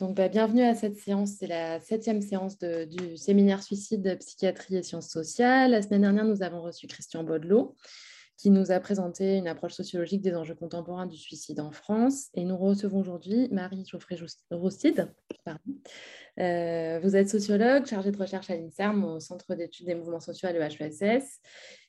donc 0.00 0.16
bah, 0.16 0.28
bienvenue 0.28 0.62
à 0.62 0.74
cette 0.74 0.96
séance. 0.96 1.32
C'est 1.38 1.46
la 1.46 1.78
septième 1.78 2.22
séance 2.22 2.58
du 2.58 3.18
séminaire 3.18 3.62
suicide, 3.62 4.16
psychiatrie 4.18 4.76
et 4.76 4.82
sciences 4.82 5.10
sociales. 5.10 5.72
La 5.72 5.82
semaine 5.82 6.00
dernière, 6.00 6.24
nous 6.24 6.42
avons 6.42 6.62
reçu 6.62 6.86
Christian 6.86 7.22
Baudelot 7.22 7.76
qui 8.38 8.48
nous 8.48 8.72
a 8.72 8.80
présenté 8.80 9.36
une 9.36 9.46
approche 9.46 9.74
sociologique 9.74 10.22
des 10.22 10.34
enjeux 10.34 10.54
contemporains 10.54 11.04
du 11.04 11.18
suicide 11.18 11.60
en 11.60 11.72
France. 11.72 12.28
Et 12.32 12.44
nous 12.44 12.56
recevons 12.56 13.00
aujourd'hui 13.00 13.48
Marie 13.52 13.84
Geoffrey 13.84 14.16
Roustide. 14.50 15.12
Euh, 16.38 17.00
vous 17.02 17.16
êtes 17.16 17.28
sociologue, 17.28 17.84
chargée 17.84 18.10
de 18.10 18.16
recherche 18.16 18.48
à 18.48 18.56
l'INSERM, 18.56 19.04
au 19.04 19.20
Centre 19.20 19.54
d'études 19.54 19.84
des 19.84 19.94
mouvements 19.94 20.20
sociaux 20.20 20.48
à 20.48 20.52
l'EHESS. 20.52 21.40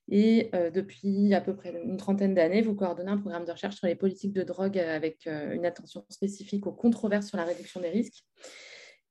Et 0.10 0.50
euh, 0.56 0.70
depuis 0.70 1.34
à 1.34 1.42
peu 1.42 1.56
près 1.56 1.74
une 1.84 1.98
trentaine 1.98 2.34
d'années, 2.34 2.62
vous 2.62 2.76
coordonnez 2.76 3.12
un 3.12 3.18
programme 3.18 3.46
de 3.46 3.52
recherche 3.52 3.76
sur 3.76 3.88
les 3.88 3.96
politiques 3.96 4.34
de 4.34 4.44
drogue 4.44 4.78
avec 4.78 5.28
euh, 5.28 5.54
une 5.54 5.66
attention 5.66 6.06
spécifique 6.10 6.68
aux 6.68 6.74
controverses 6.74 7.28
sur 7.28 7.38
la 7.38 7.46
réduction 7.46 7.80
des 7.80 7.90
risques 7.90 8.26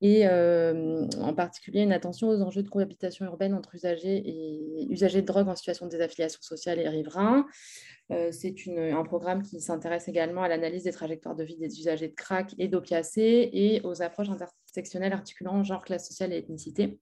et 0.03 0.27
euh, 0.27 1.07
en 1.21 1.35
particulier 1.35 1.83
une 1.83 1.93
attention 1.93 2.29
aux 2.29 2.41
enjeux 2.41 2.63
de 2.63 2.69
cohabitation 2.69 3.27
urbaine 3.27 3.55
entre 3.55 3.75
usagers 3.75 4.23
et 4.25 4.87
usagers 4.91 5.21
de 5.21 5.27
drogue 5.27 5.49
en 5.49 5.55
situation 5.55 5.87
de 5.87 5.91
désaffiliation 5.91 6.41
sociale 6.41 6.79
et 6.79 6.89
riverains. 6.89 7.47
Euh, 8.11 8.33
c'est 8.33 8.55
un 8.69 9.03
programme 9.05 9.43
qui 9.43 9.61
s'intéresse 9.61 10.09
également 10.09 10.43
à 10.43 10.49
l'analyse 10.49 10.85
des 10.85 10.93
trajectoires 10.93 11.37
de 11.37 11.45
vie 11.45 11.59
des 11.59 11.79
usagers 11.79 12.09
de 12.09 12.15
crack 12.15 12.55
et 12.59 12.69
d'opiacés 12.69 13.51
et 13.53 13.83
aux 13.85 14.03
approches 14.03 14.31
intersectionnelles 14.31 15.13
articulant 15.13 15.63
genre, 15.65 15.85
classe 15.85 16.09
sociale 16.09 16.33
et 16.33 16.39
ethnicité. 16.39 16.99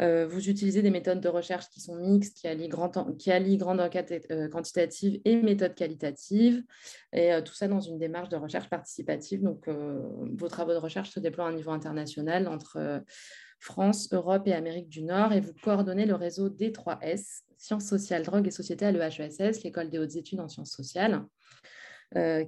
Euh, 0.00 0.26
vous 0.26 0.48
utilisez 0.48 0.82
des 0.82 0.90
méthodes 0.90 1.20
de 1.20 1.28
recherche 1.28 1.68
qui 1.70 1.80
sont 1.80 1.94
mixtes, 1.94 2.38
qui 2.38 2.48
allient, 2.48 2.68
grande 2.68 3.80
enquête 3.80 4.26
euh, 4.30 4.48
quantitative 4.48 5.20
et 5.24 5.36
méthode 5.36 5.74
qualitative, 5.74 6.64
et 7.12 7.32
euh, 7.32 7.40
tout 7.40 7.54
ça 7.54 7.68
dans 7.68 7.80
une 7.80 7.98
démarche 7.98 8.28
de 8.28 8.36
recherche 8.36 8.68
participative. 8.68 9.42
Donc, 9.42 9.68
vos 9.68 10.48
travaux 10.48 10.72
de 10.72 10.78
recherche 10.78 11.10
se 11.10 11.20
déploient 11.20 11.46
à 11.46 11.48
un 11.48 11.54
niveau 11.54 11.70
international 11.70 12.48
entre 12.48 13.02
France, 13.60 14.12
Europe 14.12 14.46
et 14.46 14.52
Amérique 14.52 14.88
du 14.88 15.02
Nord, 15.02 15.32
et 15.32 15.40
vous 15.40 15.54
coordonnez 15.62 16.06
le 16.06 16.14
réseau 16.14 16.48
D3S, 16.48 17.42
Sciences 17.56 17.86
sociales, 17.86 18.24
drogue 18.24 18.46
et 18.46 18.50
société 18.50 18.84
à 18.84 18.92
l'EHESS, 18.92 19.62
l'école 19.62 19.88
des 19.88 19.98
hautes 19.98 20.16
études 20.16 20.40
en 20.40 20.48
sciences 20.48 20.72
sociales, 20.72 21.24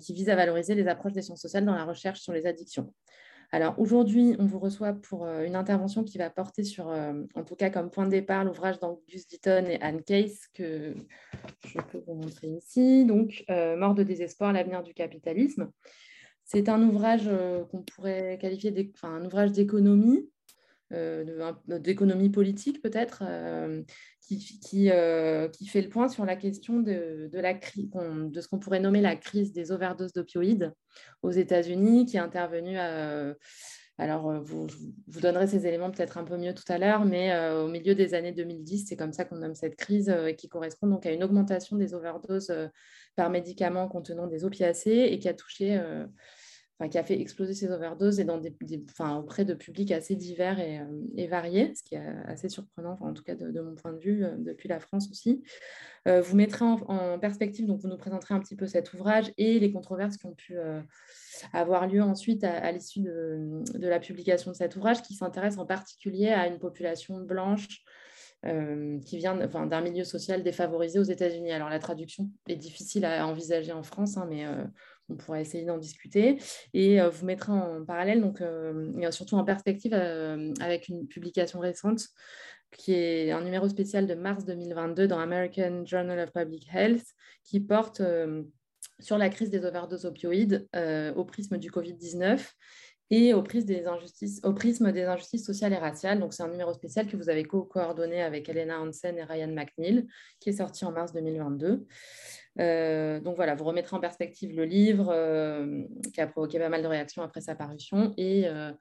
qui 0.00 0.12
vise 0.12 0.28
à 0.28 0.36
valoriser 0.36 0.74
les 0.74 0.86
approches 0.88 1.12
des 1.12 1.22
sciences 1.22 1.40
sociales 1.40 1.64
dans 1.64 1.74
la 1.74 1.84
recherche 1.84 2.20
sur 2.20 2.32
les 2.32 2.46
addictions. 2.46 2.92
Alors 3.52 3.78
aujourd'hui, 3.78 4.34
on 4.38 4.46
vous 4.46 4.58
reçoit 4.58 4.92
pour 4.92 5.24
euh, 5.24 5.44
une 5.44 5.56
intervention 5.56 6.04
qui 6.04 6.18
va 6.18 6.30
porter 6.30 6.64
sur, 6.64 6.88
euh, 6.88 7.12
en 7.34 7.44
tout 7.44 7.54
cas 7.54 7.70
comme 7.70 7.90
point 7.90 8.04
de 8.04 8.10
départ, 8.10 8.44
l'ouvrage 8.44 8.80
d'Angus 8.80 9.28
Deaton 9.28 9.66
et 9.66 9.80
Anne 9.80 10.02
Case 10.02 10.46
que 10.52 10.94
je 11.66 11.78
peux 11.90 12.02
vous 12.06 12.14
montrer 12.14 12.48
ici. 12.48 13.04
Donc, 13.04 13.44
euh, 13.50 13.76
Mort 13.76 13.94
de 13.94 14.02
désespoir, 14.02 14.52
l'avenir 14.52 14.82
du 14.82 14.94
capitalisme. 14.94 15.70
C'est 16.44 16.68
un 16.68 16.80
ouvrage 16.82 17.28
qu'on 17.72 17.82
pourrait 17.82 18.38
qualifier 18.40 18.70
d'un 18.70 19.24
ouvrage 19.24 19.50
d'économie 19.50 20.28
d'économie 20.90 22.30
politique 22.30 22.80
peut-être, 22.80 23.24
euh, 23.26 23.82
qui, 24.20 24.38
qui, 24.60 24.90
euh, 24.90 25.48
qui, 25.48 25.66
fait 25.66 25.82
le 25.82 25.88
point 25.88 26.08
sur 26.08 26.24
la 26.24 26.36
question 26.36 26.80
de, 26.80 27.28
de, 27.32 27.40
la, 27.40 27.54
de 27.54 28.40
ce 28.40 28.48
qu'on 28.48 28.58
pourrait 28.58 28.80
nommer 28.80 29.00
la 29.00 29.16
crise 29.16 29.52
des 29.52 29.72
overdoses 29.72 30.12
d'opioïdes 30.12 30.72
aux 31.22 31.30
États-Unis, 31.30 32.06
qui 32.06 32.16
est 32.16 32.20
intervenue 32.20 32.78
alors, 33.98 34.42
vous, 34.42 34.66
vous 35.06 35.20
donnerez 35.20 35.46
ces 35.46 35.66
éléments 35.66 35.90
peut-être 35.90 36.18
un 36.18 36.24
peu 36.24 36.36
mieux 36.36 36.52
tout 36.52 36.70
à 36.70 36.76
l'heure, 36.76 37.06
mais 37.06 37.34
au 37.54 37.66
milieu 37.66 37.94
des 37.94 38.12
années 38.12 38.32
2010, 38.32 38.84
c'est 38.86 38.96
comme 38.96 39.14
ça 39.14 39.24
qu'on 39.24 39.36
nomme 39.36 39.54
cette 39.54 39.76
crise, 39.76 40.14
qui 40.36 40.50
correspond 40.50 40.86
donc 40.86 41.06
à 41.06 41.12
une 41.12 41.24
augmentation 41.24 41.76
des 41.76 41.94
overdoses 41.94 42.52
par 43.14 43.30
médicaments 43.30 43.88
contenant 43.88 44.26
des 44.26 44.44
opiacés 44.44 45.08
et 45.10 45.18
qui 45.18 45.30
a 45.30 45.34
touché 45.34 45.80
qui 46.90 46.98
a 46.98 47.04
fait 47.04 47.18
exploser 47.18 47.54
ces 47.54 47.70
overdoses 47.70 48.20
et 48.20 48.24
dans 48.24 48.36
des, 48.36 48.54
enfin, 48.90 49.16
auprès 49.16 49.46
de 49.46 49.54
publics 49.54 49.92
assez 49.92 50.14
divers 50.14 50.60
et, 50.60 50.80
euh, 50.80 50.84
et, 51.16 51.26
variés, 51.26 51.74
ce 51.74 51.82
qui 51.82 51.94
est 51.94 52.06
assez 52.26 52.50
surprenant, 52.50 52.98
en 53.00 53.14
tout 53.14 53.22
cas 53.22 53.34
de, 53.34 53.60
mon 53.60 53.74
point 53.74 53.94
de 53.94 53.98
vue, 53.98 54.24
euh, 54.24 54.34
depuis 54.36 54.68
la 54.68 54.78
France 54.78 55.08
aussi. 55.10 55.42
Euh, 56.06 56.20
vous 56.20 56.36
mettrez 56.36 56.66
en, 56.66 57.18
perspective, 57.18 57.66
donc 57.66 57.80
vous 57.80 57.88
nous 57.88 57.96
présenterez 57.96 58.34
un 58.34 58.40
petit 58.40 58.56
peu 58.56 58.66
cet 58.66 58.92
ouvrage 58.92 59.32
et 59.38 59.58
les 59.58 59.72
controverses 59.72 60.18
qui 60.18 60.26
ont 60.26 60.34
pu 60.34 60.56
avoir 61.52 61.86
lieu 61.88 62.02
ensuite 62.02 62.44
à, 62.44 62.70
l'issue 62.70 63.00
de, 63.00 63.62
de, 63.74 63.88
la 63.88 63.98
publication 63.98 64.50
de 64.50 64.56
cet 64.56 64.76
ouvrage, 64.76 65.02
qui 65.02 65.14
s'intéresse 65.14 65.56
en 65.58 65.66
particulier 65.66 66.28
à 66.28 66.46
une 66.46 66.58
population 66.58 67.20
blanche 67.20 67.82
qui 68.44 69.16
vient 69.16 69.40
enfin, 69.44 69.66
d'un 69.66 69.80
milieu 69.80 70.04
social 70.04 70.44
défavorisé 70.44 71.00
aux 71.00 71.04
États-Unis. 71.04 71.50
Alors 71.50 71.68
la 71.68 71.80
traduction 71.80 72.30
est 72.46 72.54
difficile 72.54 73.04
à 73.04 73.26
envisager 73.26 73.72
en 73.72 73.82
France, 73.82 74.16
hein, 74.16 74.26
mais 74.30 74.44
on 75.08 75.16
pourra 75.16 75.40
essayer 75.40 75.64
d'en 75.64 75.78
discuter. 75.78 76.38
Et 76.74 77.00
euh, 77.00 77.08
vous 77.08 77.26
mettrez 77.26 77.52
en 77.52 77.84
parallèle, 77.84 78.24
euh, 78.40 79.10
surtout 79.10 79.36
en 79.36 79.44
perspective, 79.44 79.92
euh, 79.94 80.52
avec 80.60 80.88
une 80.88 81.06
publication 81.06 81.60
récente 81.60 82.06
qui 82.76 82.92
est 82.92 83.30
un 83.30 83.42
numéro 83.42 83.68
spécial 83.68 84.06
de 84.06 84.14
mars 84.14 84.44
2022 84.44 85.06
dans 85.06 85.18
American 85.18 85.84
Journal 85.86 86.18
of 86.18 86.32
Public 86.32 86.68
Health, 86.74 87.04
qui 87.44 87.60
porte 87.60 88.02
sur 88.98 89.18
la 89.18 89.28
crise 89.30 89.50
des 89.50 89.64
overdoses 89.64 90.04
opioïdes 90.04 90.68
au 91.14 91.24
prisme 91.24 91.58
du 91.58 91.70
Covid-19 91.70 92.44
et 93.10 93.34
au 93.34 93.42
prisme, 93.42 93.68
des 93.68 93.86
injustices, 93.86 95.44
sociales 95.44 95.72
et 95.72 95.78
raciales. 95.78 96.26
C'est 96.30 96.42
un 96.42 96.48
numéro 96.48 96.74
spécial 96.74 97.06
que 97.06 97.16
vous 97.16 97.30
avez 97.30 97.44
co-coordonné 97.44 98.20
avec 98.20 98.48
Elena 98.48 98.80
Hansen 98.80 99.16
et 99.16 99.24
Ryan 99.24 99.52
McNeil, 99.52 100.06
qui 100.40 100.50
est 100.50 100.54
sorti 100.54 100.84
en 100.84 100.92
mars 100.92 101.12
2022. 101.12 101.86
Euh, 102.58 103.20
donc 103.20 103.36
voilà, 103.36 103.54
vous 103.54 103.64
remettrez 103.64 103.96
en 103.96 104.00
perspective 104.00 104.54
le 104.54 104.64
livre 104.64 105.10
euh, 105.10 105.82
qui 106.14 106.20
a 106.20 106.26
provoqué 106.26 106.58
pas 106.58 106.68
mal 106.68 106.82
de 106.82 106.86
réactions 106.86 107.22
après 107.22 107.40
sa 107.40 107.54
parution 107.54 108.14
et 108.16 108.46
euh, 108.46 108.72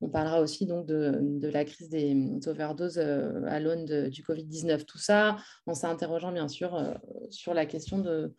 on 0.00 0.08
parlera 0.08 0.40
aussi 0.40 0.64
donc 0.64 0.86
de, 0.86 1.48
la 1.48 1.64
crise 1.64 1.90
des 1.90 2.16
overdoses 2.46 2.98
à 2.98 3.58
l'aune 3.58 4.08
du 4.08 4.22
Covid-19. 4.22 4.84
Tout 4.84 4.98
ça 4.98 5.36
en 5.66 5.74
s'interrogeant 5.74 6.30
bien 6.30 6.46
sûr 6.46 6.96
sur 7.30 7.52
la 7.52 7.66
question 7.66 7.98
de 7.98 8.32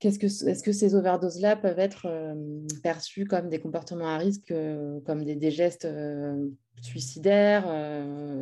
est-ce 0.00 0.18
que, 0.18 0.26
est 0.26 0.54
-ce 0.54 0.62
que 0.62 0.72
ces 0.72 0.94
overdoses-là 0.94 1.56
peuvent 1.56 1.78
être 1.78 2.06
perçues 2.82 3.24
comme 3.24 3.48
des 3.48 3.58
comportements 3.58 4.06
à 4.06 4.18
risque, 4.18 4.52
comme 5.06 5.24
des, 5.24 5.50
gestes 5.50 5.88
suicidaires, 6.82 7.64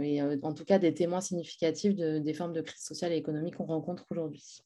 et 0.03 0.21
en 0.23 0.53
tout 0.53 0.65
cas 0.65 0.79
des 0.79 0.95
témoins 0.95 1.21
significatifs 1.21 1.95
des 1.95 2.35
formes 2.35 2.53
de 2.53 2.61
crise 2.61 2.83
sociale 2.83 3.13
et 3.13 3.17
économique 3.17 3.57
qu'on 3.57 3.67
rencontre 3.67 4.07
aujourd'hui 4.11 4.65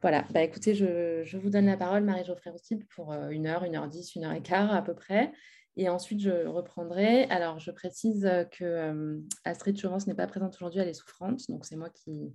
voilà, 0.00 0.24
bah, 0.30 0.42
écoutez, 0.42 0.74
je, 0.74 1.36
vous 1.36 1.50
donne 1.50 1.66
la 1.66 1.76
parole, 1.76 2.04
Marie-Geoffrey 2.04 2.50
Roustide, 2.50 2.86
pour 2.88 3.12
euh, 3.12 3.30
une 3.30 3.46
heure, 3.46 3.64
une 3.64 3.76
heure 3.76 3.88
dix, 3.88 4.14
une 4.14 4.24
heure 4.24 4.32
et 4.32 4.42
quart 4.42 4.72
à 4.72 4.82
peu 4.82 4.94
près. 4.94 5.32
Et 5.76 5.88
ensuite, 5.88 6.20
je 6.20 6.46
reprendrai. 6.46 7.24
Alors, 7.24 7.58
je 7.58 7.70
précise 7.70 8.28
que 8.52 8.64
euh, 8.64 9.20
Astrid 9.44 9.78
Chauvance 9.78 10.06
n'est 10.06 10.14
pas 10.14 10.26
présente 10.26 10.54
aujourd'hui, 10.56 10.80
elle 10.80 10.88
est 10.88 10.94
souffrante. 10.94 11.40
Donc, 11.48 11.64
c'est 11.64 11.76
moi 11.76 11.90
qui 11.90 12.32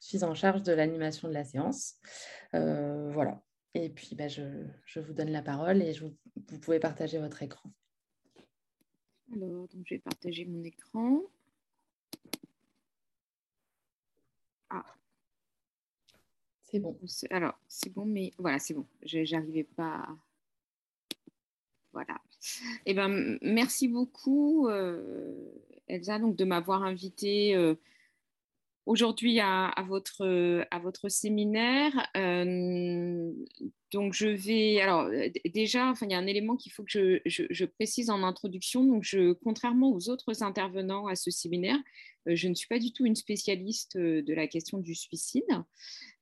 suis 0.00 0.22
en 0.24 0.34
charge 0.34 0.62
de 0.62 0.72
l'animation 0.72 1.28
de 1.28 1.34
la 1.34 1.44
séance. 1.44 1.94
Euh, 2.54 3.10
voilà. 3.12 3.42
Et 3.74 3.88
puis, 3.88 4.14
bah, 4.14 4.28
je, 4.28 4.42
vous 5.00 5.12
donne 5.12 5.30
la 5.30 5.42
parole 5.42 5.82
et 5.82 5.92
vous 5.92 6.58
pouvez 6.60 6.78
partager 6.78 7.18
votre 7.18 7.42
écran. 7.42 7.70
Alors, 9.32 9.68
donc, 9.68 9.84
je 9.86 9.94
vais 9.94 9.98
partager 10.00 10.44
mon 10.44 10.62
écran. 10.64 11.20
Ah, 14.70 14.84
c'est 16.64 16.80
bon. 16.80 16.98
Alors, 17.30 17.58
c'est 17.68 17.92
bon, 17.92 18.04
mais 18.04 18.32
voilà, 18.38 18.58
c'est 18.58 18.74
bon. 18.74 18.86
Je 19.04 19.18
n'arrivais 19.32 19.64
pas. 19.64 20.08
Voilà. 21.92 22.20
Eh 22.86 22.94
ben, 22.94 23.38
merci 23.42 23.88
beaucoup, 23.88 24.68
euh, 24.68 25.34
Elsa, 25.88 26.18
donc, 26.18 26.36
de 26.36 26.44
m'avoir 26.44 26.82
invité 26.82 27.54
euh, 27.54 27.76
aujourd'hui 28.86 29.40
à, 29.40 29.72
votre, 29.86 30.66
à 30.70 30.78
votre 30.78 31.08
séminaire. 31.08 31.92
Euh, 32.16 33.32
donc, 33.92 34.12
je 34.12 34.26
vais. 34.26 34.80
Alors, 34.80 35.08
déjà, 35.52 35.90
enfin, 35.90 36.06
il 36.06 36.12
y 36.12 36.14
a 36.14 36.18
un 36.18 36.26
élément 36.26 36.56
qu'il 36.56 36.72
faut 36.72 36.82
que 36.82 36.90
je, 36.90 37.20
je, 37.24 37.64
précise 37.64 38.10
en 38.10 38.22
introduction. 38.22 38.84
Donc, 38.84 39.04
je, 39.04 39.32
contrairement 39.32 39.92
aux 39.92 40.08
autres 40.08 40.42
intervenants 40.42 41.06
à 41.06 41.14
ce 41.14 41.30
séminaire, 41.30 41.78
je 42.26 42.48
ne 42.48 42.54
suis 42.54 42.68
pas 42.68 42.78
du 42.78 42.92
tout 42.92 43.06
une 43.06 43.16
spécialiste 43.16 43.96
de 43.96 44.34
la 44.34 44.46
question 44.46 44.78
du 44.78 44.94
suicide. 44.94 45.44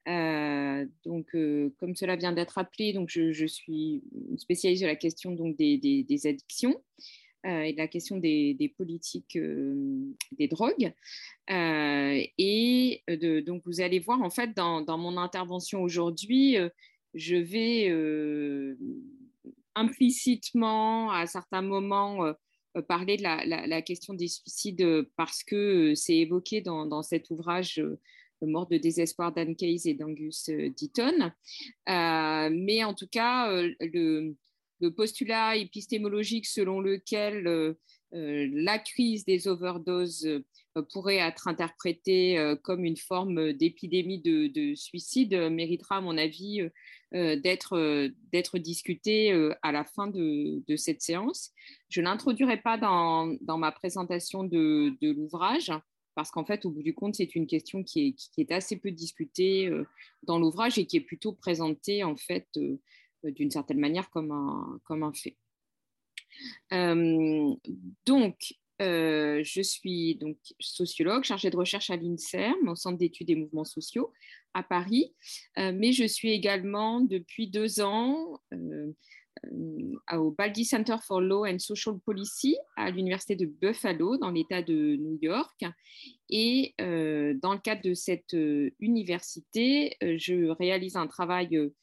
Euh, 0.09 0.85
donc, 1.05 1.35
euh, 1.35 1.73
comme 1.79 1.95
cela 1.95 2.17
vient 2.17 2.33
d'être 2.33 2.59
appelé, 2.59 2.93
donc 2.93 3.09
je, 3.09 3.47
suis 3.47 4.03
spécialiste 4.37 4.83
de 4.83 4.89
la 4.89 4.97
question 4.97 5.33
donc, 5.33 5.57
des, 5.57 5.79
des, 5.79 6.27
addictions 6.27 6.75
euh, 6.75 7.32
et 7.45 7.73
de 7.73 7.79
la 7.79 7.89
question 7.89 8.17
des, 8.19 8.75
politiques 8.77 9.39
des 10.33 10.49
drogues. 10.49 10.93
et 11.49 13.03
de, 13.09 13.41
donc, 13.41 13.63
vous 13.67 13.81
allez 13.81 13.99
voir, 13.99 14.23
en 14.23 14.31
fait, 14.31 14.55
dans, 14.55 14.99
mon 14.99 15.17
intervention 15.17 15.83
aujourd'hui, 15.83 16.57
je 17.15 17.37
vais 17.37 18.77
implicitement, 19.75 21.11
à 21.11 21.27
certains 21.27 21.63
moments, 21.63 22.33
parler 22.89 23.17
de 23.17 23.23
la, 23.23 23.83
question 23.83 24.15
des 24.15 24.29
suicides 24.29 25.07
parce 25.17 25.43
que 25.43 25.95
c'est 25.95 26.17
évoqué 26.17 26.61
dans, 26.61 27.03
cet 27.03 27.31
ouvrage 27.31 27.83
mort 28.47 28.67
de 28.67 28.77
désespoir 28.77 29.33
d'Anne 29.33 29.57
Case 29.57 29.87
et 29.87 29.95
d'Angus 29.95 30.49
euh, 30.49 30.71
Deaton. 30.71 31.33
Euh, 31.89 32.51
mais 32.53 32.85
en 32.85 32.95
tout 32.95 33.07
cas, 33.07 33.51
euh, 33.51 33.73
le, 33.81 34.35
le 34.83 34.91
postulat 34.91 35.57
épistémologique 35.57 36.47
selon 36.47 36.81
lequel 36.81 37.77
la 38.13 38.79
crise 38.79 39.25
des 39.25 39.49
overdoses 39.49 40.29
pourrait 40.91 41.17
être 41.17 41.49
interprétée 41.49 42.55
comme 42.63 42.85
une 42.85 42.97
forme 42.97 43.53
d'épidémie 43.53 44.21
de, 44.21 44.75
suicide 44.75 45.35
méritera, 45.51 45.99
à 45.99 46.01
mon 46.01 46.19
avis, 46.19 46.69
d'être 47.13 48.59
discuté 48.59 49.33
à 49.63 49.73
la 49.73 49.85
fin 49.85 50.09
de, 50.09 50.77
cette 50.77 51.01
séance. 51.01 51.53
Je 51.89 52.01
ne 52.01 52.07
l'introduirai 52.07 52.59
pas 52.59 52.77
dans, 52.77 53.39
ma 53.57 53.73
présentation 53.73 54.45
de, 54.45 54.95
l'ouvrage 55.01 55.73
parce 56.15 56.31
qu'en 56.31 56.45
fait, 56.45 56.67
au 56.67 56.71
bout 56.71 56.83
du 56.83 56.93
compte, 56.93 57.15
c'est 57.15 57.35
une 57.35 57.47
question 57.47 57.83
qui 57.83 58.15
est, 58.37 58.53
assez 58.53 58.77
peu 58.77 58.91
discutée 58.91 59.71
dans 60.25 60.39
l'ouvrage 60.39 60.77
et 60.77 60.87
qui 60.87 60.97
est 60.97 61.03
plutôt 61.03 61.33
présentée 61.33 62.05
en 62.05 62.17
fait 62.17 62.49
d'une 63.25 63.51
certaine 63.51 63.79
manière 63.79 64.11
comme 64.11 64.33
un 64.33 65.13
fait. 65.13 65.37
Euh, 66.73 67.55
donc, 68.07 68.55
euh, 68.81 69.43
je 69.45 69.61
suis 69.61 70.17
donc 70.17 70.37
sociologue, 70.59 71.25
chargée 71.25 71.51
de 71.51 71.57
recherche 71.57 71.91
à 71.91 71.97
l'INSERM, 71.97 72.69
au 72.69 72.75
Centre 72.75 72.99
d'études 72.99 73.29
des 73.29 73.37
mouvements 73.37 73.65
sociaux 73.65 74.13
à 74.55 74.63
Paris, 74.63 75.15
euh, 75.59 75.73
mais 75.75 75.93
je 75.93 76.05
suis 76.05 76.31
également 76.31 77.01
depuis 77.01 77.49
deux 77.49 77.81
ans 77.81 78.41
au 80.13 80.31
Baldi 80.31 80.65
Center 80.65 80.97
for 81.03 81.21
Law 81.21 81.47
and 81.47 81.59
Social 81.59 81.99
Policy 82.05 82.57
à 82.77 82.91
l'Université 82.91 83.35
de 83.35 83.47
Buffalo, 83.47 84.19
dans 84.19 84.31
l'État 84.31 84.63
de 84.63 84.97
New 84.97 85.19
York. 85.21 85.65
Et 86.29 86.75
dans 86.79 87.55
le 87.55 87.59
cadre 87.59 87.83
de 87.83 87.95
cette 87.95 88.37
université, 88.79 89.97
je 90.01 90.49
réalise 90.51 90.97
un 90.97 91.07
travail 91.07 91.57
euh, 91.57 91.75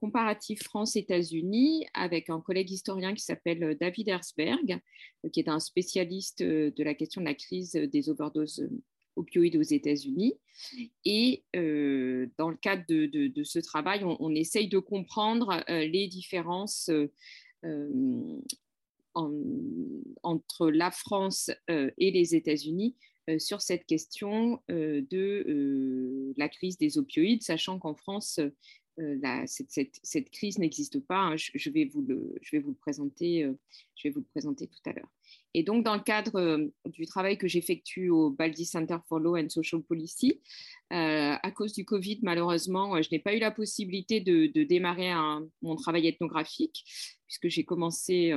comparatif 0.00 0.62
France-États-Unis 0.62 1.86
avec 1.94 2.30
un 2.30 2.40
collègue 2.40 2.70
historien 2.70 3.14
qui 3.14 3.22
s'appelle 3.22 3.62
euh, 3.64 3.74
David 3.74 4.08
Herzberg, 4.08 4.80
euh, 5.24 5.28
qui 5.30 5.40
est 5.40 5.48
un 5.48 5.60
spécialiste 5.60 6.42
de 6.42 6.82
la 6.82 6.94
question 6.94 7.20
de 7.20 7.26
la 7.26 7.34
crise 7.34 7.72
des 7.72 8.08
overdoses 8.08 8.68
opioïdes 9.16 9.56
aux 9.56 9.62
États-Unis. 9.62 10.34
Et 11.04 11.44
dans 11.54 12.48
le 12.48 12.56
cadre 12.56 12.84
de, 12.88 13.44
ce 13.44 13.58
travail, 13.60 14.02
on, 14.04 14.34
essaye 14.34 14.68
de 14.68 14.78
comprendre 14.78 15.62
les 15.68 16.08
différences 16.08 16.90
entre 19.14 20.70
la 20.70 20.90
France 20.90 21.52
et 21.68 22.10
les 22.10 22.34
États-Unis 22.34 22.96
sur 23.38 23.60
cette 23.62 23.86
question 23.86 24.60
de 24.68 26.34
la 26.36 26.48
crise 26.48 26.76
des 26.76 26.98
opioïdes, 26.98 27.42
sachant 27.42 27.78
qu'en 27.78 27.94
France, 27.94 28.40
euh, 29.00 29.44
cette, 29.46 30.30
crise 30.30 30.58
n'existe 30.58 31.00
pas. 31.00 31.34
Je, 31.36 31.70
vais 31.70 31.84
vous 31.86 32.02
le, 32.02 32.74
présenter, 32.74 33.44
euh, 33.44 33.54
tout 34.04 34.90
à 34.90 34.92
l'heure. 34.92 35.08
Et 35.52 35.64
donc, 35.64 35.84
dans 35.84 35.94
le 35.94 36.02
cadre 36.02 36.36
euh, 36.36 36.72
du 36.86 37.06
travail 37.06 37.36
que 37.36 37.48
j'effectue 37.48 38.08
au 38.08 38.30
Baldi 38.30 38.64
Center 38.64 38.98
for 39.08 39.18
Law 39.18 39.36
and 39.36 39.48
Social 39.48 39.82
Policy, 39.82 40.40
à 40.90 41.50
cause 41.50 41.72
du 41.72 41.84
Covid, 41.84 42.20
malheureusement, 42.22 43.00
je 43.02 43.08
n'ai 43.10 43.18
pas 43.18 43.34
eu 43.34 43.40
la 43.40 43.50
possibilité 43.50 44.20
de, 44.20 44.62
démarrer 44.62 45.12
mon 45.60 45.74
travail 45.74 46.06
ethnographique, 46.06 46.84
puisque 47.26 47.48
j'ai 47.48 47.64
commencé 47.64 48.32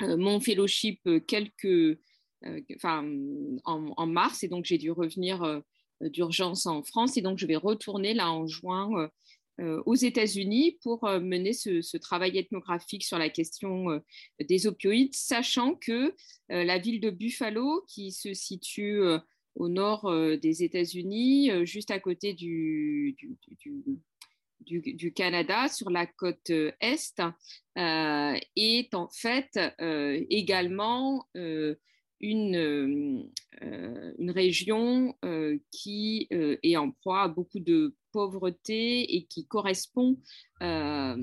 mon 0.00 0.40
fellowship 0.40 1.00
quelques, 1.26 1.98
en, 2.84 3.58
en, 3.66 4.06
mars, 4.06 4.42
et 4.44 4.48
donc 4.48 4.64
j'ai 4.64 4.78
dû 4.78 4.90
revenir 4.90 5.62
d'urgence 6.00 6.66
en 6.66 6.82
France, 6.82 7.16
et 7.16 7.22
donc 7.22 7.38
je 7.38 7.46
vais 7.46 7.56
retourner 7.56 8.14
là 8.14 8.32
en 8.32 8.46
juin 8.46 8.90
euh, 8.98 9.08
aux 9.58 9.94
États-Unis 9.94 10.78
pour 10.82 11.04
euh, 11.04 11.20
mener 11.20 11.52
ce, 11.52 11.96
travail 11.96 12.38
ethnographique 12.38 13.04
sur 13.04 13.18
la 13.18 13.28
question 13.28 13.90
euh, 13.90 13.98
des 14.48 14.66
opioïdes, 14.66 15.14
sachant 15.14 15.74
que 15.74 16.14
la 16.48 16.78
ville 16.78 17.00
de 17.00 17.10
Buffalo, 17.10 17.84
qui 17.88 18.12
se 18.12 18.32
situe 18.32 19.00
au 19.54 19.68
nord 19.68 20.10
des 20.40 20.62
États-Unis, 20.62 21.50
juste 21.66 21.90
à 21.90 21.98
côté 21.98 22.32
du, 22.32 23.16
Canada, 25.14 25.68
sur 25.68 25.90
la 25.90 26.06
côte 26.06 26.48
est, 26.48 27.20
est 27.76 28.94
en 28.94 29.08
fait 29.10 29.58
également 29.76 31.26
une, 32.20 33.30
une 33.60 34.30
région 34.30 35.14
qui 35.70 36.28
est 36.30 36.76
en 36.76 36.90
proie 36.90 37.22
à 37.22 37.28
beaucoup 37.28 37.60
de 37.60 37.94
pauvreté 38.12 39.16
et 39.16 39.26
qui 39.26 39.46
correspond 39.46 40.18
euh, 40.62 41.16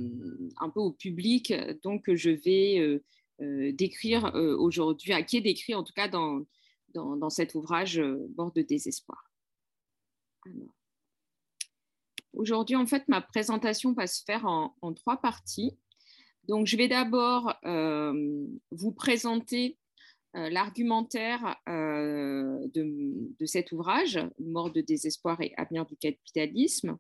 un 0.57 0.69
peu 0.69 0.79
au 0.79 0.91
public 0.91 1.53
donc 1.83 2.13
je 2.13 2.29
vais 2.29 2.79
euh, 2.79 3.03
euh, 3.41 3.71
décrire 3.73 4.33
aujourd'hui, 4.35 5.11
à 5.11 5.23
qui 5.23 5.37
est 5.37 5.41
décrit 5.41 5.75
en 5.75 5.83
tout 5.83 5.93
cas 5.93 6.07
dans, 6.07 6.45
dans, 6.93 7.29
cet 7.29 7.53
ouvrage 7.55 8.01
Bord 8.29 8.53
de 8.53 8.61
désespoir. 8.61 9.29
Aujourd'hui, 12.31 12.77
en 12.77 12.85
fait, 12.85 13.05
ma 13.09 13.21
présentation 13.21 13.91
va 13.91 14.07
se 14.07 14.23
faire 14.23 14.45
en, 14.45 14.93
trois 14.93 15.17
parties. 15.17 15.77
Donc, 16.47 16.65
je 16.65 16.77
vais 16.77 16.87
d'abord 16.87 17.53
vous 18.71 18.91
présenter 18.93 19.77
euh, 19.77 19.84
l'argumentaire 20.35 21.57
euh, 21.69 22.67
de, 22.73 23.45
cet 23.45 23.71
ouvrage, 23.71 24.19
Mort 24.39 24.71
de 24.71 24.81
désespoir 24.81 25.39
et 25.41 25.53
avenir 25.55 25.85
du 25.85 25.95
capitalisme, 25.95 26.97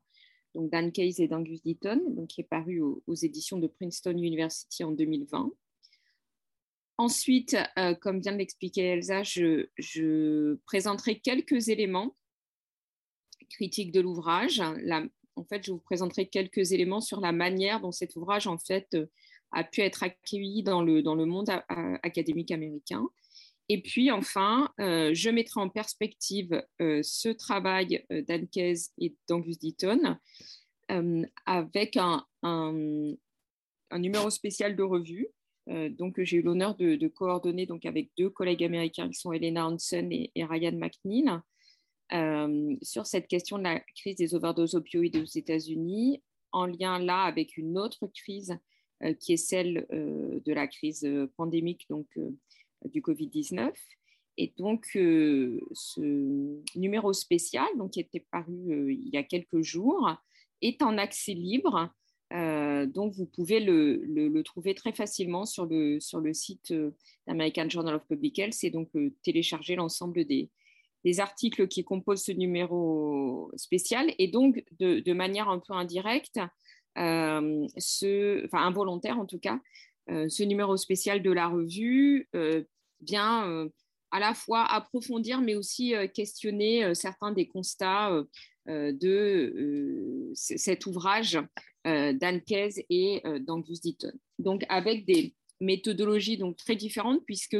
donc 0.53 0.71
Dan 0.71 0.91
Case 0.91 1.19
et 1.19 1.27
d'Angus 1.27 1.61
Deaton, 1.61 2.01
donc 2.11 2.29
qui 2.29 2.41
est 2.41 2.45
paru 2.45 2.79
aux, 2.81 3.15
éditions 3.15 3.59
de 3.59 3.67
Princeton 3.67 4.17
University 4.17 4.85
en 4.85 4.91
2020. 4.91 5.51
Ensuite, 6.97 7.57
euh, 7.77 7.93
comme 7.93 8.21
vient 8.21 8.31
de 8.31 8.37
l'expliquer 8.37 8.83
Elsa, 8.83 9.23
je, 9.23 9.67
je, 9.77 10.55
présenterai 10.65 11.19
quelques 11.19 11.67
éléments 11.67 12.15
critiques 13.49 13.91
de 13.91 13.99
l'ouvrage. 13.99 14.61
En 15.35 15.43
fait, 15.43 15.65
je 15.65 15.73
vous 15.73 15.79
présenterai 15.79 16.29
quelques 16.29 16.71
éléments 16.71 17.01
sur 17.01 17.19
la 17.19 17.33
manière 17.33 17.81
dont 17.81 17.91
cet 17.91 18.15
ouvrage 18.15 18.47
en 18.47 18.57
fait 18.57 18.95
a 19.51 19.65
pu 19.65 19.81
être 19.81 20.03
accueilli 20.03 20.63
dans 20.63 20.81
le, 20.81 21.03
dans 21.03 21.15
le 21.15 21.25
monde 21.25 21.49
académique 22.01 22.51
américain. 22.51 23.05
Et 23.67 23.81
puis 23.81 24.11
enfin, 24.11 24.69
euh, 24.79 25.11
je 25.13 25.29
mettrai 25.29 25.59
en 25.59 25.69
perspective 25.69 26.61
euh, 26.81 26.99
ce 27.03 27.29
travail 27.29 28.05
euh, 28.11 28.21
d'Ankez 28.21 28.75
et 28.99 29.15
d'Angus 29.27 29.57
Deaton 29.57 30.17
avec 31.47 31.97
un, 31.97 32.23
numéro 33.91 34.29
spécial 34.29 34.75
de 34.75 34.83
revue. 34.83 35.27
donc, 35.67 36.21
j'ai 36.21 36.37
eu 36.37 36.41
l'honneur 36.43 36.75
de, 36.75 37.07
coordonner 37.07 37.65
donc, 37.65 37.87
avec 37.87 38.11
deux 38.19 38.29
collègues 38.29 38.63
américains 38.63 39.09
qui 39.09 39.19
sont 39.19 39.33
Elena 39.33 39.65
Hansen 39.67 40.11
et, 40.11 40.31
Ryan 40.35 40.77
McNeil 40.77 41.25
sur 42.83 43.07
cette 43.07 43.27
question 43.27 43.57
de 43.57 43.63
la 43.63 43.79
crise 43.79 44.17
des 44.17 44.35
overdoses 44.35 44.75
opioïdes 44.75 45.17
aux 45.17 45.25
États-Unis, 45.25 46.21
en 46.51 46.67
lien 46.67 46.99
là 46.99 47.23
avec 47.23 47.57
une 47.57 47.79
autre 47.79 48.05
crise 48.05 48.55
qui 49.19 49.33
est 49.33 49.37
celle 49.37 49.87
de 49.89 50.53
la 50.53 50.67
crise 50.67 51.09
pandémique, 51.35 51.87
donc 51.89 52.05
du 52.91 53.01
Covid-19. 53.01 53.71
Et 54.37 54.53
donc, 54.57 54.87
euh, 54.95 55.59
ce 55.73 56.59
numéro 56.77 57.13
spécial, 57.13 57.67
donc, 57.77 57.91
qui 57.91 57.99
était 58.01 58.25
paru 58.31 58.53
euh, 58.69 58.91
il 58.91 59.09
y 59.09 59.17
a 59.17 59.23
quelques 59.23 59.61
jours, 59.61 60.13
est 60.61 60.81
en 60.81 60.97
accès 60.97 61.33
libre. 61.33 61.89
Euh, 62.33 62.85
donc, 62.85 63.13
vous 63.13 63.27
pouvez 63.27 63.59
le, 63.61 64.03
le, 64.05 64.43
trouver 64.43 64.75
très 64.75 64.91
facilement 64.91 65.45
sur 65.45 65.65
le, 65.65 65.99
sur 65.99 66.19
le 66.19 66.33
site 66.33 66.73
d'American 67.27 67.69
Journal 67.69 67.95
of 67.95 68.05
Public 68.07 68.39
Health 68.39 68.63
et 68.63 68.71
donc 68.71 68.89
télécharger 69.23 69.75
l'ensemble 69.75 70.25
des, 70.25 70.49
des, 71.05 71.19
articles 71.19 71.67
qui 71.67 71.83
composent 71.83 72.23
ce 72.23 72.31
numéro 72.31 73.51
spécial. 73.55 74.13
Et 74.17 74.27
donc, 74.27 74.65
de, 74.79 74.99
de 74.99 75.13
manière 75.13 75.49
un 75.49 75.59
peu 75.59 75.73
indirecte, 75.73 76.39
enfin 76.97 77.67
involontaire 78.53 79.19
en 79.19 79.25
tout 79.25 79.39
cas, 79.39 79.59
ce 80.07 80.43
numéro 80.43 80.77
spécial 80.77 81.21
de 81.21 81.31
la 81.31 81.47
revue 81.47 82.27
bien 83.05 83.47
euh, 83.49 83.69
à 84.11 84.19
la 84.19 84.33
fois 84.33 84.63
approfondir, 84.63 85.41
mais 85.41 85.55
aussi 85.55 85.95
euh, 85.95 86.07
questionner 86.07 86.83
euh, 86.83 86.93
certains 86.93 87.31
des 87.31 87.47
constats 87.47 88.11
de 88.67 90.31
cet 90.33 90.87
ouvrage 90.87 91.37
d'Anne 91.85 92.41
et 92.89 93.21
d'Angus 93.41 93.79
Deaton. 93.79 94.11
Donc, 94.39 94.65
avec 94.69 95.05
des 95.05 95.35
méthodologies 95.61 96.37
donc, 96.37 96.57
très 96.57 96.75
différentes, 96.75 97.23
puisque, 97.27 97.57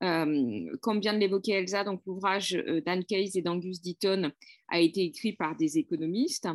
comme 0.00 1.00
vient 1.02 1.12
de 1.12 1.18
l'évoquer 1.18 1.52
Elsa, 1.52 1.84
donc 1.84 2.00
l'ouvrage 2.06 2.52
d'Anne 2.86 3.04
et 3.10 3.42
d'Angus 3.42 3.82
Deaton 3.82 4.32
a 4.68 4.80
été 4.80 5.02
écrit 5.02 5.34
par 5.34 5.54
des 5.54 5.76
économistes, 5.76 6.48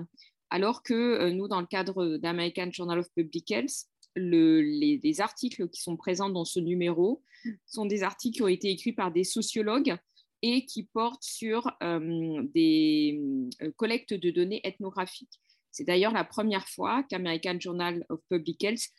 alors 0.50 0.82
que 0.82 1.30
nous, 1.30 1.48
dans 1.48 1.62
le 1.62 1.68
cadre 1.68 2.18
d'American 2.18 2.72
Journal 2.72 2.98
of 2.98 3.14
Public 3.14 3.52
Health, 3.52 3.86
les, 4.16 5.22
articles 5.22 5.68
qui 5.70 5.82
sont 5.82 5.98
présents 5.98 6.30
dans 6.30 6.46
ce 6.46 6.60
numéro 6.60 7.24
sont 7.66 7.86
des 7.86 8.04
articles 8.04 8.38
qui 8.38 8.42
ont 8.42 8.48
été 8.48 8.70
écrits 8.70 8.94
par 8.94 9.12
des 9.12 9.24
sociologues 9.24 9.96
et 10.42 10.66
qui 10.66 10.84
portent 10.84 11.24
sur 11.24 11.70
euh, 11.82 12.44
des 12.54 13.22
euh, 13.62 13.72
collectes 13.78 14.14
de 14.14 14.32
données 14.32 14.62
ethnographiques. 14.64 15.40
C'est 15.72 15.86
d'ailleurs 15.86 16.14
la 16.14 16.26
première 16.26 16.68
fois 16.68 17.04
qu'American 17.04 17.60
Journal 17.60 18.06
of 18.10 18.20
Public 18.30 18.64
Health 18.64 18.90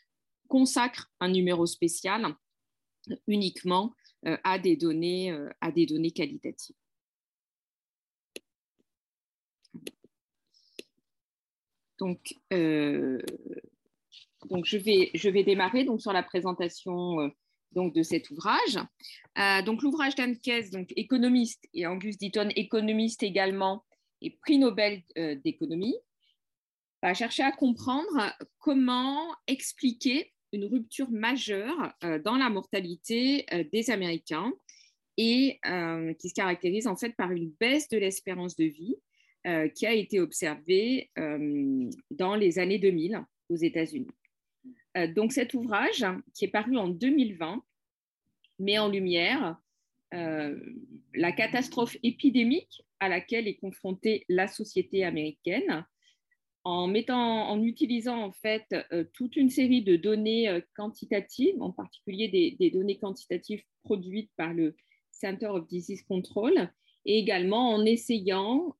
consacre 0.48 1.12
un 1.20 1.28
numéro 1.28 1.66
spécial 1.66 2.34
uniquement 3.26 3.94
à, 4.42 4.58
des 4.58 4.76
données, 4.76 5.30
à 5.60 5.70
des 5.70 5.84
données 5.84 6.10
qualitatives. 6.10 6.74
Donc, 11.98 12.34
donc 14.50 14.64
je, 14.66 14.76
vais, 14.76 15.10
je 15.14 15.28
vais 15.28 15.44
démarrer 15.44 15.84
donc, 15.84 16.00
sur 16.00 16.12
la 16.12 16.22
présentation 16.22 17.30
donc, 17.72 17.94
de 17.94 18.02
cet 18.02 18.30
ouvrage. 18.30 18.78
donc 19.64 19.82
l'ouvrage 19.82 20.14
d'Anne 20.14 20.36
donc 20.72 20.92
économiste, 20.96 21.64
et 21.74 21.86
Angus 21.86 22.18
Deaton, 22.18 22.48
économiste 22.56 23.22
également, 23.22 23.84
et 24.20 24.30
prix 24.30 24.58
Nobel 24.58 25.02
d'économie, 25.44 25.96
va 27.02 27.14
chercher 27.14 27.42
à 27.42 27.52
comprendre 27.52 28.32
comment 28.58 29.34
expliquer 29.46 30.32
une 30.54 30.64
rupture 30.66 31.10
majeure 31.10 31.92
euh, 32.04 32.18
dans 32.18 32.36
la 32.36 32.48
mortalité 32.48 33.44
euh, 33.52 33.64
des 33.72 33.90
Américains 33.90 34.52
et 35.16 35.58
euh, 35.66 36.14
qui 36.14 36.28
se 36.28 36.34
caractérise 36.34 36.86
en 36.86 36.96
fait 36.96 37.14
par 37.16 37.32
une 37.32 37.52
baisse 37.60 37.88
de 37.88 37.98
l'espérance 37.98 38.56
de 38.56 38.64
vie 38.64 38.96
qui 39.74 39.86
a 39.86 39.92
été 39.92 40.20
observée 40.20 41.10
dans 42.10 42.34
les 42.34 42.58
années 42.58 42.78
2000 42.78 43.22
aux 43.50 43.56
États-Unis. 43.56 44.08
Donc 45.14 45.32
cet 45.32 45.54
ouvrage, 45.54 46.04
qui 46.34 46.44
est 46.44 46.48
paru 46.48 46.76
en 46.76 46.88
2020, 46.88 47.62
met 48.60 48.78
en 48.78 48.88
lumière 48.88 49.58
la 50.12 51.32
catastrophe 51.32 51.96
épidémique 52.02 52.84
à 53.00 53.08
laquelle 53.08 53.48
est 53.48 53.56
confrontée 53.56 54.24
la 54.28 54.46
société 54.46 55.04
américaine 55.04 55.84
en, 56.64 57.62
utilisant 57.62 58.22
en 58.22 58.32
fait 58.32 58.64
euh, 58.92 59.04
toute 59.12 59.36
une 59.36 59.50
série 59.50 59.82
de 59.82 59.96
données 59.96 60.48
euh, 60.48 60.60
quantitatives, 60.76 61.60
en 61.60 61.70
particulier 61.70 62.56
des, 62.58 62.70
données 62.70 62.98
quantitatives 62.98 63.62
produites 63.82 64.30
par 64.36 64.54
le 64.54 64.74
Center 65.10 65.46
of 65.46 65.66
Disease 65.68 66.02
Control, 66.02 66.70
et 67.06 67.18
également 67.18 67.70
en 67.70 67.84
essayant 67.84 68.74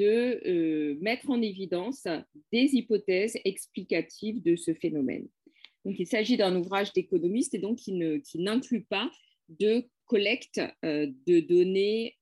euh, 0.00 0.94
de 0.94 0.98
mettre 1.00 1.30
en 1.30 1.40
évidence 1.40 2.06
des 2.52 2.74
hypothèses 2.74 3.38
explicatives 3.44 4.42
de 4.42 4.56
ce 4.56 4.74
phénomène. 4.74 5.26
Donc, 5.84 5.98
il 5.98 6.06
s'agit 6.06 6.36
d'un 6.36 6.54
ouvrage 6.56 6.92
d'économiste 6.92 7.54
et 7.54 7.58
donc 7.58 7.78
qui, 7.78 7.92
n'inclut 8.34 8.84
pas 8.84 9.10
de 9.48 9.84
collecte 10.06 10.60
de 10.82 11.40
données 11.40 12.16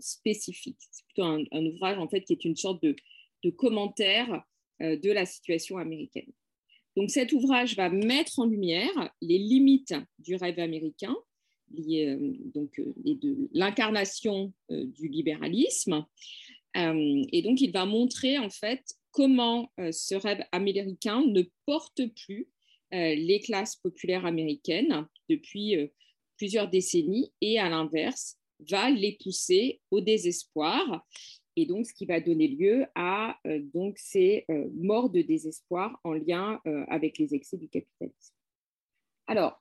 spécifiques. 0.00 0.80
C'est 0.90 1.04
plutôt 1.04 1.24
un, 1.24 1.42
un, 1.52 1.66
ouvrage 1.66 1.98
en 1.98 2.08
fait 2.08 2.22
qui 2.22 2.32
est 2.32 2.44
une 2.44 2.56
sorte 2.56 2.82
de, 2.82 2.96
de 3.44 3.50
commentaires 3.50 4.42
euh, 4.80 4.96
de 4.96 5.10
la 5.10 5.26
situation 5.26 5.76
américaine. 5.76 6.30
Donc 6.96 7.10
cet 7.10 7.32
ouvrage 7.32 7.74
va 7.74 7.90
mettre 7.90 8.38
en 8.38 8.46
lumière 8.46 9.12
les 9.20 9.38
limites 9.38 9.94
du 10.20 10.36
rêve 10.36 10.60
américain, 10.60 11.16
euh, 11.76 12.32
donc, 12.54 12.78
euh, 12.78 12.94
et 13.04 13.16
de 13.16 13.48
l'incarnation 13.52 14.52
du 14.70 15.08
libéralisme. 15.08 16.04
Et 16.78 17.42
donc 17.42 17.60
il 17.60 17.72
va 17.72 17.86
montrer 17.86 18.38
en 18.38 18.50
fait 18.50 18.84
comment 19.10 19.70
ce 19.78 20.14
rêve 20.14 20.44
américain 20.52 21.22
ne 21.26 21.42
porte 21.66 22.06
plus 22.24 22.48
les 22.92 23.40
classes 23.44 23.76
populaires 23.76 24.24
américaines 24.24 25.06
depuis 25.28 25.90
plusieurs 26.36 26.68
décennies 26.68 27.32
et 27.40 27.58
à 27.58 27.68
l'inverse 27.68 28.36
va 28.70 28.90
les 28.90 29.18
pousser 29.20 29.80
au 29.90 30.00
désespoir 30.00 31.04
et 31.58 31.66
donc 31.66 31.86
ce 31.86 31.92
qui 31.92 32.06
va 32.06 32.20
donner 32.20 32.46
lieu 32.46 32.86
à 32.94 33.36
euh, 33.46 33.60
donc 33.74 33.98
ces 33.98 34.44
euh, 34.48 34.68
morts 34.74 35.10
de 35.10 35.22
désespoir 35.22 35.98
en 36.04 36.12
lien 36.12 36.60
euh, 36.66 36.84
avec 36.86 37.18
les 37.18 37.34
excès 37.34 37.56
du 37.56 37.68
capitalisme. 37.68 38.34
Alors, 39.26 39.60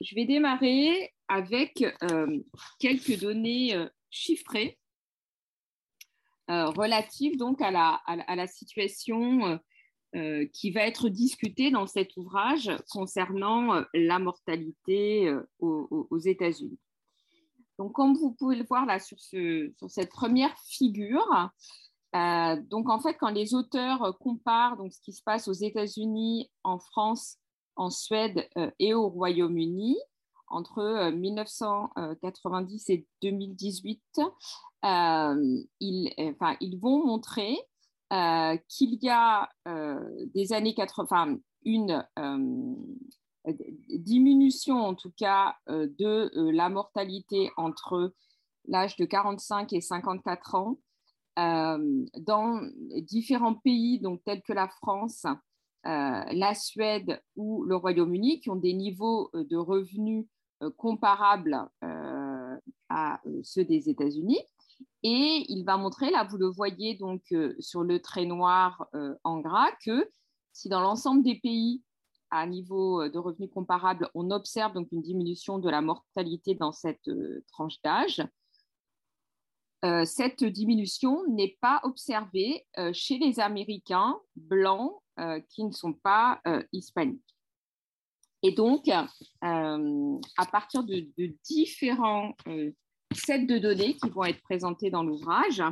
je 0.00 0.14
vais 0.14 0.24
démarrer 0.24 1.12
avec 1.28 1.84
quelques 2.78 3.20
données 3.20 3.74
chiffrées 4.10 4.78
relatives 6.48 7.36
donc 7.36 7.60
à 7.60 7.70
la, 7.70 8.00
à 8.06 8.46
situation 8.46 9.60
qui 10.52 10.70
va 10.70 10.86
être 10.86 11.08
discutée 11.10 11.70
dans 11.70 11.86
cet 11.86 12.16
ouvrage 12.16 12.70
concernant 12.90 13.84
la 13.92 14.18
mortalité 14.18 15.30
aux, 15.58 16.18
États-Unis. 16.18 16.78
Donc, 17.78 17.92
comme 17.92 18.14
vous 18.14 18.32
pouvez 18.32 18.56
le 18.56 18.64
voir 18.64 18.86
là 18.86 18.98
sur, 18.98 19.18
cette 19.20 20.08
première 20.08 20.56
figure, 20.60 21.50
euh, 22.16 22.56
donc 22.62 22.88
en 22.88 23.00
fait, 23.00 23.14
quand 23.14 23.30
les 23.30 23.54
auteurs 23.54 24.16
comparent 24.18 24.76
donc, 24.76 24.92
ce 24.92 25.00
qui 25.00 25.12
se 25.12 25.22
passe 25.22 25.46
aux 25.46 25.52
États-Unis, 25.52 26.50
en 26.64 26.78
France, 26.78 27.36
en 27.76 27.90
Suède 27.90 28.48
euh, 28.56 28.70
et 28.78 28.94
au 28.94 29.08
Royaume-Uni 29.08 29.96
entre 30.50 31.10
1990 31.10 32.90
euh, 32.90 32.92
et 32.92 33.06
2018, 33.22 34.00
ils, 35.80 36.14
enfin, 36.18 36.56
ils 36.60 36.78
vont 36.78 37.04
montrer 37.04 37.56
qu'il 38.68 38.98
y 39.02 39.08
a 39.10 39.48
des 40.34 40.52
années 40.52 40.74
80, 40.74 41.38
une 41.64 42.04
diminution 43.54 44.76
en 44.76 44.94
tout 44.94 45.12
cas 45.16 45.56
euh, 45.68 45.88
de 45.98 46.30
euh, 46.36 46.52
la 46.52 46.68
mortalité 46.68 47.50
entre 47.56 48.14
l'âge 48.66 48.96
de 48.96 49.04
45 49.04 49.72
et 49.72 49.80
54 49.80 50.54
ans 50.54 50.78
euh, 51.38 52.04
dans 52.18 52.60
différents 53.02 53.54
pays 53.54 54.00
donc, 54.00 54.22
tels 54.24 54.42
que 54.42 54.52
la 54.52 54.68
France, 54.68 55.24
la 55.84 56.54
Suède 56.54 57.22
ou 57.36 57.64
le 57.64 57.76
Royaume-Uni 57.76 58.40
qui 58.40 58.50
ont 58.50 58.56
des 58.56 58.74
niveaux 58.74 59.30
de 59.32 59.56
revenus 59.56 60.26
comparables 60.76 61.68
à 62.88 63.20
ceux 63.42 63.64
des 63.64 63.88
États-Unis. 63.88 64.40
Et 65.02 65.44
il 65.48 65.64
va 65.64 65.76
montrer, 65.76 66.10
là 66.10 66.26
vous 66.28 66.38
le 66.38 66.48
voyez 66.48 66.94
donc 66.94 67.22
sur 67.58 67.84
le 67.84 68.00
trait 68.00 68.26
noir 68.26 68.88
en 69.24 69.40
gras, 69.40 69.70
que 69.84 70.10
si 70.52 70.68
dans 70.68 70.80
l'ensemble 70.80 71.22
des 71.22 71.36
pays 71.36 71.82
à 72.30 72.46
niveau 72.46 73.02
euh, 73.02 73.10
de 73.10 73.18
revenus 73.18 73.50
comparables, 73.52 74.08
on 74.14 74.30
observe 74.30 74.74
donc 74.74 74.88
une 74.92 75.02
diminution 75.02 75.58
de 75.58 75.68
la 75.70 75.80
mortalité 75.80 76.54
dans 76.54 76.72
cette 76.72 77.08
euh, 77.08 77.44
tranche 77.48 77.80
d'âge. 77.82 78.22
Euh, 79.84 80.04
cette 80.04 80.42
diminution 80.42 81.24
n'est 81.28 81.56
pas 81.60 81.80
observée 81.84 82.66
chez 82.92 83.18
les 83.18 83.38
Américains 83.38 84.18
blancs 84.34 85.00
qui 85.48 85.64
ne 85.64 85.72
sont 85.72 85.92
pas 85.92 86.40
hispaniques. 86.72 87.37
Et 88.42 88.52
donc, 88.52 88.88
à 88.88 90.46
partir 90.50 90.84
de, 90.84 91.06
différents 91.44 92.34
sets 93.12 93.46
de 93.46 93.58
données 93.58 93.94
qui 93.94 94.10
vont 94.10 94.24
être 94.24 94.42
présentés 94.42 94.90
dans 94.90 95.02
l'ouvrage, 95.02 95.62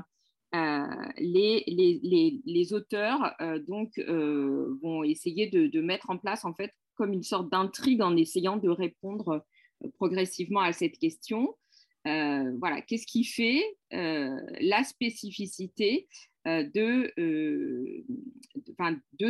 euh, 0.55 0.87
les, 1.19 2.73
auteurs 2.73 3.35
euh, 3.41 3.59
donc, 3.59 3.99
euh, 3.99 4.79
vont 4.83 5.03
essayer 5.03 5.49
de, 5.49 5.81
mettre 5.81 6.11
en 6.11 6.19
place 6.19 6.45
en 6.45 6.55
fait 6.55 6.73
comme 6.95 7.13
une 7.13 7.23
sorte 7.23 7.51
d'intrigue 7.51 8.01
en 8.01 8.17
essayant 8.17 8.57
de 8.57 8.69
répondre 8.69 9.45
progressivement 9.95 10.61
à 10.61 10.73
cette 10.73 10.99
question. 10.99 11.55
voilà, 12.05 12.81
qu'est-ce 12.87 13.07
qui 13.07 13.25
fait 13.25 13.63
la 13.91 14.83
spécificité 14.85 16.09
de, 16.47 17.13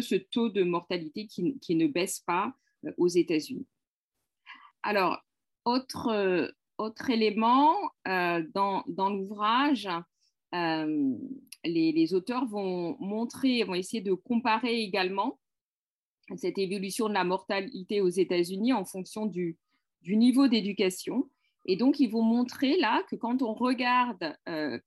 ce 0.00 0.14
taux 0.14 0.48
de 0.48 0.62
mortalité 0.62 1.26
qui 1.26 1.74
ne 1.74 1.86
baisse 1.88 2.20
pas 2.20 2.54
aux 2.96 3.08
États-Unis 3.08 3.66
Alors, 4.82 5.22
autre, 5.64 6.52
autre 6.78 7.10
élément 7.10 7.74
dans, 8.04 8.84
dans 8.86 9.10
l'ouvrage, 9.10 9.88
euh, 10.54 11.14
les, 11.64 12.14
auteurs 12.14 12.46
vont 12.46 12.96
montrer, 13.00 13.64
vont 13.64 13.74
essayer 13.74 14.00
de 14.00 14.12
comparer 14.12 14.80
également 14.80 15.38
cette 16.36 16.58
évolution 16.58 17.08
de 17.08 17.14
la 17.14 17.24
mortalité 17.24 18.00
aux 18.00 18.08
États-Unis 18.08 18.72
en 18.72 18.84
fonction 18.84 19.26
du, 19.26 19.58
niveau 20.06 20.48
d'éducation. 20.48 21.28
Et 21.66 21.76
donc, 21.76 21.98
ils 21.98 22.10
vont 22.10 22.22
montrer 22.22 22.76
là 22.78 23.02
que 23.10 23.16
quand 23.16 23.42
on 23.42 23.54
regarde 23.54 24.36
euh, 24.48 24.78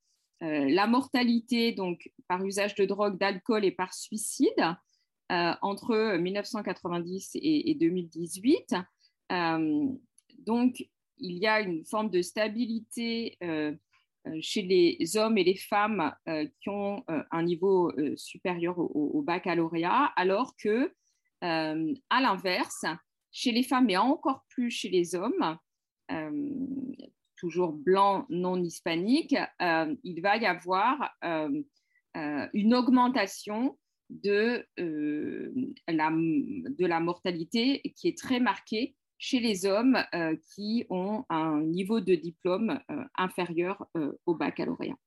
euh, 0.41 0.69
la 0.69 0.87
mortalité 0.87 1.73
donc, 1.73 2.09
par 2.27 2.43
usage 2.43 2.75
de 2.75 2.85
drogue, 2.85 3.17
d'alcool 3.17 3.65
et 3.65 3.71
par 3.71 3.93
suicide 3.93 4.75
entre 5.29 6.17
1990 6.17 7.35
et, 7.35 7.71
et 7.71 7.75
2018, 7.75 8.75
donc 10.45 10.83
il 11.19 11.37
y 11.37 11.47
a 11.47 11.61
une 11.61 11.85
forme 11.85 12.09
de 12.09 12.21
stabilité 12.21 13.37
euh, 14.27 14.37
chez 14.41 14.61
les 14.61 15.17
hommes 15.17 15.37
et 15.37 15.43
les 15.43 15.55
femmes 15.55 16.13
euh, 16.27 16.45
qui 16.59 16.69
ont 16.69 17.03
euh, 17.09 17.23
un 17.31 17.43
niveau 17.43 17.91
supérieur 18.15 18.77
au, 18.77 19.21
baccalauréat, 19.21 20.11
alors 20.15 20.55
que, 20.57 20.93
à 21.41 22.21
l'inverse, 22.21 22.85
chez 23.31 23.51
les 23.51 23.63
femmes 23.63 23.89
et 23.89 23.97
encore 23.97 24.43
plus 24.49 24.71
chez 24.71 24.89
les 24.89 25.15
hommes, 25.15 25.57
toujours 27.37 27.71
blancs 27.71 28.25
non 28.29 28.61
hispaniques, 28.61 29.35
il 30.03 30.21
va 30.21 30.35
y 30.35 30.45
avoir 30.45 31.15
une 32.13 32.73
augmentation 32.73 33.77
de, 34.09 34.65
la, 35.87 36.09
de 36.11 36.85
la 36.85 36.99
mortalité 36.99 37.81
qui 37.95 38.07
est 38.07 38.17
très 38.17 38.39
marquée 38.39 38.95
chez 39.17 39.39
les 39.39 39.65
hommes 39.65 39.97
qui 40.53 40.85
ont 40.89 41.25
un 41.29 41.61
niveau 41.61 41.99
de 41.99 42.15
diplôme 42.15 42.79
inférieur 43.15 43.85
au 44.25 44.35
baccalauréat. 44.35 44.97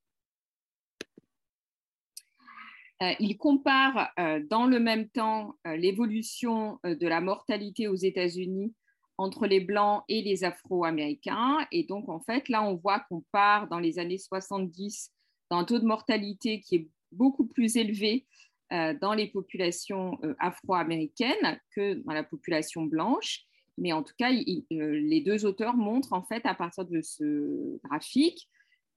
il 3.19 3.37
compare 3.37 4.11
dans 4.49 4.67
le 4.67 4.79
même 4.79 5.09
temps 5.09 5.55
l'évolution 5.65 6.79
de 6.83 7.07
la 7.07 7.21
mortalité 7.21 7.87
aux 7.87 7.95
États-Unis 7.95 8.73
entre 9.17 9.47
les 9.47 9.59
Blancs 9.59 10.03
et 10.07 10.21
les 10.21 10.43
Afro-Américains. 10.43 11.65
Et 11.71 11.83
donc, 11.83 12.09
en 12.09 12.19
fait, 12.19 12.49
là, 12.49 12.63
on 12.63 12.75
voit 12.75 12.99
qu'on 13.01 13.21
part 13.31 13.67
dans 13.67 13.79
les 13.79 13.99
années 13.99 14.17
70 14.17 15.11
d'un 15.51 15.63
taux 15.63 15.79
de 15.79 15.85
mortalité 15.85 16.59
qui 16.61 16.75
est 16.75 16.89
beaucoup 17.11 17.45
plus 17.45 17.77
élevé 17.77 18.25
euh, 18.25 18.52
dans 18.73 19.13
les 19.13 19.27
populations 19.27 20.17
euh, 20.23 20.33
afro-américaines 20.39 21.59
que 21.75 21.93
dans 22.05 22.13
la 22.13 22.23
population 22.23 22.83
blanche. 22.83 23.41
Mais 23.77 23.93
en 23.93 24.03
tout 24.03 24.13
cas, 24.17 24.31
euh, 24.31 24.61
les 24.71 25.21
deux 25.21 25.45
auteurs 25.45 25.75
montrent 25.75 26.13
en 26.13 26.23
fait 26.23 26.45
à 26.45 26.55
partir 26.55 26.85
de 26.85 27.01
ce 27.01 27.79
graphique 27.83 28.49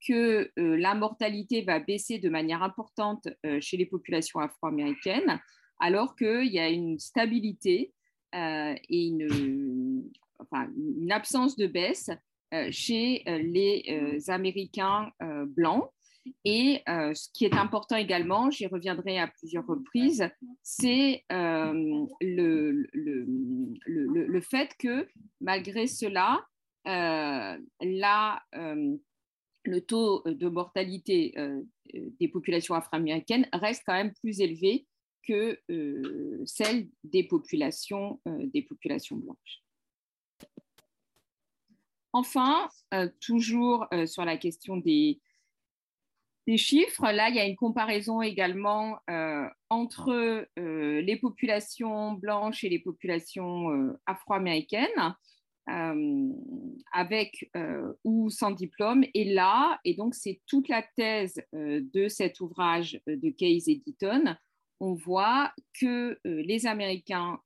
que 0.07 0.51
la 0.57 0.95
mortalité 0.95 1.63
va 1.63 1.81
baisser 1.81 2.19
de 2.19 2.29
manière 2.29 2.63
importante 2.63 3.27
chez 3.61 3.79
les 3.79 3.87
populations 3.87 4.39
afro-américaines, 4.39 5.41
alors 5.81 6.15
qu'il 6.15 6.53
y 6.53 6.59
a 6.61 6.69
une 6.69 6.99
stabilité 6.99 7.93
et 8.35 9.07
une, 9.07 10.05
absence 11.11 11.57
de 11.57 11.67
baisse 11.67 12.11
chez 12.71 13.25
les 13.27 14.21
Américains 14.29 15.11
blancs. 15.47 15.91
Et 16.45 16.83
euh, 16.89 17.15
ce 17.15 17.29
qui 17.33 17.45
est 17.45 17.55
important 17.55 17.97
également, 17.97 18.51
j'y 18.51 18.67
reviendrai 18.67 19.19
à 19.19 19.29
plusieurs 19.29 19.67
reprises, 19.67 20.29
c'est 20.63 21.25
euh, 21.33 22.07
le, 22.21 22.87
le, 22.93 23.25
le, 23.87 24.41
fait 24.41 24.71
que 24.79 25.09
malgré 25.41 25.87
cela, 25.87 26.47
euh, 26.87 27.57
le 29.65 29.81
taux 29.81 30.23
de 30.25 30.49
mortalité 30.49 31.35
des 31.93 32.29
populations 32.29 32.75
afro-américaines 32.75 33.49
reste 33.53 33.83
quand 33.85 33.95
même 33.95 34.15
plus 34.15 34.41
élevé 34.41 34.87
que 35.27 35.61
celle 36.45 36.89
des 37.03 37.25
populations, 37.25 38.21
des 38.27 38.63
populations 38.63 39.17
blanches. 39.17 39.63
Enfin, 42.13 42.69
toujours 43.21 43.87
sur 44.07 44.25
la 44.25 44.37
question 44.37 44.77
des, 44.77 45.21
des 46.47 46.57
chiffres. 46.57 47.11
Là, 47.11 47.29
il 47.29 47.37
y 47.37 47.41
a 47.41 47.47
une 47.47 47.57
comparaison 47.57 48.23
également 48.23 48.99
euh, 49.11 49.47
entre 49.69 50.47
euh, 50.59 51.01
les 51.01 51.17
populations 51.17 52.13
blanches 52.13 52.63
et 52.65 52.69
les 52.69 52.79
populations 52.79 53.71
euh, 53.71 53.99
afro-américaines, 54.07 55.15
avec 56.93 57.51
ou 58.05 58.31
sans 58.31 58.53
diplôme. 58.53 59.05
Et 59.15 59.25
là, 59.35 59.81
et 59.85 59.95
donc 59.95 60.15
c'est 60.15 60.41
toute 60.47 60.69
la 60.69 60.85
thèse 60.95 61.43
de 61.53 62.07
cet 62.07 62.39
ouvrage 62.39 63.01
de 63.09 63.31
Case 63.31 63.69
et 63.69 63.83
Deaton, 63.85 64.37
on 64.79 64.95
voit 64.95 65.53
que 65.81 66.21
les 66.25 66.69
Américains 66.69 67.41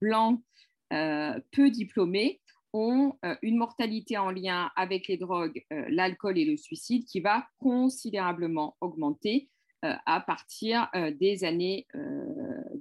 blancs 0.00 0.40
peu 0.88 1.68
diplômés 1.70 2.40
ont 2.76 3.18
euh, 3.24 3.34
une 3.42 3.56
mortalité 3.56 4.18
en 4.18 4.30
lien 4.30 4.70
avec 4.76 5.08
les 5.08 5.16
drogues, 5.16 5.64
euh, 5.72 5.86
l'alcool 5.88 6.38
et 6.38 6.44
le 6.44 6.56
suicide 6.56 7.04
qui 7.06 7.20
va 7.20 7.46
considérablement 7.58 8.76
augmenter 8.80 9.48
euh, 9.84 9.94
à 10.04 10.20
partir 10.20 10.88
des 11.18 11.44
années 11.44 11.86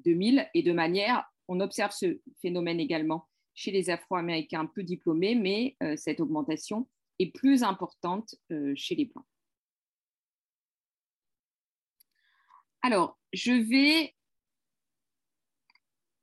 2000 0.05 0.47
et 0.53 0.63
de 0.63 0.71
manière, 0.71 1.25
on 1.47 1.59
observe 1.59 1.91
ce 1.91 2.19
phénomène 2.41 2.79
également 2.79 3.27
chez 3.53 3.71
les 3.71 3.89
Afro-Américains 3.89 4.65
peu 4.65 4.83
diplômés, 4.83 5.35
mais 5.35 5.75
cette 5.97 6.19
augmentation 6.19 6.87
est 7.19 7.33
plus 7.33 7.63
importante 7.63 8.35
chez 8.75 8.95
les 8.95 9.05
Blancs. 9.05 9.25
Alors, 12.81 13.19
je 13.33 13.51
vais 13.51 14.14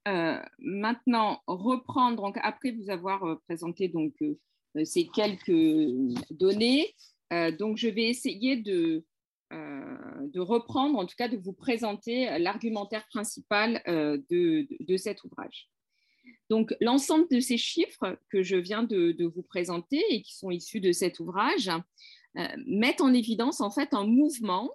euh, 0.08 0.36
maintenant, 0.58 1.40
reprendre, 1.46 2.22
donc, 2.22 2.36
après 2.42 2.72
vous 2.72 2.90
avoir 2.90 3.22
euh, 3.24 3.36
présenté 3.46 3.86
donc, 3.88 4.14
euh, 4.22 4.84
ces 4.84 5.06
quelques 5.06 5.52
données, 6.30 6.94
donc 7.58 7.78
je 7.78 7.88
vais 7.88 8.08
essayer 8.08 8.56
de, 8.56 9.04
de 9.50 10.40
reprendre, 10.40 10.98
en 10.98 11.06
tout 11.06 11.14
cas 11.16 11.28
de 11.28 11.38
vous 11.38 11.54
présenter 11.54 12.38
l'argumentaire 12.38 13.06
principal 13.08 13.82
de, 13.86 14.66
de, 14.80 14.96
cet 14.98 15.24
ouvrage. 15.24 15.70
Donc, 16.50 16.74
l'ensemble 16.82 17.26
de 17.30 17.40
ces 17.40 17.56
chiffres 17.56 18.18
que 18.28 18.42
je 18.42 18.56
viens 18.56 18.82
de, 18.82 19.12
de, 19.12 19.24
vous 19.24 19.42
présenter 19.42 20.02
et 20.10 20.20
qui 20.20 20.34
sont 20.34 20.50
issus 20.50 20.80
de 20.80 20.92
cet 20.92 21.20
ouvrage 21.20 21.70
mettent 22.66 23.00
en 23.00 23.14
évidence 23.14 23.62
en 23.62 23.70
fait 23.70 23.94
un 23.94 24.06
mouvement 24.06 24.70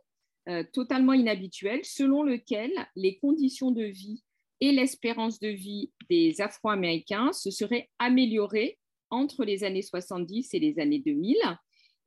totalement 0.74 1.13
inhabituel 1.13 1.82
selon 1.84 2.24
lequel 2.24 2.72
les 2.96 3.18
conditions 3.20 3.70
de 3.70 3.84
vie 3.84 4.24
et 4.62 4.72
l'espérance 4.72 5.39
de 5.39 5.50
vie 5.50 5.91
des 6.10 6.41
Afro-Américains 6.41 7.32
se 7.34 7.52
serait 7.52 7.89
améliorée 8.00 8.78
entre 9.10 9.46
les 9.46 9.63
années 9.63 9.82
70 9.82 10.54
et 10.54 10.60
les 10.60 10.80
années 10.80 11.00
2000, 11.00 11.36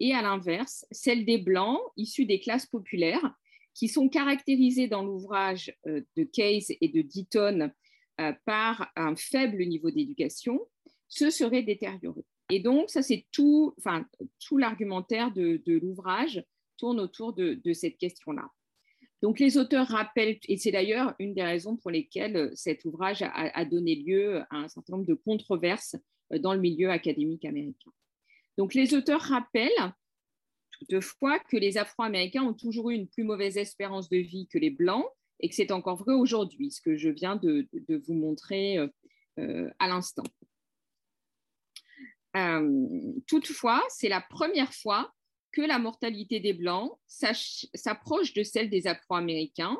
et 0.00 0.14
à 0.14 0.22
l'inverse, 0.22 0.86
celle 0.90 1.24
des 1.24 1.38
Blancs 1.38 1.80
issus 1.96 2.26
des 2.26 2.40
classes 2.40 2.66
populaires, 2.66 3.34
qui 3.74 3.88
sont 3.88 4.08
caractérisées 4.08 4.88
dans 4.88 5.04
l'ouvrage 5.04 5.74
euh, 5.86 6.02
de 6.16 6.24
Case 6.24 6.72
et 6.80 6.88
de 6.88 7.02
Deaton 7.02 7.70
euh, 8.20 8.32
par 8.44 8.90
un 8.96 9.14
faible 9.14 9.64
niveau 9.64 9.90
d'éducation, 9.90 10.60
se 11.08 11.30
serait 11.30 11.62
détériorée. 11.62 12.24
Et 12.50 12.60
donc, 12.60 12.90
ça, 12.90 13.02
c'est 13.02 13.26
tout, 13.30 13.74
enfin, 13.78 14.06
tout 14.40 14.58
l'argumentaire 14.58 15.32
de, 15.32 15.62
l'ouvrage 15.66 16.44
tourne 16.76 16.98
autour 16.98 17.32
de 17.32 17.72
cette 17.72 17.96
question-là. 17.96 18.50
Donc 19.22 19.38
les 19.38 19.58
auteurs 19.58 19.88
rappellent, 19.88 20.38
et 20.48 20.56
c'est 20.56 20.72
d'ailleurs 20.72 21.14
une 21.18 21.34
des 21.34 21.42
raisons 21.42 21.76
pour 21.76 21.90
lesquelles 21.90 22.36
euh, 22.36 22.50
cet 22.54 22.84
ouvrage 22.84 23.22
a, 23.22 23.64
donné 23.64 23.94
lieu 23.94 24.40
à 24.50 24.56
un 24.56 24.68
certain 24.68 24.94
nombre 24.94 25.06
de 25.06 25.14
controverses 25.14 25.96
euh, 26.32 26.38
dans 26.38 26.54
le 26.54 26.60
milieu 26.60 26.90
académique 26.90 27.44
américain. 27.44 27.90
Donc 28.56 28.74
les 28.74 28.94
auteurs 28.94 29.20
rappellent 29.20 29.92
toutefois 30.80 31.38
que 31.38 31.58
les 31.58 31.76
Afro-Américains 31.76 32.42
ont 32.42 32.54
toujours 32.54 32.90
eu 32.90 32.94
une 32.94 33.08
plus 33.08 33.24
mauvaise 33.24 33.58
espérance 33.58 34.08
de 34.08 34.16
vie 34.16 34.48
que 34.48 34.58
les 34.58 34.70
Blancs 34.70 35.06
et 35.40 35.48
que 35.48 35.54
c'est 35.54 35.72
encore 35.72 35.96
vrai 35.96 36.14
aujourd'hui, 36.14 36.70
ce 36.70 36.80
que 36.80 36.96
je 36.96 37.10
viens 37.10 37.36
de, 37.36 37.68
vous 38.06 38.14
montrer 38.14 38.78
euh, 39.38 39.70
à 39.78 39.88
l'instant. 39.88 40.24
toutefois, 43.26 43.82
c'est 43.90 44.08
la 44.08 44.22
première 44.22 44.72
fois 44.72 45.12
que 45.52 45.62
la 45.62 45.78
mortalité 45.78 46.40
des 46.40 46.52
Blancs 46.52 46.92
s'approche 47.06 48.34
de 48.34 48.42
celle 48.42 48.70
des 48.70 48.86
Afro-Américains, 48.86 49.78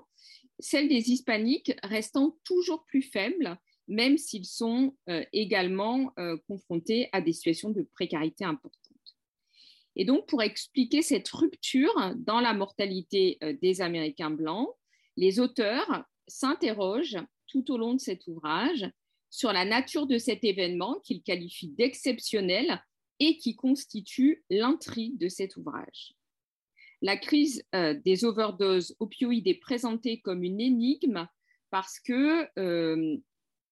celle 0.58 0.88
des 0.88 1.10
Hispaniques 1.10 1.72
restant 1.82 2.36
toujours 2.44 2.84
plus 2.84 3.02
faible, 3.02 3.58
même 3.88 4.18
s'ils 4.18 4.46
sont 4.46 4.96
euh, 5.08 5.24
également 5.32 6.12
euh, 6.18 6.36
confrontés 6.46 7.08
à 7.12 7.20
des 7.20 7.32
situations 7.32 7.70
de 7.70 7.82
précarité 7.94 8.44
importantes. 8.44 8.76
Et 9.96 10.04
donc, 10.04 10.26
pour 10.28 10.42
expliquer 10.42 11.02
cette 11.02 11.28
rupture 11.28 11.92
dans 12.16 12.40
la 12.40 12.54
mortalité 12.54 13.38
euh, 13.42 13.54
des 13.60 13.80
Américains 13.80 14.30
blancs, 14.30 14.68
les 15.16 15.40
auteurs 15.40 16.04
s'interrogent 16.28 17.18
tout 17.46 17.72
au 17.72 17.76
long 17.76 17.94
de 17.94 18.00
cet 18.00 18.26
ouvrage 18.28 18.88
sur 19.30 19.52
la 19.52 19.64
nature 19.64 20.06
de 20.06 20.18
cet 20.18 20.44
événement 20.44 21.00
qu'ils 21.00 21.22
qualifient 21.22 21.70
d'exceptionnel 21.70 22.80
et 23.20 23.36
qui 23.36 23.54
constitue 23.54 24.42
l'intrigue 24.50 25.18
de 25.18 25.28
cet 25.28 25.56
ouvrage. 25.56 26.14
La 27.02 27.16
crise 27.16 27.62
euh, 27.74 27.94
des 28.04 28.24
overdoses 28.24 28.96
opioïdes 28.98 29.46
est 29.46 29.60
présentée 29.60 30.20
comme 30.20 30.42
une 30.42 30.60
énigme 30.60 31.26
parce 31.70 31.98
que 32.00 32.46
euh, 32.58 33.16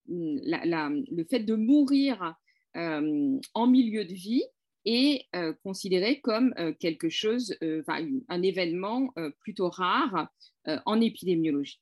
le 0.07 1.23
fait 1.29 1.41
de 1.41 1.55
mourir 1.55 2.35
euh, 2.75 3.39
en 3.53 3.67
milieu 3.67 4.05
de 4.05 4.13
vie 4.13 4.43
est 4.85 5.27
considéré 5.61 6.21
comme 6.21 6.55
quelque 6.79 7.09
chose, 7.09 7.55
un 7.61 8.41
événement 8.41 9.13
plutôt 9.41 9.69
rare 9.69 10.29
en 10.65 11.01
épidémiologie. 11.01 11.81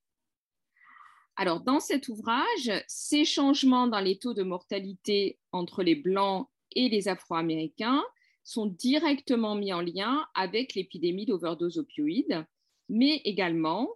Alors, 1.35 1.61
dans 1.61 1.79
cet 1.79 2.09
ouvrage, 2.09 2.71
ces 2.87 3.23
changements 3.23 3.87
dans 3.87 3.99
les 3.99 4.17
taux 4.17 4.33
de 4.33 4.41
mortalité 4.41 5.37
entre 5.51 5.83
les 5.83 5.95
blancs 5.95 6.49
et 6.75 6.89
les 6.89 7.07
Afro-Américains 7.07 8.03
sont 8.43 8.65
directement 8.65 9.55
mis 9.55 9.73
en 9.73 9.81
lien 9.81 10.25
avec 10.33 10.73
l'épidémie 10.73 11.25
d'overdose 11.25 11.77
opioïde, 11.77 12.45
mais 12.87 13.21
également 13.25 13.89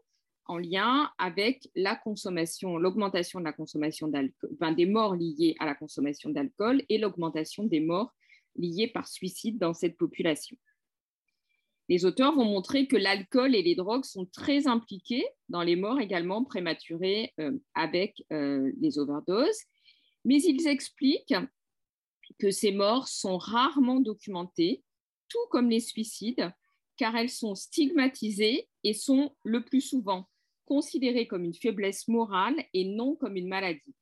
en 0.45 0.57
lien 0.57 1.09
avec 1.17 1.69
la 1.75 1.95
consommation, 1.95 2.77
l'augmentation 2.77 3.39
de 3.39 3.45
la 3.45 3.53
consommation 3.53 4.09
d'alcool, 4.09 4.75
des 4.75 4.85
morts 4.85 5.15
liées 5.15 5.55
à 5.59 5.65
la 5.65 5.75
consommation 5.75 6.29
d'alcool 6.29 6.83
et 6.89 6.97
l'augmentation 6.97 7.63
des 7.63 7.79
morts 7.79 8.11
liées 8.57 8.89
par 8.89 9.07
suicide 9.07 9.57
dans 9.57 9.73
cette 9.73 9.97
population. 9.97 10.57
Les 11.87 12.05
auteurs 12.05 12.35
vont 12.35 12.45
montrer 12.45 12.87
que 12.87 12.95
l'alcool 12.95 13.55
et 13.55 13.61
les 13.61 13.75
drogues 13.75 14.05
sont 14.05 14.25
très 14.25 14.67
impliqués 14.67 15.25
dans 15.49 15.63
les 15.63 15.75
morts 15.75 15.99
également 15.99 16.43
prématurées 16.43 17.33
euh, 17.39 17.51
avec 17.73 18.23
euh, 18.31 18.71
les 18.79 18.99
overdoses, 18.99 19.63
mais 20.25 20.41
ils 20.41 20.67
expliquent 20.67 21.35
que 22.39 22.51
ces 22.51 22.71
morts 22.71 23.07
sont 23.07 23.37
rarement 23.37 23.99
documentées, 23.99 24.83
tout 25.27 25.47
comme 25.49 25.69
les 25.69 25.79
suicides, 25.79 26.51
car 26.97 27.15
elles 27.15 27.29
sont 27.29 27.55
stigmatisées 27.55 28.67
et 28.83 28.93
sont 28.93 29.35
le 29.43 29.63
plus 29.63 29.81
souvent 29.81 30.29
considérées 30.65 31.27
comme 31.27 31.43
une 31.43 31.53
faiblesse 31.53 32.07
morale 32.07 32.55
et 32.73 32.85
non 32.85 33.15
comme 33.15 33.35
une 33.35 33.47
maladie, 33.47 33.95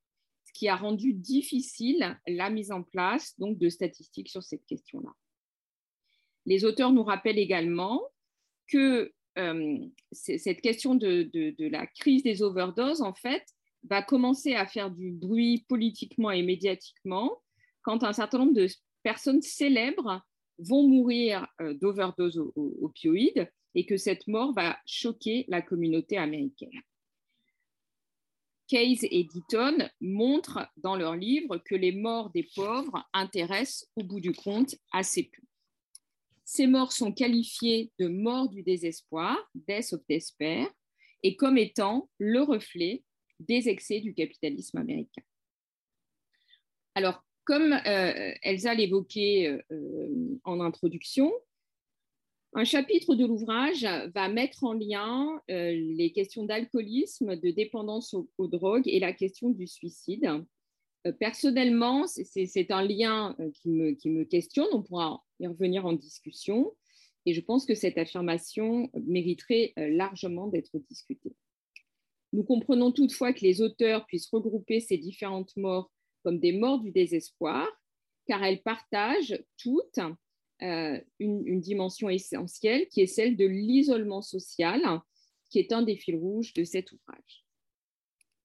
ce 0.45 0.53
qui 0.53 0.67
a 0.67 0.75
rendu 0.75 1.13
difficile 1.13 2.19
la 2.27 2.49
mise 2.49 2.71
en 2.71 2.83
place 2.83 3.37
donc 3.39 3.57
de 3.57 3.69
statistiques 3.69 4.29
sur 4.29 4.43
cette 4.43 4.65
question-là. 4.65 5.11
Les 6.45 6.65
auteurs 6.65 6.91
nous 6.91 7.03
rappellent 7.03 7.39
également 7.39 8.01
que 8.67 9.13
euh, 9.37 9.77
cette 10.11 10.61
question 10.61 10.95
de, 10.95 11.29
la 11.69 11.87
crise 11.87 12.23
des 12.23 12.41
overdoses, 12.43 13.01
en 13.01 13.13
fait, 13.13 13.43
va 13.83 14.01
commencer 14.01 14.55
à 14.55 14.65
faire 14.65 14.91
du 14.91 15.11
bruit 15.11 15.65
politiquement 15.69 16.31
et 16.31 16.43
médiatiquement 16.43 17.41
quand 17.81 18.03
un 18.03 18.13
certain 18.13 18.39
nombre 18.39 18.53
de 18.53 18.67
personnes 19.03 19.41
célèbres 19.41 20.21
vont 20.57 20.87
mourir 20.87 21.47
euh, 21.61 21.73
d'overdose 21.75 22.41
opioïdes 22.55 23.49
et 23.75 23.85
que 23.85 23.97
cette 23.97 24.27
mort 24.27 24.53
va 24.53 24.77
choquer 24.85 25.45
la 25.47 25.61
communauté 25.61 26.17
américaine. 26.17 26.81
Case 28.67 29.03
et 29.03 29.23
Deaton 29.23 29.89
montrent 29.99 30.67
dans 30.77 30.95
leur 30.95 31.15
livre 31.15 31.57
que 31.57 31.75
les 31.75 31.91
morts 31.91 32.29
des 32.31 32.47
pauvres 32.55 33.03
intéressent 33.13 33.89
au 33.95 34.03
bout 34.03 34.19
du 34.19 34.31
compte 34.31 34.75
assez 34.91 35.23
peu. 35.23 35.41
Ces 36.45 36.67
morts 36.67 36.91
sont 36.91 37.11
qualifiées 37.11 37.91
de 37.99 38.07
morts 38.07 38.49
du 38.49 38.63
désespoir, 38.63 39.37
death 39.55 39.93
of 39.93 40.01
despair, 40.07 40.67
et 41.23 41.35
comme 41.35 41.57
étant 41.57 42.09
le 42.17 42.41
reflet 42.41 43.03
des 43.39 43.69
excès 43.69 44.01
du 44.01 44.13
capitalisme 44.13 44.77
américain. 44.77 45.21
Alors, 46.95 47.23
comme 47.49 47.73
euh, 47.73 48.31
Elsa 48.43 48.75
l'évoquait 48.75 49.47
euh, 49.47 49.59
euh, 49.71 50.39
en 50.43 50.59
introduction, 50.59 51.33
un 52.53 52.63
chapitre 52.63 53.15
de 53.15 53.25
l'ouvrage 53.25 53.87
va 54.13 54.29
mettre 54.29 54.63
en 54.63 54.73
lien 54.73 55.39
les 55.47 56.11
questions 56.13 56.45
d'alcoolisme, 56.45 57.35
de 57.35 57.51
dépendance 57.51 58.15
aux, 58.15 58.47
drogues 58.47 58.87
et 58.87 58.99
la 58.99 59.13
question 59.13 59.51
du 59.51 59.67
suicide. 59.67 60.27
personnellement, 61.19 62.07
c'est 62.07 62.71
un 62.71 62.81
lien 62.81 63.37
qui 63.53 63.69
me, 63.69 64.23
questionne, 64.23 64.67
on 64.73 64.81
pourra 64.81 65.23
y 65.39 65.45
revenir 65.45 65.85
en 65.85 65.93
discussion, 65.93 66.75
et 67.27 67.35
je 67.35 67.41
pense 67.41 67.67
que 67.67 67.75
cette 67.75 67.99
affirmation 67.99 68.89
mériterait 68.95 69.73
largement 69.77 70.47
d'être 70.47 70.79
discutée. 70.89 71.35
Nous 72.33 72.43
comprenons 72.43 72.91
toutefois 72.91 73.31
que 73.31 73.41
les 73.41 73.61
auteurs 73.61 74.07
puissent 74.07 74.29
regrouper 74.31 74.79
ces 74.79 74.97
différentes 74.97 75.55
morts 75.55 75.91
comme 76.23 76.39
des 76.39 76.51
morts 76.51 76.79
du 76.79 76.91
désespoir, 76.91 77.67
car 78.25 78.43
elles 78.43 78.61
partagent 78.61 79.43
toutes 79.57 79.99
euh, 80.61 80.99
une, 81.19 81.61
dimension 81.61 82.09
essentielle 82.09 82.87
qui 82.89 83.01
est 83.01 83.07
celle 83.07 83.37
de 83.37 83.45
l'isolement 83.45 84.21
social, 84.21 84.81
qui 85.49 85.59
est 85.59 85.71
un 85.71 85.81
des 85.81 85.95
fils 85.95 86.15
rouges 86.15 86.53
de 86.53 86.63
cet 86.63 86.91
ouvrage. 86.91 87.45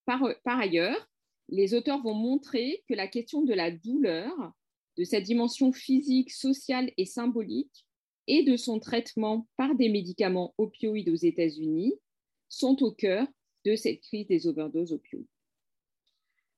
Par, 0.06 0.22
par 0.44 0.58
ailleurs, 0.58 1.08
les 1.48 1.74
auteurs 1.74 2.02
vont 2.02 2.14
montrer 2.14 2.82
que 2.88 2.94
la 2.94 3.08
question 3.08 3.42
de 3.42 3.52
la 3.52 3.70
douleur, 3.70 4.32
de 4.96 5.04
sa 5.04 5.20
dimension 5.20 5.72
physique, 5.72 6.30
sociale 6.30 6.92
et 6.96 7.04
symbolique, 7.04 7.84
et 8.26 8.42
de 8.42 8.56
son 8.56 8.78
traitement 8.78 9.46
par 9.56 9.74
des 9.74 9.88
médicaments 9.88 10.54
opioïdes 10.56 11.10
aux 11.10 11.14
États-Unis 11.14 11.94
sont 12.48 12.82
au 12.82 12.92
cœur 12.92 13.26
de 13.64 13.76
cette 13.76 14.00
crise 14.00 14.26
des 14.26 14.46
overdoses 14.46 14.92
opioïdes. 14.92 15.26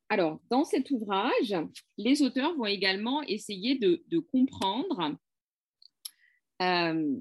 Alors, 0.09 0.41
dans 0.51 0.65
cet 0.65 0.91
ouvrage, 0.91 1.55
les 1.99 2.23
auteurs 2.23 2.55
vont 2.57 2.67
également 2.67 3.23
essayer 3.25 3.77
de, 3.77 4.19
comprendre 4.19 5.17
euh, 6.63 7.17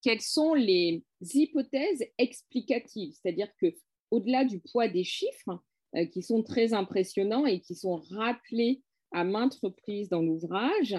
quelles 0.00 0.20
sont 0.20 0.54
les 0.54 1.02
hypothèses 1.20 2.04
explicatives, 2.18 3.14
c'est-à-dire 3.14 3.48
que 3.60 3.74
au-delà 4.10 4.44
du 4.44 4.60
poids 4.60 4.86
des 4.86 5.02
chiffres, 5.02 5.60
euh, 5.96 6.06
qui 6.06 6.22
sont 6.22 6.42
très 6.42 6.74
impressionnants 6.74 7.46
et 7.46 7.60
qui 7.60 7.74
sont 7.74 7.96
rappelés 7.96 8.82
à 9.12 9.24
maintes 9.24 9.58
reprises 9.62 10.08
dans 10.08 10.22
l'ouvrage, 10.22 10.96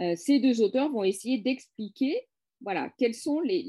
euh, 0.00 0.14
ces 0.16 0.38
deux 0.38 0.62
auteurs 0.62 0.90
vont 0.90 1.04
essayer 1.04 1.38
d'expliquer 1.38 2.28
voilà, 2.60 2.92
quelles 2.96 3.14
sont 3.14 3.40
les, 3.40 3.66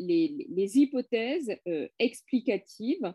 hypothèses 0.78 1.52
explicatives 1.98 3.12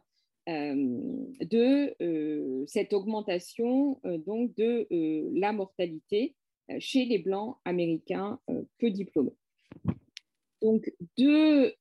de 0.48 1.94
euh, 2.02 2.64
cette 2.66 2.92
augmentation 2.92 4.00
euh, 4.06 4.18
donc 4.18 4.54
de 4.56 4.86
la 5.38 5.52
mortalité 5.52 6.34
chez 6.78 7.04
les 7.04 7.18
Blancs 7.18 7.56
américains 7.64 8.38
peu 8.78 8.90
diplômés. 8.90 9.36
Donc, 10.60 10.92
deux 11.16 11.72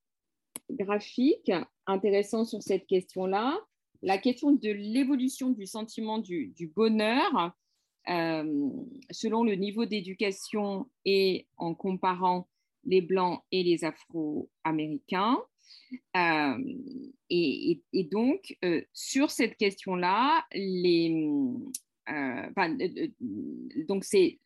graphiques 0.70 1.52
intéressants 1.86 2.46
sur 2.46 2.64
cette 2.64 2.88
question-là. 2.88 3.60
La 4.02 4.18
question 4.18 4.54
de 4.54 4.70
l'évolution 4.70 5.50
du 5.50 5.66
sentiment 5.66 6.20
du 6.20 6.72
bonheur 6.74 7.54
selon 9.12 9.44
le 9.44 9.56
niveau 9.56 9.86
d'éducation 9.86 10.90
et 11.04 11.48
en 11.58 11.76
comparant 11.76 12.48
les 12.86 13.02
Blancs 13.02 13.42
et 13.52 13.64
les 13.64 13.84
Afro-Américains. 13.84 15.38
Euh, 16.16 16.58
et, 17.30 17.82
donc, 18.12 18.58
euh, 18.64 18.82
sur 18.94 19.32
cette 19.32 19.58
question-là, 19.58 20.46
les, 20.54 21.30
euh, 22.10 22.50
donc 23.88 24.04
c'est 24.04 24.40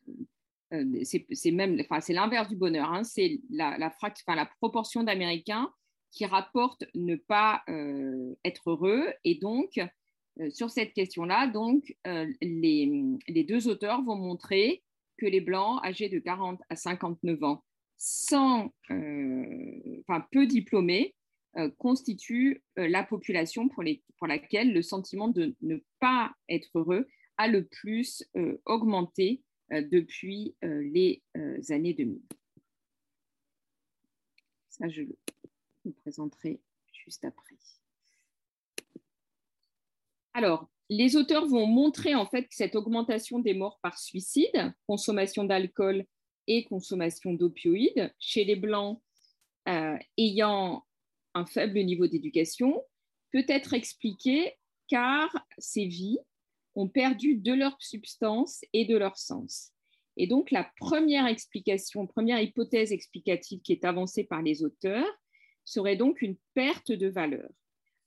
c'est 1.02 1.50
même, 1.50 1.78
enfin, 1.80 2.00
c'est 2.00 2.14
l'inverse 2.14 2.48
du 2.48 2.56
bonheur. 2.56 2.90
Hein, 2.90 3.04
c'est 3.04 3.40
la, 3.50 3.76
la, 3.76 4.46
proportion 4.58 5.02
d'Américains 5.02 5.70
qui 6.10 6.24
rapportent 6.24 6.84
ne 6.94 7.16
pas 7.16 7.62
être 8.42 8.70
heureux. 8.70 9.04
Et 9.24 9.34
donc, 9.34 9.78
sur 10.48 10.70
cette 10.70 10.94
question-là, 10.94 11.46
donc 11.48 11.94
les, 12.40 12.90
les, 13.28 13.44
deux 13.44 13.68
auteurs 13.68 14.02
vont 14.02 14.16
montrer 14.16 14.82
que 15.18 15.26
les 15.26 15.42
blancs 15.42 15.78
âgés 15.84 16.08
de 16.08 16.18
40 16.18 16.62
à 16.70 16.76
59 16.76 17.42
ans, 17.44 17.62
sans, 18.04 18.74
enfin, 18.90 20.26
peu 20.32 20.46
diplômés, 20.46 21.14
euh, 21.56 21.70
constitue 21.78 22.64
euh, 22.78 22.88
la 22.88 23.04
population 23.04 23.68
pour, 23.68 23.84
laquelle 24.26 24.72
le 24.72 24.82
sentiment 24.82 25.28
de 25.28 25.54
ne 25.60 25.76
pas 26.00 26.32
être 26.48 26.70
heureux 26.74 27.06
a 27.36 27.46
le 27.46 27.64
plus 27.64 28.24
euh, 28.36 28.60
augmenté 28.66 29.42
depuis 29.70 30.54
les 30.60 31.22
années 31.70 31.94
2000. 31.94 32.20
Ça, 34.68 34.88
je 34.90 35.02
le 35.02 35.16
vous 35.84 35.92
présenterai 35.92 36.60
juste 36.92 37.24
après. 37.24 37.56
Alors, 40.34 40.68
les 40.90 41.16
auteurs 41.16 41.46
vont 41.46 41.66
montrer 41.66 42.14
en 42.14 42.26
fait 42.26 42.42
que 42.42 42.54
cette 42.54 42.74
augmentation 42.74 43.38
des 43.38 43.54
morts 43.54 43.78
par 43.82 43.98
suicide, 43.98 44.74
consommation 44.86 45.44
d'alcool 45.44 46.04
et 46.46 46.64
consommation 46.64 47.32
d'opioïdes 47.34 48.12
chez 48.18 48.44
les 48.44 48.56
blancs 48.56 49.00
ayant 50.18 50.84
un 51.34 51.46
faible 51.46 51.80
niveau 51.80 52.06
d'éducation 52.06 52.82
peut 53.32 53.44
être 53.48 53.74
expliqué 53.74 54.54
car 54.88 55.34
ces 55.58 55.86
vies 55.86 56.18
ont 56.74 56.88
perdu 56.88 57.36
de 57.36 57.52
leur 57.52 57.76
substance 57.80 58.62
et 58.72 58.84
de 58.84 58.96
leur 58.96 59.16
sens. 59.16 59.72
Et 60.16 60.26
donc 60.26 60.50
la 60.50 60.70
première 60.76 61.26
explication, 61.26 62.06
première 62.06 62.40
hypothèse 62.40 62.92
explicative 62.92 63.60
qui 63.62 63.72
est 63.72 63.84
avancée 63.84 64.24
par 64.24 64.42
les 64.42 64.62
auteurs 64.62 65.08
serait 65.64 65.96
donc 65.96 66.22
une 66.22 66.36
perte 66.54 66.92
de 66.92 67.08
valeur. 67.08 67.48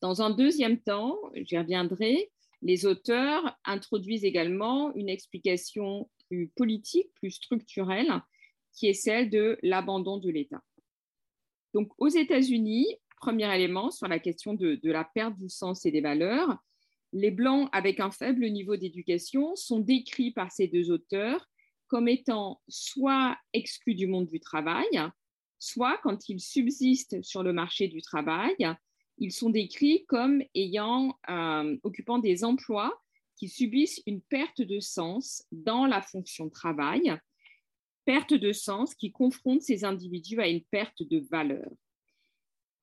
Dans 0.01 0.21
un 0.21 0.29
deuxième 0.29 0.79
temps, 0.79 1.17
j'y 1.33 1.57
reviendrai, 1.57 2.31
les 2.61 2.85
auteurs 2.85 3.57
introduisent 3.63 4.25
également 4.25 4.93
une 4.93 5.09
explication 5.09 6.09
politique, 6.55 7.13
plus 7.15 7.31
structurelle, 7.31 8.21
qui 8.73 8.87
est 8.87 8.93
celle 8.93 9.29
de 9.29 9.57
l'abandon 9.61 10.17
de 10.17 10.29
l'État. 10.29 10.61
Donc 11.73 11.91
aux 11.97 12.07
États-Unis, 12.07 12.87
premier 13.17 13.53
élément 13.55 13.91
sur 13.91 14.07
la 14.07 14.19
question 14.19 14.53
de, 14.53 14.79
la 14.83 15.03
perte 15.03 15.37
du 15.37 15.49
sens 15.49 15.85
et 15.85 15.91
des 15.91 16.01
valeurs. 16.01 16.57
Les 17.13 17.31
Blancs 17.31 17.69
avec 17.71 17.99
un 17.99 18.11
faible 18.11 18.45
niveau 18.49 18.75
d'éducation 18.75 19.55
sont 19.55 19.79
décrits 19.79 20.31
par 20.31 20.51
ces 20.51 20.67
deux 20.67 20.91
auteurs 20.91 21.47
comme 21.87 22.07
étant 22.07 22.61
soit 22.67 23.37
exclus 23.53 23.95
du 23.95 24.07
monde 24.07 24.27
du 24.27 24.39
travail, 24.39 24.87
soit 25.59 25.99
quand 26.03 26.29
ils 26.29 26.39
subsistent 26.39 27.21
sur 27.21 27.43
le 27.43 27.53
marché 27.53 27.87
du 27.87 28.01
travail, 28.01 28.55
ils 29.17 29.31
sont 29.31 29.49
décrits 29.49 30.05
comme 30.07 30.41
ayant, 30.55 31.17
euh, 31.29 31.77
occupant 31.83 32.19
des 32.19 32.43
emplois 32.43 33.01
qui 33.37 33.49
subissent 33.49 34.01
une 34.05 34.21
perte 34.21 34.61
de 34.61 34.79
sens 34.79 35.43
dans 35.51 35.85
la 35.85 36.01
fonction 36.01 36.49
travail. 36.49 37.17
perte 38.05 38.35
de 38.35 38.51
sens 38.51 38.93
qui 38.93 39.11
confronte 39.11 39.63
ces 39.63 39.83
individus 39.83 40.39
à 40.39 40.47
une 40.47 40.63
perte 40.63 41.01
de 41.01 41.19
valeur. 41.31 41.71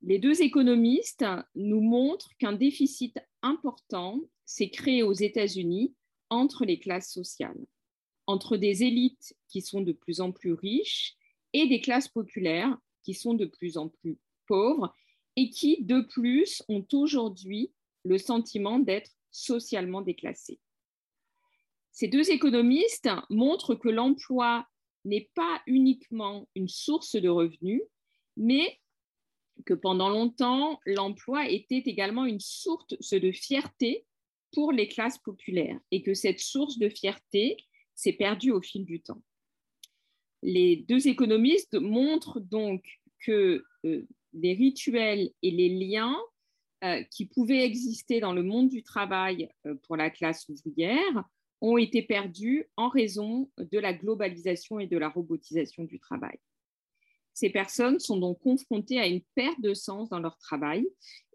Les 0.02 0.18
deux 0.18 0.42
économistes 0.42 1.24
nous 1.54 1.80
montrent 1.80 2.36
qu'un 2.38 2.54
déficit 2.54 3.16
important 3.40 4.20
s'est 4.44 4.70
créé 4.70 5.04
aux 5.04 5.12
États-Unis 5.12 5.94
entre 6.28 6.64
les 6.64 6.80
classes 6.80 7.12
sociales, 7.12 7.66
entre 8.26 8.56
des 8.56 8.82
élites 8.82 9.36
qui 9.48 9.62
sont 9.62 9.80
de 9.80 9.92
plus 9.92 10.20
en 10.20 10.32
plus 10.32 10.54
riches 10.54 11.14
et 11.52 11.68
des 11.68 11.80
classes 11.80 12.08
populaires 12.08 12.76
qui 13.04 13.14
sont 13.14 13.34
de 13.34 13.44
plus 13.44 13.76
en 13.76 13.88
plus 13.88 14.18
pauvres 14.48 14.92
et 15.36 15.50
qui, 15.50 15.84
de 15.84 16.00
plus, 16.00 16.62
ont 16.68 16.86
aujourd'hui 16.92 17.72
le 18.04 18.18
sentiment 18.18 18.78
d'être 18.80 19.12
socialement 19.32 20.02
déclassés. 20.02 20.60
Ces 21.90 22.08
deux 22.08 22.30
économistes 22.30 23.10
montrent 23.28 23.74
que 23.74 23.88
l'emploi 23.88 24.66
n'est 25.04 25.30
pas 25.34 25.60
uniquement 25.66 26.48
une 26.54 26.68
source 26.68 27.16
de 27.16 27.28
revenus, 27.28 27.82
mais 28.36 28.78
que 29.66 29.74
pendant 29.74 30.08
longtemps, 30.08 30.80
l'emploi 30.86 31.48
était 31.48 31.82
également 31.84 32.24
une 32.24 32.40
source 32.40 32.86
de 32.88 33.32
fierté 33.32 34.06
pour 34.52 34.72
les 34.72 34.88
classes 34.88 35.18
populaires 35.18 35.78
et 35.90 36.02
que 36.02 36.14
cette 36.14 36.40
source 36.40 36.78
de 36.78 36.88
fierté 36.88 37.56
s'est 37.94 38.12
perdue 38.12 38.50
au 38.50 38.60
fil 38.60 38.84
du 38.84 39.02
temps. 39.02 39.22
Les 40.42 40.76
deux 40.76 41.08
économistes 41.08 41.74
montrent 41.74 42.40
donc 42.40 42.84
que 43.20 43.64
euh, 43.84 44.06
les 44.32 44.54
rituels 44.54 45.30
et 45.42 45.50
les 45.50 45.68
liens 45.68 46.18
qui 47.10 47.26
pouvaient 47.26 47.64
exister 47.64 48.18
dans 48.18 48.32
le 48.32 48.42
monde 48.42 48.68
du 48.68 48.82
travail 48.82 49.48
euh, 49.66 49.74
pour 49.86 49.96
la 49.96 50.10
classe 50.10 50.48
ouvrière 50.48 51.24
ont 51.60 51.78
été 51.78 52.02
perdus 52.02 52.66
en 52.76 52.88
raison 52.88 53.48
de 53.56 53.78
la 53.78 53.92
globalisation 53.92 54.80
et 54.80 54.88
de 54.88 54.98
la 54.98 55.08
robotisation 55.08 55.84
du 55.84 56.00
travail. 56.00 56.38
Ces 57.34 57.50
personnes 57.50 58.00
sont 58.00 58.16
donc 58.16 58.40
confrontées 58.40 58.98
à 58.98 59.06
une 59.06 59.22
perte 59.36 59.60
de 59.60 59.74
sens 59.74 60.08
dans 60.08 60.18
leur 60.18 60.36
travail. 60.38 60.84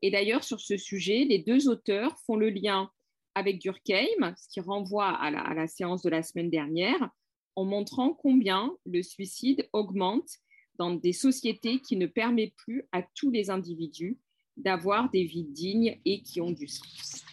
Et 0.01 0.11
d'ailleurs, 0.11 0.43
sur 0.43 0.59
ce 0.59 0.75
sujet, 0.75 1.23
les 1.23 1.39
deux 1.39 1.69
auteurs 1.69 2.19
font 2.25 2.35
le 2.35 2.49
lien 2.49 2.91
avec 3.35 3.59
Durkheim, 3.59 4.35
ce 4.35 4.49
qui 4.49 4.59
renvoie 4.59 5.09
à 5.09 5.31
la, 5.31 5.39
à 5.39 5.53
la 5.53 5.67
séance 5.67 6.01
de 6.01 6.09
la 6.09 6.23
semaine 6.23 6.49
dernière, 6.49 7.09
en 7.55 7.63
montrant 7.63 8.13
combien 8.13 8.75
le 8.85 9.01
suicide 9.01 9.69
augmente 9.71 10.29
dans 10.77 10.93
des 10.93 11.13
sociétés 11.13 11.79
qui 11.79 11.95
ne 11.95 12.05
permettent 12.05 12.55
plus 12.57 12.83
à 12.91 13.01
tous 13.15 13.31
les 13.31 13.49
individus 13.49 14.17
d'avoir 14.57 15.09
des 15.09 15.23
vies 15.23 15.45
dignes 15.45 15.99
et 16.03 16.21
qui 16.21 16.41
ont 16.41 16.51
du 16.51 16.67
sens. 16.67 17.23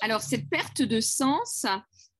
Alors, 0.00 0.22
cette 0.22 0.48
perte 0.48 0.82
de 0.82 1.00
sens, 1.00 1.66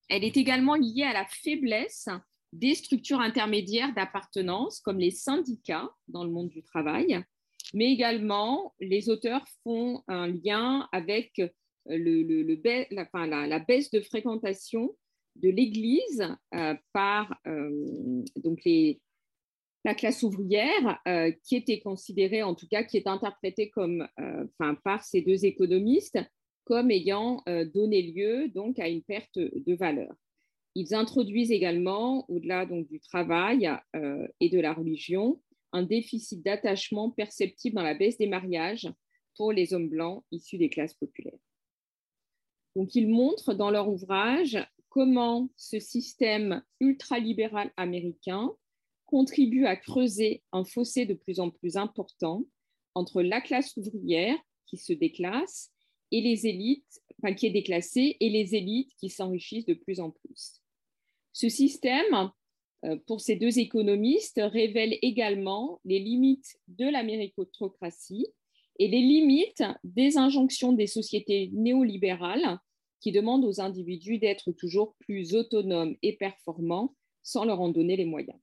elle 0.09 0.25
est 0.25 0.37
également 0.37 0.75
liée 0.75 1.05
à 1.05 1.13
la 1.13 1.27
faiblesse 1.27 2.09
des 2.53 2.75
structures 2.75 3.21
intermédiaires 3.21 3.95
d'appartenance, 3.95 4.81
comme 4.81 4.99
les 4.99 5.11
syndicats 5.11 5.91
dans 6.09 6.25
le 6.25 6.31
monde 6.31 6.49
du 6.49 6.63
travail, 6.63 7.23
mais 7.75 7.93
également 7.93 8.75
les 8.81 9.11
auteurs 9.11 9.47
font 9.63 10.03
un 10.09 10.29
lien 10.29 10.89
avec 10.93 11.41
le, 11.87 12.23
la, 12.91 13.59
baisse 13.59 13.91
de 13.91 14.01
fréquentation 14.01 14.95
de 15.37 15.51
l'Église 15.51 16.27
euh, 16.55 16.75
par 16.93 17.39
euh, 17.47 18.23
donc 18.37 18.65
les, 18.65 19.01
la 19.89 19.95
classe 19.95 20.23
ouvrière, 20.23 21.01
euh, 21.09 21.33
qui 21.45 21.57
était 21.57 21.81
considérée, 21.81 22.43
en 22.43 22.55
tout 22.55 22.69
cas, 22.69 22.85
qui 22.85 22.97
est 22.97 23.07
interprétée 23.07 23.71
comme, 23.71 24.07
par 24.85 25.03
ces 25.03 25.23
deux 25.23 25.45
économistes 25.45 26.19
comme 26.65 26.91
ayant 26.91 27.43
donné 27.73 28.03
lieu 28.03 28.49
donc 28.49 28.79
à 28.79 28.89
une 28.89 29.03
perte 29.03 29.39
de 29.39 29.75
valeur. 29.75 30.15
Ils 30.75 30.95
introduisent 30.95 31.51
également, 31.51 32.25
au-delà 32.31 32.65
donc 32.65 32.87
du 32.87 33.01
travail 33.01 33.69
euh, 33.97 34.29
et 34.39 34.49
de 34.49 34.61
la 34.61 34.73
religion, 34.73 35.43
un 35.73 35.83
déficit 35.83 36.41
d'attachement 36.45 37.11
perceptible 37.11 37.75
dans 37.75 37.83
la 37.83 37.95
baisse 37.95 38.17
des 38.17 38.29
mariages 38.29 38.89
pour 39.37 39.53
les 39.53 39.75
hommes 39.75 39.89
blancs 39.89 40.25
issus 40.31 40.57
des 40.57 40.71
classes 40.71 40.95
populaires. 40.95 41.41
Donc, 42.77 42.95
ils 42.95 43.09
montrent 43.09 43.55
dans 43.55 43.71
leur 43.71 43.89
ouvrage 43.89 44.57
comment 44.89 45.49
ce 45.57 45.81
système 45.81 46.63
ultralibéral 46.79 47.73
américain 47.77 48.55
contribue 49.09 49.65
à 49.65 49.75
creuser 49.75 50.43
un 50.53 50.65
fossé 50.65 51.07
de 51.07 51.15
plus 51.15 51.41
en 51.41 51.51
plus 51.51 51.77
important 51.77 52.45
entre 52.95 53.23
la 53.23 53.41
classe 53.41 53.75
ouvrière 53.77 54.37
qui 54.67 54.77
se 54.77 54.93
déclasse 54.93 55.71
et 56.11 56.21
les 56.21 56.47
élites, 56.47 57.01
enfin, 57.19 57.35
qui 57.35 57.47
est 57.47 57.51
déclassée, 57.51 58.17
et 58.21 58.29
les 58.29 58.55
élites 58.55 58.93
qui 58.99 59.09
s'enrichissent 59.09 59.67
de 59.67 59.75
plus 59.75 59.99
en 60.01 60.11
plus. 60.11 60.61
Ce 61.33 61.49
système, 61.49 62.31
euh, 62.85 62.97
pour 63.07 63.21
ces 63.21 63.37
deux 63.37 63.59
économistes, 63.59 64.41
révèle 64.43 64.99
également 65.03 65.81
les 65.85 66.01
limites 66.01 66.59
de 66.69 66.87
la 66.87 67.03
méritocratie 67.03 68.27
et 68.79 68.89
les 68.89 69.01
limites 69.01 69.65
des 69.85 70.19
injonctions 70.19 70.73
des 70.73 70.87
sociétés 70.87 71.51
néolibérales 71.53 72.59
qui 73.01 73.13
demandent 73.13 73.45
aux 73.45 73.61
individus 73.61 74.19
d'être 74.19 74.53
toujours 74.53 74.95
plus 74.99 75.35
autonomes 75.35 75.97
et 76.03 76.17
performants 76.17 76.95
sans 77.23 77.45
leur 77.45 77.61
en 77.61 77.69
donner 77.69 77.97
les 77.97 78.05
moyens. 78.05 78.39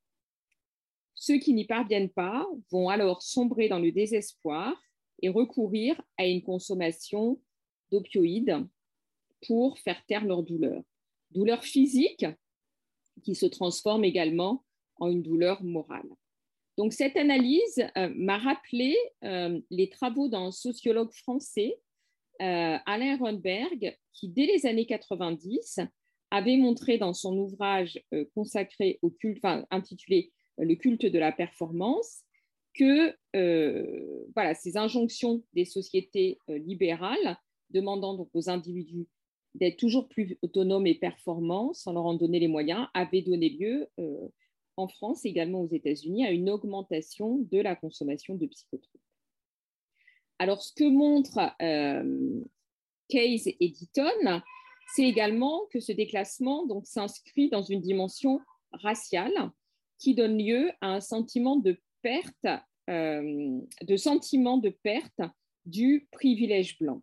Ceux 1.15 1.37
qui 1.37 1.53
n'y 1.53 1.65
parviennent 1.65 2.09
pas 2.09 2.45
vont 2.71 2.89
alors 2.89 3.23
sombrer 3.23 3.69
dans 3.69 3.79
le 3.79 3.91
désespoir 3.91 4.79
et 5.21 5.29
recourir 5.29 5.99
à 6.17 6.27
une 6.27 6.43
consommation 6.43 7.41
d'opioïdes 7.91 8.67
pour 9.47 9.79
faire 9.79 10.05
taire 10.05 10.25
leur 10.25 10.43
douleur. 10.43 10.83
Douleur 11.31 11.63
physique 11.63 12.25
qui 13.23 13.35
se 13.35 13.45
transforme 13.45 14.03
également 14.03 14.63
en 14.97 15.09
une 15.09 15.23
douleur 15.23 15.63
morale. 15.63 16.09
Donc 16.77 16.91
cette 16.93 17.15
analyse 17.15 17.85
euh, 17.97 18.11
m'a 18.15 18.37
rappelé 18.37 18.95
euh, 19.23 19.59
les 19.69 19.89
travaux 19.89 20.27
d'un 20.27 20.51
sociologue 20.51 21.11
français, 21.11 21.75
euh, 22.41 22.77
Alain 22.85 23.17
Ronberg, 23.17 23.97
qui 24.13 24.27
dès 24.27 24.45
les 24.45 24.65
années 24.65 24.85
90 24.85 25.79
avait 26.31 26.57
montré 26.57 26.97
dans 26.97 27.13
son 27.13 27.37
ouvrage 27.37 28.01
consacré 28.33 28.99
au 29.01 29.09
culte, 29.09 29.45
intitulé 29.71 30.33
Le 30.57 30.75
culte 30.75 31.05
de 31.05 31.19
la 31.19 31.31
performance, 31.31 32.21
que 32.73 33.15
voilà, 34.33 34.53
ces 34.53 34.77
injonctions 34.77 35.43
des 35.53 35.65
sociétés 35.65 36.39
libérales 36.47 37.37
demandant 37.71 38.15
donc 38.15 38.29
aux 38.33 38.49
individus 38.49 39.07
d'être 39.55 39.77
toujours 39.77 40.07
plus 40.07 40.37
autonomes 40.41 40.85
et 40.85 40.95
performants 40.95 41.73
sans 41.73 41.93
leur 41.93 42.05
en 42.05 42.13
donner 42.13 42.39
les 42.39 42.47
moyens, 42.47 42.87
avait 42.93 43.21
donné 43.21 43.49
lieu 43.49 43.87
euh, 43.99 44.27
en 44.77 44.87
France 44.87 45.25
et 45.25 45.29
également 45.29 45.61
aux 45.61 45.69
États-Unis 45.69 46.25
à 46.25 46.31
une 46.31 46.49
augmentation 46.49 47.37
de 47.51 47.59
la 47.59 47.75
consommation 47.75 48.35
de 48.35 48.45
psychotropes. 48.47 49.01
Alors, 50.37 50.61
ce 50.61 50.73
que 50.73 50.83
montrent 50.83 51.53
euh, 51.61 52.41
Case 53.07 53.47
et 53.47 53.69
Deaton, 53.69 54.41
c'est 54.93 55.05
également 55.05 55.65
que 55.71 55.79
ce 55.79 55.93
déclassement 55.93 56.67
s'inscrit 56.83 57.49
dans 57.49 57.61
une 57.61 57.79
dimension 57.79 58.41
raciale 58.73 59.51
qui 59.97 60.15
donne 60.15 60.37
lieu 60.37 60.71
à 60.81 60.87
un 60.87 61.01
sentiment 61.01 61.55
de 61.55 61.79
perte, 62.01 62.47
euh, 62.89 63.61
sentiment 63.97 64.57
de 64.57 64.69
perte 64.69 65.21
du 65.65 66.07
privilège 66.11 66.77
blanc. 66.77 67.01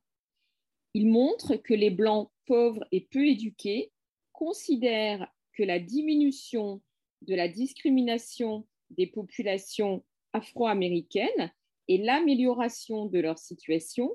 Il 0.95 1.09
montre 1.09 1.57
que 1.57 1.75
les 1.75 1.91
Blancs 1.91 2.31
pauvres 2.47 2.85
et 2.93 3.01
peu 3.11 3.27
éduqués 3.27 3.91
considèrent 4.33 5.27
que 5.55 5.63
la 5.63 5.79
diminution 5.79 6.83
de 7.23 7.35
la 7.35 7.49
discrimination 7.49 8.67
des 8.91 9.07
populations 9.07 10.05
afro-américaines 10.33 11.53
et 11.89 11.99
l'amélioration 11.99 13.07
de 13.07 13.19
leur 13.21 13.39
situation 13.39 14.15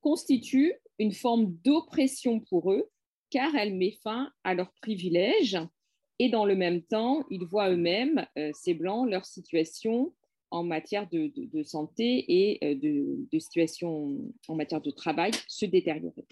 constituent 0.00 0.74
une 0.98 1.12
forme 1.12 1.52
d'oppression 1.64 2.40
pour 2.40 2.72
eux, 2.72 2.90
car 3.30 3.54
elle 3.54 3.74
met 3.74 3.96
fin 4.02 4.30
à 4.44 4.54
leurs 4.54 4.72
privilèges 4.74 5.58
et 6.18 6.28
dans 6.28 6.44
le 6.44 6.54
même 6.54 6.82
temps, 6.82 7.24
ils 7.30 7.44
voient 7.44 7.70
eux-mêmes, 7.70 8.26
euh, 8.38 8.50
ces 8.54 8.74
Blancs, 8.74 9.08
leur 9.08 9.24
situation 9.24 10.12
en 10.50 10.62
matière 10.62 11.08
de, 11.08 11.62
santé 11.62 12.24
et 12.28 12.58
euh, 12.62 12.74
de, 12.74 13.38
situation 13.38 14.18
en 14.48 14.54
matière 14.54 14.82
de 14.82 14.90
travail 14.90 15.32
se 15.48 15.64
détériorer. 15.64 16.26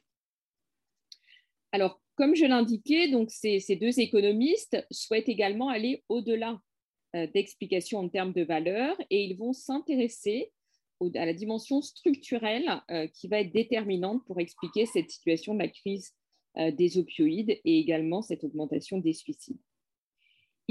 Alors, 1.73 2.01
comme 2.17 2.37
je 2.37 2.45
l'indiquais, 2.45 3.09
donc 3.09 3.31
ces, 3.31 3.61
deux 3.81 3.99
économistes 3.99 4.77
souhaitent 4.91 5.29
également 5.29 5.71
aller 5.71 6.05
au-delà 6.09 6.61
euh, 7.17 7.27
d'explications 7.29 8.01
en 8.01 8.09
termes 8.09 8.33
de 8.33 8.43
valeur 8.43 8.97
et 9.09 9.25
ils 9.25 9.37
vont 9.37 9.53
s'intéresser 9.55 10.53
à 11.15 11.25
la 11.25 11.33
dimension 11.33 11.81
structurelle 11.81 12.83
qui 13.15 13.27
va 13.27 13.41
être 13.41 13.55
déterminante 13.55 14.23
pour 14.27 14.39
expliquer 14.39 14.85
cette 14.85 15.11
situation 15.11 15.55
de 15.55 15.61
la 15.61 15.69
crise 15.69 16.13
des 16.57 16.99
opioïdes 16.99 17.59
et 17.65 17.79
également 17.79 18.21
cette 18.21 18.45
augmentation 18.45 18.99
des 18.99 19.15
suicides. 19.15 19.57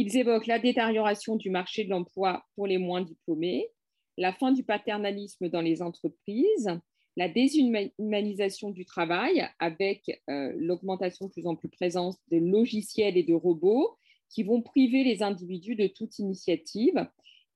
Ils 0.02 0.16
évoquent 0.16 0.48
la 0.48 0.60
détérioration 0.60 1.36
du 1.36 1.50
marché 1.50 1.84
de 1.84 1.90
l'emploi 1.90 2.46
pour 2.56 2.66
les 2.66 2.78
moins 2.78 3.02
diplômés, 3.02 3.68
la 4.16 4.32
fin 4.32 4.54
du 4.54 4.64
paternalisme 4.64 5.50
dans 5.50 5.60
les 5.60 5.82
entreprises, 5.82 6.70
la 7.18 7.28
déshumanisation 7.28 8.70
du 8.70 8.86
travail 8.86 9.46
avec 9.60 10.22
euh, 10.30 10.54
l'augmentation 10.56 11.26
de 11.26 11.32
plus 11.32 11.48
en 11.48 11.58
plus 11.58 11.68
présente 11.68 12.16
de 12.32 12.38
logiciels 12.38 13.18
et 13.18 13.24
de 13.24 13.34
robots 13.34 13.98
qui 14.30 14.44
vont 14.44 14.62
priver 14.62 15.04
les 15.04 15.22
individus 15.22 15.76
de 15.76 15.88
toute 15.88 16.18
initiative 16.18 17.06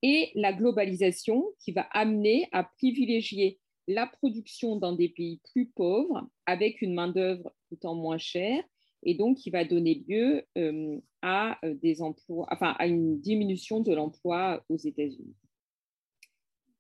et 0.02 0.30
la 0.36 0.52
globalisation 0.52 1.46
qui 1.60 1.72
va 1.72 1.84
amener 1.92 2.50
à 2.52 2.66
privilégier 2.66 3.62
la 3.88 4.06
production 4.06 4.76
dans 4.76 4.92
des 4.92 5.08
pays 5.08 5.40
plus 5.54 5.68
pauvres 5.68 6.28
avec 6.46 6.82
une 6.82 6.94
main-d'œuvre 6.94 7.54
coûtant 7.70 7.96
moins 7.96 8.18
cher 8.18 8.62
et 9.02 9.16
donc 9.16 9.38
qui 9.38 9.50
va 9.50 9.64
donner 9.64 10.04
lieu 10.06 10.44
euh, 10.58 11.00
à, 11.24 11.58
euh, 11.66 11.74
des 11.74 12.04
emplois, 12.04 12.48
enfin, 12.52 12.76
à 12.78 12.86
une 12.86 13.20
diminution 13.20 13.80
de 13.80 13.94
l'emploi 13.94 14.64
aux 14.70 14.78
États-Unis. 14.78 15.36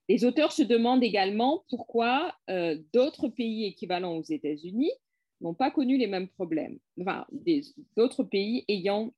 Les 0.10 0.26
auteurs 0.26 0.52
se 0.52 0.62
demandent 0.62 1.04
également 1.04 1.64
pourquoi 1.70 2.36
euh, 2.50 2.78
d'autres 2.94 3.30
pays 3.30 3.66
équivalents 3.66 4.18
aux 4.18 4.24
États-Unis 4.24 4.92
n'ont 5.42 5.56
pas 5.56 5.72
connu 5.72 5.98
les 5.98 6.08
mêmes 6.08 6.28
problèmes, 6.28 6.78
enfin, 7.02 7.26
d'autres 7.98 8.24
pays 8.24 8.64
ayant 8.70 9.12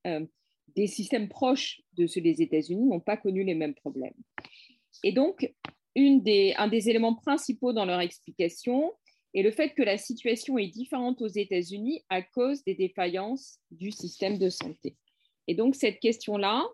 des 0.75 0.87
systèmes 0.87 1.29
proches 1.29 1.81
de 1.97 2.07
ceux 2.07 2.21
des 2.21 2.41
États-Unis 2.41 2.87
n'ont 2.87 2.99
pas 2.99 3.17
connu 3.17 3.43
les 3.43 3.53
mêmes 3.53 3.75
problèmes. 3.75 4.15
Et 5.03 5.11
donc, 5.11 5.53
un 5.97 6.67
des 6.67 6.89
éléments 6.89 7.15
principaux 7.15 7.73
dans 7.73 7.85
leur 7.85 7.99
explication 7.99 8.93
et 9.35 9.43
le 9.43 9.51
fait 9.51 9.71
que 9.71 9.83
la 9.83 9.97
situation 9.97 10.57
est 10.57 10.67
différente 10.67 11.21
aux 11.21 11.27
États-Unis 11.27 12.03
à 12.09 12.21
cause 12.21 12.63
des 12.63 12.73
défaillances 12.73 13.59
du 13.69 13.91
système 13.91 14.37
de 14.37 14.49
santé. 14.49 14.95
Et 15.47 15.55
donc, 15.55 15.75
cette 15.75 15.99
question-là 15.99 16.67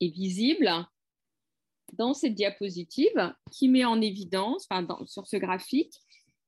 est 0.00 0.08
visible 0.08 0.70
dans 1.92 2.14
cette 2.14 2.34
diapositive 2.34 3.34
qui 3.50 3.68
met 3.68 3.84
en 3.84 4.00
évidence, 4.00 4.66
enfin, 4.70 4.86
sur 5.06 5.26
ce 5.26 5.36
graphique, 5.36 5.94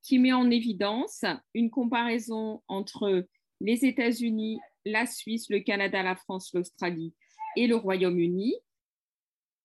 qui 0.03 0.19
met 0.19 0.33
en 0.33 0.51
évidence 0.51 1.25
une 1.55 1.71
comparaison 1.71 2.63
entre 2.69 3.27
les 3.61 3.85
États-Unis, 3.85 4.59
la 4.85 5.07
Suisse, 5.07 5.49
le 5.49 5.61
Canada, 5.61 6.03
la 6.03 6.17
France, 6.17 6.53
l'Australie 6.55 7.15
et 7.57 7.67
le 7.67 7.77
Royaume-Uni 7.77 8.55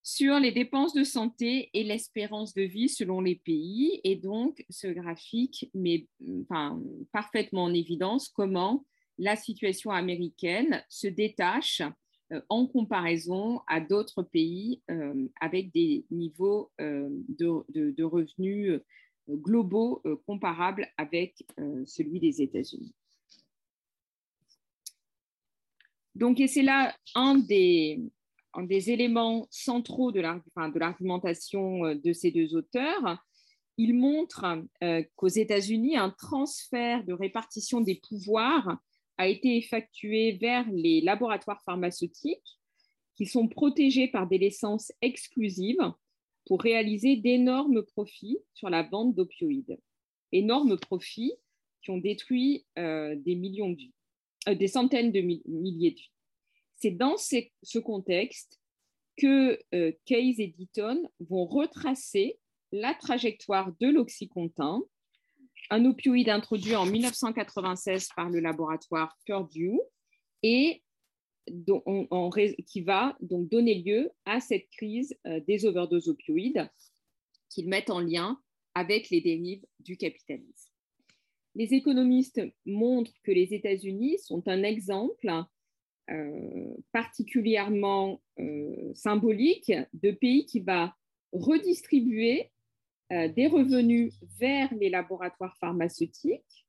sur 0.03 0.39
les 0.39 0.53
dépenses 0.53 0.93
de 0.93 1.03
santé 1.03 1.69
et 1.73 1.83
l'espérance 1.83 2.53
de 2.53 2.61
vie 2.61 2.87
selon 2.87 3.19
les 3.19 3.35
pays. 3.35 3.99
Et 4.05 4.15
donc, 4.15 4.63
ce 4.69 4.87
graphique 4.87 5.69
met 5.73 6.07
parfaitement 7.11 7.65
en 7.65 7.73
évidence 7.73 8.29
comment 8.29 8.85
la 9.17 9.35
situation 9.35 9.91
américaine 9.91 10.83
se 10.89 11.07
détache 11.07 11.81
euh, 12.31 12.41
en 12.49 12.67
comparaison 12.67 13.61
à 13.67 13.79
d'autres 13.79 14.23
pays 14.23 14.81
euh, 14.91 15.27
avec 15.39 15.71
des 15.71 16.05
niveaux 16.11 16.71
euh, 16.81 17.09
de, 17.29 18.03
revenus 18.03 18.79
globaux 19.29 20.01
comparables 20.25 20.87
avec 20.95 21.43
celui 21.85 22.21
des 22.21 22.41
États-Unis. 22.41 22.93
Donc, 26.15 26.39
et 26.39 26.47
c'est 26.47 26.61
là 26.61 26.95
un 27.13 27.35
des, 27.35 27.99
éléments 28.89 29.45
centraux 29.51 30.13
de 30.13 30.21
l'argumentation 30.21 31.93
de 31.93 32.13
ces 32.13 32.31
deux 32.31 32.55
auteurs. 32.55 33.21
Ils 33.77 33.93
montrent 33.93 34.63
euh, 34.83 35.03
qu'aux 35.15 35.27
États-Unis, 35.27 35.97
un 35.97 36.09
transfert 36.09 37.03
de 37.03 37.13
répartition 37.13 37.79
des 37.79 37.95
pouvoirs 37.95 38.79
a 39.17 39.27
été 39.27 39.57
effectué 39.57 40.33
vers 40.33 40.69
les 40.71 41.01
laboratoires 41.01 41.61
pharmaceutiques 41.63 42.57
qui 43.15 43.25
sont 43.25 43.47
protégés 43.47 44.07
par 44.07 44.27
des 44.27 44.37
licences 44.37 44.91
exclusives 45.01 45.91
pour 46.45 46.61
réaliser 46.61 47.17
d'énormes 47.17 47.83
profits 47.83 48.39
sur 48.53 48.69
la 48.69 48.83
vente 48.83 49.15
d'opioïdes. 49.15 49.79
Énormes 50.31 50.77
profits 50.77 51.33
qui 51.81 51.91
ont 51.91 51.97
détruit 51.97 52.65
euh, 52.77 53.15
vies, 53.25 53.93
des 54.47 54.67
centaines 54.67 55.11
de 55.11 55.21
milliers 55.21 55.91
de 55.91 55.95
vies. 55.95 56.11
C'est 56.75 56.91
dans 56.91 57.17
ce 57.17 57.79
contexte 57.79 58.59
que 59.17 59.59
euh, 59.73 59.91
Case 60.05 60.39
et 60.39 60.47
Deaton 60.47 61.09
vont 61.19 61.45
retracer 61.45 62.39
la 62.71 62.93
trajectoire 62.93 63.71
de 63.79 63.87
l'oxycontin, 63.87 64.83
un 65.69 65.85
opioïde 65.85 66.29
introduit 66.29 66.75
en 66.75 66.85
1996 66.85 68.09
par 68.15 68.29
le 68.29 68.39
laboratoire 68.39 69.17
Purdue 69.25 69.79
et 70.43 70.83
qui 72.65 72.81
va 72.81 73.17
donc 73.21 73.49
donner 73.49 73.75
lieu 73.75 74.11
à 74.25 74.39
cette 74.39 74.69
crise 74.69 75.17
euh, 75.25 75.39
des 75.47 75.65
overdoses 75.65 76.09
opioïdes 76.09 76.69
qu'ils 77.49 77.69
mettent 77.69 77.89
en 77.89 78.01
lien 78.01 78.39
avec 78.75 79.09
les 79.09 79.21
dérives 79.21 79.65
du 79.79 79.97
capitalisme. 79.97 80.71
Les 81.55 81.73
économistes 81.73 82.41
montrent 82.65 83.19
que 83.23 83.31
les 83.31 83.53
États-Unis 83.53 84.19
sont 84.19 84.47
un 84.47 84.61
exemple 84.63 85.31
euh, 86.09 86.75
particulièrement 86.91 88.21
euh, 88.39 88.93
symbolique 88.93 89.71
de 89.93 90.11
pays 90.11 90.45
qui 90.45 90.59
va 90.59 90.95
redistribuer 91.31 92.51
euh, 93.11 93.27
des 93.29 93.47
revenus 93.47 94.13
vers 94.39 94.73
les 94.75 94.89
laboratoires 94.89 95.57
pharmaceutiques 95.57 96.65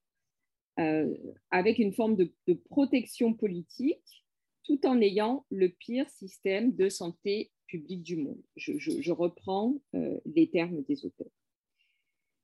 avec 1.51 1.81
une 1.81 1.93
forme 1.93 2.15
de, 2.15 2.33
protection 2.71 3.35
politique 3.35 4.25
tout 4.63 4.87
en 4.87 5.01
ayant 5.01 5.45
le 5.51 5.71
pire 5.71 6.09
système 6.09 6.73
de 6.73 6.89
santé 6.89 7.51
publique 7.67 8.05
du 8.05 8.17
monde. 8.17 8.41
je 8.55 9.11
reprends 9.11 9.75
les 10.25 10.49
termes 10.49 10.85
des 10.85 11.05
auteurs. 11.05 11.33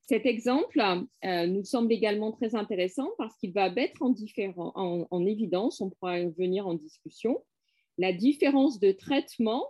Cet 0.07 0.27
exemple 0.27 0.81
euh, 1.25 1.47
nous 1.47 1.65
semble 1.65 1.91
également 1.91 2.31
très 2.31 2.55
intéressant 2.55 3.09
parce 3.17 3.37
qu'il 3.39 3.53
va 3.53 3.71
mettre 3.71 4.03
en, 4.03 5.27
évidence, 5.27 5.81
on 5.81 5.89
pourra 5.89 6.21
venir 6.29 6.67
en 6.67 6.75
discussion, 6.75 7.43
la 7.97 8.13
différence 8.13 8.79
de 8.79 8.93
traitement 8.93 9.67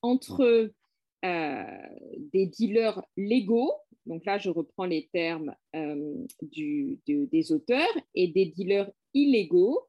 entre 0.00 0.42
euh, 0.42 0.74
des 1.22 2.46
dealers 2.46 3.02
légaux, 3.16 3.72
donc 4.06 4.24
là 4.24 4.38
je 4.38 4.50
reprends 4.50 4.86
les 4.86 5.08
termes 5.12 5.54
euh, 5.76 6.26
des 6.50 7.52
auteurs, 7.52 7.96
et 8.14 8.28
des 8.28 8.46
dealers 8.46 8.90
illégaux, 9.14 9.88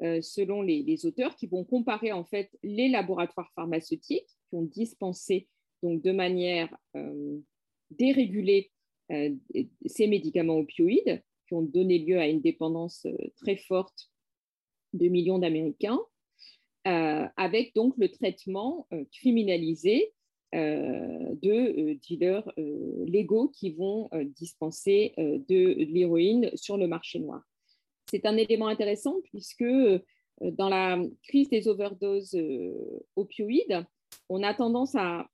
selon 0.00 0.60
les, 0.60 1.06
auteurs, 1.06 1.34
qui 1.36 1.46
vont 1.46 1.64
comparer 1.64 2.12
en 2.12 2.24
fait 2.24 2.50
les 2.62 2.88
laboratoires 2.88 3.50
pharmaceutiques 3.54 4.28
qui 4.28 4.54
ont 4.54 4.62
dispensé 4.62 5.48
donc 5.82 6.02
de 6.02 6.12
manière 6.12 6.76
dérégulée 7.90 8.70
euh, 9.12 9.34
ces 9.86 10.08
médicaments 10.08 10.58
opioïdes 10.58 11.22
qui 11.46 11.54
ont 11.54 11.62
donné 11.62 11.98
lieu 12.00 12.18
à 12.18 12.26
une 12.26 12.40
dépendance 12.40 13.06
euh, 13.06 13.16
très 13.36 13.56
forte 13.56 14.10
de 14.94 15.06
millions 15.06 15.38
d'Américains, 15.38 16.00
euh, 16.88 17.26
avec 17.36 17.72
donc 17.74 17.94
le 17.98 18.10
traitement 18.10 18.88
criminalisé 19.12 20.12
de 20.52 21.92
dealers 22.06 22.50
légaux 23.06 23.48
qui 23.48 23.70
vont 23.70 24.08
dispenser 24.36 25.12
de 25.16 25.74
l'héroïne 25.92 26.50
sur 26.54 26.76
le 26.76 26.86
marché 26.86 27.18
noir. 27.18 27.42
C'est 28.10 28.26
un 28.26 28.36
élément 28.36 28.68
intéressant 28.68 29.16
puisque 29.24 29.64
dans 30.40 30.68
la 30.68 30.98
crise 31.24 31.48
des 31.48 31.68
overdoses 31.68 32.38
opioïdes, 33.16 33.84
on 34.28 34.42
a 34.42 34.54
tendance 34.54 34.94
à, 34.94 35.28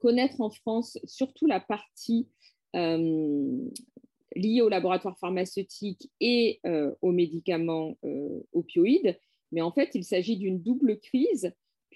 connaître 0.00 0.40
en 0.40 0.50
France 0.50 0.98
surtout 1.04 1.46
la 1.46 1.60
partie 1.60 2.28
euh, 2.76 3.68
liées 4.36 4.62
aux 4.62 4.68
laboratoires 4.68 5.18
pharmaceutiques 5.18 6.10
et 6.20 6.60
euh, 6.66 6.92
aux 7.02 7.12
médicaments 7.12 7.96
euh, 8.04 8.40
opioïdes. 8.52 9.18
Mais 9.52 9.60
en 9.60 9.72
fait, 9.72 9.90
il 9.94 10.04
s'agit 10.04 10.36
d'une 10.36 10.60
double 10.60 10.98
crise, 10.98 11.52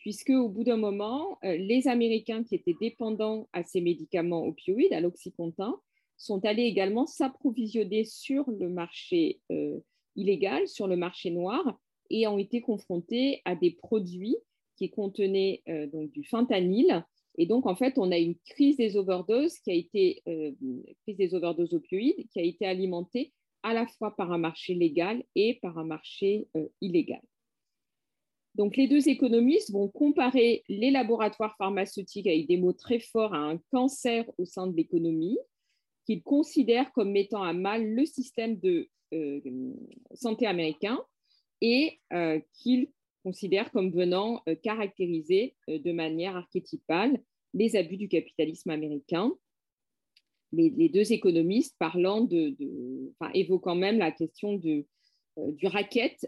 puisque 0.09 0.31
au 0.31 0.49
bout 0.49 0.65
d'un 0.65 0.79
moment, 0.79 1.39
les 1.43 1.87
Américains 1.87 2.43
qui 2.43 2.55
étaient 2.55 2.77
dépendants 2.81 3.47
à 3.53 3.63
ces 3.63 3.83
médicaments 3.83 4.47
opioïdes, 4.47 4.95
à 4.95 5.03
l'oxycontin, 5.03 5.79
sont 6.17 6.43
allés 6.47 6.63
également 6.63 7.05
s'approvisionner 7.05 8.05
sur 8.05 8.51
le 8.51 8.71
marché 8.71 9.43
illégal, 10.17 10.67
sur 10.67 10.87
le 10.87 10.97
marché 10.97 11.31
noir, 11.31 11.79
et 12.09 12.27
ont 12.27 12.39
été 12.39 12.63
confrontés 12.63 13.43
à 13.45 13.55
des 13.55 13.73
produits 13.73 14.39
qui 14.77 14.89
contenaient 14.89 15.63
donc 15.93 16.11
du 16.13 16.25
fentanyl, 16.25 17.05
et 17.39 17.45
donc, 17.47 17.67
en 17.67 17.77
fait, 17.77 17.99
on 17.99 18.11
a 18.11 18.19
une 18.19 18.35
crise 18.35 18.77
des 18.77 18.97
overdoses 18.97 19.59
qui 19.61 19.71
a 19.71 19.75
été, 19.75 20.23
euh, 20.27 20.51
crise 21.03 21.17
des 21.17 21.35
overdoses 21.35 21.73
opioïdes 21.73 22.27
qui 22.31 22.41
a 22.41 22.43
été 22.43 22.67
alimentée 22.67 23.33
à 23.63 23.75
la 23.75 23.87
fois 23.87 24.17
par 24.17 24.33
un 24.33 24.39
marché 24.39 24.75
légal 24.75 25.23
et 25.37 25.59
par 25.63 25.79
un 25.79 25.85
marché 25.85 26.49
euh, 26.57 26.67
illégal. 26.81 27.21
Donc, 28.59 28.77
les 28.77 28.89
deux 28.89 29.09
économistes 29.09 29.73
vont 29.73 29.89
comparer 29.89 30.65
les 30.69 30.91
laboratoires 30.91 31.57
pharmaceutiques 31.57 32.27
avec 32.27 32.47
des 32.47 32.57
mots 32.57 32.73
très 32.73 32.99
forts 32.99 33.33
à 33.33 33.39
un 33.39 33.59
cancer 33.71 34.25
au 34.37 34.45
sein 34.45 34.67
de 34.67 34.77
l'économie, 34.77 35.39
qu'ils 36.05 36.23
considèrent 36.23 36.93
comme 36.93 37.13
mettant 37.13 37.43
à 37.43 37.53
mal 37.53 37.87
le 37.87 38.05
système 38.05 38.59
de 38.59 38.89
euh, 39.15 39.41
santé 40.15 40.47
américain 40.47 41.01
et 41.61 41.99
qu'ils 42.53 42.89
considère 43.29 43.71
comme 43.73 43.91
venant 43.91 44.43
euh, 44.49 44.55
caractériser 44.55 45.55
euh, 45.69 45.79
de 45.79 45.93
manière 45.93 46.37
archétypale 46.37 47.21
les 47.53 47.77
abus 47.77 47.97
du 47.97 48.09
capitalisme 48.09 48.71
américain. 48.71 49.33
Les, 50.53 50.89
deux 50.89 51.13
économistes 51.13 51.77
parlant 51.79 52.23
de, 52.23 52.57
évoquant 53.35 53.75
même 53.75 53.99
la 53.99 54.11
question 54.11 54.55
de, 54.55 54.87
du 55.53 55.67
racket 55.67 56.27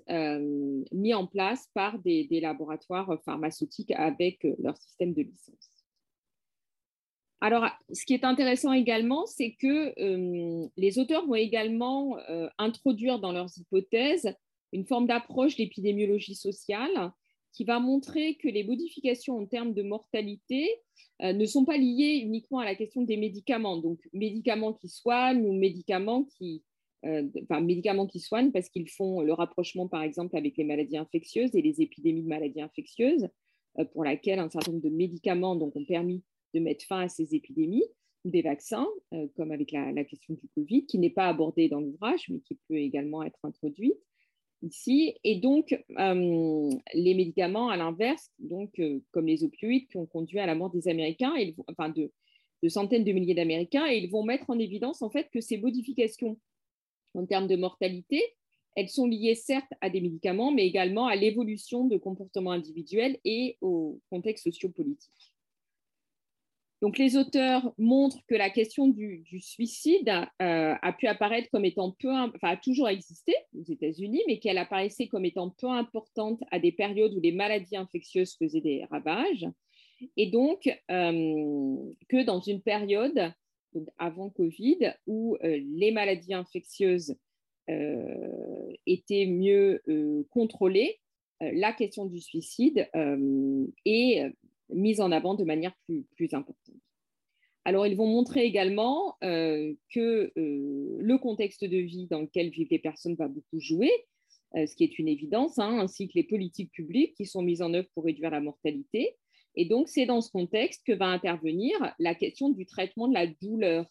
mis 0.92 1.14
en 1.14 1.26
place 1.26 1.68
par 1.74 1.98
des, 1.98 2.26
laboratoires 2.40 3.18
pharmaceutiques 3.24 3.92
avec 3.92 4.46
leur 4.58 4.76
système 4.76 5.12
de 5.12 5.22
licence. 5.22 5.84
Alors, 7.40 7.66
ce 7.90 8.04
qui 8.04 8.12
est 8.12 8.24
intéressant 8.24 8.72
également, 8.72 9.26
c'est 9.26 9.52
que 9.52 9.94
les 10.76 10.98
auteurs 10.98 11.26
vont 11.26 11.34
également 11.34 12.16
introduire 12.58 13.18
dans 13.18 13.32
leurs 13.32 13.50
hypothèses 13.58 14.34
une 14.72 14.86
forme 14.86 15.06
d'approche 15.06 15.56
d'épidémiologie 15.56 16.34
sociale 16.34 17.12
qui 17.52 17.64
va 17.64 17.80
montrer 17.80 18.36
que 18.36 18.48
les 18.48 18.64
modifications 18.64 19.38
en 19.38 19.46
termes 19.46 19.74
de 19.74 19.82
mortalité 19.82 20.68
euh, 21.22 21.32
ne 21.32 21.44
sont 21.46 21.64
pas 21.64 21.76
liées 21.76 22.20
uniquement 22.22 22.60
à 22.60 22.64
la 22.64 22.74
question 22.74 23.02
des 23.02 23.16
médicaments, 23.16 23.76
donc 23.76 23.98
médicaments 24.12 24.72
qui 24.72 24.88
soignent 24.88 25.44
ou 25.44 25.52
médicaments 25.52 26.24
qui, 26.24 26.62
euh, 27.04 27.28
enfin, 27.42 27.60
médicaments 27.60 28.06
qui 28.06 28.20
soignent 28.20 28.52
parce 28.52 28.68
qu'ils 28.68 28.88
font 28.88 29.20
le 29.20 29.32
rapprochement, 29.32 29.88
par 29.88 30.02
exemple, 30.02 30.36
avec 30.36 30.56
les 30.56 30.64
maladies 30.64 30.96
infectieuses 30.96 31.54
et 31.54 31.62
les 31.62 31.80
épidémies 31.80 32.22
de 32.22 32.28
maladies 32.28 32.60
infectieuses, 32.60 33.28
euh, 33.78 33.84
pour 33.84 34.04
laquelle 34.04 34.38
un 34.38 34.50
certain 34.50 34.72
nombre 34.72 34.84
de 34.84 34.90
médicaments 34.90 35.56
donc, 35.56 35.76
ont 35.76 35.84
permis 35.84 36.22
de 36.54 36.60
mettre 36.60 36.84
fin 36.84 37.00
à 37.00 37.08
ces 37.08 37.34
épidémies, 37.34 37.84
des 38.26 38.42
vaccins, 38.42 38.86
comme 39.34 39.50
avec 39.50 39.72
la, 39.72 40.04
question 40.04 40.34
du 40.34 40.46
Covid, 40.48 40.84
qui 40.84 40.98
n'est 40.98 41.08
pas 41.08 41.28
abordée 41.28 41.70
dans 41.70 41.80
l'ouvrage, 41.80 42.28
mais 42.28 42.40
qui 42.40 42.58
peut 42.68 42.76
également 42.76 43.22
être 43.22 43.38
introduite 43.44 43.96
ici. 44.62 45.14
Et 45.24 45.36
donc, 45.36 45.72
euh, 45.98 46.70
les 46.94 47.14
médicaments, 47.14 47.68
à 47.68 47.76
l'inverse, 47.76 48.30
donc, 48.38 48.78
euh, 48.78 49.00
comme 49.12 49.26
les 49.26 49.44
opioïdes 49.44 49.88
qui 49.88 49.96
ont 49.96 50.06
conduit 50.06 50.38
à 50.38 50.46
la 50.46 50.54
mort 50.54 50.70
des 50.70 50.88
Américains, 50.88 51.34
enfin 51.68 51.88
de, 51.88 52.10
de, 52.62 52.68
centaines 52.68 53.04
de 53.04 53.12
milliers 53.12 53.34
d'Américains, 53.34 53.86
et 53.86 53.98
ils 53.98 54.10
vont 54.10 54.24
mettre 54.24 54.50
en 54.50 54.58
évidence 54.58 55.02
en 55.02 55.10
fait 55.10 55.28
que 55.32 55.40
ces 55.40 55.58
modifications 55.58 56.38
en 57.14 57.26
termes 57.26 57.46
de 57.46 57.56
mortalité, 57.56 58.22
elles 58.76 58.88
sont 58.88 59.06
liées 59.06 59.34
certes 59.34 59.72
à 59.80 59.90
des 59.90 60.00
médicaments, 60.00 60.52
mais 60.52 60.66
également 60.66 61.06
à 61.06 61.16
l'évolution 61.16 61.86
de 61.86 61.96
comportements 61.96 62.52
individuels 62.52 63.18
et 63.24 63.56
au 63.60 64.00
contexte 64.10 64.44
sociopolitique. 64.44 65.34
Donc, 66.82 66.96
les 66.96 67.18
auteurs 67.18 67.74
montrent 67.76 68.24
que 68.26 68.34
la 68.34 68.48
question 68.48 68.88
du, 68.88 69.22
suicide 69.40 70.08
euh, 70.08 70.74
a 70.80 70.92
pu 70.94 71.08
apparaître 71.08 71.50
comme 71.50 71.66
étant 71.66 71.94
peu, 72.00 72.10
enfin, 72.10 72.48
a 72.48 72.56
toujours 72.56 72.88
existé 72.88 73.34
aux 73.54 73.64
États-Unis, 73.64 74.22
mais 74.26 74.38
qu'elle 74.38 74.56
apparaissait 74.56 75.06
comme 75.06 75.26
étant 75.26 75.50
peu 75.50 75.68
importante 75.68 76.42
à 76.50 76.58
des 76.58 76.72
périodes 76.72 77.12
où 77.12 77.20
les 77.20 77.32
maladies 77.32 77.76
infectieuses 77.76 78.34
faisaient 78.38 78.62
des 78.62 78.86
ravages, 78.90 79.46
et 80.16 80.30
donc 80.30 80.66
euh, 80.90 81.76
que 82.08 82.24
dans 82.24 82.40
une 82.40 82.62
période 82.62 83.30
donc 83.74 83.88
avant 83.98 84.30
Covid 84.30 84.94
où 85.06 85.36
euh, 85.42 85.60
les 85.76 85.92
maladies 85.92 86.34
infectieuses 86.34 87.16
étaient 88.84 89.26
mieux 89.26 89.80
contrôlées, 90.30 90.98
la 91.40 91.72
question 91.72 92.04
du 92.04 92.20
suicide 92.20 92.88
est 93.84 94.32
mise 94.70 95.00
en 95.00 95.12
avant 95.12 95.34
de 95.34 95.44
manière 95.44 95.72
plus, 96.16 96.34
importante. 96.34 96.74
Alors, 97.64 97.86
ils 97.86 97.96
vont 97.96 98.06
montrer 98.06 98.44
également 98.44 99.16
euh, 99.22 99.74
que 99.92 100.32
euh, 100.36 100.96
le 100.98 101.18
contexte 101.18 101.64
de 101.64 101.76
vie 101.76 102.06
dans 102.06 102.20
lequel 102.20 102.50
vivent 102.50 102.70
les 102.70 102.78
personnes 102.78 103.14
va 103.14 103.28
beaucoup 103.28 103.60
jouer, 103.60 103.92
euh, 104.56 104.66
ce 104.66 104.74
qui 104.74 104.84
est 104.84 104.98
une 104.98 105.08
évidence, 105.08 105.58
hein, 105.58 105.78
ainsi 105.78 106.08
que 106.08 106.14
les 106.14 106.24
politiques 106.24 106.72
publiques 106.72 107.14
qui 107.14 107.26
sont 107.26 107.42
mises 107.42 107.62
en 107.62 107.74
œuvre 107.74 107.88
pour 107.94 108.04
réduire 108.04 108.30
la 108.30 108.40
mortalité. 108.40 109.16
Et 109.56 109.64
donc, 109.64 109.88
c'est 109.88 110.06
dans 110.06 110.20
ce 110.20 110.30
contexte 110.30 110.86
que 110.86 110.92
va 110.92 111.06
intervenir 111.06 111.72
la 111.98 112.14
question 112.14 112.50
du 112.50 112.66
traitement 112.66 113.08
de 113.08 113.14
la 113.14 113.26
douleur, 113.26 113.86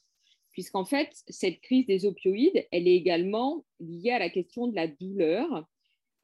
puisqu'en 0.51 0.85
fait, 0.85 1.09
cette 1.27 1.61
crise 1.61 1.85
des 1.85 2.05
opioïdes, 2.05 2.65
elle 2.71 2.87
est 2.87 2.95
également 2.95 3.65
liée 3.79 4.11
à 4.11 4.19
la 4.19 4.29
question 4.29 4.67
de 4.67 4.75
la 4.75 4.87
douleur, 4.87 5.67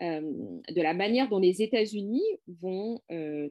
de 0.02 0.82
la 0.82 0.94
manière 0.94 1.30
dont 1.30 1.40
les 1.40 1.62
États-Unis 1.62 2.26
vont 2.48 3.02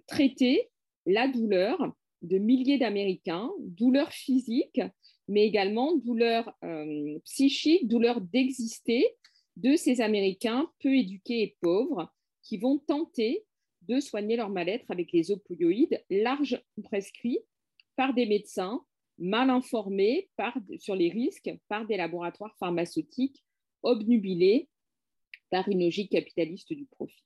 traiter 0.06 0.70
la 1.06 1.28
douleur 1.28 1.94
de 2.24 2.38
milliers 2.38 2.78
d'Américains, 2.78 3.50
douleur 3.60 4.10
physique, 4.10 4.80
mais 5.28 5.46
également 5.46 5.96
douleur 5.96 6.52
euh, 6.64 7.18
psychique, 7.24 7.86
douleur 7.88 8.20
d'exister 8.20 9.06
de 9.56 9.76
ces 9.76 10.00
Américains 10.00 10.68
peu 10.80 10.94
éduqués 10.96 11.42
et 11.42 11.56
pauvres 11.60 12.12
qui 12.42 12.58
vont 12.58 12.78
tenter 12.78 13.44
de 13.88 14.00
soigner 14.00 14.36
leur 14.36 14.50
mal-être 14.50 14.90
avec 14.90 15.12
les 15.12 15.30
opioïdes 15.30 16.02
larges 16.10 16.62
prescrits 16.82 17.40
par 17.96 18.14
des 18.14 18.26
médecins 18.26 18.84
mal 19.18 19.50
informés 19.50 20.28
sur 20.78 20.96
les 20.96 21.10
risques 21.10 21.50
par 21.68 21.86
des 21.86 21.96
laboratoires 21.96 22.56
pharmaceutiques 22.58 23.44
obnubilés 23.82 24.68
par 25.50 25.68
une 25.68 25.84
logique 25.84 26.10
capitaliste 26.10 26.72
du 26.72 26.86
profit. 26.86 27.24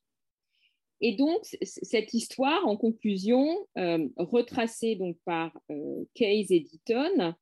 Et 1.01 1.15
donc, 1.15 1.39
cette 1.61 2.13
histoire, 2.13 2.67
en 2.67 2.75
conclusion, 2.75 3.57
euh, 3.77 4.07
retracée 4.17 4.95
donc 4.95 5.17
par 5.23 5.57
euh, 5.71 6.03
Case 6.13 6.51
et 6.51 6.59
Deaton, 6.59 7.33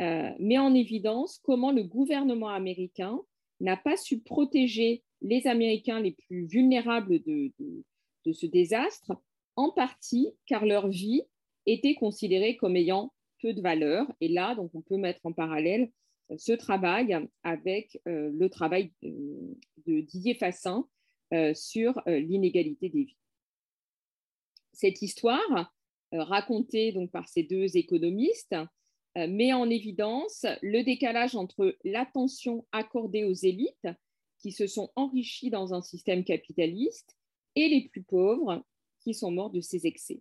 euh, 0.00 0.30
met 0.38 0.58
en 0.58 0.74
évidence 0.74 1.40
comment 1.42 1.70
le 1.70 1.84
gouvernement 1.84 2.48
américain 2.48 3.20
n'a 3.60 3.76
pas 3.76 3.96
su 3.96 4.20
protéger 4.20 5.02
les 5.22 5.46
Américains 5.46 6.00
les 6.00 6.12
plus 6.12 6.46
vulnérables 6.46 7.20
de, 7.22 7.52
ce 8.32 8.46
désastre, 8.46 9.12
en 9.56 9.70
partie 9.70 10.32
car 10.46 10.64
leur 10.64 10.88
vie 10.88 11.22
était 11.66 11.94
considérée 11.94 12.56
comme 12.56 12.76
ayant 12.76 13.12
peu 13.42 13.52
de 13.52 13.60
valeur. 13.60 14.06
Et 14.20 14.28
là, 14.28 14.54
donc, 14.54 14.70
on 14.74 14.82
peut 14.82 14.96
mettre 14.96 15.20
en 15.24 15.32
parallèle 15.32 15.90
ce 16.36 16.52
travail 16.52 17.18
avec 17.42 17.98
le 18.04 18.46
travail 18.48 18.92
de 19.02 20.00
Didier 20.00 20.34
Fassin, 20.34 20.86
euh, 21.34 21.52
sur 21.52 22.00
euh, 22.06 22.20
l'inégalité 22.20 22.88
des 22.88 23.04
vies. 23.04 23.16
Cette 24.72 25.02
histoire, 25.02 25.74
euh, 26.14 26.22
racontée 26.22 26.90
donc 26.90 27.10
par 27.10 27.28
ces 27.28 27.42
deux 27.42 27.76
économistes, 27.76 28.56
met 29.16 29.52
en 29.52 29.68
évidence 29.68 30.46
le 30.62 30.84
décalage 30.84 31.34
entre 31.34 31.76
l'attention 31.82 32.64
accordée 32.70 33.24
aux 33.24 33.32
élites 33.32 33.88
qui 34.38 34.52
se 34.52 34.68
sont 34.68 34.92
enrichies 34.94 35.50
dans 35.50 35.74
un 35.74 35.82
système 35.82 36.22
capitaliste 36.22 37.17
et 37.58 37.68
les 37.68 37.88
plus 37.88 38.02
pauvres 38.02 38.64
qui 39.00 39.14
sont 39.14 39.30
morts 39.30 39.50
de 39.50 39.60
ces 39.60 39.86
excès. 39.86 40.20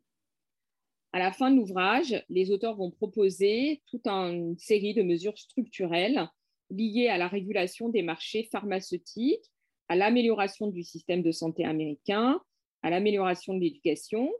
À 1.14 1.20
la 1.20 1.32
fin 1.32 1.50
de 1.52 1.56
l'ouvrage, 1.56 2.24
les 2.30 2.52
auteurs 2.52 2.76
vont 2.76 2.92
proposer 2.92 3.82
toute 3.88 4.08
une 4.08 4.58
série 4.58 4.94
de 4.94 5.04
mesures 5.04 5.38
structurelles 5.38 6.30
liées 6.70 7.08
à 7.08 7.18
la 7.18 7.28
régulation 7.28 7.90
des 7.90 8.02
marchés 8.02 8.44
pharmaceutiques 8.52 9.52
à 9.90 9.96
l'amélioration 9.96 10.68
du 10.68 10.84
système 10.84 11.22
de 11.22 11.32
santé 11.32 11.64
américain, 11.64 12.42
à 12.82 12.90
l'amélioration 12.90 13.54
de 13.54 13.62
l'éducation, 13.62 14.32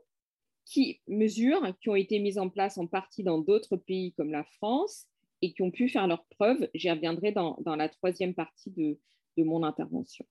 qui 0.64 1.00
mesures 1.08 1.74
qui 1.80 1.88
ont 1.88 1.94
été 1.94 2.18
mises 2.18 2.38
en 2.38 2.50
place 2.50 2.76
en 2.76 2.86
partie 2.86 3.22
dans 3.22 3.38
d'autres 3.38 3.76
pays 3.76 4.12
comme 4.12 4.30
la 4.30 4.44
France 4.44 5.06
et 5.40 5.52
qui 5.52 5.62
ont 5.62 5.70
pu 5.70 5.88
faire 5.88 6.06
leurs 6.06 6.26
preuves. 6.26 6.68
J'y 6.74 6.90
reviendrai 6.90 7.32
dans, 7.32 7.56
la 7.64 7.88
troisième 7.88 8.34
partie 8.34 8.70
de, 8.70 8.98
mon 9.42 9.62
intervention. 9.62 10.26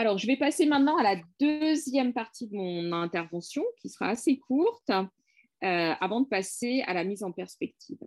Alors, 0.00 0.16
je 0.16 0.26
vais 0.26 0.38
passer 0.38 0.64
maintenant 0.64 0.96
à 0.96 1.02
la 1.02 1.16
deuxième 1.38 2.14
partie 2.14 2.48
de 2.48 2.56
mon 2.56 2.90
intervention, 2.90 3.62
qui 3.82 3.90
sera 3.90 4.08
assez 4.08 4.38
courte, 4.38 4.88
euh, 4.88 5.02
avant 5.60 6.22
de 6.22 6.26
passer 6.26 6.82
à 6.86 6.94
la 6.94 7.04
mise 7.04 7.22
en 7.22 7.32
perspective. 7.32 7.98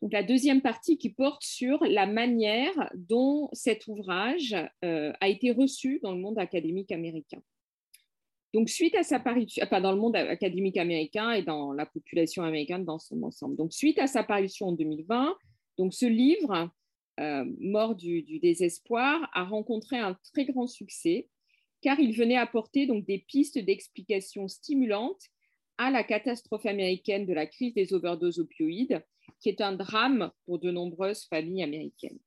Donc, 0.00 0.12
la 0.12 0.22
deuxième 0.22 0.62
partie 0.62 0.96
qui 0.96 1.10
porte 1.10 1.42
sur 1.42 1.82
la 1.82 2.06
manière 2.06 2.88
dont 2.94 3.48
cet 3.52 3.88
ouvrage 3.88 4.54
euh, 4.84 5.12
a 5.20 5.28
été 5.28 5.50
reçu 5.50 5.98
dans 6.04 6.12
le 6.12 6.20
monde 6.20 6.38
académique 6.38 6.92
américain. 6.92 7.42
Donc, 8.54 8.68
suite 8.68 8.94
à 8.94 9.02
sa 9.02 9.18
parution, 9.18 9.64
enfin, 9.64 9.80
dans 9.80 9.90
le 9.90 9.98
monde 9.98 10.14
académique 10.14 10.76
américain 10.76 11.32
et 11.32 11.42
dans 11.42 11.72
la 11.72 11.86
population 11.86 12.44
américaine 12.44 12.84
dans 12.84 13.00
son 13.00 13.20
ensemble. 13.24 13.56
Donc, 13.56 13.72
suite 13.72 13.98
à 13.98 14.06
sa 14.06 14.22
parution 14.22 14.68
en 14.68 14.72
2020, 14.74 15.36
donc 15.78 15.94
ce 15.94 16.06
livre, 16.06 16.70
euh, 17.20 17.44
Mort 17.58 17.96
du, 17.96 18.22
désespoir, 18.40 19.28
a 19.34 19.44
rencontré 19.44 19.98
un 19.98 20.16
très 20.32 20.46
grand 20.46 20.66
succès 20.66 21.28
car 21.82 21.98
il 21.98 22.16
venait 22.16 22.36
apporter 22.36 22.86
donc 22.86 23.06
des 23.06 23.18
pistes 23.18 23.58
d'explication 23.58 24.48
stimulantes 24.48 25.22
à 25.78 25.90
la 25.90 26.04
catastrophe 26.04 26.66
américaine 26.66 27.26
de 27.26 27.32
la 27.32 27.46
crise 27.46 27.74
des 27.74 27.94
overdoses 27.94 28.38
opioïdes 28.38 29.02
qui 29.40 29.48
est 29.48 29.60
un 29.60 29.72
drame 29.72 30.30
pour 30.44 30.58
de 30.58 30.70
nombreuses 30.70 31.24
familles 31.24 31.62
américaines. 31.62 32.18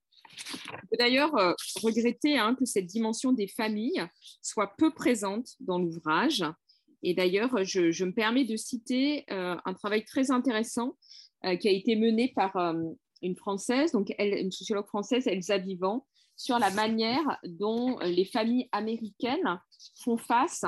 On 0.72 0.86
peut 0.90 0.96
d'ailleurs 0.98 1.36
euh, 1.36 1.52
regretter 1.82 2.38
hein, 2.38 2.54
que 2.54 2.64
cette 2.64 2.86
dimension 2.86 3.32
des 3.32 3.46
familles 3.46 4.04
soit 4.42 4.74
peu 4.76 4.92
présente 4.92 5.50
dans 5.60 5.78
l'ouvrage. 5.78 6.44
Et 7.02 7.14
d'ailleurs, 7.14 7.64
je, 7.64 8.04
me 8.04 8.12
permets 8.12 8.44
de 8.44 8.56
citer 8.56 9.24
euh, 9.30 9.56
un 9.64 9.74
travail 9.74 10.04
très 10.04 10.30
intéressant 10.30 10.96
qui 11.60 11.68
a 11.68 11.72
été 11.72 11.94
mené 11.94 12.32
par 12.34 12.56
une 13.24 13.36
Française, 13.36 13.92
donc 13.92 14.14
une 14.18 14.52
sociologue 14.52 14.86
française, 14.86 15.26
Elsa 15.26 15.58
Vivant, 15.58 16.06
sur 16.36 16.58
la 16.58 16.70
manière 16.70 17.38
dont 17.44 17.98
les 18.00 18.24
familles 18.24 18.68
américaines 18.72 19.60
font 19.96 20.16
face, 20.16 20.64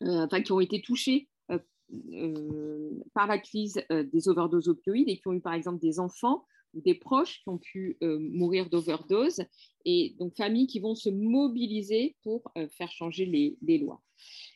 enfin, 0.00 0.42
qui 0.42 0.52
ont 0.52 0.60
été 0.60 0.82
touchées 0.82 1.28
euh, 1.50 2.90
par 3.14 3.26
la 3.26 3.38
crise 3.38 3.82
euh, 3.90 4.04
des 4.04 4.28
overdoses 4.28 4.68
opioïdes 4.68 5.08
et 5.08 5.18
qui 5.18 5.28
ont 5.28 5.32
eu 5.32 5.40
par 5.40 5.54
exemple 5.54 5.80
des 5.80 5.98
enfants 5.98 6.44
des 6.72 6.94
proches 6.94 7.42
qui 7.42 7.48
ont 7.48 7.58
pu 7.58 7.98
mourir 8.00 8.70
d'overdose, 8.70 9.42
et 9.84 10.14
donc 10.20 10.36
familles 10.36 10.68
qui 10.68 10.78
vont 10.78 10.94
se 10.94 11.10
mobiliser 11.10 12.14
pour 12.22 12.44
faire 12.70 12.92
changer 12.92 13.26
les, 13.26 13.78
lois. 13.78 14.00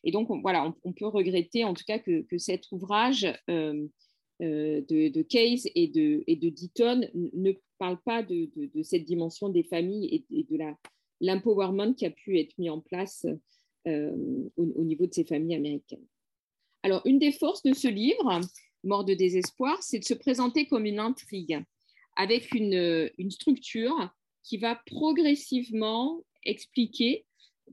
Et 0.05 0.13
donc, 0.13 0.29
voilà, 0.43 0.73
on, 0.85 0.93
peut 0.93 1.09
regretter 1.09 1.65
en 1.65 1.75
tout 1.75 1.83
cas 1.85 1.99
que, 1.99 2.25
cet 2.39 2.71
ouvrage 2.71 3.27
de, 4.41 5.23
Case 5.23 5.69
et 5.75 5.89
de, 5.89 6.25
et 6.27 6.37
de 6.37 6.49
Deaton 6.49 7.09
ne 7.15 7.53
parle 7.79 7.99
pas 8.05 8.23
de, 8.23 8.49
cette 8.83 9.05
dimension 9.05 9.49
des 9.49 9.63
familles 9.63 10.07
et, 10.07 10.25
et 10.31 10.45
de 10.45 10.59
l'empowerment 11.21 11.95
qui 11.95 12.07
a 12.07 12.11
pu 12.11 12.39
être 12.39 12.57
mis 12.59 12.71
en 12.71 12.81
place 12.81 13.27
au, 13.87 14.51
au 14.57 14.85
niveau 14.85 15.07
de 15.07 15.15
ces 15.15 15.25
familles 15.25 15.57
américaines. 15.57 16.07
Alors, 16.83 17.03
une 17.07 17.19
des 17.19 17.33
forces 17.33 17.63
de 17.63 17.73
ce 17.73 17.89
livre, 17.89 18.41
Mort 18.85 19.05
de 19.07 19.15
désespoir, 19.15 19.83
c'est 19.83 19.99
de 19.99 20.05
se 20.05 20.13
présenter 20.13 20.67
comme 20.67 20.85
une 20.85 20.99
intrigue 20.99 21.59
avec 22.17 22.53
une, 22.55 23.11
structure 23.31 24.11
qui 24.43 24.59
va 24.59 24.81
progressivement 24.87 26.23
expliquer 26.45 27.25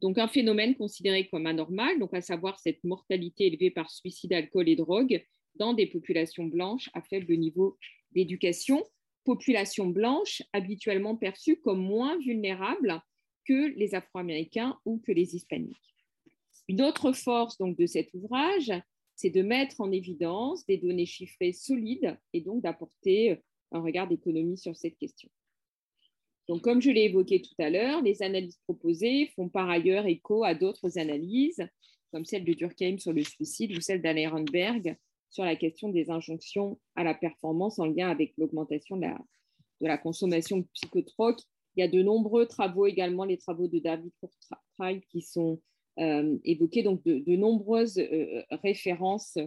donc 0.01 0.17
un 0.17 0.29
phénomène 0.29 0.75
considéré 0.75 1.27
comme 1.27 1.45
anormal, 1.45 1.99
donc 1.99 2.13
à 2.13 2.21
savoir 2.21 2.59
cette 2.59 2.81
mortalité 2.85 3.47
élevée 3.47 3.71
par 3.71 3.91
suicide, 3.91 4.31
alcool 4.31 4.69
et 4.69 4.77
drogue 4.77 5.21
dans 5.61 5.73
des 5.75 5.85
populations 5.85 6.45
blanches 6.45 6.89
à 6.95 7.03
faible 7.03 7.35
niveau 7.35 7.77
d'éducation, 8.13 8.83
populations 9.25 9.85
blanches 9.85 10.41
habituellement 10.53 11.15
perçues 11.15 11.57
comme 11.57 11.83
moins 11.83 12.17
vulnérables 12.17 12.99
que 13.45 13.67
les 13.77 13.93
Afro-Américains 13.93 14.75
ou 14.85 14.97
que 15.05 15.11
les 15.11 15.35
Hispaniques. 15.35 15.77
Une 16.67 16.81
autre 16.81 17.11
force 17.11 17.59
donc 17.59 17.77
de 17.77 17.85
cet 17.85 18.11
ouvrage, 18.15 18.73
c'est 19.15 19.29
de 19.29 19.43
mettre 19.43 19.81
en 19.81 19.91
évidence 19.91 20.65
des 20.65 20.77
données 20.77 21.05
chiffrées 21.05 21.53
solides 21.53 22.17
et 22.33 22.41
donc 22.41 22.63
d'apporter 22.63 23.39
un 23.71 23.81
regard 23.81 24.07
d'économie 24.07 24.57
sur 24.57 24.75
cette 24.75 24.97
question. 24.97 25.29
Donc, 26.47 26.63
comme 26.63 26.81
je 26.81 26.89
l'ai 26.89 27.03
évoqué 27.03 27.39
tout 27.39 27.53
à 27.59 27.69
l'heure, 27.69 28.01
les 28.01 28.23
analyses 28.23 28.57
proposées 28.63 29.27
font 29.35 29.47
par 29.47 29.69
ailleurs 29.69 30.07
écho 30.07 30.43
à 30.43 30.55
d'autres 30.55 30.97
analyses, 30.97 31.63
comme 32.11 32.25
celle 32.25 32.45
de 32.45 32.53
Durkheim 32.53 32.97
sur 32.97 33.13
le 33.13 33.23
suicide 33.23 33.77
ou 33.77 33.79
celle 33.79 34.01
d'Alain 34.01 34.23
Ehrenberg 34.23 34.97
sur 35.31 35.45
la 35.45 35.55
question 35.55 35.89
des 35.89 36.11
injonctions 36.11 36.79
à 36.95 37.03
la 37.03 37.15
performance 37.15 37.79
en 37.79 37.85
lien 37.85 38.09
avec 38.09 38.33
l'augmentation 38.37 38.97
de 38.97 39.07
la, 39.79 39.97
consommation 39.97 40.63
psychotroque. 40.73 41.39
Il 41.75 41.79
y 41.79 41.83
a 41.83 41.87
de 41.87 42.03
nombreux 42.03 42.45
travaux 42.45 42.85
également, 42.85 43.23
les 43.23 43.37
travaux 43.37 43.67
de 43.67 43.79
David 43.79 44.11
Courtrai, 44.19 45.01
qui 45.09 45.21
sont 45.21 45.61
euh, 45.99 46.37
évoquer 46.43 46.83
donc 46.83 47.01
de, 47.03 47.35
nombreuses 47.35 47.97
euh, 47.97 48.43
références 48.61 49.37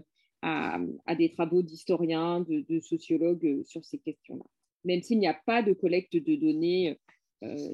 à, 0.41 0.79
des 1.17 1.31
travaux 1.33 1.63
d'historiens, 1.63 2.41
de, 2.41 2.81
sociologues 2.81 3.47
euh, 3.47 3.63
sur 3.65 3.85
ces 3.85 3.99
questions-là, 3.99 4.45
même 4.85 5.03
s'il 5.03 5.19
n'y 5.19 5.29
a 5.29 5.39
pas 5.47 5.63
de 5.63 5.75
collecte 5.75 6.17
de 6.17 6.35
données 6.35 6.99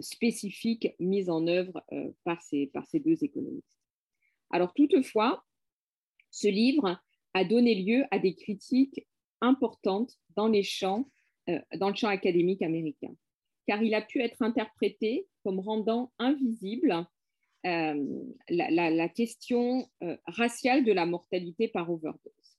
spécifiques 0.00 0.88
mises 0.98 1.30
en 1.30 1.46
œuvre 1.46 1.80
par, 2.24 2.42
ces, 2.42 2.66
par 2.66 2.88
ces 2.88 2.98
deux 2.98 3.22
économistes. 3.22 3.78
Alors 4.50 4.74
toutefois, 4.74 5.44
ce 6.32 6.48
livre 6.48 7.00
a 7.35 7.45
donné 7.45 7.74
lieu 7.74 8.05
à 8.11 8.18
des 8.18 8.35
critiques 8.35 9.07
importantes 9.41 10.12
dans, 10.37 10.53
champs, 10.62 11.09
dans 11.76 11.89
le 11.89 11.95
champ 11.95 12.09
académique 12.09 12.62
américain, 12.62 13.14
car 13.66 13.83
il 13.83 13.95
a 13.95 14.03
pu 14.03 14.20
être 14.20 14.43
interprété 14.43 15.26
comme 15.43 15.61
rendant 15.61 16.12
invisible 16.18 17.07
euh, 17.66 18.07
la, 18.49 19.09
question 19.11 19.87
euh, 20.03 20.16
raciale 20.26 20.83
de 20.83 20.93
la 20.93 21.05
mortalité 21.05 21.68
par 21.68 21.91
overdose. 21.91 22.59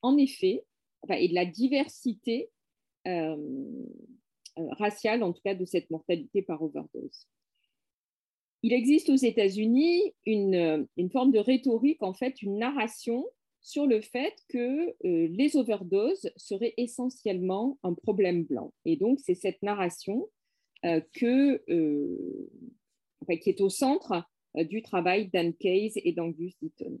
En 0.00 0.16
effet, 0.16 0.64
et 1.10 1.28
de 1.28 1.34
la 1.34 1.44
diversité 1.44 2.50
euh, 3.06 3.36
raciale, 4.56 5.22
en 5.22 5.32
tout 5.32 5.42
cas 5.42 5.54
de 5.54 5.64
cette 5.66 5.90
mortalité 5.90 6.40
par 6.42 6.62
overdose. 6.62 7.26
Il 8.62 8.72
existe 8.72 9.10
aux 9.10 9.16
États-Unis 9.16 10.14
une, 10.24 10.86
forme 11.12 11.32
de 11.32 11.38
rhétorique, 11.38 12.02
en 12.02 12.14
fait, 12.14 12.42
une 12.42 12.58
narration 12.58 13.26
sur 13.60 13.86
le 13.86 14.00
fait 14.00 14.34
que 14.48 14.94
les 15.02 15.56
overdoses 15.56 16.30
seraient 16.36 16.74
essentiellement 16.76 17.78
un 17.82 17.94
problème 17.94 18.44
blanc. 18.44 18.72
Et 18.84 18.96
donc, 18.96 19.20
c'est 19.20 19.34
cette 19.34 19.62
narration 19.62 20.28
que, 20.82 21.62
qui 23.40 23.50
est 23.50 23.60
au 23.60 23.68
centre 23.68 24.24
euh, 24.56 24.64
du 24.64 24.82
travail 24.82 25.28
d'Anne 25.28 25.54
Case 25.54 25.92
et 25.96 26.12
d'Angus 26.12 26.56
Deaton. 26.60 27.00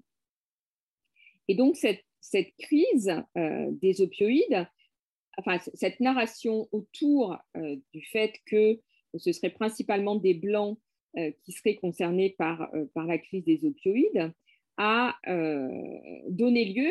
Et 1.48 1.54
donc, 1.54 1.76
cette, 1.76 2.04
cette 2.20 2.54
crise 2.58 3.12
euh, 3.36 3.66
des 3.72 4.00
opioïdes, 4.00 4.68
enfin, 5.36 5.58
cette 5.74 5.98
narration 5.98 6.68
autour 6.70 7.36
euh, 7.56 7.76
du 7.92 8.02
fait 8.02 8.34
que 8.46 8.80
ce 9.16 9.32
serait 9.32 9.50
principalement 9.50 10.16
des 10.16 10.34
Blancs 10.34 10.78
qui 11.42 11.50
seraient 11.50 11.74
concernés 11.74 12.36
par, 12.38 12.70
par 12.94 13.04
la 13.04 13.18
crise 13.18 13.42
des 13.44 13.64
opioïdes, 13.64 14.32
a 14.82 15.14
donné 16.28 16.64
lieu 16.64 16.90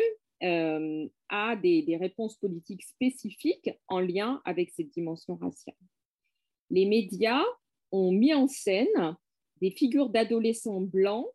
à 1.28 1.56
des, 1.56 1.82
des, 1.82 1.96
réponses 1.96 2.36
politiques 2.36 2.84
spécifiques 2.84 3.70
en 3.88 3.98
lien 3.98 4.40
avec 4.44 4.70
cette 4.70 4.90
dimension 4.90 5.34
raciale. 5.34 5.76
Les 6.70 6.86
médias 6.86 7.44
ont 7.90 8.12
mis 8.12 8.32
en 8.32 8.46
scène 8.46 9.16
des 9.60 9.72
figures 9.72 10.08
d'adolescents 10.08 10.80
blancs 10.80 11.26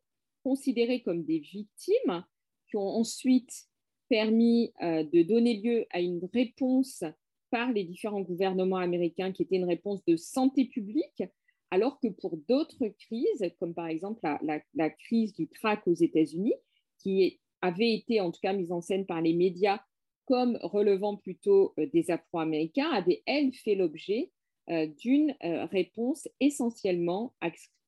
considérés 0.43 1.01
comme 1.01 1.25
des 1.25 1.39
victimes 1.39 2.23
qui 2.69 2.77
ont 2.77 2.87
ensuite 2.87 3.67
permis 4.09 4.71
euh, 4.81 5.03
de 5.03 5.23
donner 5.23 5.55
lieu 5.59 5.85
à 5.91 5.99
une 5.99 6.23
réponse 6.33 7.03
par 7.49 7.71
les 7.71 7.83
différents 7.83 8.21
gouvernements 8.21 8.77
américains 8.77 9.31
qui 9.31 9.43
était 9.43 9.55
une 9.55 9.65
réponse 9.65 10.03
de 10.05 10.15
santé 10.15 10.65
publique, 10.65 11.23
alors 11.71 11.99
que 11.99 12.07
pour 12.07 12.37
d'autres 12.49 12.87
crises, 12.99 13.51
comme 13.59 13.73
par 13.73 13.87
exemple 13.87 14.19
la, 14.23 14.89
crise 14.89 15.33
du 15.33 15.47
crack 15.47 15.85
aux 15.87 15.93
États-Unis, 15.93 16.55
qui 16.99 17.39
avait 17.61 17.93
été 17.93 18.21
en 18.21 18.31
tout 18.31 18.39
cas 18.41 18.53
mise 18.53 18.71
en 18.71 18.81
scène 18.81 19.05
par 19.05 19.21
les 19.21 19.33
médias 19.33 19.79
comme 20.25 20.57
relevant 20.63 21.17
plutôt 21.17 21.73
euh, 21.77 21.87
des 21.93 22.09
Afro-Américains, 22.09 22.89
avait, 22.89 23.21
elle, 23.27 23.53
fait 23.53 23.75
l'objet 23.75 24.31
euh, 24.69 24.87
d'une 24.87 25.35
réponse 25.41 26.27
essentiellement 26.39 27.35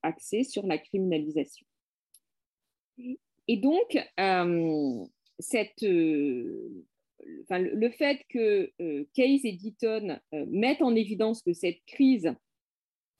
axé 0.03 0.43
sur 0.43 0.67
la 0.67 0.77
criminalisation. 0.77 1.65
Et 3.47 3.57
donc, 3.57 3.97
euh, 4.19 5.05
euh, 5.83 6.69
le 7.49 7.89
fait 7.89 8.19
que 8.29 8.71
euh, 8.81 9.05
Case 9.13 9.45
et 9.45 9.53
Deaton 9.53 10.19
mettent 10.47 10.81
en 10.81 10.95
évidence 10.95 11.41
que 11.41 11.53
cette 11.53 11.83
crise 11.85 12.33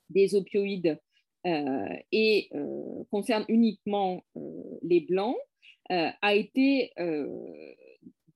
des 0.10 0.36
opioïdes 0.36 1.00
et, 1.46 2.50
concerne 3.12 3.46
uniquement 3.48 4.24
les 4.82 5.02
Blancs 5.02 5.38
a 5.90 6.36
été 6.36 6.92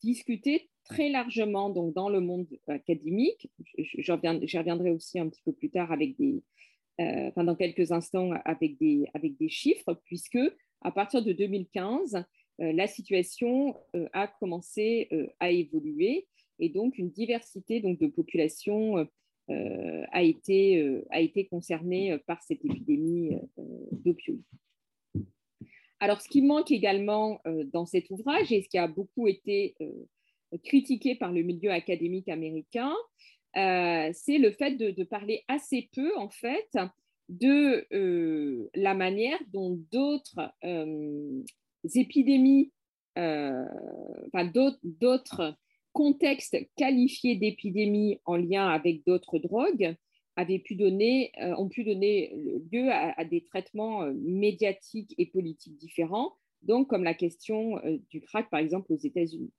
discuté 0.02 0.70
très 0.86 1.10
largement 1.10 1.70
donc, 1.70 1.94
dans 1.94 2.10
le 2.10 2.20
monde 2.20 2.48
académique. 2.68 3.50
J'y 3.78 4.12
reviendrai 4.12 4.92
aussi 4.92 5.20
un 5.20 5.30
petit 5.30 5.42
peu 5.44 5.54
plus 5.54 5.70
tard 5.70 5.92
avec 5.92 6.18
des, 6.18 6.44
euh, 7.00 7.32
dans 7.36 7.56
quelques 7.56 7.92
instants 7.92 8.32
avec 8.46 8.78
des, 8.78 9.06
avec 9.14 9.38
des 9.38 9.50
chiffres, 9.50 10.00
puisque 10.06 10.40
à 10.82 10.92
partir 10.92 11.24
de 11.24 11.32
2015, 11.32 12.16
euh, 12.16 12.74
la 12.74 12.88
situation 12.88 13.76
euh, 13.96 14.08
a 14.14 14.28
commencé 14.28 15.10
à 15.40 15.50
évoluer 15.52 16.28
et 16.60 16.70
donc 16.70 16.98
une 16.98 17.10
diversité 17.10 17.80
donc, 17.80 18.00
de 18.00 18.08
populations 18.08 19.08
a, 20.12 20.24
été, 20.24 21.02
a 21.10 21.22
été 21.22 21.46
concernée 21.46 22.18
par 22.28 22.42
cette 22.44 22.64
épidémie 22.66 23.38
d'opioïdes. 23.92 24.42
Alors, 26.00 26.22
ce 26.22 26.30
qui 26.30 26.42
manque 26.42 26.72
également 26.72 27.42
dans 27.72 27.86
cet 27.86 28.10
ouvrage 28.10 28.52
et 28.52 28.64
ce 28.64 28.70
qui 28.70 28.78
a 28.78 28.88
beaucoup 28.88 29.28
été 29.28 29.76
critiqué 30.64 31.16
par 31.16 31.32
le 31.32 31.44
milieu 31.44 31.72
académique 31.72 32.30
américain, 32.30 32.94
euh, 33.58 34.10
c'est 34.14 34.38
le 34.38 34.52
fait 34.52 34.76
de, 34.76 35.04
parler 35.04 35.44
assez 35.48 35.90
peu, 35.94 36.16
en 36.18 36.30
fait, 36.30 36.70
de 37.30 37.86
euh, 37.94 38.70
la 38.76 38.94
manière 38.94 39.40
dont 39.52 39.80
d'autres 39.92 40.52
euh, 40.64 41.44
épidémies, 41.96 42.72
enfin, 43.18 44.46
d'autres 44.46 45.56
contextes 45.94 46.58
qualifiés 46.76 47.36
d'épidémies 47.36 48.20
en 48.26 48.36
lien 48.36 48.68
avec 48.68 49.06
d'autres 49.06 49.40
drogues 49.40 49.96
avaient 50.38 50.60
pu 50.60 50.76
donner, 50.76 51.32
ont 51.58 51.68
pu 51.68 51.84
donner 51.84 52.34
lieu 52.72 52.90
à, 52.90 53.26
des 53.26 53.44
traitements 53.44 54.06
médiatiques 54.14 55.14
et 55.18 55.26
politiques 55.26 55.78
différents, 55.78 56.34
donc 56.62 56.88
comme 56.88 57.04
la 57.04 57.14
question 57.14 57.82
du 58.10 58.22
crack, 58.22 58.50
par 58.50 58.62
exemple, 58.62 58.94
aux 58.94 58.98
États-Unis. 58.98 59.52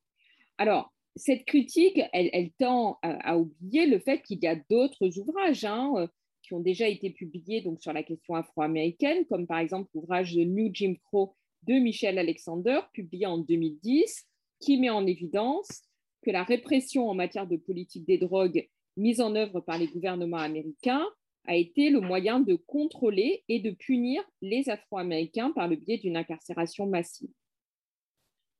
Alors, 0.56 0.92
cette 1.16 1.44
critique, 1.44 2.00
elle, 2.12 2.50
tend 2.58 2.98
à, 3.02 3.38
oublier 3.38 3.86
le 3.86 3.98
fait 3.98 4.22
qu'il 4.22 4.38
y 4.42 4.46
a 4.46 4.56
d'autres 4.70 5.18
ouvrages 5.18 5.64
hein, 5.64 5.92
euh, 5.96 6.06
qui 6.42 6.54
ont 6.54 6.60
déjà 6.60 6.88
été 6.88 7.10
publiés 7.10 7.60
donc, 7.60 7.82
sur 7.82 7.92
la 7.92 8.02
question 8.02 8.34
afro-américaine, 8.34 9.24
comme 9.26 9.46
par 9.46 9.58
exemple 9.58 9.90
l'ouvrage 9.94 10.34
The 10.34 10.46
New 10.46 10.70
Jim 10.72 10.94
Crow 11.04 11.34
de 11.64 11.74
Michel 11.74 12.18
Alexander, 12.18 12.80
publié 12.92 13.26
en 13.26 13.38
2010, 13.38 14.26
qui 14.60 14.78
met 14.78 14.90
en 14.90 15.06
évidence 15.06 15.82
que 16.22 16.30
la 16.30 16.44
répression 16.44 17.08
en 17.08 17.14
matière 17.14 17.46
de 17.46 17.56
politique 17.56 18.06
des 18.06 18.18
drogues 18.18 18.68
mise 18.96 19.20
en 19.20 19.34
œuvre 19.34 19.60
par 19.60 19.78
les 19.78 19.88
gouvernements 19.88 20.38
américains 20.38 21.06
a 21.44 21.56
été 21.56 21.90
le 21.90 22.00
moyen 22.00 22.40
de 22.40 22.54
contrôler 22.54 23.42
et 23.48 23.58
de 23.58 23.72
punir 23.72 24.22
les 24.40 24.68
Afro-Américains 24.68 25.50
par 25.50 25.68
le 25.68 25.76
biais 25.76 25.98
d'une 25.98 26.16
incarcération 26.16 26.86
massive. 26.86 27.30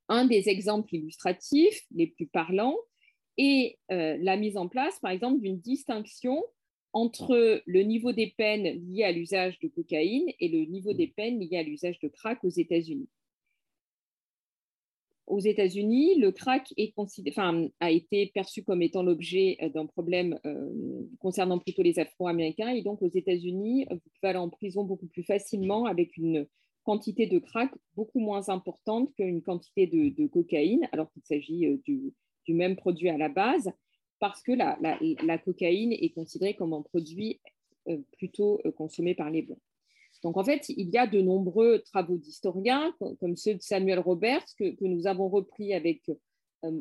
Un 0.09 0.25
des 0.25 0.49
exemples 0.49 0.93
illustratifs 0.95 1.85
les 1.95 2.07
plus 2.07 2.27
parlants 2.27 2.77
est 3.37 3.79
euh, 3.91 4.17
la 4.19 4.35
mise 4.35 4.57
en 4.57 4.67
place, 4.67 4.99
par 4.99 5.11
exemple, 5.11 5.39
d'une 5.39 5.59
distinction 5.59 6.43
entre 6.91 7.63
le 7.65 7.81
niveau 7.81 8.11
des 8.11 8.27
peines 8.37 8.85
liées 8.85 9.05
à 9.05 9.11
l'usage 9.11 9.59
de 9.59 9.67
cocaïne 9.69 10.29
et 10.39 10.49
le 10.49 10.65
niveau 10.65 10.93
des 10.93 11.07
peines 11.07 11.39
liées 11.39 11.57
à 11.57 11.63
l'usage 11.63 11.99
de 11.99 12.09
crack 12.09 12.43
aux 12.43 12.49
États-Unis 12.49 13.09
aux 15.25 15.39
États-Unis, 15.39 16.19
le 16.19 16.31
crack 16.31 16.73
a 17.79 17.91
été 17.91 18.31
perçu 18.33 18.63
comme 18.63 18.81
étant 18.81 19.03
l'objet 19.03 19.57
euh, 19.61 19.69
d'un 19.69 19.85
problème 19.85 20.39
euh, 20.45 20.69
concernant 21.19 21.59
plutôt 21.59 21.81
les 21.81 21.99
Afro-Américains. 21.99 22.69
Et 22.69 22.81
donc, 22.81 23.01
aux 23.01 23.09
États-Unis, 23.09 23.85
vous 23.89 23.97
pouvez 23.97 24.29
aller 24.29 24.39
en 24.39 24.49
prison 24.49 24.83
beaucoup 24.83 25.07
plus 25.07 25.23
facilement 25.23 25.85
avec 25.85 26.17
une 26.17 26.47
quantité 26.83 27.27
de 27.27 27.39
crack 27.39 27.71
beaucoup 27.95 28.19
moins 28.19 28.49
importante 28.49 29.13
qu'une 29.15 29.41
quantité 29.41 29.87
de, 29.87 30.27
cocaïne, 30.27 30.87
alors 30.91 31.09
qu'il 31.13 31.23
s'agit 31.23 31.67
euh, 31.67 31.77
du, 31.85 32.13
même 32.49 32.75
produit 32.75 33.09
à 33.09 33.17
la 33.17 33.29
base, 33.29 33.71
parce 34.19 34.41
que 34.41 34.51
la, 34.51 34.77
la 35.01 35.37
cocaïne 35.37 35.93
est 35.93 36.13
considérée 36.13 36.55
comme 36.55 36.73
un 36.73 36.81
produit 36.81 37.41
plutôt 38.17 38.61
consommé 38.77 39.15
par 39.15 39.29
les 39.29 39.41
Blancs. 39.41 39.59
Donc, 40.23 40.37
en 40.37 40.43
fait, 40.43 40.69
il 40.69 40.89
y 40.89 40.97
a 40.97 41.05
de 41.05 41.19
nombreux 41.21 41.79
travaux 41.79 42.17
d'historiens, 42.17 42.95
comme 43.19 43.35
ceux 43.35 43.55
de 43.55 43.61
Samuel 43.61 43.99
Roberts, 43.99 44.45
que, 44.57 44.73
nous 44.85 45.05
avons 45.05 45.27
repris 45.27 45.73
avec 45.73 46.09
euh, 46.63 46.71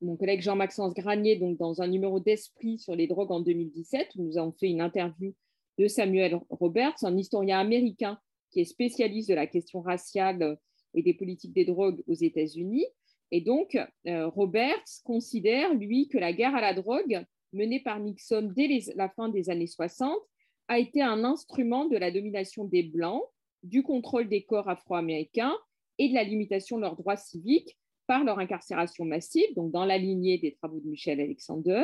mon 0.00 0.16
collègue 0.16 0.40
Jean-Maxence 0.40 0.94
Granier 0.94 1.36
donc 1.36 1.58
dans 1.58 1.82
un 1.82 1.88
numéro 1.88 2.20
d'Esprit 2.20 2.78
sur 2.78 2.96
les 2.96 3.06
drogues 3.06 3.32
en 3.32 3.40
2017, 3.40 4.08
où 4.16 4.22
nous 4.22 4.38
avons 4.38 4.52
fait 4.52 4.68
une 4.68 4.80
interview 4.80 5.34
de 5.78 5.88
Samuel 5.88 6.40
Roberts, 6.48 6.96
un 7.02 7.18
historien 7.18 7.58
américain 7.58 8.18
qui 8.50 8.60
est 8.60 8.64
spécialiste 8.64 9.28
de 9.28 9.34
la 9.34 9.46
question 9.46 9.80
raciale 9.82 10.58
et 10.94 11.02
des 11.02 11.12
politiques 11.12 11.52
des 11.52 11.66
drogues 11.66 12.02
aux 12.06 12.14
États-Unis. 12.14 12.86
Et 13.30 13.42
donc, 13.42 13.76
euh, 14.06 14.28
Roberts 14.28 14.84
considère, 15.04 15.74
lui, 15.74 16.08
que 16.08 16.16
la 16.16 16.32
guerre 16.32 16.54
à 16.54 16.62
la 16.62 16.72
drogue 16.72 17.24
menée 17.52 17.80
par 17.80 18.00
Nixon 18.00 18.50
dès 18.56 18.68
la 18.94 19.10
fin 19.10 19.28
des 19.28 19.50
années 19.50 19.66
60 19.66 20.16
a 20.68 20.78
été 20.78 21.02
un 21.02 21.24
instrument 21.24 21.86
de 21.86 21.96
la 21.96 22.10
domination 22.10 22.64
des 22.64 22.82
Blancs, 22.82 23.22
du 23.62 23.82
contrôle 23.82 24.28
des 24.28 24.44
corps 24.44 24.68
afro-américains 24.68 25.56
et 25.98 26.08
de 26.08 26.14
la 26.14 26.24
limitation 26.24 26.76
de 26.76 26.82
leurs 26.82 26.96
droits 26.96 27.16
civiques 27.16 27.78
par 28.06 28.24
leur 28.24 28.38
incarcération 28.38 29.04
massive, 29.04 29.52
donc 29.54 29.72
dans 29.72 29.84
la 29.84 29.98
lignée 29.98 30.38
des 30.38 30.54
travaux 30.54 30.80
de 30.80 30.88
Michel 30.88 31.20
Alexander, 31.20 31.82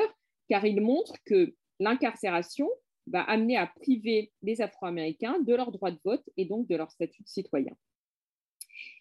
car 0.49 0.65
il 0.65 0.81
montre 0.81 1.15
que 1.25 1.55
l'incarcération 1.81 2.69
va 3.09 3.23
amener 3.23 3.57
à 3.57 3.67
priver 3.67 4.33
les 4.43 4.61
Afro-Américains 4.61 5.41
de 5.41 5.55
leur 5.55 5.73
droit 5.73 5.91
de 5.91 5.99
vote 6.05 6.23
et 6.37 6.45
donc 6.45 6.69
de 6.69 6.77
leur 6.77 6.91
statut 6.91 7.23
de 7.23 7.29
citoyen. 7.29 7.75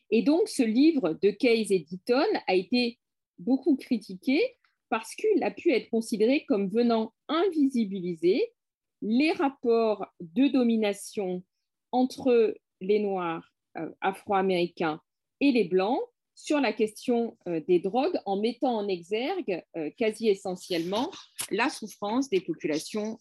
Et 0.10 0.24
donc, 0.24 0.50
ce 0.50 0.64
livre 0.64 1.18
de 1.22 1.30
Case 1.30 1.72
et 1.72 1.80
Ditton 1.80 2.26
a 2.48 2.56
été 2.56 3.00
beaucoup 3.38 3.76
critiqué 3.78 4.42
parce 4.90 5.16
qu'il 5.16 5.44
a 5.44 5.52
pu 5.52 5.72
être 5.72 5.90
considéré 5.90 6.44
comme 6.46 6.68
venant 6.70 7.14
invisibiliser 7.30 8.52
les 9.02 9.32
rapports 9.32 10.06
de 10.20 10.48
domination 10.48 11.44
entre 11.92 12.56
les 12.80 13.00
Noirs 13.00 13.52
euh, 13.78 13.90
afro-américains 14.02 15.02
et 15.40 15.52
les 15.52 15.64
Blancs 15.64 16.00
sur 16.36 16.60
la 16.60 16.74
question 16.74 17.38
euh, 17.48 17.62
des 17.68 17.80
drogues 17.80 18.20
en 18.26 18.40
mettant 18.40 18.76
en 18.76 18.88
exergue 18.88 19.64
euh, 19.76 19.90
quasi 19.98 20.28
essentiellement 20.28 21.12
la 21.52 21.70
souffrance 21.70 22.30
des 22.30 22.42
populations 22.42 23.20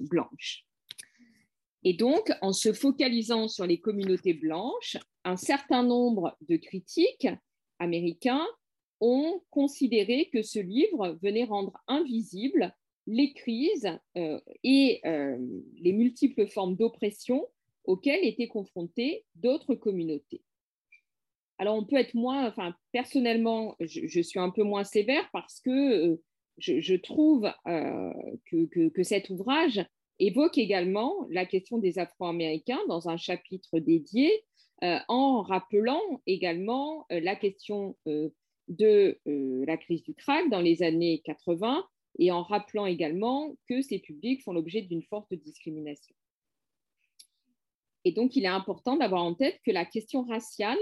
blanches. 0.00 0.64
Et 1.82 1.92
donc, 1.92 2.32
en 2.40 2.52
se 2.52 2.72
focalisant 2.72 3.48
sur 3.48 3.66
les 3.66 3.80
communautés 3.80 4.32
blanches, 4.32 4.96
un 5.24 5.36
certain 5.36 5.82
nombre 5.82 6.36
de 6.48 6.56
critiques 6.56 7.28
américains 7.78 8.46
ont 9.00 9.42
considéré 9.50 10.30
que 10.32 10.42
ce 10.42 10.60
livre 10.60 11.18
venait 11.20 11.44
rendre 11.44 11.82
invisible 11.88 12.74
les 13.06 13.32
crises 13.32 13.90
euh, 14.16 14.40
et 14.62 15.00
euh, 15.04 15.36
les 15.80 15.92
multiples 15.92 16.46
formes 16.46 16.76
d'oppression 16.76 17.46
auxquelles 17.84 18.24
étaient 18.24 18.48
confrontées 18.48 19.24
d'autres 19.34 19.74
communautés. 19.74 20.42
Alors, 21.58 21.76
on 21.76 21.84
peut 21.84 21.96
être 21.96 22.14
moins, 22.14 22.48
enfin, 22.48 22.74
personnellement, 22.92 23.76
je, 23.78 24.20
suis 24.20 24.40
un 24.40 24.50
peu 24.50 24.62
moins 24.62 24.84
sévère 24.84 25.28
parce 25.32 25.60
que 25.60 25.70
euh, 25.70 26.22
je, 26.58 26.96
trouve 26.96 27.50
que, 27.66 28.88
que, 28.88 29.02
cet 29.02 29.28
ouvrage 29.30 29.84
évoque 30.18 30.56
également 30.56 31.26
la 31.30 31.46
question 31.46 31.78
des 31.78 31.98
Afro-Américains 31.98 32.80
dans 32.88 33.08
un 33.08 33.16
chapitre 33.16 33.80
dédié, 33.80 34.30
en 34.82 35.42
rappelant 35.42 36.00
également 36.26 37.06
la 37.10 37.34
question 37.34 37.96
de 38.68 39.18
la 39.26 39.76
crise 39.76 40.04
du 40.04 40.14
crack 40.14 40.48
dans 40.48 40.60
les 40.60 40.84
années 40.84 41.22
80 41.24 41.84
et 42.18 42.30
en 42.30 42.42
rappelant 42.42 42.86
également 42.86 43.56
que 43.68 43.82
ces 43.82 43.98
publics 43.98 44.42
font 44.42 44.52
l'objet 44.52 44.82
d'une 44.82 45.02
forte 45.02 45.32
discrimination. 45.34 46.14
Et 48.04 48.12
donc, 48.12 48.36
il 48.36 48.44
est 48.44 48.48
important 48.48 48.96
d'avoir 48.96 49.24
en 49.24 49.34
tête 49.34 49.58
que 49.64 49.70
la 49.70 49.84
question 49.84 50.24
raciale 50.24 50.78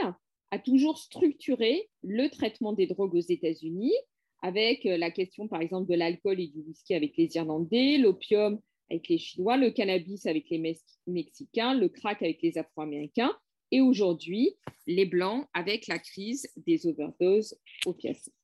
a 0.50 0.58
toujours 0.58 0.98
structuré 0.98 1.88
le 2.02 2.28
traitement 2.28 2.72
des 2.72 2.86
drogues 2.86 3.14
aux 3.14 3.20
États-Unis, 3.20 3.94
avec 4.42 4.84
euh, 4.86 4.96
la 4.98 5.10
question, 5.10 5.48
par 5.48 5.60
exemple, 5.60 5.90
de 5.90 5.96
l'alcool 5.96 6.40
et 6.40 6.48
du 6.48 6.60
whisky 6.60 6.94
avec 6.94 7.16
les 7.16 7.34
Irlandais, 7.36 7.96
l'opium 7.96 8.60
avec 8.90 9.08
les 9.08 9.18
Chinois, 9.18 9.56
le 9.56 9.70
cannabis 9.70 10.26
avec 10.26 10.50
les 10.50 10.76
Mexicains, 11.06 11.74
le 11.74 11.88
crack 11.88 12.20
avec 12.22 12.42
les 12.42 12.58
Afro-Américains, 12.58 13.34
et 13.70 13.80
aujourd'hui, 13.80 14.54
les 14.86 15.06
Blancs 15.06 15.46
avec 15.54 15.86
la 15.86 15.98
crise 15.98 16.46
des 16.56 16.86
overdoses 16.86 17.56
opiacées. 17.86 18.34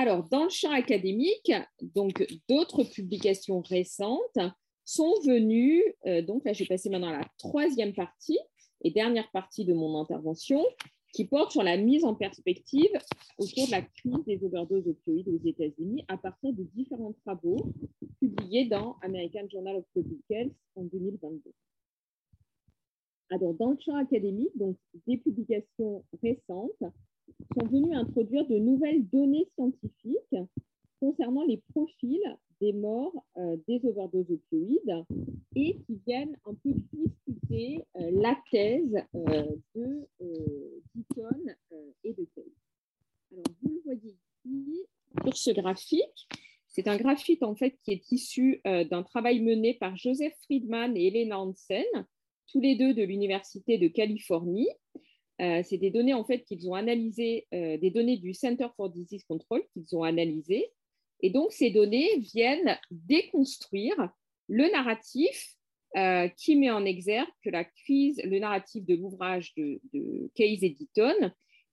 Alors, 0.00 0.26
dans 0.30 0.44
le 0.44 0.48
champ 0.48 0.70
académique, 0.70 1.52
donc 1.82 2.26
d'autres 2.48 2.84
publications 2.84 3.60
récentes 3.60 4.38
sont 4.82 5.12
venues, 5.26 5.82
euh, 6.06 6.22
donc 6.22 6.42
là, 6.46 6.54
je 6.54 6.60
vais 6.60 6.68
passer 6.68 6.88
maintenant 6.88 7.10
à 7.10 7.18
la 7.18 7.28
troisième 7.36 7.92
partie 7.92 8.38
et 8.80 8.90
dernière 8.90 9.30
partie 9.30 9.66
de 9.66 9.74
mon 9.74 10.00
intervention, 10.00 10.64
qui 11.12 11.26
porte 11.26 11.52
sur 11.52 11.62
la 11.62 11.76
mise 11.76 12.06
en 12.06 12.14
perspective 12.14 12.88
autour 13.36 13.66
de 13.66 13.72
la 13.72 13.82
crise 13.82 14.24
des 14.26 14.42
overdoses 14.42 14.88
opioïdes 14.88 15.28
aux 15.28 15.46
États-Unis 15.46 16.02
à 16.08 16.16
partir 16.16 16.50
de 16.54 16.62
différents 16.74 17.14
travaux 17.26 17.58
publiés 18.20 18.64
dans 18.68 18.96
American 19.02 19.46
Journal 19.52 19.76
of 19.76 19.84
Public 19.92 20.22
Health 20.30 20.54
en 20.76 20.84
2022. 20.84 21.52
Alors, 23.32 23.52
dans 23.52 23.72
le 23.72 23.78
champ 23.84 23.96
académique, 23.96 24.56
donc 24.56 24.78
des 25.06 25.18
publications 25.18 26.06
récentes 26.22 26.90
sont 27.58 27.66
venus 27.66 27.96
introduire 27.96 28.46
de 28.46 28.56
nouvelles 28.56 29.06
données 29.08 29.46
scientifiques 29.54 30.36
concernant 31.00 31.44
les 31.44 31.62
profils 31.72 32.36
des 32.60 32.72
morts 32.72 33.24
euh, 33.38 33.56
des 33.66 33.80
overdoses 33.86 34.30
opioïdes 34.30 35.04
et 35.56 35.76
qui 35.86 36.00
viennent 36.06 36.36
un 36.44 36.54
peu 36.54 36.72
discuter 36.92 37.84
euh, 37.96 38.10
la 38.12 38.36
thèse 38.50 38.96
euh, 39.14 39.46
de 39.74 40.06
Deaton 40.94 41.54
et 42.04 42.12
de 42.12 42.26
Case. 42.34 42.44
Alors, 43.32 43.44
vous 43.62 43.74
le 43.74 43.80
voyez 43.84 44.14
ici 44.44 44.86
sur 45.24 45.36
ce 45.36 45.50
graphique. 45.50 46.28
C'est 46.68 46.86
un 46.86 46.96
graphique 46.96 47.42
en 47.42 47.56
fait 47.56 47.76
qui 47.82 47.92
est 47.92 48.12
issu 48.12 48.60
d'un 48.64 49.02
travail 49.02 49.40
mené 49.40 49.74
par 49.74 49.96
Joseph 49.96 50.34
Friedman 50.44 50.96
et 50.96 51.08
Elena 51.08 51.40
Hansen, 51.40 51.84
tous 52.46 52.60
les 52.60 52.76
deux 52.76 52.94
de 52.94 53.02
l'Université 53.02 53.76
de 53.76 53.88
Californie, 53.88 54.68
euh, 55.40 55.62
c'est 55.64 55.78
des 55.78 55.90
données 55.90 56.14
en 56.14 56.24
fait 56.24 56.40
qu'ils 56.40 56.68
ont 56.68 56.74
analysées, 56.74 57.46
euh, 57.54 57.78
des 57.78 57.90
données 57.90 58.18
du 58.18 58.34
Center 58.34 58.66
for 58.76 58.90
Disease 58.90 59.24
Control 59.24 59.62
qu'ils 59.72 59.96
ont 59.96 60.02
analysées. 60.02 60.66
Et 61.20 61.30
donc, 61.30 61.52
ces 61.52 61.70
données 61.70 62.18
viennent 62.18 62.78
déconstruire 62.90 64.10
le 64.48 64.70
narratif 64.70 65.56
euh, 65.96 66.28
qui 66.28 66.56
met 66.56 66.70
en 66.70 66.84
exergue 66.84 67.28
que 67.42 67.50
la 67.50 67.64
crise, 67.64 68.20
le 68.24 68.38
narratif 68.38 68.84
de 68.84 68.94
l'ouvrage 68.94 69.54
de, 69.54 69.80
de 69.92 70.30
Case 70.34 70.62
et 70.62 70.76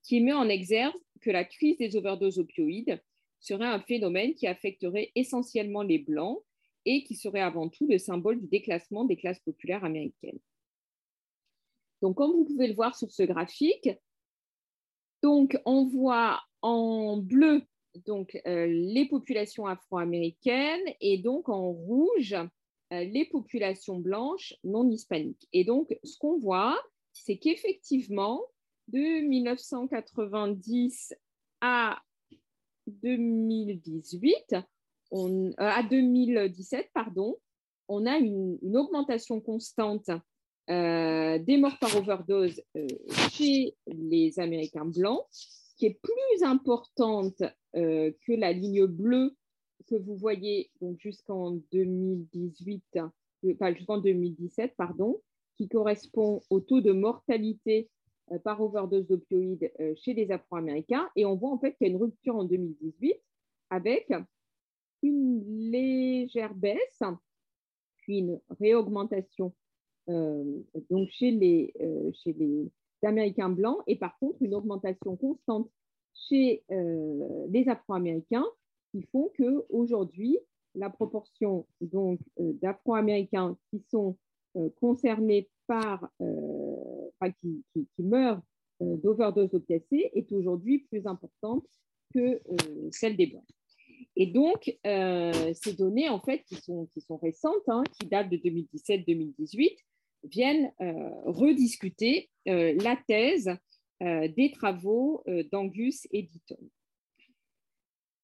qui 0.03 0.21
met 0.21 0.33
en 0.33 0.47
exergue 0.47 0.95
que 1.21 1.29
la 1.29 1.43
crise 1.43 1.77
des 1.77 1.95
overdoses 1.95 2.39
opioïdes 2.39 3.01
serait 3.39 3.67
un 3.67 3.79
phénomène 3.81 4.33
qui 4.33 4.47
affecterait 4.47 5.11
essentiellement 5.15 5.83
les 5.83 5.99
Blancs 5.99 6.39
et 6.85 7.03
qui 7.03 7.15
serait 7.15 7.41
avant 7.41 7.67
tout 7.67 7.87
le 7.87 7.97
symbole 7.97 8.39
du 8.39 8.47
déclassement 8.47 9.03
des 9.03 9.17
classes 9.17 9.41
populaires 9.41 9.83
américaines. 9.83 10.39
Donc, 12.01 12.17
comme 12.17 12.31
vous 12.31 12.45
pouvez 12.45 12.67
le 12.67 12.75
voir 12.75 12.95
sur 12.95 13.11
ce 13.11 13.23
graphique, 13.23 13.89
donc 15.23 15.59
on 15.65 15.85
voit 15.85 16.39
en 16.61 17.17
bleu 17.17 17.63
donc, 18.05 18.39
euh, 18.45 18.67
les 18.67 19.07
populations 19.07 19.65
afro-américaines 19.65 20.93
et 21.01 21.17
donc 21.17 21.49
en 21.49 21.71
rouge 21.71 22.35
euh, 22.93 23.03
les 23.03 23.25
populations 23.25 23.99
blanches 23.99 24.53
non 24.63 24.89
hispaniques. 24.89 25.47
Et 25.51 25.65
donc, 25.65 25.97
ce 26.03 26.17
qu'on 26.17 26.37
voit, 26.37 26.79
c'est 27.11 27.37
qu'effectivement, 27.37 28.41
de 28.87 29.27
1990 29.27 31.13
à 31.59 31.99
2018, 32.87 34.55
on, 35.11 35.51
à 35.57 35.83
2017, 35.83 36.89
pardon, 36.93 37.37
on 37.89 38.05
a 38.05 38.17
une, 38.17 38.57
augmentation 38.75 39.41
constante 39.41 40.09
des 40.67 41.57
morts 41.57 41.77
par 41.79 41.95
overdose 41.95 42.61
chez 43.31 43.75
les 43.87 44.39
Américains 44.39 44.85
blancs, 44.85 45.25
qui 45.77 45.85
est 45.85 45.99
plus 46.01 46.43
importante 46.43 47.41
que 47.73 48.33
la 48.33 48.51
ligne 48.51 48.85
bleue 48.85 49.35
que 49.87 49.95
vous 49.95 50.15
voyez 50.15 50.69
donc 50.81 50.99
jusqu'en 50.99 51.51
2018, 51.71 52.99
pas 53.57 53.73
jusqu'en 53.73 53.97
2017, 53.97 54.75
pardon, 54.77 55.21
qui 55.55 55.67
correspond 55.67 56.41
au 56.49 56.59
taux 56.59 56.81
de 56.81 56.91
mortalité 56.91 57.89
euh, 58.31 58.39
par 58.39 58.61
overdose 58.61 59.07
d'opioïdes 59.07 59.71
euh, 59.79 59.93
chez 59.95 60.13
les 60.13 60.31
Afro-Américains. 60.31 61.09
Et 61.15 61.25
on 61.25 61.35
voit 61.35 61.51
en 61.51 61.57
fait 61.57 61.73
qu'il 61.75 61.87
y 61.87 61.89
a 61.89 61.93
une 61.93 62.01
rupture 62.01 62.35
en 62.35 62.43
2018 62.43 63.15
avec 63.69 64.11
une 65.01 65.71
légère 65.71 66.53
baisse, 66.53 67.01
puis 67.97 68.19
une 68.19 68.39
réaugmentation 68.59 69.47
euh, 69.47 69.66
donc 70.07 71.09
chez 71.09 71.31
les, 71.31 71.73
chez 72.23 72.33
les 72.33 72.69
Américains 73.03 73.49
blancs, 73.49 73.79
et 73.87 73.95
par 73.95 74.17
contre 74.19 74.41
une 74.41 74.55
augmentation 74.55 75.15
constante 75.15 75.69
chez 76.13 76.63
les 76.69 77.67
Afro-Américains 77.67 78.45
qui 78.91 79.01
font 79.11 79.31
qu'aujourd'hui, 79.37 80.39
la 80.75 80.89
proportion 80.89 81.65
donc 81.81 82.19
d'Afro-Américains 82.39 83.57
qui 83.69 83.83
sont 83.89 84.15
concernés 84.79 85.49
par, 85.67 86.09
euh, 86.21 87.31
qui, 87.41 87.83
meurent 87.99 88.41
euh, 88.81 88.97
d'overdose 88.97 89.53
opiacée 89.53 90.09
est 90.13 90.31
aujourd'hui 90.31 90.79
plus 90.89 91.05
importante 91.05 91.65
que 92.13 92.19
euh, 92.19 92.89
celle 92.91 93.17
des 93.17 93.27
Blancs. 93.27 93.45
Et 94.15 94.27
donc, 94.27 94.75
ces 94.83 95.73
données, 95.73 96.09
en 96.09 96.19
fait, 96.19 96.43
qui 96.45 96.55
sont, 96.55 96.87
qui 96.93 97.01
sont 97.01 97.17
récentes, 97.17 97.67
hein, 97.67 97.83
qui 97.99 98.07
datent 98.07 98.29
de 98.29 98.37
2017-2018, 98.37 99.75
viennent 100.23 100.71
rediscuter 101.25 102.29
la 102.45 102.97
thèse 103.07 103.51
des 104.01 104.51
travaux 104.53 105.23
d'Angus 105.51 106.07
et 106.11 106.23
d'Eaton. 106.23 106.59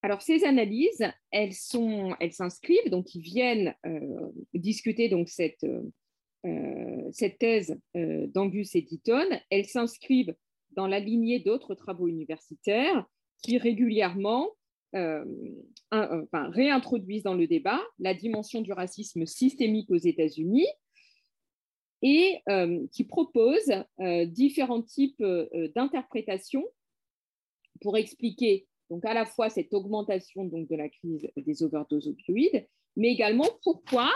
Alors, 0.01 0.21
ces 0.21 0.43
analyses, 0.43 1.07
elles 1.31 1.53
s'inscrivent, 1.53 2.89
donc 2.89 3.15
ils 3.15 3.21
viennent 3.21 3.73
discuter 4.53 5.09
donc 5.09 5.29
cette, 5.29 5.65
euh, 6.45 7.11
thèse 7.39 7.79
euh, 7.95 8.27
d'Angus 8.27 8.75
et 8.75 8.81
d'Eaton, 8.81 9.29
elles 9.49 9.65
s'inscrivent 9.65 10.35
dans 10.71 10.87
la 10.87 10.99
lignée 10.99 11.39
d'autres 11.39 11.73
travaux 11.73 12.07
universitaires 12.07 13.05
qui 13.41 13.57
régulièrement 13.57 14.49
euh, 14.95 15.23
réintroduisent 15.91 17.23
dans 17.23 17.33
le 17.33 17.47
débat 17.47 17.81
la 17.97 18.13
dimension 18.13 18.61
du 18.61 18.73
racisme 18.73 19.25
systémique 19.25 19.89
aux 19.89 19.95
États-Unis 19.95 20.67
et 22.03 22.41
qui 22.91 23.05
proposent 23.05 23.73
différents 24.27 24.81
types 24.81 25.23
d'interprétations 25.73 26.65
pour 27.81 27.97
expliquer 27.97 28.67
donc 28.89 29.05
à 29.05 29.13
la 29.13 29.25
fois 29.25 29.49
cette 29.49 29.73
augmentation 29.73 30.45
donc, 30.45 30.69
de 30.69 30.75
la 30.75 30.89
crise 30.89 31.27
des 31.35 31.63
overdoses 31.63 32.07
opioïdes, 32.07 32.67
mais 32.95 33.11
également 33.11 33.47
pourquoi 33.63 34.11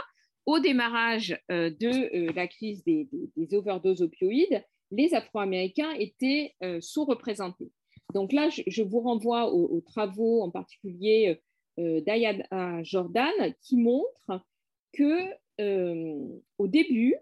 au 0.45 0.59
démarrage 0.59 1.37
euh, 1.51 1.69
de 1.69 2.29
euh, 2.29 2.31
la 2.33 2.47
crise 2.47 2.83
des, 2.83 3.07
overdoses 3.53 4.01
opioïdes, 4.01 4.63
les 4.91 5.13
Afro-Américains 5.13 5.91
étaient 5.93 6.55
euh, 6.63 6.79
sous-représentés. 6.79 7.71
Donc 8.13 8.31
là, 8.31 8.49
je, 8.49 8.81
vous 8.81 9.01
renvoie 9.01 9.51
aux, 9.51 9.81
travaux 9.81 10.41
en 10.41 10.49
particulier 10.49 11.41
d'Ayada 11.77 12.81
Jordan 12.83 13.33
qui 13.61 13.75
montrent 13.75 14.41
que 14.93 15.33
au 16.57 16.67
début 16.67 17.15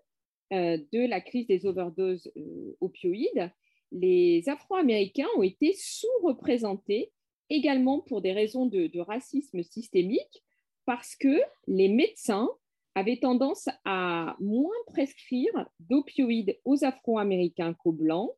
de 0.51 1.07
la 1.07 1.21
crise 1.21 1.47
des 1.47 1.65
overdoses 1.65 2.31
opioïdes, 2.79 3.51
les 3.91 4.47
Afro-Américains 4.47 5.27
ont 5.37 5.43
été 5.43 5.73
sous-représentés 5.73 7.11
également 7.49 8.01
pour 8.01 8.21
des 8.21 8.33
raisons 8.33 8.65
de, 8.65 8.99
racisme 8.99 9.63
systémique 9.63 10.43
parce 10.85 11.15
que 11.15 11.41
les 11.67 11.87
médecins 11.87 12.49
avait 12.95 13.17
tendance 13.17 13.67
à 13.83 14.35
moins 14.39 14.75
prescrire 14.87 15.51
d'opioïdes 15.79 16.59
aux 16.63 16.83
Afro-Américains 16.83 17.73
qu'aux 17.73 17.91
Blancs 17.91 18.31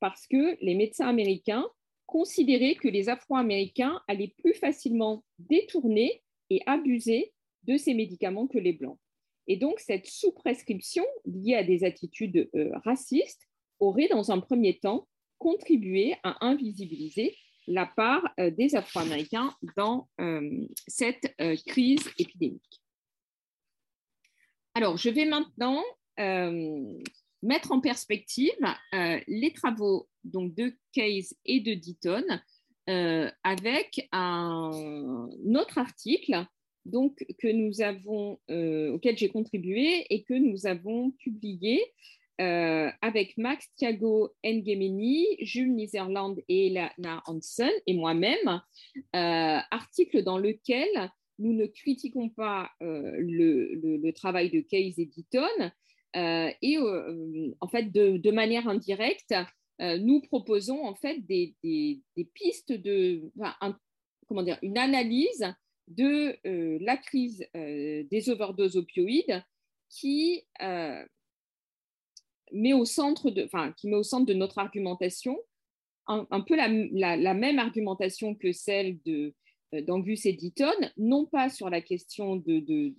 parce 0.00 0.26
que 0.26 0.56
les 0.60 0.74
médecins 0.74 1.08
américains 1.08 1.66
considéraient 2.06 2.74
que 2.74 2.88
les 2.88 3.08
Afro-Américains 3.08 4.02
allaient 4.08 4.34
plus 4.38 4.54
facilement 4.54 5.24
détourner 5.38 6.22
et 6.50 6.60
abuser 6.66 7.32
de 7.64 7.76
ces 7.76 7.94
médicaments 7.94 8.48
que 8.48 8.58
les 8.58 8.72
Blancs. 8.72 8.98
Et 9.48 9.56
donc, 9.56 9.80
cette 9.80 10.06
sous-prescription 10.06 11.04
liée 11.24 11.54
à 11.54 11.64
des 11.64 11.84
attitudes 11.84 12.48
euh, 12.54 12.70
racistes 12.84 13.48
aurait, 13.80 14.08
dans 14.08 14.30
un 14.30 14.40
premier 14.40 14.78
temps, 14.78 15.08
contribué 15.38 16.14
à 16.22 16.44
invisibiliser 16.46 17.36
la 17.66 17.86
part 17.86 18.22
euh, 18.38 18.50
des 18.50 18.76
Afro-Américains 18.76 19.54
dans 19.76 20.08
euh, 20.20 20.66
cette 20.86 21.34
crise 21.66 22.08
épidémique. 22.18 22.82
Alors, 24.74 24.96
je 24.96 25.10
vais 25.10 25.26
maintenant 25.26 25.82
mettre 27.42 27.72
en 27.72 27.80
perspective 27.80 28.52
les 29.26 29.52
travaux 29.54 30.08
donc, 30.24 30.54
de 30.54 30.76
Case 30.92 31.34
et 31.44 31.60
de 31.60 31.74
Deaton 31.74 32.24
avec 33.42 34.08
un 34.12 34.70
autre 35.54 35.78
article 35.78 36.46
donc, 36.84 37.24
que 37.38 37.48
nous 37.48 37.80
avons, 37.80 38.38
auquel 38.94 39.16
j'ai 39.16 39.28
contribué 39.28 40.06
et 40.10 40.22
que 40.22 40.34
nous 40.34 40.66
avons 40.66 41.10
publié 41.12 41.82
avec 42.38 43.36
Max 43.36 43.68
Thiago 43.76 44.34
Ngemeni, 44.44 45.26
Jules 45.40 45.74
Niserland 45.74 46.36
et 46.48 46.68
Elana 46.68 47.22
Hansen 47.26 47.70
et 47.86 47.94
moi-même, 47.94 48.60
article 49.12 50.22
dans 50.24 50.38
lequel 50.38 50.88
nous 51.42 51.52
ne 51.52 51.66
critiquons 51.66 52.28
pas 52.28 52.70
euh, 52.82 53.16
le, 53.18 54.10
travail 54.12 54.50
de 54.50 54.60
Case 54.60 54.98
et 54.98 55.06
Deaton, 55.06 55.72
euh, 56.14 56.50
et 56.62 56.76
euh, 56.78 57.54
en 57.60 57.68
fait, 57.68 57.90
de, 57.90 58.30
manière 58.30 58.68
indirecte, 58.68 59.34
nous 59.78 60.20
proposons 60.20 60.84
en 60.84 60.94
fait 60.94 61.18
des, 61.26 61.56
pistes 62.34 62.72
de, 62.72 63.32
comment 64.28 64.42
dire, 64.42 64.58
une 64.62 64.78
analyse 64.78 65.52
de 65.88 66.38
la 66.84 66.96
crise 66.96 67.46
des 67.54 68.28
overdoses 68.28 68.76
opioïdes 68.76 69.42
qui 69.88 70.44
met 72.52 72.72
au 72.72 72.84
centre 72.84 73.30
de, 73.30 73.44
enfin, 73.44 73.72
qui 73.72 73.88
met 73.88 73.96
au 73.96 74.02
centre 74.02 74.26
de 74.26 74.34
notre 74.34 74.58
argumentation 74.58 75.38
un, 76.06 76.40
peu 76.40 76.56
la, 76.56 76.68
même 77.34 77.58
argumentation 77.58 78.34
que 78.34 78.52
celle 78.52 78.98
euh, 79.08 79.30
d'Angus 79.82 80.26
et 80.26 80.32
Deaton, 80.32 80.72
non 80.96 81.26
pas 81.26 81.48
sur 81.48 81.70
la 81.70 81.80
question 81.80 82.36
de, 82.36 82.94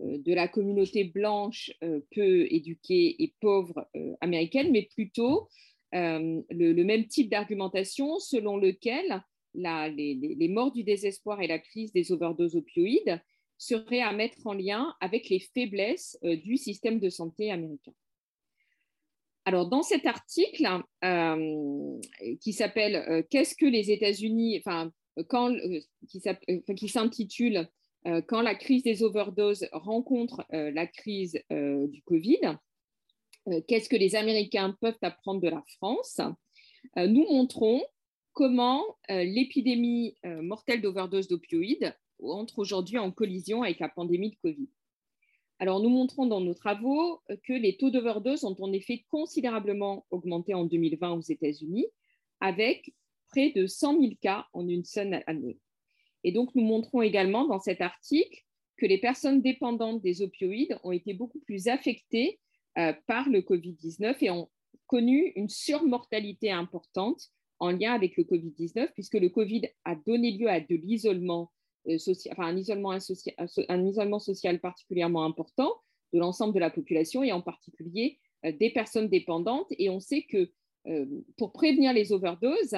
euh, 0.00 0.18
la 0.26 0.48
communauté 0.48 1.04
blanche 1.04 1.72
euh, 1.82 2.00
peu 2.14 2.46
éduquée 2.52 3.22
et 3.22 3.34
pauvre 3.40 3.88
américaine, 4.20 4.70
mais 4.70 4.88
plutôt 4.94 5.48
le, 5.92 6.82
même 6.82 7.06
type 7.06 7.30
d'argumentation 7.30 8.18
selon 8.18 8.56
lequel 8.56 9.22
les, 9.54 10.48
morts 10.48 10.72
du 10.72 10.84
désespoir 10.84 11.40
et 11.40 11.46
la 11.46 11.58
crise 11.58 11.92
des 11.92 12.12
overdoses 12.12 12.56
opioïdes 12.56 13.20
seraient 13.56 14.00
à 14.00 14.12
mettre 14.12 14.46
en 14.46 14.52
lien 14.52 14.94
avec 15.00 15.28
les 15.28 15.40
faiblesses 15.40 16.18
du 16.22 16.56
système 16.56 16.98
de 16.98 17.08
santé 17.08 17.50
américain. 17.50 17.92
Alors, 19.46 19.68
dans 19.68 19.82
cet 19.82 20.06
article 20.06 20.66
qui 22.40 22.52
s'appelle 22.52 23.24
Qu'est-ce 23.30 23.54
que 23.54 23.66
les 23.66 23.90
États-Unis, 23.90 24.58
enfin, 24.58 24.90
quand, 25.28 25.52
euh, 25.52 25.80
euh, 26.26 26.74
qui 26.74 26.88
s'intitule 26.88 27.68
euh, 28.06 28.20
Quand 28.22 28.42
la 28.42 28.54
crise 28.54 28.82
des 28.82 29.02
overdoses 29.02 29.68
rencontre 29.72 30.44
la 30.50 30.86
crise 30.86 31.40
du 31.50 32.02
Covid, 32.02 32.56
qu'est-ce 33.68 33.88
que 33.88 33.96
les 33.96 34.16
Américains 34.16 34.76
peuvent 34.80 34.98
apprendre 35.02 35.40
de 35.40 35.48
la 35.48 35.62
France? 35.76 36.20
Nous 36.96 37.26
montrons 37.30 37.82
comment 38.34 38.84
l'épidémie 39.08 40.16
mortelle 40.24 40.82
d'overdose 40.82 41.28
d'opioïdes 41.28 41.94
entre 42.22 42.58
aujourd'hui 42.58 42.98
en 42.98 43.10
collision 43.10 43.62
avec 43.62 43.78
la 43.78 43.88
pandémie 43.88 44.30
de 44.30 44.36
Covid. 44.36 44.68
Alors, 45.60 45.80
nous 45.80 45.88
montrons 45.88 46.26
dans 46.26 46.40
nos 46.40 46.54
travaux 46.54 47.22
que 47.44 47.52
les 47.52 47.76
taux 47.76 47.90
d'overdose 47.90 48.44
ont 48.44 48.56
en 48.60 48.72
effet 48.72 49.04
considérablement 49.08 50.04
augmenté 50.10 50.52
en 50.52 50.64
2020 50.64 51.12
aux 51.12 51.20
États-Unis, 51.20 51.86
avec 52.40 52.92
près 53.28 53.50
de 53.50 53.66
100 53.66 54.00
000 54.00 54.12
cas 54.20 54.46
en 54.52 54.68
une 54.68 54.84
seule 54.84 55.22
année. 55.26 55.58
Et 56.24 56.32
donc, 56.32 56.54
nous 56.54 56.64
montrons 56.64 57.02
également 57.02 57.46
dans 57.46 57.60
cet 57.60 57.80
article 57.80 58.44
que 58.76 58.86
les 58.86 58.98
personnes 58.98 59.42
dépendantes 59.42 60.02
des 60.02 60.22
opioïdes 60.22 60.78
ont 60.82 60.92
été 60.92 61.14
beaucoup 61.14 61.38
plus 61.40 61.68
affectées 61.68 62.40
euh, 62.76 62.92
par 63.06 63.28
le 63.28 63.40
Covid-19 63.40 64.16
et 64.22 64.30
ont 64.30 64.50
connu 64.86 65.32
une 65.36 65.48
surmortalité 65.48 66.50
importante 66.50 67.30
en 67.64 67.72
lien 67.72 67.92
avec 67.92 68.16
le 68.16 68.24
Covid-19, 68.24 68.92
puisque 68.94 69.14
le 69.14 69.28
Covid 69.28 69.62
a 69.84 69.94
donné 69.94 70.32
lieu 70.32 70.48
à 70.48 70.60
de 70.60 70.74
l'isolement 70.74 71.50
social, 71.98 72.34
enfin 72.36 72.48
un 72.48 72.56
isolement, 72.56 72.96
un 73.68 73.86
isolement 73.86 74.18
social 74.18 74.58
particulièrement 74.60 75.24
important 75.24 75.70
de 76.12 76.18
l'ensemble 76.18 76.54
de 76.54 76.60
la 76.60 76.70
population 76.70 77.22
et 77.22 77.32
en 77.32 77.42
particulier 77.42 78.18
des 78.42 78.70
personnes 78.70 79.08
dépendantes. 79.08 79.66
Et 79.78 79.90
on 79.90 80.00
sait 80.00 80.22
que 80.22 80.50
pour 81.36 81.52
prévenir 81.52 81.92
les 81.92 82.12
overdoses 82.12 82.76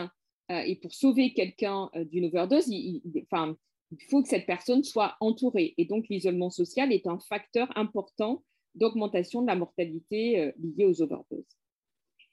et 0.50 0.76
pour 0.76 0.92
sauver 0.92 1.34
quelqu'un 1.34 1.88
d'une 2.10 2.24
overdose, 2.24 2.66
il, 2.68 3.02
enfin, 3.30 3.56
il 3.92 4.02
faut 4.08 4.22
que 4.22 4.28
cette 4.28 4.46
personne 4.46 4.84
soit 4.84 5.16
entourée. 5.20 5.74
Et 5.78 5.84
donc, 5.84 6.08
l'isolement 6.08 6.50
social 6.50 6.92
est 6.92 7.06
un 7.06 7.18
facteur 7.18 7.70
important 7.76 8.42
d'augmentation 8.74 9.42
de 9.42 9.46
la 9.46 9.56
mortalité 9.56 10.40
euh, 10.40 10.52
liée 10.58 10.84
aux 10.84 11.02
overdoses. 11.02 11.56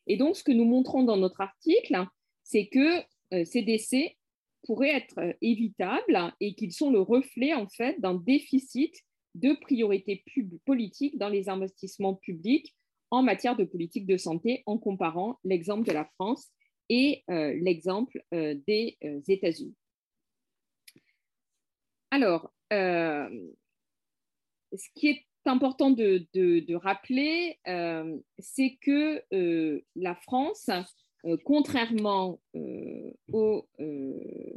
Et 0.08 0.18
donc, 0.18 0.36
ce 0.36 0.44
que 0.44 0.52
nous 0.52 0.66
montrons 0.66 1.04
dans 1.04 1.18
notre 1.18 1.42
article, 1.42 2.06
c'est 2.44 2.68
que 2.68 3.00
euh, 3.34 3.46
ces 3.46 3.62
décès 3.62 4.18
pourraient 4.66 4.96
être 4.96 5.18
euh, 5.20 5.34
évitables 5.42 6.34
et 6.40 6.56
qu'ils 6.56 6.74
sont 6.74 6.92
le 6.92 7.02
reflet, 7.02 7.54
en 7.54 7.68
fait, 7.68 8.00
d'un 8.00 8.16
déficit 8.16 8.96
de 9.36 9.54
priorité 9.54 10.24
politique 10.66 11.18
dans 11.18 11.30
les 11.30 11.50
investissements 11.50 12.16
publics 12.16 12.76
en 13.10 13.24
matière 13.24 13.56
de 13.56 13.64
politique 13.64 14.06
de 14.06 14.18
santé 14.18 14.64
en 14.66 14.78
comparant 14.78 15.40
l'exemple 15.44 15.88
de 15.88 15.94
la 15.94 16.06
France 16.16 16.52
et 16.90 17.24
l'exemple 17.28 18.24
des 18.32 18.98
États-Unis. 19.28 19.74
Alors, 22.14 22.54
euh, 22.72 23.28
ce 24.72 24.88
qui 24.94 25.08
est 25.08 25.26
important 25.46 25.90
de, 25.90 26.76
rappeler, 26.76 27.58
euh, 27.68 28.20
c'est 28.38 28.78
que 28.82 29.24
euh, 29.34 29.82
la 29.96 30.14
France, 30.14 30.70
contrairement 31.44 32.40
aux 33.32 33.66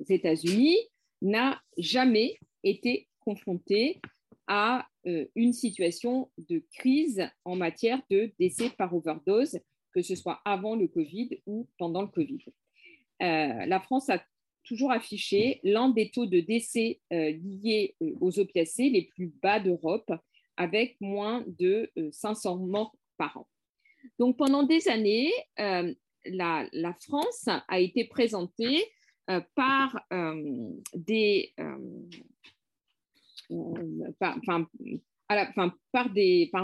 États-Unis, 0.09 0.77
n'a 1.23 1.61
jamais 1.79 2.37
été 2.63 3.09
confrontée 3.21 4.01
à 4.47 4.87
une 5.35 5.53
situation 5.53 6.31
de 6.39 6.63
crise 6.75 7.29
en 7.45 7.57
matière 7.57 8.01
de 8.11 8.33
décès 8.39 8.71
par 8.71 8.95
overdose, 8.95 9.59
que 9.93 10.03
ce 10.03 10.15
soit 10.15 10.41
avant 10.45 10.77
le 10.77 10.89
Covid 10.89 11.41
ou 11.47 11.69
pendant 11.79 12.03
le 12.03 12.09
Covid. 12.09 12.45
la 13.21 13.81
France 13.81 14.09
a 14.11 14.21
toujours 14.67 14.93
affiché 14.93 15.61
l'un 15.63 15.89
des 15.89 16.11
taux 16.11 16.27
de 16.27 16.41
décès 16.41 17.01
euh, 17.13 17.31
liés 17.31 17.95
euh, 18.03 18.13
aux 18.21 18.39
opiacés 18.39 18.91
les 18.91 19.03
plus 19.03 19.33
bas 19.43 19.61
d'Europe, 19.61 20.13
avec 20.57 20.97
moins 21.01 21.45
de 21.47 21.91
500 22.11 22.57
euh, 22.57 22.67
morts 22.67 22.97
par 23.17 23.37
an. 23.39 23.49
Donc 24.19 24.37
pendant 24.37 24.63
des 24.63 24.89
années, 24.89 25.33
la, 26.31 26.95
France 27.01 27.49
a 27.69 27.81
été 27.81 28.05
présentée 28.05 28.85
par 29.55 29.99
un 30.11 30.35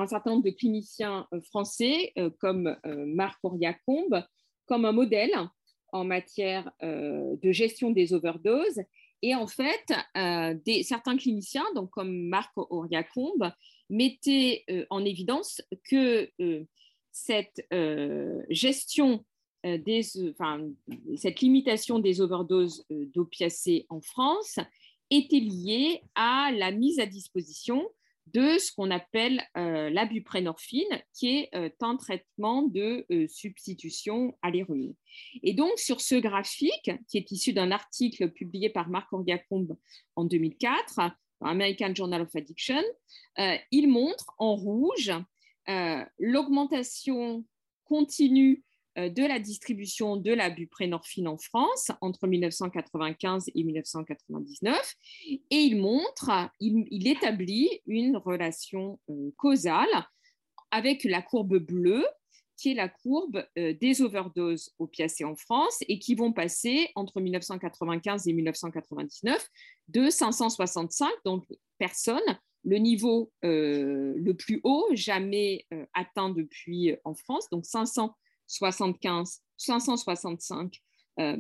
certain 0.07 0.31
nombre 0.31 0.45
de 0.45 0.51
cliniciens 0.51 1.27
français 1.51 2.13
comme 2.39 2.77
Marc 2.85 3.39
Auriacombe 3.43 4.25
comme 4.67 4.85
un 4.85 4.93
modèle 4.93 5.35
en 5.93 6.05
matière 6.05 6.71
euh, 6.83 7.37
de 7.43 7.53
gestion 7.53 7.91
des 7.91 8.15
overdoses. 8.15 8.81
Et 9.21 9.35
en 9.35 9.47
fait, 9.47 9.93
euh, 10.17 10.55
certains 10.83 11.17
cliniciens, 11.17 11.67
donc 11.75 11.91
comme 11.91 12.29
Marc 12.29 12.53
Auriacombe, 12.57 13.53
mettaient 13.91 14.65
euh, 14.71 14.87
en 14.91 15.05
évidence 15.05 15.61
que 15.89 16.31
cette 17.11 17.67
gestion 18.49 19.25
des, 19.65 20.03
enfin, 20.31 20.69
cette 21.17 21.41
limitation 21.41 21.99
des 21.99 22.21
overdoses 22.21 22.85
d'opiacés 22.91 23.87
en 23.89 24.01
France 24.01 24.59
était 25.11 25.41
liée 25.41 26.03
à 26.15 26.51
la 26.53 26.71
mise 26.71 26.99
à 26.99 27.07
disposition 27.07 27.87
de 28.27 28.57
ce 28.59 28.73
qu'on 28.73 28.91
appelle 28.91 29.43
euh, 29.57 29.91
la 29.91 30.07
buprénorphine, 30.07 31.03
qui 31.13 31.37
est 31.37 31.49
euh, 31.55 31.69
un 31.81 31.97
traitement 31.97 32.63
de 32.63 33.05
euh, 33.11 33.27
substitution 33.29 34.37
à 34.43 34.51
l'héroïne. 34.51 34.95
Et 35.43 35.53
donc, 35.53 35.79
sur 35.79 36.01
ce 36.01 36.15
graphique, 36.15 36.91
qui 37.09 37.19
est 37.19 37.31
issu 37.31 37.53
d'un 37.53 37.73
article 37.73 38.31
publié 38.31 38.71
par 38.71 38.89
Marc 38.89 39.13
Orgacombe 39.13 39.77
en 40.17 40.25
2004, 40.25 41.01
dans 41.41 41.49
American 41.49 41.95
Journal 41.95 42.23
of 42.23 42.35
Addiction, 42.37 42.83
il 43.73 43.89
montre 43.89 44.33
en 44.39 44.55
rouge 44.55 45.11
l'augmentation 46.21 47.45
continue 47.85 48.63
euh, 48.63 48.72
de 48.97 49.27
la 49.27 49.39
distribution 49.39 50.17
de 50.17 50.33
la 50.33 50.51
buprénorphine 50.51 51.29
en 51.29 51.39
France 51.39 51.91
entre 52.01 52.27
1995 52.27 53.51
et 53.55 53.65
1999 53.65 54.95
et 55.27 55.41
il 55.51 55.81
montre, 55.81 56.31
il, 56.61 57.09
établit 57.09 57.81
une 57.87 58.17
relation 58.17 59.01
euh, 59.09 59.31
causale 59.37 59.89
avec 60.71 61.05
la 61.05 61.23
courbe 61.23 61.59
bleue 61.59 62.05
qui 62.57 62.73
est 62.73 62.75
la 62.75 62.89
courbe 62.89 63.45
euh, 63.59 63.75
des 63.81 64.03
overdoses 64.03 64.75
opiacées 64.79 65.25
en 65.25 65.37
France 65.37 65.79
et 65.89 65.99
qui 65.99 66.15
vont 66.15 66.33
passer 66.33 66.91
entre 66.95 67.21
1995 67.21 68.29
et 68.29 68.33
1999 68.33 69.49
de 69.89 70.11
565 70.11 71.11
donc 71.25 71.45
personnes 71.79 72.21
le 72.65 72.77
niveau 72.77 73.33
le 73.43 74.33
plus 74.35 74.61
haut 74.63 74.87
jamais 74.93 75.67
atteint 75.95 76.31
depuis 76.31 76.95
en 77.03 77.13
France, 77.13 77.51
donc 77.51 77.67
500 77.67 78.15
75, 78.53 79.41
565 79.57 80.81
euh, 81.21 81.37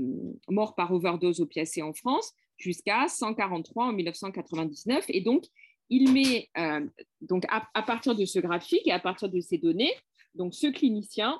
morts 0.49 0.75
par 0.75 0.93
overdose 0.93 1.41
opiacée 1.41 1.83
en 1.83 1.93
France, 1.93 2.33
jusqu'à 2.57 3.07
143 3.09 3.87
en 3.87 3.93
1999. 3.93 5.05
Et 5.09 5.21
donc, 5.21 5.45
il 5.91 6.13
met, 6.13 6.49
euh, 6.57 6.87
donc 7.21 7.45
à, 7.51 7.83
partir 7.83 8.15
de 8.15 8.25
ce 8.25 8.39
graphique 8.39 8.87
et 8.87 8.93
à 8.93 8.99
partir 8.99 9.29
de 9.29 9.41
ces 9.41 9.59
données, 9.59 9.93
donc 10.35 10.55
ce 10.55 10.69
clinicien 10.69 11.39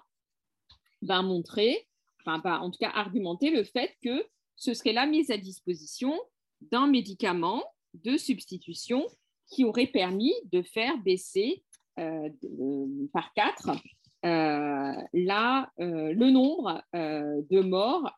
va 1.01 1.23
montrer, 1.23 1.89
enfin, 2.21 2.39
va 2.45 2.61
en 2.61 2.71
tout 2.71 2.79
cas 2.79 2.91
argumenter 2.91 3.51
le 3.51 3.65
fait 3.65 3.97
que 4.03 4.27
ce 4.57 4.75
serait 4.75 4.93
la 4.93 5.07
mise 5.07 5.31
à 5.31 5.39
disposition 5.39 6.21
d'un 6.61 6.87
médicament 6.87 7.65
de 7.95 8.19
substitution 8.19 9.07
qui 9.47 9.65
aurait 9.65 9.87
permis 9.87 10.35
de 10.53 10.63
faire 10.63 10.99
baisser 10.99 11.65
euh, 11.99 12.29
par 13.13 13.33
quatre 13.35 13.71
euh, 14.25 14.95
là, 15.13 15.71
euh, 15.81 16.13
le 16.13 16.31
nombre 16.31 16.81
euh, 16.95 17.43
de 17.51 17.61
morts 17.61 18.17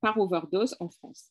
par 0.00 0.18
overdose 0.18 0.76
en 0.80 0.88
France. 0.88 1.30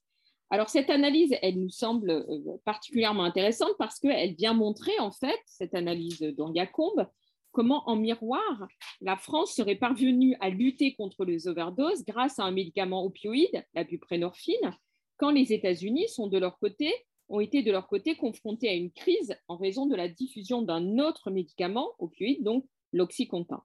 Alors, 0.49 0.69
cette 0.69 0.89
analyse, 0.89 1.35
elle 1.41 1.59
nous 1.59 1.69
semble 1.69 2.25
particulièrement 2.63 3.23
intéressante 3.23 3.73
parce 3.77 3.99
qu'elle 3.99 4.35
vient 4.35 4.53
montrer, 4.53 4.97
en 4.99 5.11
fait, 5.11 5.39
cette 5.45 5.75
analyse 5.75 6.21
d'Angacombe, 6.21 7.05
comment, 7.51 7.83
en 7.89 7.97
miroir, 7.97 8.67
la 9.01 9.17
France 9.17 9.53
serait 9.53 9.75
parvenue 9.75 10.37
à 10.39 10.49
lutter 10.49 10.95
contre 10.95 11.25
les 11.25 11.49
overdoses 11.49 12.05
grâce 12.05 12.39
à 12.39 12.43
un 12.43 12.51
médicament 12.51 13.03
opioïde, 13.03 13.65
la 13.73 13.83
buprénorphine, 13.83 14.73
quand 15.17 15.31
les 15.31 15.51
États-Unis 15.51 16.07
sont 16.07 16.27
de 16.27 16.37
leur 16.37 16.59
côté 16.59 16.93
ont 17.29 17.41
été 17.41 17.61
de 17.61 17.71
leur 17.71 17.87
côté 17.87 18.15
confrontés 18.15 18.69
à 18.69 18.73
une 18.73 18.91
crise 18.91 19.35
en 19.49 19.57
raison 19.57 19.85
de 19.85 19.95
la 19.95 20.07
diffusion 20.07 20.61
d'un 20.61 20.97
autre 20.99 21.29
médicament 21.29 21.91
opioïde, 21.99 22.43
donc 22.43 22.65
l'oxycontin. 22.93 23.63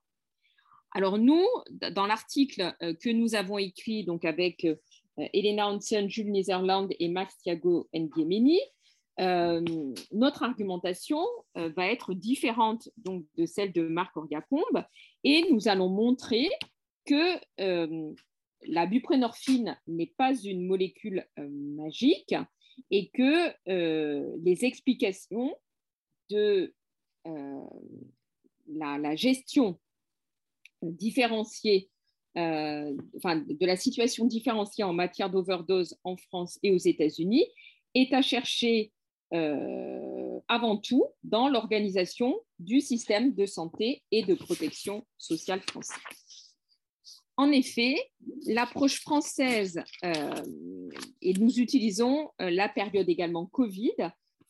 Alors 0.94 1.18
nous, 1.18 1.44
dans 1.92 2.06
l'article 2.06 2.74
euh, 2.82 2.94
que 2.94 3.08
nous 3.08 3.34
avons 3.34 3.58
écrit 3.58 4.04
donc 4.04 4.24
avec 4.24 4.64
euh, 4.64 4.76
Elena 5.32 5.68
Hansen, 5.68 6.08
Jules 6.08 6.30
Netherland 6.30 6.92
et 6.98 7.08
Max 7.08 7.36
Thiago 7.38 7.88
Ndiemeni, 7.94 8.60
euh, 9.20 9.62
notre 10.10 10.42
argumentation 10.42 11.22
va 11.54 11.86
être 11.86 12.14
différente 12.14 12.88
donc, 12.96 13.26
de 13.36 13.44
celle 13.44 13.72
de 13.72 13.82
Marc 13.82 14.16
Orgacombe 14.16 14.84
et 15.22 15.44
nous 15.50 15.68
allons 15.68 15.90
montrer 15.90 16.48
que 17.04 17.38
la 17.58 18.86
buprénorphine 18.86 19.78
n'est 19.86 20.14
pas 20.16 20.34
une 20.34 20.66
molécule 20.66 21.26
magique 21.36 22.34
et 22.90 23.10
que 23.10 23.52
les 23.66 24.64
explications 24.64 25.54
de 26.30 26.74
la, 28.74 29.14
gestion 29.16 29.78
différenciée, 30.82 31.90
euh, 32.36 32.92
de 32.94 33.66
la 33.66 33.76
situation 33.76 34.26
différenciée 34.26 34.84
en 34.84 34.92
matière 34.92 35.30
d'overdose 35.30 35.96
en 36.04 36.16
France 36.16 36.58
et 36.62 36.72
aux 36.72 36.78
États-Unis 36.78 37.46
est 37.94 38.12
à 38.12 38.22
chercher 38.22 38.92
euh, 39.34 40.40
avant 40.48 40.76
tout 40.76 41.04
dans 41.22 41.48
l'organisation 41.48 42.40
du 42.58 42.80
système 42.80 43.34
de 43.34 43.46
santé 43.46 44.02
et 44.10 44.22
de 44.22 44.34
protection 44.34 45.06
sociale 45.18 45.60
français. 45.60 46.00
En 47.38 47.50
effet, 47.50 47.96
l'approche 48.46 49.00
française, 49.00 49.82
euh, 50.04 50.42
et 51.22 51.32
nous 51.34 51.58
utilisons 51.58 52.30
la 52.38 52.68
période 52.68 53.08
également 53.08 53.46
Covid, 53.46 53.94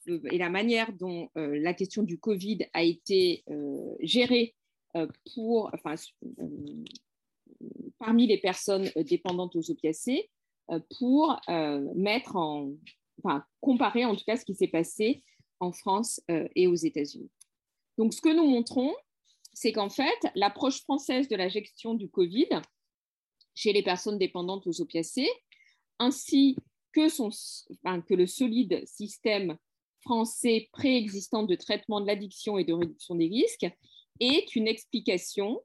et 0.07 0.39
la 0.39 0.51
manière 0.51 0.93
dont 0.93 1.29
euh, 1.37 1.59
la 1.61 1.75
question 1.75 2.03
du 2.03 2.19
Covid 2.19 2.59
a 2.73 2.83
été 2.83 3.45
euh, 3.51 3.95
gérée 4.01 4.55
euh, 4.97 5.07
pour, 5.35 5.71
enfin, 5.73 5.95
parmi 7.99 8.27
les 8.27 8.39
personnes 8.39 8.91
dépendantes 8.97 9.57
aux 9.57 9.71
opiacés 9.71 10.31
pour 10.99 11.39
mettre 11.95 12.37
en, 12.37 12.73
enfin, 13.23 13.45
comparer 13.61 14.05
en 14.05 14.17
tout 14.17 14.25
cas 14.25 14.37
ce 14.37 14.45
qui 14.45 14.55
s'est 14.55 14.69
passé 14.69 15.23
en 15.61 15.71
France 15.71 16.21
et 16.29 16.67
aux 16.67 16.75
États-Unis. 16.75 17.31
Donc, 17.99 18.15
ce 18.15 18.23
que 18.23 18.35
nous 18.35 18.47
montrons, 18.47 18.95
c'est 19.53 19.73
qu'en 19.73 19.91
fait, 19.91 20.19
l'approche 20.35 20.81
française 20.81 21.29
de 21.29 21.37
la 21.37 21.49
gestion 21.49 21.95
du 21.95 22.09
Covid 22.09 22.49
chez 23.55 23.73
les 23.73 23.83
personnes 23.83 24.19
dépendantes 24.19 24.67
aux 24.67 24.81
opiacés, 24.81 25.29
ainsi 25.99 26.57
que, 26.93 27.09
son, 27.09 27.31
que 27.31 28.15
le 28.15 28.27
solide 28.27 28.83
système 28.87 29.59
français 30.03 30.69
préexistant 30.73 31.43
de 31.43 31.55
traitement 31.55 32.01
de 32.01 32.07
l'addiction 32.07 32.59
et 32.59 32.65
de 32.65 32.73
réduction 32.73 33.15
des 33.15 33.29
risques, 33.29 33.67
est 34.21 34.55
une 34.55 34.69
explication 34.69 35.61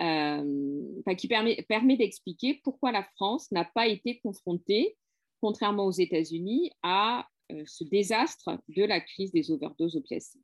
euh, 0.00 1.14
qui 1.16 1.28
permet, 1.28 1.96
d'expliquer 1.96 2.60
pourquoi 2.62 2.92
la 2.92 3.02
France 3.02 3.50
n'a 3.52 3.64
pas 3.64 3.86
été 3.86 4.18
confrontée, 4.18 4.96
contrairement 5.40 5.86
aux 5.86 5.92
États-Unis, 5.92 6.70
à 6.82 7.26
euh, 7.52 7.62
ce 7.66 7.84
désastre 7.84 8.58
de 8.68 8.84
la 8.84 9.00
crise 9.00 9.32
des 9.32 9.50
overdoses 9.50 9.96
opiacées. 9.96 10.40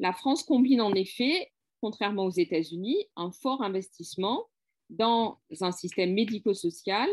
La 0.00 0.12
France 0.12 0.42
combine 0.42 0.80
en 0.80 0.92
effet, 0.94 1.52
contrairement 1.80 2.24
aux 2.24 2.30
États-Unis, 2.30 2.96
un 3.14 3.30
fort 3.30 3.62
investissement 3.62 4.46
dans 4.90 5.38
un 5.60 5.72
système 5.72 6.12
médico-social 6.12 7.08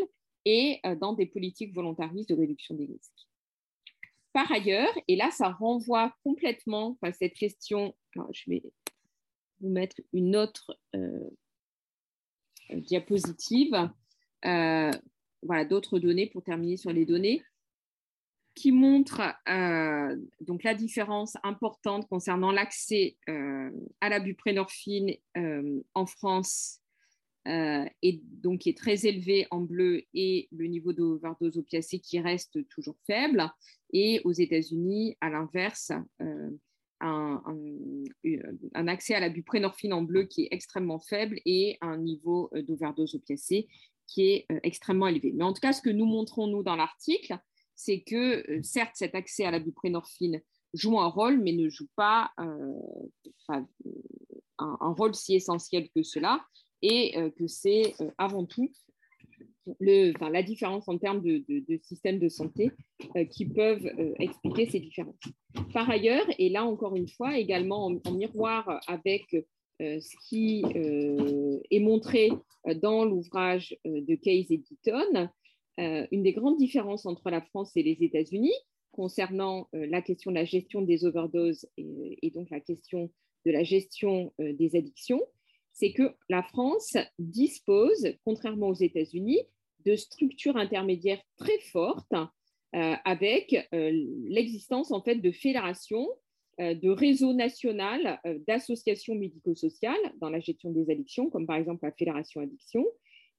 et 0.46 0.80
euh, 0.86 0.96
dans 0.96 1.14
des 1.14 1.26
politiques 1.26 1.74
volontaristes 1.74 2.30
de 2.30 2.36
réduction 2.36 2.76
des 2.76 2.86
risques. 2.86 3.28
Par 4.34 4.52
ailleurs, 4.52 4.94
et 5.08 5.16
là, 5.16 5.30
ça 5.32 5.50
renvoie 5.50 6.16
complètement 6.24 6.98
à 7.04 7.14
cette 7.14 7.36
question, 7.36 7.96
je 8.16 8.50
vais 8.50 8.64
vous 9.62 9.70
mettre 9.70 9.98
une 10.12 10.36
autre 10.36 10.78
euh, 10.96 11.30
diapositive, 12.72 13.90
euh, 14.46 14.92
voilà, 15.42 15.66
d'autres 15.66 16.00
données 16.00 16.28
pour 16.28 16.44
terminer 16.44 16.78
sur 16.78 16.92
les 16.92 17.06
données 17.06 17.44
qui 18.56 18.72
montre 18.72 19.22
euh, 19.50 20.16
donc 20.42 20.64
la 20.64 20.76
différence 20.76 21.38
importante 21.42 22.08
concernant 22.08 22.52
l'accès 22.52 23.18
à 24.00 24.10
la 24.10 24.20
buprénorphine 24.20 25.16
euh, 25.38 25.82
en 25.96 26.06
France 26.06 26.83
et 27.46 28.22
donc 28.24 28.62
qui 28.62 28.70
est 28.70 28.78
très 28.78 29.06
élevé 29.06 29.48
en 29.52 29.60
bleu 29.60 30.04
et 30.14 30.48
le 30.52 30.68
niveau 30.68 30.94
d'overdose 30.94 31.58
opiacée 31.58 32.00
qui 32.00 32.20
reste 32.20 32.66
toujours 32.70 32.96
faible 33.06 33.52
et 33.92 34.22
aux 34.24 34.32
États-Unis 34.32 35.18
à 35.20 35.30
l'inverse 35.30 35.92
un, 37.02 37.44
un, 37.46 38.88
accès 38.88 39.14
à 39.14 39.20
la 39.20 39.30
buprénorphine 39.30 39.92
en 39.92 40.04
bleu 40.04 40.24
qui 40.24 40.44
est 40.44 40.48
extrêmement 40.52 41.00
faible 41.00 41.40
et 41.46 41.78
un 41.82 41.98
niveau 41.98 42.50
d'overdose 42.66 43.16
opiacée 43.16 43.68
qui 44.08 44.30
est 44.30 44.46
extrêmement 44.64 45.08
élevé. 45.08 45.32
Mais 45.34 45.44
en 45.44 45.54
tout 45.54 45.62
cas, 45.62 45.74
ce 45.74 45.82
que 45.82 45.90
nous 45.90 46.06
montrons 46.06 46.48
nous 46.48 46.64
dans 46.64 46.76
l'article, 46.76 47.38
c'est 47.76 48.02
que 48.02 48.50
euh, 48.50 48.62
certes, 48.64 48.96
cet 48.96 49.16
accès 49.16 49.46
à 49.46 49.52
la 49.52 49.60
buprénorphine 49.60 50.42
joue 50.74 51.00
un 51.00 51.08
rôle, 51.08 51.40
mais 51.40 51.54
ne 51.54 51.70
joue 51.70 51.88
pas 51.96 52.32
euh, 52.40 52.74
un, 54.58 54.94
rôle 54.94 55.14
si 55.14 55.36
essentiel 55.36 55.90
que 55.96 56.04
cela, 56.04 56.44
et 56.84 57.18
euh, 57.18 57.32
que 57.32 57.48
c'est 57.48 57.96
avant 58.20 58.46
tout 58.46 58.70
le, 59.80 60.12
la 60.30 60.44
différence 60.44 60.88
en 60.88 61.00
termes 61.00 61.22
de, 61.22 61.44
de, 61.48 61.78
système 61.82 62.20
de 62.20 62.28
santé 62.28 62.70
qui 63.32 63.46
peuvent 63.46 63.90
expliquer 64.20 64.66
ces 64.70 64.82
différences. 64.82 65.16
Par 65.74 65.90
ailleurs, 65.90 66.26
et 66.38 66.50
là 66.50 66.66
encore 66.66 66.98
une 66.98 67.08
fois, 67.08 67.38
également 67.38 67.86
en, 67.86 68.12
miroir 68.12 68.82
avec 68.88 69.24
ce 69.80 70.28
qui 70.28 70.66
est 70.76 71.80
montré 71.80 72.32
dans 72.82 73.06
l'ouvrage 73.06 73.78
de 73.86 74.16
Case 74.16 74.52
et 74.52 74.62
euh, 75.80 76.06
une 76.12 76.24
des 76.24 76.34
grandes 76.34 76.58
différences 76.58 77.06
entre 77.06 77.30
la 77.32 77.42
France 77.42 77.76
et 77.76 77.84
les 77.84 78.04
États-Unis 78.04 78.54
concernant 78.92 79.68
euh, 79.74 79.88
la 79.88 80.04
question 80.04 80.30
de 80.30 80.36
la 80.36 80.46
gestion 80.46 80.84
des 80.84 81.04
overdoses 81.04 81.68
et, 81.78 82.32
donc 82.36 82.52
la 82.52 82.60
question 82.60 83.10
de 83.46 83.52
la 83.52 83.64
gestion 83.64 84.32
euh, 84.40 84.54
des 84.54 84.76
addictions, 84.76 85.22
c'est 85.74 85.92
que 85.92 86.14
la 86.30 86.44
France 86.44 86.96
dispose, 87.20 88.14
contrairement 88.24 88.70
aux 88.70 88.74
États-Unis, 88.74 89.40
de 89.86 89.96
structures 89.96 90.56
intermédiaires 90.56 91.22
très 91.38 91.60
fortes 91.60 92.14
avec 92.72 93.68
l'existence 93.72 94.92
en 94.92 95.04
fait 95.04 95.16
de 95.16 95.32
fédérations, 95.32 96.08
de 96.58 96.90
réseaux 96.90 97.34
nationaux 97.34 98.02
d'associations 98.48 99.14
médico-sociales 99.14 100.14
dans 100.22 100.30
la 100.30 100.40
gestion 100.40 100.72
des 100.72 100.90
addictions, 100.90 101.30
comme 101.30 101.46
par 101.46 101.58
exemple 101.58 101.86
la 101.86 101.92
Fédération 101.92 102.42
Addiction, 102.42 102.86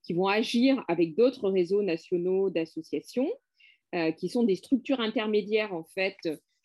qui 0.05 0.13
vont 0.13 0.29
agir 0.29 0.85
avec 0.87 1.17
d'autres 1.17 1.51
réseaux 1.51 1.83
nationaux 1.83 2.51
d'associations, 2.51 3.29
euh, 3.95 4.13
qui 4.13 4.29
sont 4.29 4.43
des 4.43 4.57
structures 4.57 5.01
intermédiaires 5.01 5.73
en 5.73 5.85
fait 5.85 6.17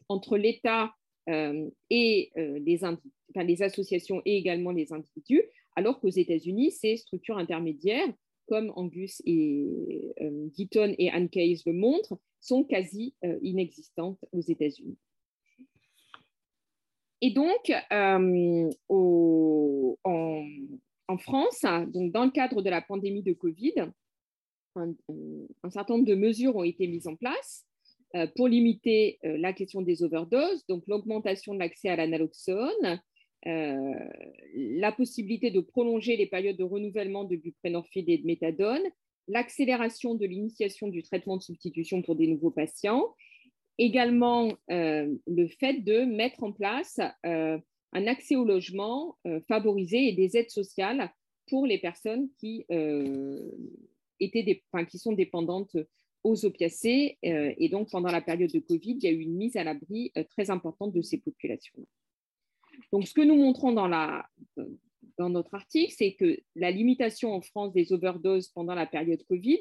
entre 0.07 0.37
l'État 0.37 0.91
euh, 1.29 1.69
et 1.89 2.31
euh, 2.37 2.59
les, 2.59 3.61
associations 3.63 4.21
et 4.25 4.37
également 4.37 4.71
les 4.71 4.91
individus, 4.91 5.43
alors 5.75 5.99
qu'aux 5.99 6.09
États-Unis, 6.09 6.71
ces 6.71 6.97
structures 6.97 7.37
intermédiaires, 7.37 8.11
comme 8.47 8.71
Angus 8.75 9.21
et 9.25 9.67
Deaton 10.55 10.95
et 10.97 11.09
Anne 11.11 11.29
Case 11.29 11.63
le 11.65 11.73
montrent, 11.73 12.17
sont 12.39 12.63
quasi 12.63 13.13
inexistantes 13.43 14.19
aux 14.31 14.41
États-Unis. 14.41 14.97
Et 17.21 17.31
donc, 17.31 17.71
au, 18.87 19.99
en, 20.03 21.17
France, 21.17 21.63
donc 21.93 22.11
dans 22.11 22.25
le 22.25 22.31
cadre 22.31 22.61
de 22.61 22.69
la 22.69 22.81
pandémie 22.81 23.23
de 23.23 23.33
Covid, 23.33 23.91
un, 24.75 25.69
certain 25.69 25.95
nombre 25.95 26.07
de 26.07 26.15
mesures 26.15 26.55
ont 26.55 26.63
été 26.63 26.87
mises 26.87 27.07
en 27.07 27.15
place 27.15 27.65
euh, 28.15 28.27
pour 28.35 28.47
limiter 28.47 29.19
euh, 29.23 29.37
la 29.37 29.53
question 29.53 29.81
des 29.81 30.03
overdoses, 30.03 30.65
donc 30.67 30.83
l'augmentation 30.87 31.53
de 31.53 31.59
l'accès 31.59 31.89
à 31.89 31.95
l'analoxone, 31.95 32.69
euh, 32.83 32.97
la 33.45 34.91
possibilité 34.91 35.51
de 35.51 35.61
prolonger 35.61 36.17
les 36.17 36.27
périodes 36.27 36.57
de 36.57 36.63
renouvellement 36.63 37.23
de 37.23 37.35
buprénorphine 37.35 38.09
et 38.09 38.17
de 38.17 38.25
méthadone, 38.25 38.81
l'accélération 39.27 40.15
de 40.15 40.25
l'initiation 40.25 40.87
du 40.87 41.03
traitement 41.03 41.37
de 41.37 41.43
substitution 41.43 42.01
pour 42.01 42.15
des 42.15 42.27
nouveaux 42.27 42.51
patients, 42.51 43.15
également 43.77 44.53
le 44.67 45.47
fait 45.59 45.83
de 45.83 46.03
mettre 46.03 46.43
en 46.43 46.51
place 46.51 46.99
un 47.93 48.07
accès 48.07 48.35
au 48.35 48.45
logement 48.45 49.17
euh, 49.25 49.39
favorisé 49.47 50.09
et 50.09 50.13
des 50.13 50.37
aides 50.37 50.51
sociales 50.51 51.11
pour 51.47 51.65
les 51.65 51.79
personnes 51.79 52.29
qui, 52.39 52.65
euh, 52.71 53.51
étaient 54.19 54.43
des, 54.43 54.63
qui 54.87 54.99
sont 54.99 55.13
dépendantes 55.13 55.75
aux 56.23 56.45
opiacés. 56.45 57.17
Euh, 57.25 57.53
et 57.57 57.69
donc, 57.69 57.89
pendant 57.89 58.11
la 58.11 58.21
période 58.21 58.51
de 58.51 58.59
Covid, 58.59 58.97
il 59.01 59.03
y 59.03 59.07
a 59.07 59.11
eu 59.11 59.21
une 59.21 59.35
mise 59.35 59.55
à 59.55 59.63
l'abri 59.63 60.11
très 60.29 60.49
importante 60.51 60.93
de 60.93 61.01
ces 61.01 61.17
populations. 61.17 61.85
Donc, 62.91 63.07
ce 63.07 63.13
que 63.13 63.21
nous 63.21 63.35
montrons 63.35 63.71
dans, 63.71 63.87
notre 65.29 65.53
article, 65.53 65.93
c'est 65.95 66.13
que 66.13 66.37
la 66.55 66.71
limitation 66.71 67.33
en 67.33 67.41
France 67.41 67.73
des 67.73 67.91
overdoses 67.91 68.49
pendant 68.49 68.75
la 68.75 68.85
période 68.85 69.23
Covid 69.27 69.59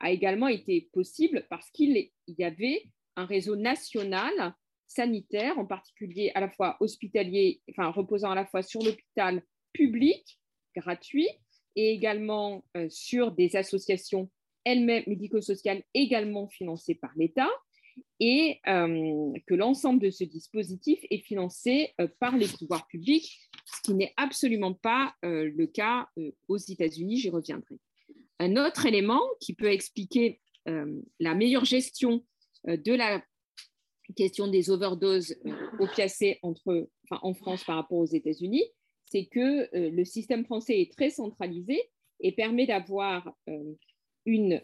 a 0.00 0.10
également 0.10 0.48
été 0.48 0.88
possible 0.92 1.46
parce 1.50 1.70
qu'il 1.70 2.10
y 2.26 2.44
avait 2.44 2.84
un 3.16 3.26
réseau 3.26 3.56
national 3.56 4.54
sanitaires, 4.86 5.58
en 5.58 5.66
particulier 5.66 6.30
à 6.34 6.40
la 6.40 6.50
fois 6.50 6.76
hospitalier, 6.80 7.60
enfin 7.70 7.90
reposant 7.90 8.30
à 8.30 8.34
la 8.34 8.46
fois 8.46 8.62
sur 8.62 8.82
l'hôpital 8.82 9.42
public 9.72 10.38
gratuit 10.76 11.28
et 11.76 11.92
également 11.92 12.64
euh, 12.76 12.88
sur 12.88 13.32
des 13.32 13.56
associations 13.56 14.30
elles-mêmes 14.64 15.04
médico-sociales 15.06 15.82
également 15.92 16.48
financées 16.48 16.94
par 16.94 17.12
l'État 17.16 17.50
et 18.20 18.60
euh, 18.66 19.32
que 19.46 19.54
l'ensemble 19.54 20.00
de 20.00 20.10
ce 20.10 20.24
dispositif 20.24 20.98
est 21.10 21.18
financé 21.18 21.90
euh, 22.00 22.08
par 22.20 22.36
les 22.36 22.46
pouvoirs 22.46 22.86
publics, 22.86 23.40
ce 23.66 23.82
qui 23.82 23.94
n'est 23.94 24.12
absolument 24.16 24.74
pas 24.74 25.14
le 25.22 25.66
cas 25.66 26.08
aux 26.48 26.56
États-Unis, 26.56 27.18
j'y 27.18 27.30
reviendrai. 27.30 27.78
Un 28.38 28.56
autre 28.56 28.86
élément 28.86 29.22
qui 29.40 29.54
peut 29.54 29.72
expliquer 29.72 30.40
la 30.66 31.34
meilleure 31.34 31.64
gestion 31.64 32.24
de 32.66 32.92
la 32.92 33.22
question 34.12 34.48
des 34.48 34.70
overdoses 34.70 35.36
euh, 35.46 35.52
opiacées 35.78 36.38
entre, 36.42 36.88
en 37.10 37.34
France 37.34 37.64
par 37.64 37.76
rapport 37.76 37.98
aux 37.98 38.06
États-Unis, 38.06 38.64
c'est 39.04 39.26
que 39.26 39.74
euh, 39.76 39.90
le 39.90 40.04
système 40.04 40.44
français 40.44 40.80
est 40.80 40.92
très 40.92 41.10
centralisé 41.10 41.80
et 42.20 42.32
permet 42.32 42.66
d'avoir 42.66 43.34
euh, 43.48 43.74
une 44.26 44.62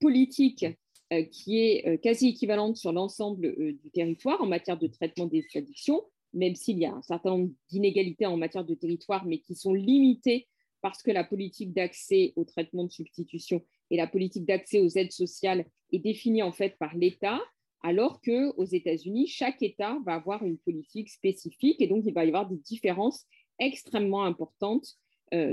politique 0.00 0.66
qui 1.30 1.60
est 1.60 1.98
quasi 2.02 2.28
équivalente 2.28 2.76
sur 2.76 2.92
l'ensemble 2.92 3.54
du 3.56 3.90
territoire 3.90 4.40
en 4.40 4.46
matière 4.46 4.78
de 4.78 4.86
traitement 4.86 5.26
des 5.26 5.44
addictions, 5.54 6.02
même 6.32 6.54
s'il 6.54 6.78
y 6.78 6.86
a 6.86 6.92
un 6.92 7.02
certain 7.02 7.30
nombre 7.30 7.50
d'inégalités 7.70 8.26
en 8.26 8.36
matière 8.36 8.64
de 8.64 8.74
territoire, 8.74 9.24
mais 9.24 9.38
qui 9.38 9.54
sont 9.54 9.74
limitées 9.74 10.48
parce 10.80 11.02
que 11.02 11.10
la 11.10 11.24
politique 11.24 11.72
d'accès 11.72 12.32
au 12.36 12.44
traitement 12.44 12.84
de 12.84 12.90
substitution 12.90 13.62
et 13.90 13.96
la 13.96 14.06
politique 14.06 14.44
d'accès 14.44 14.80
aux 14.80 14.88
aides 14.88 15.12
sociales 15.12 15.66
est 15.92 15.98
définie 15.98 16.42
en 16.42 16.52
fait 16.52 16.76
par 16.78 16.96
l'État 16.96 17.40
alors 17.82 18.20
qu'aux 18.20 18.64
États-Unis, 18.64 19.26
chaque 19.26 19.62
État 19.62 19.98
va 20.06 20.14
avoir 20.14 20.44
une 20.44 20.58
politique 20.58 21.08
spécifique 21.08 21.80
et 21.80 21.88
donc 21.88 22.04
il 22.06 22.14
va 22.14 22.24
y 22.24 22.28
avoir 22.28 22.48
des 22.48 22.56
différences 22.56 23.26
extrêmement 23.58 24.24
importantes 24.24 24.96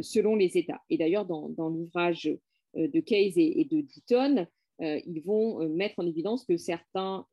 selon 0.02 0.36
les 0.36 0.58
États. 0.58 0.82
Et 0.90 0.98
d'ailleurs, 0.98 1.26
dans, 1.26 1.70
l'ouvrage 1.70 2.30
de 2.76 3.00
Case 3.00 3.38
et, 3.38 3.66
de 3.70 3.82
Deaton, 3.82 4.46
ils 4.80 5.22
vont 5.26 5.68
mettre 5.70 6.00
en 6.00 6.08
évidence 6.08 6.46
que 6.46 6.58
certains 6.58 7.26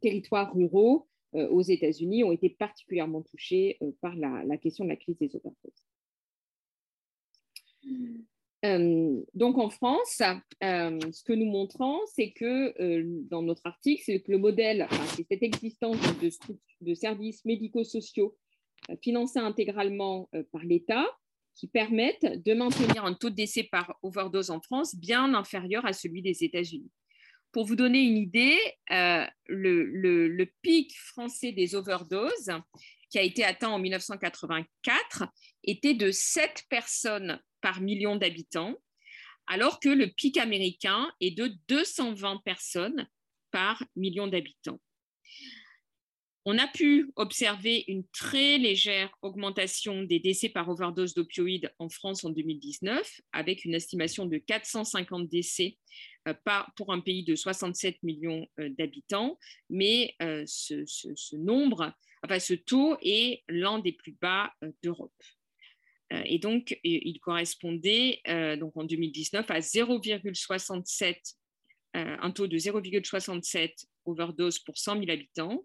territoires 0.00 0.54
ruraux 0.54 1.06
aux 1.32 1.62
États-Unis 1.62 2.24
ont 2.24 2.32
été 2.32 2.50
particulièrement 2.50 3.22
touchés 3.22 3.78
par 4.00 4.16
la, 4.16 4.56
question 4.58 4.84
de 4.84 4.90
la 4.90 4.96
crise 4.96 5.18
des. 5.18 5.30
Euh, 8.64 9.22
donc 9.34 9.58
en 9.58 9.70
France, 9.70 10.22
euh, 10.64 10.98
ce 11.12 11.22
que 11.22 11.32
nous 11.32 11.46
montrons, 11.46 12.00
c'est 12.06 12.32
que 12.32 12.80
euh, 12.82 13.04
dans 13.30 13.42
notre 13.42 13.66
article, 13.66 14.02
c'est 14.04 14.20
que 14.20 14.32
le 14.32 14.38
modèle, 14.38 14.88
c'est 15.14 15.26
cette 15.30 15.42
existence 15.42 15.98
de 16.80 16.94
services 16.94 17.44
médico-sociaux 17.44 18.36
financés 19.02 19.38
intégralement 19.38 20.28
par 20.52 20.62
l'État 20.62 21.06
qui 21.56 21.66
permettent 21.66 22.44
de 22.44 22.54
maintenir 22.54 23.04
un 23.04 23.14
taux 23.14 23.30
de 23.30 23.34
décès 23.34 23.64
par 23.64 23.96
overdose 24.02 24.50
en 24.50 24.60
France 24.60 24.94
bien 24.94 25.34
inférieur 25.34 25.86
à 25.86 25.92
celui 25.92 26.22
des 26.22 26.44
États-Unis. 26.44 26.90
Pour 27.50 27.64
vous 27.64 27.76
donner 27.76 28.00
une 28.00 28.18
idée, 28.18 28.58
le, 28.90 29.84
le, 29.84 30.52
pic 30.60 30.94
français 30.98 31.52
des 31.52 31.74
overdoses, 31.74 32.52
qui 33.08 33.18
a 33.18 33.22
été 33.22 33.44
atteint 33.44 33.70
en 33.70 33.78
1984, 33.78 35.24
était 35.64 35.94
de 35.94 36.10
7 36.10 36.64
personnes 36.68 37.40
par 37.62 37.80
million 37.80 38.16
d'habitants, 38.16 38.74
alors 39.46 39.80
que 39.80 39.88
le 39.88 40.08
pic 40.08 40.36
américain 40.36 41.10
est 41.20 41.30
de 41.30 41.52
220 41.68 42.42
personnes 42.44 43.08
par 43.50 43.82
million 43.94 44.26
d'habitants. 44.26 44.80
On 46.48 46.58
a 46.58 46.68
pu 46.68 47.10
observer 47.16 47.82
une 47.88 48.06
très 48.12 48.56
légère 48.56 49.10
augmentation 49.20 50.04
des 50.04 50.20
décès 50.20 50.48
par 50.48 50.68
overdose 50.68 51.12
d'opioïdes 51.12 51.72
en 51.80 51.88
France 51.88 52.22
en 52.22 52.30
2019, 52.30 53.20
avec 53.32 53.64
une 53.64 53.74
estimation 53.74 54.26
de 54.26 54.38
450 54.38 55.28
décès 55.28 55.76
euh, 56.28 56.34
pour 56.76 56.92
un 56.92 57.00
pays 57.00 57.24
de 57.24 57.34
67 57.34 58.00
millions 58.04 58.46
euh, 58.60 58.68
d'habitants, 58.78 59.40
mais 59.70 60.14
euh, 60.22 60.44
ce, 60.46 61.34
nombre, 61.34 61.92
enfin, 62.22 62.38
ce 62.38 62.54
taux 62.54 62.96
est 63.02 63.42
l'un 63.48 63.80
des 63.80 63.92
plus 63.92 64.12
bas 64.12 64.52
d'Europe. 64.84 65.20
Et 66.26 66.38
donc, 66.38 66.78
il 66.84 67.18
correspondait 67.18 68.20
donc 68.60 68.76
en 68.76 68.84
2019 68.84 69.50
à 69.50 69.58
0,67, 69.58 71.16
euh, 71.96 72.16
un 72.20 72.30
taux 72.30 72.46
de 72.46 72.58
0,67 72.58 73.86
overdose 74.04 74.58
pour 74.58 74.76
100 74.76 75.00
000 75.00 75.10
habitants. 75.10 75.64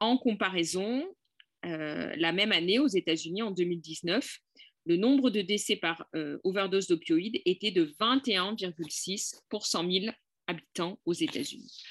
En 0.00 0.18
comparaison, 0.18 1.06
la 1.62 2.32
même 2.32 2.52
année 2.52 2.78
aux 2.78 2.88
États-Unis, 2.88 3.42
en 3.42 3.50
2019, 3.50 4.38
le 4.86 4.96
nombre 4.96 5.30
de 5.30 5.40
décès 5.40 5.76
par 5.76 6.06
overdose 6.42 6.88
d'opioïdes 6.88 7.40
était 7.46 7.70
de 7.70 7.86
21,6 8.00 9.40
pour 9.48 9.66
100 9.66 9.90
000 9.90 10.14
habitants 10.46 11.00
aux 11.06 11.14
États-Unis. 11.14 11.84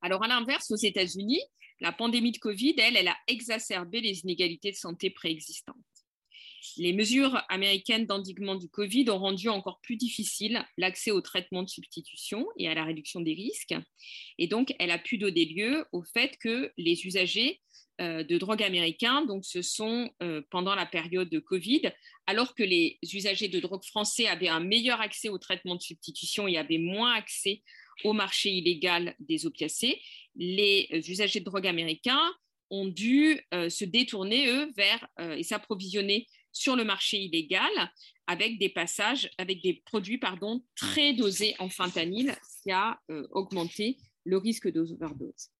Alors, 0.00 0.22
à 0.24 0.28
l'inverse, 0.28 0.70
aux 0.70 0.76
États-Unis, 0.76 1.42
la 1.80 1.92
pandémie 1.92 2.32
de 2.32 2.38
Covid, 2.38 2.74
elle, 2.78 2.96
elle 2.96 3.08
a 3.08 3.16
exacerbé 3.26 4.00
les 4.00 4.20
inégalités 4.20 4.70
de 4.70 4.76
santé 4.76 5.10
préexistantes. 5.10 5.76
Les 6.76 6.92
mesures 6.92 7.42
américaines 7.48 8.06
d'endiguement 8.06 8.54
du 8.54 8.68
Covid 8.68 9.08
ont 9.10 9.18
rendu 9.18 9.48
encore 9.48 9.80
plus 9.82 9.96
difficile 9.96 10.64
l'accès 10.76 11.10
au 11.10 11.20
traitement 11.20 11.62
de 11.62 11.68
substitution 11.68 12.46
et 12.58 12.68
à 12.68 12.74
la 12.74 12.84
réduction 12.84 13.20
des 13.20 13.34
risques. 13.34 13.74
Et 14.38 14.46
donc, 14.46 14.74
elle 14.78 14.90
a 14.90 14.98
pu 14.98 15.18
donner 15.18 15.44
lieu 15.44 15.84
au 15.92 16.02
fait 16.02 16.36
que 16.38 16.72
les 16.76 17.06
usagers 17.06 17.60
euh, 17.98 18.22
de 18.22 18.36
drogue 18.36 18.62
américains, 18.62 19.24
donc 19.24 19.46
ce 19.46 19.62
sont 19.62 20.10
euh, 20.22 20.42
pendant 20.50 20.74
la 20.74 20.84
période 20.84 21.30
de 21.30 21.38
Covid, 21.38 21.80
alors 22.26 22.54
que 22.54 22.62
les 22.62 22.98
usagers 23.14 23.48
de 23.48 23.58
drogue 23.58 23.84
français 23.84 24.26
avaient 24.26 24.48
un 24.48 24.60
meilleur 24.60 25.00
accès 25.00 25.30
au 25.30 25.38
traitement 25.38 25.76
de 25.76 25.80
substitution 25.80 26.46
et 26.46 26.58
avaient 26.58 26.76
moins 26.76 27.14
accès 27.14 27.62
au 28.04 28.12
marché 28.12 28.50
illégal 28.50 29.14
des 29.18 29.46
opiacés, 29.46 29.98
les 30.34 30.88
usagers 31.08 31.40
de 31.40 31.46
drogue 31.46 31.66
américains 31.66 32.34
ont 32.68 32.86
dû 32.86 33.40
euh, 33.54 33.70
se 33.70 33.86
détourner, 33.86 34.48
eux, 34.48 34.70
vers 34.76 35.08
et 35.18 35.42
s'approvisionner 35.42 36.26
sur 36.56 36.74
le 36.74 36.84
marché 36.84 37.18
illégal 37.18 37.70
avec 38.26 38.58
des 38.58 38.70
passages, 38.70 39.30
avec 39.38 39.62
des 39.62 39.82
produits 39.84 40.18
pardon, 40.18 40.64
très 40.74 41.12
dosés 41.12 41.54
en 41.58 41.68
fentanyl, 41.68 42.34
ce 42.42 42.62
qui 42.62 42.70
a 42.72 42.98
euh, 43.10 43.26
augmenté 43.30 43.98
le 44.24 44.38
risque 44.38 44.70
d'overdose. 44.70 45.50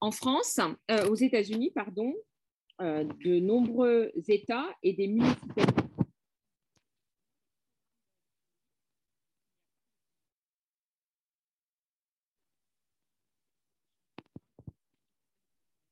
En 0.00 0.10
France, 0.10 0.58
euh, 0.90 1.08
aux 1.08 1.14
États-Unis, 1.14 1.70
pardon, 1.74 2.14
euh, 2.80 3.04
de 3.24 3.40
nombreux 3.40 4.12
États 4.28 4.74
et 4.82 4.94
des 4.94 5.08
municipalités 5.08 5.72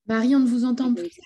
Marie, 0.07 0.35
on 0.35 0.39
ne 0.39 0.47
vous 0.47 0.65
entend 0.65 0.93
plus. 0.93 1.21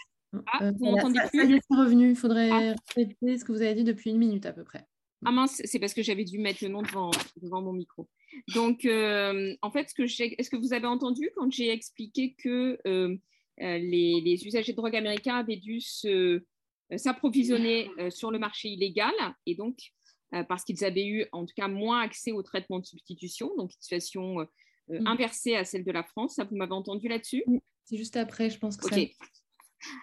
Ah, 0.48 0.64
euh, 0.64 0.72
vous 0.78 0.86
m'entendez 0.86 1.20
plus 1.30 1.40
Ça 1.40 1.46
est 1.46 1.76
revenu. 1.76 2.10
Il 2.10 2.16
faudrait 2.16 2.50
ah. 2.52 2.76
répéter 2.96 3.38
ce 3.38 3.46
que 3.46 3.52
vous 3.52 3.62
avez 3.62 3.76
dit 3.76 3.84
depuis 3.84 4.10
une 4.12 4.18
minute 4.18 4.46
à 4.46 4.54
peu 4.54 4.64
près. 4.64 4.86
Ah 5.26 5.32
mince, 5.32 5.62
c'est 5.64 5.80
parce 5.80 5.94
que 5.94 6.04
j'avais 6.04 6.24
dû 6.24 6.38
mettre 6.38 6.64
le 6.64 6.70
nom 6.70 6.84
devant, 6.84 7.10
devant 7.42 7.62
mon 7.62 7.74
micro. 7.74 8.08
Donc, 8.54 8.86
euh, 8.86 9.56
en 9.62 9.72
fait, 9.72 9.92
est-ce 9.98 10.50
que 10.50 10.56
vous 10.56 10.74
avez 10.74 10.86
entendu 10.86 11.32
quand 11.36 11.52
j'ai 11.52 11.72
expliqué 11.72 12.36
que 12.38 12.78
euh, 12.86 13.16
les, 13.58 14.22
les, 14.22 14.46
usagers 14.46 14.74
de 14.74 14.78
drogue 14.78 14.96
américains 14.96 15.38
avaient 15.38 15.56
dû 15.56 15.80
s'approvisionner 16.96 17.90
sur 18.10 18.30
le 18.30 18.38
marché 18.38 18.70
illégal 18.70 19.14
et 19.46 19.56
donc 19.56 19.78
parce 20.50 20.66
qu'ils 20.66 20.84
avaient 20.84 21.06
eu 21.06 21.26
en 21.32 21.46
tout 21.46 21.54
cas 21.56 21.70
moins 21.70 22.02
accès 22.02 22.34
au 22.34 22.44
traitement 22.44 22.80
de 22.80 22.86
substitution, 22.86 23.50
donc 23.56 23.72
une 23.72 23.82
situation 23.82 24.46
mm. 24.90 25.08
inversée 25.08 25.56
à 25.56 25.64
celle 25.64 25.86
de 25.86 25.92
la 25.92 26.04
France. 26.04 26.36
Ça, 26.36 26.44
vous 26.44 26.58
m'avez 26.58 26.74
entendu 26.74 27.08
là-dessus? 27.08 27.46
C'est 27.86 27.98
juste 27.98 28.18
après, 28.18 28.50
je 28.50 28.60
pense 28.60 28.78
que 28.78 28.90
ça... 28.90 28.96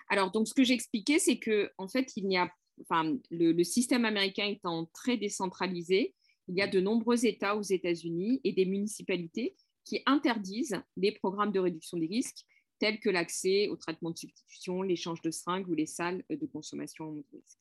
Alors, 0.09 0.31
donc, 0.31 0.49
ce 0.49 0.55
que 0.55 0.65
j'expliquais, 0.65 1.19
c'est 1.19 1.39
que, 1.39 1.71
en 1.79 1.89
fait, 1.89 2.13
il 2.17 2.31
y 2.31 2.37
a, 2.37 2.51
enfin, 2.81 3.17
le, 3.31 3.63
système 3.65 4.05
américain 4.05 4.47
étant 4.47 4.87
très 4.93 5.17
décentralisé, 5.17 6.15
il 6.49 6.57
y 6.57 6.63
a 6.63 6.67
de 6.67 6.81
nombreux 6.81 7.25
États 7.25 7.57
aux 7.57 7.63
États-Unis 7.63 8.41
et 8.45 8.53
des 8.53 8.65
municipalités 8.65 9.55
qui 9.85 10.03
interdisent 10.07 10.81
les 10.97 11.13
programmes 11.13 11.53
de 11.53 11.61
réduction 11.61 11.99
des 11.99 12.07
risques, 12.07 12.45
tels 12.79 13.01
que 13.01 13.11
l'accès 13.11 13.69
au 13.69 13.77
traitement 13.77 14.11
de 14.11 14.19
substitution, 14.19 14.83
l'échange 14.83 15.21
de 15.23 15.31
seringues 15.31 15.69
ou 15.69 15.75
les 15.75 15.87
salles 15.87 16.25
de 16.29 16.47
consommation 16.47 17.05
en 17.07 17.15
risque. 17.33 17.59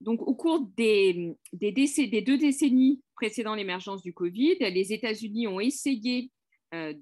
Donc, 0.00 0.22
au 0.22 0.34
cours 0.34 0.60
des 0.76 1.36
deux 1.52 2.38
décennies 2.38 3.02
précédant 3.14 3.54
l'émergence 3.54 4.02
du 4.02 4.14
Covid, 4.14 4.56
les 4.58 4.92
États-Unis 4.94 5.46
ont 5.46 5.60
essayé 5.60 6.30
euh, 6.72 6.94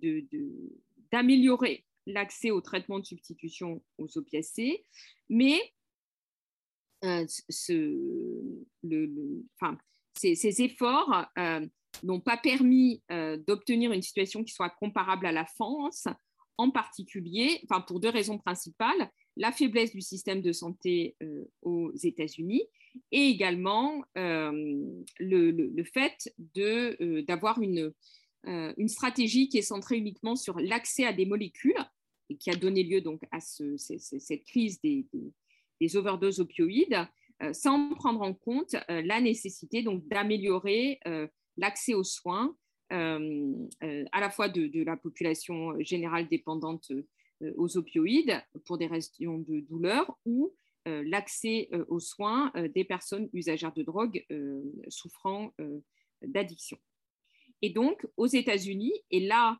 d'améliorer 1.13 1.85
l'accès 2.09 2.51
au 2.51 2.61
traitement 2.61 2.99
de 2.99 3.05
substitution 3.05 3.83
aux 3.99 4.19
opiacés, 4.19 4.85
mais 5.29 5.61
euh, 7.05 7.25
ces, 10.17 10.63
efforts 10.63 11.27
euh, 11.39 11.65
n'ont 12.03 12.21
pas 12.21 12.37
permis 12.37 13.03
euh, 13.13 13.37
d'obtenir 13.47 13.93
une 13.93 14.03
situation 14.03 14.43
qui 14.43 14.53
soit 14.53 14.71
comparable 14.71 15.27
à 15.27 15.33
la 15.33 15.45
France, 15.45 16.09
en 16.57 16.71
particulier, 16.71 17.61
enfin, 17.65 17.83
pour 17.83 18.01
deux 18.01 18.09
raisons 18.09 18.39
principales, 18.39 19.11
la 19.37 19.53
faiblesse 19.53 19.93
du 19.93 20.01
système 20.01 20.41
de 20.41 20.51
santé 20.51 21.17
aux 21.63 21.93
États-Unis 21.95 22.65
et 23.13 23.29
également 23.29 24.03
le, 24.17 25.85
fait 25.85 26.35
d'avoir 27.29 27.63
une, 27.63 27.93
une 28.45 28.89
stratégie 28.89 29.49
qui 29.49 29.59
est 29.59 29.63
centrée 29.63 29.99
uniquement 29.99 30.35
sur 30.35 30.59
l'accès 30.59 31.05
à 31.05 31.13
des 31.13 31.27
molécules 31.27 31.77
et 32.29 32.37
qui 32.37 32.51
a 32.51 32.57
donné 32.57 32.83
lieu 32.83 33.01
donc 33.01 33.23
à 33.31 33.41
cette 33.41 34.45
crise 34.45 34.81
des, 34.81 35.97
overdoses 35.97 36.41
opioïdes, 36.41 37.07
euh, 37.43 37.53
sans 37.53 37.95
prendre 37.95 38.23
en 38.23 38.35
compte 38.35 38.75
euh, 38.91 39.03
la 39.03 39.21
nécessité 39.21 39.83
donc 39.83 40.07
d'améliorer 40.09 40.99
euh, 41.07 41.29
l'accès 41.57 41.95
aux 41.95 42.05
soins 42.05 42.57
à 42.91 44.21
la 44.21 44.31
fois 44.31 44.49
de, 44.49 44.83
la 44.83 44.97
population 44.97 45.79
générale 45.81 46.27
dépendante 46.27 46.91
aux 47.59 47.77
opioïdes 47.77 48.43
pour 48.65 48.79
des 48.79 48.87
raisons 48.87 49.37
de 49.47 49.61
douleur 49.61 50.19
ou 50.25 50.55
l'accès 50.87 51.69
aux 51.89 52.01
soins 52.01 52.51
des 52.75 52.85
personnes 52.85 53.29
usagères 53.35 53.75
de 53.75 53.83
drogue 53.83 54.25
souffrant 54.89 55.53
d'addiction. 56.23 56.79
Et 57.61 57.69
donc, 57.69 58.07
aux 58.17 58.27
États-Unis, 58.27 58.95
et 59.11 59.21
là, 59.21 59.59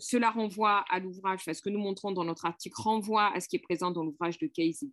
cela 0.00 0.30
renvoie 0.30 0.84
à 0.90 0.98
l'ouvrage, 0.98 1.42
ce 1.44 1.62
que 1.62 1.70
nous 1.70 1.78
montrons 1.78 2.10
dans 2.10 2.24
notre 2.24 2.46
article 2.46 2.80
renvoie 2.80 3.32
à 3.34 3.40
ce 3.40 3.48
qui 3.48 3.56
est 3.56 3.60
présent 3.60 3.90
dans 3.90 4.02
l'ouvrage 4.02 4.38
de 4.38 4.46
Case 4.46 4.82
et 4.82 4.90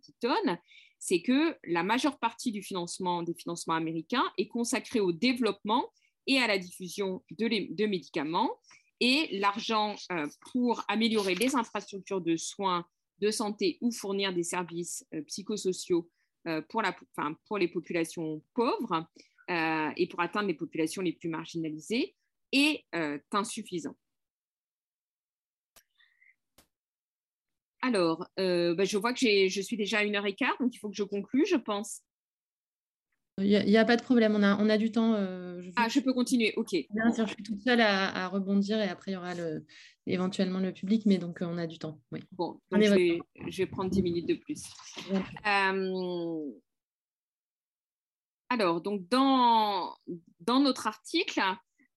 c'est 0.98 1.22
que 1.22 1.56
la 1.64 1.82
majeure 1.82 2.18
partie 2.18 2.52
du 2.52 2.62
financement 2.62 3.22
des 3.22 3.34
financements 3.34 3.74
américains 3.74 4.24
est 4.38 4.48
consacrée 4.48 5.00
au 5.00 5.12
développement 5.12 5.92
et 6.26 6.38
à 6.38 6.46
la 6.46 6.58
diffusion 6.58 7.22
de, 7.30 7.86
médicaments 7.86 8.50
et 9.00 9.38
l'argent 9.38 9.96
euh, 10.12 10.26
pour 10.52 10.84
améliorer 10.88 11.34
les 11.34 11.54
infrastructures 11.54 12.20
de 12.20 12.36
soins 12.36 12.86
de 13.18 13.30
santé 13.30 13.78
ou 13.80 13.90
fournir 13.90 14.32
des 14.32 14.42
services 14.42 15.06
psychosociaux 15.26 16.08
pour, 16.68 16.80
la, 16.80 16.94
pour 17.48 17.58
les 17.58 17.66
populations 17.66 18.42
pauvres 18.54 19.08
et 19.48 20.06
pour 20.06 20.20
atteindre 20.20 20.48
les 20.48 20.54
populations 20.54 21.02
les 21.02 21.12
plus 21.12 21.28
marginalisées 21.28 22.14
est 22.52 22.84
insuffisant. 23.32 23.96
Alors, 27.86 28.28
bah, 28.36 28.84
je 28.84 28.96
vois 28.96 29.12
que 29.12 29.48
je 29.48 29.60
suis 29.60 29.76
déjà 29.76 29.98
à 29.98 30.02
une 30.04 30.16
heure 30.16 30.26
et 30.26 30.34
quart, 30.34 30.56
donc 30.60 30.74
il 30.74 30.78
faut 30.78 30.88
que 30.88 30.96
je 30.96 31.02
conclue, 31.02 31.46
je 31.46 31.56
pense. 31.56 32.02
Il 33.38 33.48
n'y 33.48 33.76
a, 33.76 33.84
pas 33.84 33.98
de 33.98 34.02
problème, 34.02 34.34
on 34.34 34.42
a, 34.42 34.56
on 34.56 34.70
a 34.70 34.78
du 34.78 34.90
temps. 34.90 35.12
Euh, 35.12 35.60
je 35.60 35.70
ah, 35.76 35.88
je 35.88 36.00
peux 36.00 36.14
continuer, 36.14 36.54
ok. 36.56 36.74
Bien 36.88 37.12
sûr, 37.12 37.26
je 37.26 37.34
suis 37.34 37.42
toute 37.42 37.60
seule 37.60 37.82
à, 37.82 38.28
rebondir 38.28 38.78
et 38.78 38.88
après 38.88 39.10
il 39.10 39.14
y 39.14 39.16
aura 39.18 39.34
le, 39.34 39.66
éventuellement 40.06 40.58
le 40.58 40.72
public, 40.72 41.02
mais 41.04 41.18
donc 41.18 41.42
euh, 41.42 41.46
on 41.46 41.58
a 41.58 41.66
du 41.66 41.78
temps. 41.78 42.00
Oui. 42.12 42.20
Bon, 42.32 42.58
donc 42.70 42.82
je 42.82 42.94
vais, 42.94 43.20
je 43.48 43.58
vais, 43.58 43.66
prendre 43.66 43.90
10 43.90 44.02
minutes 44.02 44.26
de 44.26 44.34
plus. 44.36 44.62
Euh, 45.46 46.50
alors, 48.48 48.80
donc 48.80 49.06
dans, 49.10 49.94
dans 50.40 50.60
notre 50.60 50.86
article, 50.86 51.42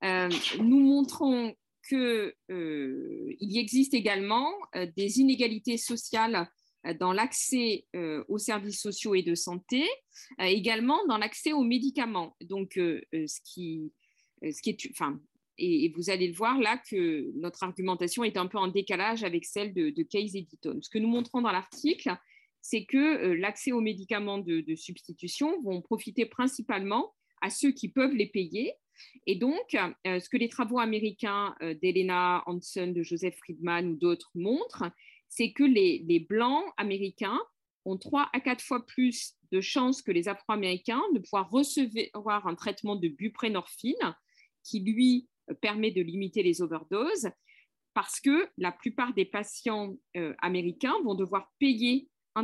nous 0.03 0.79
montrons 0.81 1.55
qu'il 1.89 2.33
il 2.47 3.57
existe 3.57 3.93
également 3.93 4.53
des 4.95 5.19
inégalités 5.19 5.77
sociales 5.77 6.49
euh, 6.85 6.93
dans 6.93 7.11
l'accès 7.11 7.85
euh, 7.95 8.23
aux 8.29 8.37
services 8.37 8.81
sociaux 8.81 9.13
et 9.13 9.21
de 9.21 9.35
santé, 9.35 9.83
euh, 10.39 10.45
également 10.45 11.05
dans 11.07 11.17
l'accès 11.17 11.51
aux 11.51 11.63
médicaments. 11.63 12.35
Donc, 12.41 12.73
ce 12.75 13.39
qui, 13.43 13.91
ce 14.41 14.61
qui 14.61 14.69
est, 14.69 14.89
enfin, 14.91 15.19
et, 15.57 15.91
vous 15.95 16.09
allez 16.09 16.27
le 16.27 16.33
voir 16.33 16.57
là 16.59 16.81
que 16.89 17.31
notre 17.35 17.63
argumentation 17.63 18.23
est 18.23 18.37
un 18.37 18.47
peu 18.47 18.57
en 18.57 18.67
décalage 18.67 19.23
avec 19.23 19.45
celle 19.45 19.73
de, 19.73 19.89
de 19.89 20.03
Case 20.03 20.35
Editon. 20.35 20.79
Ce 20.81 20.89
que 20.89 20.99
nous 20.99 21.09
montrons 21.09 21.41
dans 21.41 21.51
l'article, 21.51 22.15
c'est 22.61 22.85
que 22.85 23.33
l'accès 23.33 23.71
aux 23.71 23.81
médicaments 23.81 24.37
de, 24.37 24.75
substitution 24.75 25.61
vont 25.61 25.81
profiter 25.81 26.25
principalement 26.25 27.13
à 27.41 27.49
ceux 27.49 27.71
qui 27.71 27.89
peuvent 27.89 28.15
les 28.15 28.27
payer. 28.27 28.73
Et 29.25 29.35
donc, 29.35 29.71
ce 29.71 30.29
que 30.29 30.37
les 30.37 30.49
travaux 30.49 30.79
américains 30.79 31.55
d'Elena 31.61 32.43
Hansen, 32.45 32.93
de 32.93 33.03
Joseph 33.03 33.37
Friedman 33.37 33.89
ou 33.89 33.95
d'autres 33.95 34.31
montrent, 34.35 34.91
c'est 35.29 35.51
que 35.51 35.63
les, 35.63 36.25
Blancs 36.27 36.65
américains 36.77 37.39
ont 37.85 37.97
trois 37.97 38.29
à 38.33 38.39
quatre 38.39 38.63
fois 38.63 38.85
plus 38.85 39.35
de 39.51 39.61
chances 39.61 40.01
que 40.01 40.11
les 40.11 40.27
Afro-Américains 40.27 41.01
de 41.13 41.19
pouvoir 41.19 41.49
recevoir 41.49 42.47
un 42.47 42.55
traitement 42.55 42.95
de 42.95 43.07
buprénorphine 43.07 44.15
qui, 44.63 44.81
lui, 44.81 45.27
permet 45.61 45.91
de 45.91 46.01
limiter 46.01 46.43
les 46.43 46.61
overdoses, 46.61 47.29
parce 47.93 48.19
que 48.19 48.47
la 48.57 48.71
plupart 48.71 49.13
des 49.13 49.25
patients 49.25 49.95
euh, 50.15 50.35
américains 50.39 50.95
vont 51.03 51.15
devoir 51.15 51.51
payer 51.59 52.07
euh, 52.37 52.43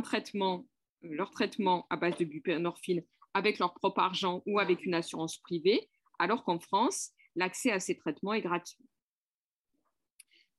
leur 1.02 1.30
traitement 1.30 1.86
à 1.90 1.96
base 1.96 2.16
de 2.18 2.24
buprénorphine 2.24 3.02
avec 3.34 3.58
leur 3.58 3.74
propre 3.74 4.00
argent 4.00 4.42
ou 4.46 4.58
avec 4.58 4.84
une 4.84 4.94
assurance 4.94 5.38
privée, 5.38 5.88
alors 6.18 6.44
qu'en 6.44 6.58
France, 6.58 7.10
l'accès 7.34 7.70
à 7.70 7.80
ces 7.80 7.96
traitements 7.96 8.32
est 8.32 8.42
gratuit. 8.42 8.84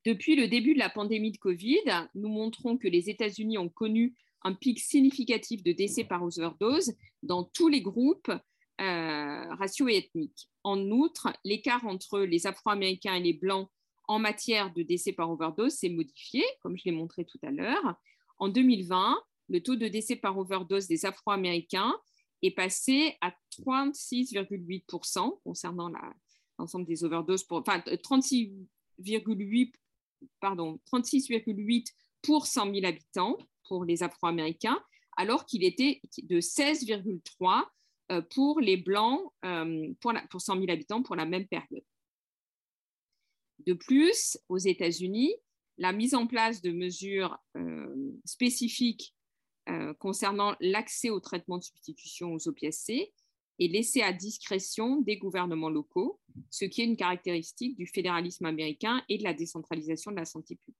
Depuis 0.06 0.36
le 0.36 0.48
début 0.48 0.74
de 0.74 0.80
la 0.80 0.90
pandémie 0.90 1.32
de 1.32 1.38
Covid, 1.38 2.08
nous 2.16 2.30
montrons 2.30 2.78
que 2.78 2.88
les 2.88 3.10
États-Unis 3.10 3.58
ont 3.58 3.70
connu 3.70 4.16
un 4.44 4.54
pic 4.54 4.80
significatif 4.80 5.64
de 5.64 5.72
décès 5.72 6.06
par 6.06 6.24
overdose 6.24 6.94
dans 7.24 7.44
tous 7.44 7.68
les 7.68 7.82
groupes 7.82 8.32
euh, 8.80 9.56
raciaux 9.56 9.90
et 9.90 9.98
ethniques. 9.98 10.50
En 10.64 10.80
outre, 10.92 11.34
l'écart 11.44 11.86
entre 11.86 12.20
les 12.20 12.48
Afro-Américains 12.48 13.16
et 13.16 13.22
les 13.22 13.34
Blancs 13.34 13.70
en 14.08 14.20
matière 14.20 14.72
de 14.72 14.84
décès 14.84 15.12
par 15.12 15.30
overdose 15.30 15.74
s'est 15.74 15.90
modifié, 15.90 16.44
comme 16.62 16.78
je 16.78 16.86
l'ai 16.86 16.92
montré 16.92 17.26
tout 17.26 17.40
à 17.44 17.52
l'heure. 17.52 17.96
En 18.38 18.48
2020, 18.48 19.18
le 19.50 19.62
taux 19.62 19.76
de 19.76 19.88
décès 19.88 20.16
par 20.16 20.38
overdose 20.38 20.88
des 20.88 21.06
Afro-Américains 21.06 21.94
est 22.42 22.52
passé 22.52 23.18
à 23.22 23.34
36,8% 23.64 25.42
concernant 25.44 25.92
l'ensemble 26.58 26.86
des 26.86 27.04
overdoses, 27.04 27.44
pour, 27.44 27.58
enfin 27.60 27.80
36,8% 27.80 29.72
pardon, 30.40 30.80
36,8 30.92 31.88
pour 32.22 32.46
100 32.46 32.74
000 32.74 32.86
habitants 32.86 33.38
pour 33.68 33.86
les 33.86 34.04
Afro-Américains, 34.04 34.82
alors 35.16 35.46
qu'il 35.46 35.64
était 35.64 36.02
de 36.24 36.40
16,3 36.40 37.64
euh, 38.12 38.22
pour 38.34 38.60
les 38.60 38.78
Blancs 38.78 39.32
euh, 39.46 39.94
pour, 40.00 40.14
pour 40.30 40.42
100 40.42 40.60
000 40.60 40.72
habitants 40.72 41.04
pour 41.04 41.16
la 41.16 41.26
même 41.26 41.48
période. 41.48 41.84
De 43.66 43.74
plus, 43.74 44.38
aux 44.50 44.58
États-Unis, 44.58 45.34
la 45.78 45.92
mise 45.92 46.16
en 46.16 46.28
place 46.28 46.62
de 46.62 46.72
mesures 46.72 47.38
euh, 47.56 48.20
spécifiques 48.26 49.14
concernant 50.00 50.56
l'accès 50.60 51.10
au 51.10 51.20
traitement 51.20 51.58
de 51.58 51.64
substitution 51.64 52.34
aux 52.34 52.48
opiacés 52.48 53.14
est 53.60 53.68
laissée 53.68 54.02
à 54.02 54.14
discrétion 54.14 55.02
des 55.02 55.18
gouvernements 55.18 55.70
locaux, 55.70 56.20
ce 56.50 56.66
qui 56.66 56.82
est 56.82 56.86
une 56.86 56.98
caractéristique 56.98 57.76
du 57.76 57.88
fédéralisme 57.88 58.46
américain 58.46 59.04
et 59.10 59.18
de 59.18 59.24
la 59.24 59.34
décentralisation 59.34 60.12
de 60.12 60.18
la 60.18 60.26
santé 60.26 60.56
publique. 60.56 60.78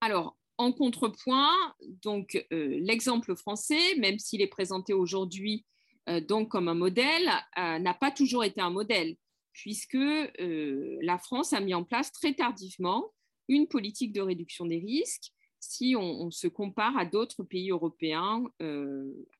Alors, 0.00 0.36
en 0.58 0.72
contrepoint, 0.72 1.74
donc 2.02 2.44
euh, 2.52 2.78
l'exemple 2.80 3.34
français, 3.34 3.96
même 3.96 4.18
s'il 4.18 4.42
est 4.42 4.48
présenté 4.48 4.92
aujourd'hui 4.92 5.64
euh, 6.08 6.20
donc 6.20 6.50
comme 6.50 6.68
un 6.68 6.74
modèle, 6.74 7.28
euh, 7.58 7.78
n'a 7.78 7.94
pas 7.94 8.10
toujours 8.10 8.44
été 8.44 8.60
un 8.60 8.70
modèle, 8.70 9.16
puisque 9.52 9.96
la 9.96 11.18
France 11.18 11.52
a 11.52 11.60
mis 11.60 11.74
en 11.74 11.84
place 11.84 12.12
très 12.12 12.34
tardivement 12.34 13.12
une 13.48 13.68
politique 13.68 14.12
de 14.12 14.20
réduction 14.20 14.66
des 14.66 14.78
risques 14.78 15.32
si 15.64 15.94
on, 15.96 16.30
se 16.30 16.46
compare 16.46 16.96
à 16.96 17.04
d'autres 17.04 17.42
pays 17.42 17.70
européens 17.70 18.44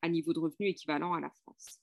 à 0.01 0.09
niveau 0.09 0.33
de 0.33 0.39
revenus 0.39 0.71
équivalent 0.71 1.13
à 1.13 1.19
la 1.19 1.29
France. 1.29 1.79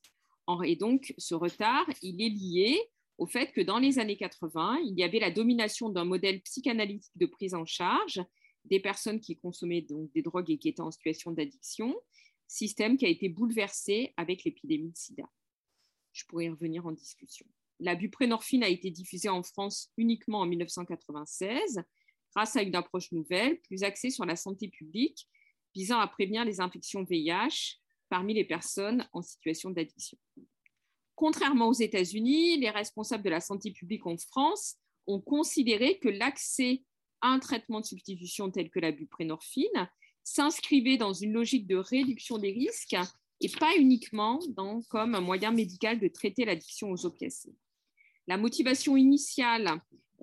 Et 0.65 0.77
donc, 0.77 1.15
ce 1.19 1.35
retard, 1.35 1.87
il 2.03 2.21
est 2.21 2.29
lié 2.29 2.79
au 3.19 3.27
fait 3.27 3.53
que 3.53 3.61
dans 3.61 3.79
les 3.79 3.99
années 3.99 4.17
80, 4.17 4.81
il 4.85 4.99
y 4.99 5.05
avait 5.05 5.21
la 5.21 5.31
domination 5.31 5.91
d'un 5.91 6.05
modèle 6.05 6.41
psychanalytique 6.43 7.17
de 7.17 7.27
prise 7.27 7.55
en 7.55 7.65
charge 7.65 8.21
des 8.65 8.81
personnes 8.81 9.21
qui 9.21 9.37
consommaient 9.37 9.83
donc 9.83 10.11
des 10.13 10.23
drogues 10.23 10.51
et 10.51 10.59
qui 10.59 10.69
étaient 10.69 10.81
en 10.81 10.91
situation 10.91 11.33
d'addiction, 11.33 11.95
système 12.47 12.97
qui 12.97 13.07
a 13.07 13.09
été 13.09 13.29
bouleversé 13.29 14.13
avec 14.17 14.45
l'épidémie 14.45 14.91
de 14.91 14.97
sida. 14.97 15.25
Je 16.13 16.25
pourrais 16.27 16.47
y 16.47 16.51
revenir 16.51 16.87
en 16.87 16.93
discussion. 16.93 17.47
La 17.81 17.95
buprénorphine 17.97 18.63
a 18.63 18.69
été 18.69 18.91
diffusée 18.91 19.29
en 19.29 19.43
France 19.43 19.91
uniquement 19.97 20.41
en 20.41 20.47
1996 20.47 21.83
grâce 22.35 22.57
à 22.57 22.63
une 22.63 22.75
approche 22.75 23.13
nouvelle, 23.13 23.61
plus 23.61 23.83
axée 23.83 24.11
sur 24.11 24.25
la 24.25 24.37
santé 24.37 24.69
publique, 24.69 25.29
visant 25.75 25.99
à 25.99 26.07
prévenir 26.07 26.45
les 26.45 26.61
infections 26.61 27.03
VIH 27.03 27.79
parmi 28.09 28.35
les 28.35 28.45
personnes 28.45 29.09
en 29.13 29.23
situation 29.23 29.71
d'addiction. 29.71 30.19
Contrairement 31.15 31.69
aux 31.69 31.73
États-Unis, 31.73 32.59
les 32.59 32.71
responsables 32.71 33.23
de 33.23 33.31
la 33.31 33.41
santé 33.41 33.71
publique 33.71 34.07
en 34.07 34.17
France 34.17 34.77
ont 35.07 35.21
considéré 35.21 35.99
que 35.99 36.09
l'accès 36.09 36.83
à 37.21 37.29
un 37.29 37.39
traitement 37.39 37.81
de 37.81 37.87
substitution 37.87 38.51
tel 38.51 38.71
que 38.71 38.81
la 38.81 38.93
buprénorphine 38.93 39.89
s'inscrivait 40.25 40.97
dans 40.97 41.13
une 41.13 41.33
logique 41.33 41.67
de 41.67 41.77
réduction 41.77 42.39
des 42.39 42.53
risques 42.53 42.97
et 43.41 43.49
pas 43.49 43.77
uniquement 43.77 44.39
comme 44.89 45.15
un 45.15 45.21
moyen 45.21 45.51
médical 45.51 45.99
de 45.99 46.09
traiter 46.09 46.45
l'addiction 46.45 46.91
aux 46.91 47.07
opiacés. 47.07 47.55
La 48.27 48.37
motivation 48.37 48.97
initiale 48.97 49.81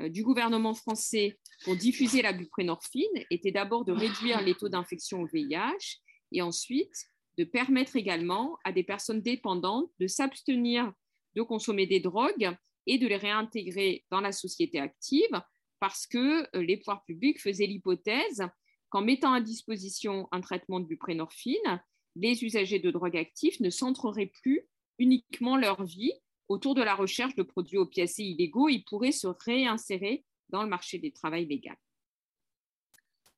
du 0.08 0.24
gouvernement 0.24 0.74
français 0.74 1.38
pour 1.64 1.76
diffuser 1.76 2.22
la 2.22 2.34
buprénorphine 2.34 3.26
était 3.30 3.52
d'abord 3.52 3.84
de 3.86 3.92
réduire 3.92 4.42
les 4.42 4.56
taux 4.56 4.70
d'infection 4.70 5.22
au 5.22 5.28
VIH 5.28 6.00
et 6.32 6.42
ensuite 6.42 6.96
de 7.38 7.44
permettre 7.44 7.96
également 7.96 8.58
à 8.64 8.72
des 8.72 8.84
personnes 8.84 9.22
dépendantes 9.22 9.90
de 10.00 10.08
s'abstenir 10.08 10.92
de 11.36 11.42
consommer 11.42 11.88
des 11.88 12.00
drogues 12.00 12.56
et 12.86 12.98
de 12.98 13.08
les 13.08 13.18
réintégrer 13.18 14.06
dans 14.12 14.22
la 14.22 14.32
société 14.32 14.80
active 14.80 15.42
parce 15.80 16.08
que 16.08 16.44
euh, 16.56 16.62
les 16.62 16.78
pouvoirs 16.78 17.04
publics 17.06 17.42
faisaient 17.42 17.66
l'hypothèse 17.66 18.44
qu'en 18.90 19.02
mettant 19.02 19.34
à 19.34 19.42
disposition 19.42 20.28
un 20.32 20.42
traitement 20.42 20.80
de 20.80 20.86
buprénorphine, 20.86 21.82
les 22.16 22.44
usagers 22.44 22.80
de 22.80 22.92
drogues 22.92 23.18
actives 23.18 23.62
ne 23.62 23.70
centreraient 23.70 24.32
plus 24.42 24.68
uniquement 24.98 25.56
leur 25.56 25.84
vie 25.86 26.14
autour 26.50 26.76
de 26.76 26.82
la 26.82 26.96
recherche 26.96 27.36
de 27.36 27.44
produits 27.44 27.78
opiacés 27.78 28.24
illégaux, 28.24 28.70
ils 28.70 28.84
pourraient 28.84 29.12
se 29.12 29.28
réinsérer 29.28 30.26
dans 30.50 30.64
le 30.64 30.70
marché 30.70 30.98
du 30.98 31.12
travail 31.12 31.46
légal. 31.46 31.78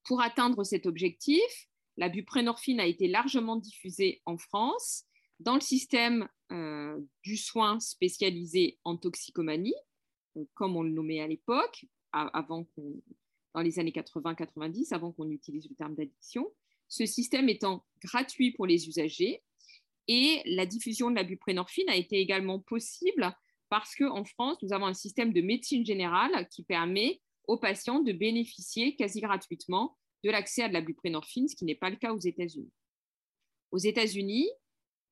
Pour 0.05 0.21
atteindre 0.21 0.63
cet 0.63 0.85
objectif, 0.85 1.69
la 1.97 2.09
buprénorphine 2.09 2.79
a 2.79 2.87
été 2.87 3.07
largement 3.07 3.57
diffusée 3.57 4.21
en 4.25 4.37
France 4.37 5.03
dans 5.39 5.55
le 5.55 5.61
système 5.61 6.27
euh, 6.51 6.99
du 7.23 7.37
soin 7.37 7.79
spécialisé 7.79 8.79
en 8.83 8.97
toxicomanie, 8.97 9.75
euh, 10.37 10.45
comme 10.53 10.75
on 10.75 10.83
le 10.83 10.91
nommait 10.91 11.21
à 11.21 11.27
l'époque, 11.27 11.85
avant 12.13 12.67
dans 13.53 13.61
les 13.61 13.79
années 13.79 13.91
80-90, 13.91 14.93
avant 14.93 15.11
qu'on 15.11 15.29
utilise 15.29 15.69
le 15.69 15.75
terme 15.75 15.95
d'addiction. 15.95 16.51
Ce 16.87 17.05
système 17.05 17.47
étant 17.47 17.85
gratuit 18.03 18.51
pour 18.51 18.65
les 18.65 18.87
usagers 18.87 19.43
et 20.07 20.41
la 20.45 20.65
diffusion 20.65 21.09
de 21.09 21.15
la 21.15 21.23
buprénorphine 21.23 21.89
a 21.89 21.95
été 21.95 22.17
également 22.17 22.59
possible 22.59 23.35
parce 23.69 23.95
qu'en 23.95 24.25
France, 24.25 24.57
nous 24.61 24.73
avons 24.73 24.85
un 24.85 24.93
système 24.93 25.31
de 25.31 25.41
médecine 25.41 25.85
générale 25.85 26.47
qui 26.49 26.63
permet 26.63 27.21
aux 27.47 27.57
patients 27.57 28.01
de 28.01 28.11
bénéficier 28.11 28.95
quasi 28.95 29.21
gratuitement 29.21 29.97
de 30.23 30.29
l'accès 30.29 30.63
à 30.63 30.67
de 30.67 30.73
la 30.73 30.81
buprenorphine, 30.81 31.47
ce 31.47 31.55
qui 31.55 31.65
n'est 31.65 31.75
pas 31.75 31.89
le 31.89 31.95
cas 31.95 32.13
aux 32.13 32.19
États-Unis. 32.19 32.71
Aux 33.71 33.77
États-Unis, 33.77 34.49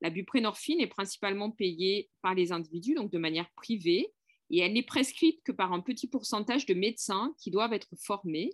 la 0.02 0.10
buprenorphine 0.10 0.82
est 0.82 0.88
principalement 0.88 1.52
payée 1.52 2.10
par 2.22 2.36
les 2.36 2.52
individus, 2.52 2.96
donc 2.96 3.12
de 3.12 3.18
manière 3.18 3.50
privée, 3.52 4.14
et 4.50 4.60
elle 4.60 4.74
n'est 4.74 4.84
prescrite 4.84 5.42
que 5.44 5.52
par 5.52 5.74
un 5.74 5.80
petit 5.80 6.08
pourcentage 6.08 6.66
de 6.66 6.74
médecins 6.74 7.34
qui 7.40 7.52
doivent 7.52 7.74
être 7.74 7.96
formés, 7.98 8.52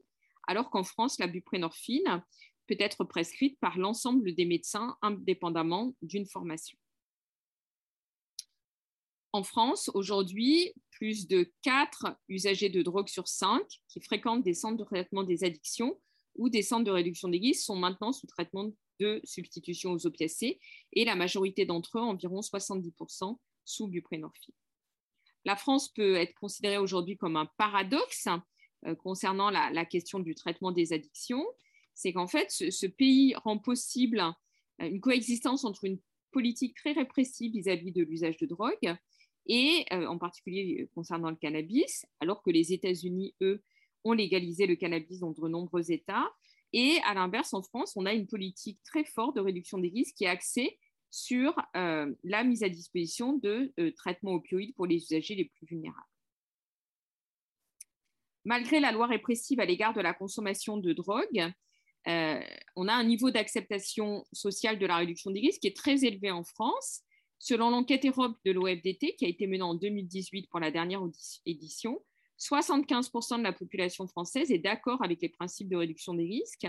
alors 0.48 0.70
qu'en 0.70 0.84
France, 0.84 1.20
la 1.20 1.28
buprenorphine 1.28 2.24
peut 2.68 2.78
être 2.80 3.04
prescrite 3.04 3.60
par 3.60 3.78
l'ensemble 3.78 4.34
des 4.34 4.46
médecins 4.46 4.98
indépendamment 5.02 5.96
d'une 6.02 6.26
formation. 6.26 6.78
En 9.34 9.44
France, 9.44 9.92
aujourd'hui, 9.94 10.74
plus 10.92 11.28
de 11.28 11.52
4 11.62 12.18
usagers 12.30 12.70
de 12.70 12.82
drogue 12.82 13.10
sur 13.10 13.28
5 13.28 13.62
qui 13.90 14.00
fréquentent 14.00 14.44
des 14.44 14.54
centres 14.54 14.78
de 14.78 14.86
traitement 14.86 15.24
des 15.24 15.44
addictions 15.44 16.00
ou 16.36 16.50
des 16.50 16.62
centres 16.62 16.86
de 16.86 16.92
réduction 16.92 17.28
des 17.28 17.40
guises 17.40 17.64
sont 17.64 17.76
maintenant 17.76 18.14
sous 18.14 18.28
traitement 18.28 18.72
de 19.00 19.20
substitution 19.24 19.92
aux 19.92 20.08
opiacés 20.08 20.60
et 20.94 21.06
la 21.06 21.16
majorité 21.16 21.66
d'entre 21.66 21.98
eux, 21.98 22.02
environ 22.02 22.40
70%, 22.40 23.38
sous 23.66 23.88
buprenorphine. 23.88 24.54
La 25.44 25.56
France 25.56 25.90
peut 25.94 26.16
être 26.16 26.34
considérée 26.36 26.78
aujourd'hui 26.78 27.18
comme 27.18 27.36
un 27.36 27.48
paradoxe 27.58 28.28
euh, 28.86 28.96
concernant 28.96 29.50
la, 29.50 29.86
question 29.86 30.20
du 30.20 30.36
traitement 30.36 30.72
des 30.72 30.94
addictions. 30.94 31.46
C'est 31.96 32.14
qu'en 32.14 32.28
fait, 32.28 32.52
ce, 32.52 32.86
pays 32.86 33.34
rend 33.36 33.58
possible 33.58 34.20
euh, 34.20 34.88
une 34.88 35.02
coexistence 35.02 35.66
entre 35.66 35.86
une 35.86 36.00
politique 36.32 36.76
très 36.76 36.92
répressive 36.92 37.54
vis-à-vis 37.54 37.92
de 37.92 38.04
l'usage 38.04 38.38
de 38.38 38.46
drogue 38.46 38.98
et 39.48 39.86
euh, 39.92 40.06
en 40.08 40.18
particulier 40.18 40.90
concernant 40.94 41.30
le 41.30 41.36
cannabis, 41.36 42.06
alors 42.20 42.42
que 42.44 42.52
les 42.52 42.74
États-Unis, 42.74 43.36
eux, 43.42 43.64
ont 44.04 44.14
légalisé 44.14 44.66
le 44.68 44.76
cannabis 44.76 45.20
dans 45.20 45.32
de 45.32 45.48
nombreux 45.48 45.92
États. 45.92 46.30
Et 46.74 46.98
à 47.06 47.14
l'inverse, 47.14 47.54
en 47.54 47.62
France, 47.62 47.94
on 47.96 48.06
a 48.06 48.14
une 48.14 48.28
politique 48.28 48.80
très 48.84 49.06
forte 49.06 49.36
de 49.36 49.42
réduction 49.42 49.78
des 49.78 49.90
risques 49.90 50.16
qui 50.16 50.26
est 50.26 50.30
axée 50.30 50.78
sur 51.10 51.56
euh, 51.76 52.14
la 52.24 52.44
mise 52.44 52.64
à 52.64 52.70
disposition 52.70 53.38
de 53.38 53.74
euh, 53.80 53.92
traitements 53.92 54.34
opioïdes 54.34 54.76
pour 54.76 54.86
les 54.86 54.98
usagers 54.98 55.36
les 55.36 55.46
plus 55.46 55.66
vulnérables. 55.66 56.06
Malgré 58.44 58.80
la 58.80 58.92
loi 58.92 59.08
répressive 59.08 59.60
à 59.60 59.66
l'égard 59.66 59.94
de 59.94 60.02
la 60.02 60.14
consommation 60.14 60.78
de 60.78 60.94
drogue, 60.94 61.54
euh, 62.08 62.40
on 62.76 62.88
a 62.88 62.94
un 62.94 63.04
niveau 63.04 63.32
d'acceptation 63.32 64.26
sociale 64.32 64.80
de 64.80 64.86
la 64.86 64.98
réduction 64.98 65.32
des 65.32 65.40
risques 65.40 65.62
qui 65.62 65.68
est 65.68 65.76
très 65.76 66.06
élevé 66.06 66.32
en 66.32 66.44
France. 66.44 67.02
Selon 67.40 67.70
l'enquête 67.70 68.06
Europe 68.06 68.38
de 68.46 68.52
l'OFDT, 68.52 69.16
qui 69.18 69.26
a 69.26 69.28
été 69.28 69.48
menée 69.48 69.62
en 69.62 69.76
2018 69.76 70.50
pour 70.50 70.60
la 70.60 70.72
dernière 70.72 71.02
édition, 71.46 72.00
75% 72.40 73.38
de 73.40 73.44
la 73.44 73.54
population 73.54 74.08
française 74.08 74.52
est 74.52 74.60
d'accord 74.60 75.04
avec 75.04 75.22
les 75.22 75.30
principes 75.30 75.70
de 75.70 75.76
réduction 75.76 76.14
des 76.14 76.26
risques 76.26 76.68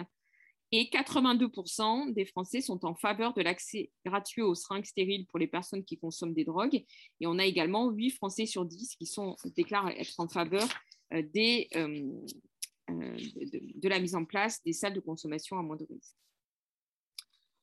et 0.73 0.85
82% 0.85 2.13
des 2.13 2.25
Français 2.25 2.61
sont 2.61 2.85
en 2.85 2.95
faveur 2.95 3.35
de 3.35 3.43
l'accès 3.43 3.91
gratuit 4.05 4.43
aux 4.43 4.55
seringues 4.55 4.85
stériles 4.85 5.27
pour 5.27 5.39
les 5.39 5.47
personnes 5.47 5.85
qui 5.85 5.97
consomment 5.97 6.35
des 6.35 6.45
drogues. 6.45 6.85
Et 7.21 7.27
on 7.27 7.39
a 7.39 7.45
également 7.45 7.89
8 7.91 8.11
Français 8.11 8.47
sur 8.47 8.65
10 8.65 8.97
qui 8.97 9.07
sont, 9.07 9.37
déclarent 9.57 9.91
être 9.91 10.19
en 10.19 10.29
faveur 10.29 10.67
euh, 11.13 11.23
des, 11.23 11.69
euh, 11.77 12.11
de, 12.89 13.81
de, 13.81 13.89
la 13.89 13.99
mise 13.99 14.15
en 14.15 14.25
place 14.25 14.63
des 14.63 14.73
salles 14.73 14.95
de 14.95 15.01
consommation 15.01 15.59
à 15.59 15.63
moindre 15.63 15.87
risque. 15.89 16.17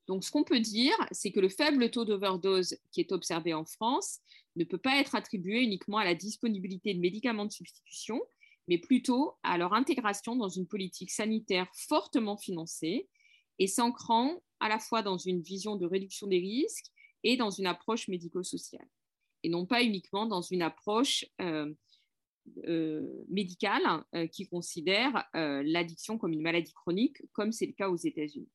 Donc, 0.08 0.24
ce 0.24 0.32
qu'on 0.32 0.44
peut 0.44 0.60
dire, 0.60 0.94
c'est 1.12 1.32
que 1.32 1.40
le 1.40 1.50
faible 1.50 1.90
taux 1.90 2.06
d'overdose 2.06 2.76
qui 2.92 3.00
est 3.00 3.12
observé 3.12 3.54
en 3.54 3.66
France 3.66 4.20
ne 4.56 4.66
peut 4.66 4.78
pas 4.78 5.00
être 5.00 5.16
attribué 5.16 5.62
uniquement 5.62 5.98
à 5.98 6.04
la 6.04 6.16
disponibilité 6.16 6.94
de 6.94 7.00
médicaments 7.00 7.46
de 7.46 7.52
substitution, 7.52 8.22
mais 8.68 8.78
plutôt 8.78 9.36
à 9.44 9.58
leur 9.58 9.74
intégration 9.74 10.36
dans 10.36 10.50
une 10.50 10.68
politique 10.68 11.12
sanitaire 11.12 11.68
fortement 11.74 12.38
financée 12.38 13.08
et 13.60 13.68
s'ancrant 13.68 14.42
à 14.60 14.70
la 14.70 14.80
fois 14.80 15.04
dans 15.04 15.18
une 15.18 15.42
vision 15.42 15.76
de 15.76 15.86
réduction 15.86 16.28
des 16.28 16.40
risques 16.40 16.88
et 17.24 17.38
dans 17.38 17.50
une 17.50 17.66
approche 17.66 18.08
médico-sociale, 18.08 18.88
et 19.44 19.50
non 19.50 19.66
pas 19.66 19.84
uniquement 19.84 20.26
dans 20.26 20.42
une 20.42 20.62
approche 20.62 21.26
euh, 21.42 21.74
euh, 22.68 23.24
médicale 23.30 24.04
euh, 24.16 24.28
qui 24.28 24.48
considère 24.48 25.28
l'addiction 25.34 26.18
comme 26.18 26.34
une 26.34 26.42
maladie 26.42 26.74
chronique, 26.74 27.22
comme 27.34 27.52
c'est 27.52 27.66
le 27.66 27.74
cas 27.74 27.90
aux 27.90 27.98
États-Unis. 27.98 28.50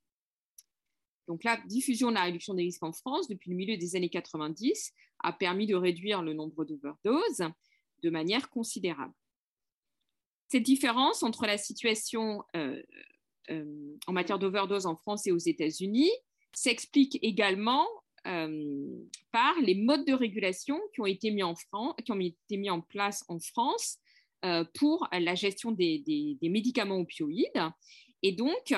Donc 1.29 1.45
la 1.45 1.59
diffusion 1.67 2.09
de 2.09 2.15
la 2.15 2.23
réduction 2.23 2.55
des 2.55 2.63
risques 2.63 2.83
en 2.83 2.93
France 2.93 3.29
depuis 3.29 3.51
le 3.51 3.57
milieu 3.57 3.77
des 3.77 3.97
années 3.97 4.09
90 4.09 4.93
a 5.21 5.33
permis 5.33 5.67
de 5.67 5.75
réduire 5.75 6.23
le 6.23 6.33
nombre 6.33 6.65
d'overdoses 6.65 7.45
de 8.03 8.11
manière 8.11 8.49
considérable. 8.49 9.13
Cette 10.49 10.63
différence 10.63 11.23
entre 11.23 11.47
la 11.47 11.59
situation 11.59 12.43
euh, 12.57 12.83
euh, 13.51 13.97
en 14.07 14.13
matière 14.13 14.39
d'overdose 14.39 14.87
en 14.87 14.97
France 14.97 15.27
et 15.27 15.33
aux 15.33 15.39
États-Unis 15.39 16.11
s'explique 16.55 17.19
également 17.23 17.87
euh, 17.87 18.08
par 19.33 19.55
les 19.63 19.75
modes 19.75 20.05
de 20.07 20.13
régulation 20.13 20.81
qui 20.93 21.01
ont 21.01 21.07
été 21.07 21.31
mis 21.31 21.43
en, 21.43 22.81
place 22.81 23.25
en 23.29 23.39
France 23.39 23.99
pour 24.75 25.09
la 25.13 25.35
gestion 25.35 25.73
des, 25.73 26.39
médicaments 26.43 26.99
opioïdes. 26.99 27.63
Et 28.23 28.33
donc, 28.33 28.75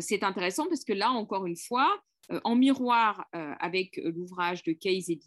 c'est 0.00 0.22
intéressant 0.22 0.66
parce 0.68 0.84
que 0.84 0.92
là, 0.92 1.10
encore 1.10 1.46
une 1.46 1.56
fois, 1.56 2.00
en 2.44 2.54
miroir 2.54 3.26
avec 3.32 4.00
l'ouvrage 4.02 4.62
de 4.62 4.72
Case 4.72 5.10
et 5.10 5.20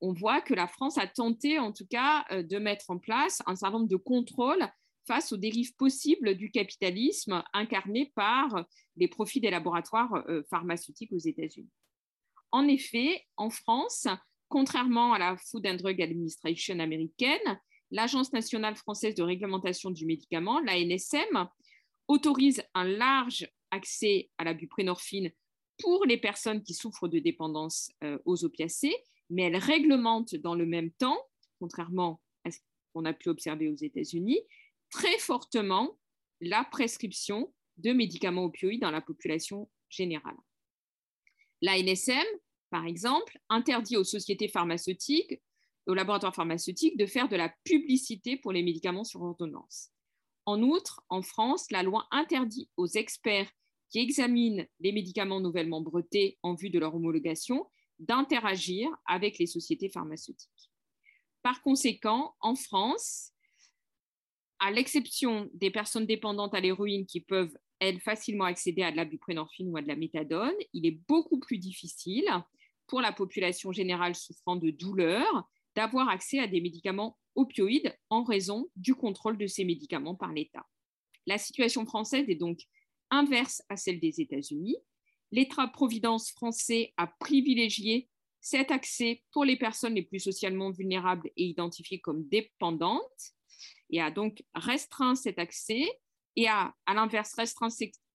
on 0.00 0.12
voit 0.12 0.40
que 0.40 0.54
la 0.54 0.66
France 0.66 0.98
a 0.98 1.06
tenté, 1.06 1.58
en 1.58 1.72
tout 1.72 1.86
cas, 1.88 2.24
de 2.30 2.58
mettre 2.58 2.90
en 2.90 2.98
place 2.98 3.40
un 3.46 3.54
certain 3.54 3.78
nombre 3.78 3.90
de 3.90 3.96
contrôles 3.96 4.68
face 5.06 5.32
aux 5.32 5.36
dérives 5.36 5.74
possibles 5.76 6.34
du 6.34 6.50
capitalisme 6.50 7.42
incarné 7.52 8.12
par 8.14 8.66
les 8.96 9.08
profits 9.08 9.40
des 9.40 9.50
laboratoires 9.50 10.14
euh, 10.28 10.42
pharmaceutiques 10.50 11.12
aux 11.12 11.18
États-Unis. 11.18 11.70
En 12.54 12.68
effet, 12.68 13.26
en 13.36 13.50
France, 13.50 14.06
contrairement 14.48 15.12
à 15.12 15.18
la 15.18 15.36
Food 15.36 15.66
and 15.66 15.74
Drug 15.74 16.00
Administration 16.00 16.78
américaine, 16.78 17.60
l'Agence 17.90 18.32
nationale 18.32 18.76
française 18.76 19.16
de 19.16 19.24
réglementation 19.24 19.90
du 19.90 20.06
médicament, 20.06 20.60
l'ANSM, 20.60 21.48
autorise 22.06 22.62
un 22.74 22.84
large 22.84 23.50
accès 23.72 24.30
à 24.38 24.44
la 24.44 24.54
buprenorphine 24.54 25.32
pour 25.78 26.04
les 26.04 26.16
personnes 26.16 26.62
qui 26.62 26.74
souffrent 26.74 27.08
de 27.08 27.18
dépendance 27.18 27.90
euh, 28.04 28.20
aux 28.24 28.44
opiacés, 28.44 28.94
mais 29.30 29.42
elle 29.42 29.56
réglemente 29.56 30.36
dans 30.36 30.54
le 30.54 30.64
même 30.64 30.92
temps, 30.92 31.18
contrairement 31.58 32.20
à 32.44 32.52
ce 32.52 32.60
qu'on 32.92 33.04
a 33.04 33.14
pu 33.14 33.30
observer 33.30 33.68
aux 33.68 33.74
États-Unis, 33.74 34.38
très 34.90 35.18
fortement 35.18 35.98
la 36.40 36.62
prescription 36.62 37.52
de 37.78 37.92
médicaments 37.92 38.44
opioïdes 38.44 38.82
dans 38.82 38.92
la 38.92 39.00
population 39.00 39.68
générale. 39.88 40.36
La 41.64 41.78
NSM, 41.78 42.26
par 42.68 42.84
exemple, 42.84 43.38
interdit 43.48 43.96
aux 43.96 44.04
sociétés 44.04 44.48
pharmaceutiques, 44.48 45.40
aux 45.86 45.94
laboratoires 45.94 46.34
pharmaceutiques 46.34 46.98
de 46.98 47.06
faire 47.06 47.26
de 47.26 47.36
la 47.36 47.54
publicité 47.64 48.36
pour 48.36 48.52
les 48.52 48.62
médicaments 48.62 49.02
sur 49.02 49.22
ordonnance. 49.22 49.88
En 50.44 50.60
outre, 50.62 51.02
en 51.08 51.22
France, 51.22 51.70
la 51.70 51.82
loi 51.82 52.06
interdit 52.10 52.68
aux 52.76 52.86
experts 52.86 53.50
qui 53.88 53.98
examinent 53.98 54.66
les 54.80 54.92
médicaments 54.92 55.40
nouvellement 55.40 55.80
brevetés 55.80 56.38
en 56.42 56.54
vue 56.54 56.68
de 56.68 56.78
leur 56.78 56.94
homologation 56.94 57.66
d'interagir 57.98 58.90
avec 59.06 59.38
les 59.38 59.46
sociétés 59.46 59.88
pharmaceutiques. 59.88 60.70
Par 61.40 61.62
conséquent, 61.62 62.34
en 62.40 62.56
France, 62.56 63.32
à 64.58 64.70
l'exception 64.70 65.48
des 65.54 65.70
personnes 65.70 66.04
dépendantes 66.04 66.54
à 66.54 66.60
l'héroïne 66.60 67.06
qui 67.06 67.22
peuvent, 67.22 67.56
elles, 67.80 68.00
facilement 68.00 68.44
accéder 68.44 68.82
à 68.82 68.90
de 68.90 68.96
la 68.96 69.04
buprenorphine 69.04 69.70
ou 69.70 69.76
à 69.76 69.82
de 69.82 69.88
la 69.88 69.96
méthadone, 69.96 70.54
il 70.72 70.86
est 70.86 70.98
beaucoup 71.08 71.38
plus 71.38 71.58
difficile 71.58 72.28
pour 72.86 73.00
la 73.00 73.12
population 73.12 73.72
générale 73.72 74.14
souffrant 74.14 74.56
de 74.56 74.70
douleurs 74.70 75.48
d'avoir 75.74 76.08
accès 76.08 76.38
à 76.38 76.46
des 76.46 76.60
médicaments 76.60 77.18
opioïdes 77.34 77.96
en 78.10 78.22
raison 78.22 78.68
du 78.76 78.94
contrôle 78.94 79.38
de 79.38 79.46
ces 79.46 79.64
médicaments 79.64 80.14
par 80.14 80.32
l'État. 80.32 80.66
La 81.26 81.38
situation 81.38 81.84
française 81.84 82.28
est 82.28 82.36
donc 82.36 82.60
inverse 83.10 83.62
à 83.68 83.76
celle 83.76 84.00
des 84.00 84.20
États-Unis. 84.20 84.76
L'État-providence 85.32 86.30
français 86.30 86.92
a 86.96 87.06
privilégié 87.06 88.08
cet 88.40 88.70
accès 88.70 89.22
pour 89.32 89.44
les 89.44 89.56
personnes 89.56 89.94
les 89.94 90.02
plus 90.02 90.20
socialement 90.20 90.70
vulnérables 90.70 91.30
et 91.36 91.46
identifiées 91.46 92.00
comme 92.00 92.28
dépendantes 92.28 93.32
et 93.90 94.00
a 94.00 94.10
donc 94.10 94.44
restreint 94.54 95.14
cet 95.14 95.38
accès 95.38 95.88
et 96.36 96.48
a, 96.48 96.74
à 96.86 96.94
l'inverse, 96.94 97.34
restreint 97.34 97.68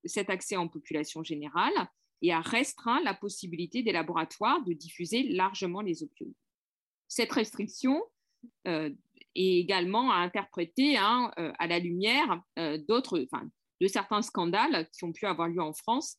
cet 0.06 0.30
accès 0.30 0.56
en 0.56 0.68
population 0.68 1.24
générale 1.24 1.74
et 2.22 2.34
a 2.34 2.42
restreint 2.42 3.02
la 3.04 3.14
possibilité 3.14 3.82
des 3.82 3.92
laboratoires 3.92 4.64
de 4.66 4.74
diffuser 4.74 5.24
largement 5.24 5.82
les 5.82 6.04
opioïdes. 6.04 6.36
Cette 7.08 7.32
restriction 7.32 8.04
euh, 8.68 8.90
est 9.36 9.60
également 9.60 10.12
à 10.12 10.18
interpréter 10.18 10.98
hein, 10.98 11.32
euh, 11.40 11.52
à 11.60 11.68
la 11.68 11.80
lumière 11.80 12.42
euh, 12.58 12.78
d'autres, 12.88 13.26
de 13.82 13.88
certains 13.88 14.22
scandales 14.22 14.90
qui 14.92 15.04
ont 15.06 15.14
pu 15.14 15.26
avoir 15.26 15.48
lieu 15.48 15.62
en 15.62 15.74
France 15.74 16.18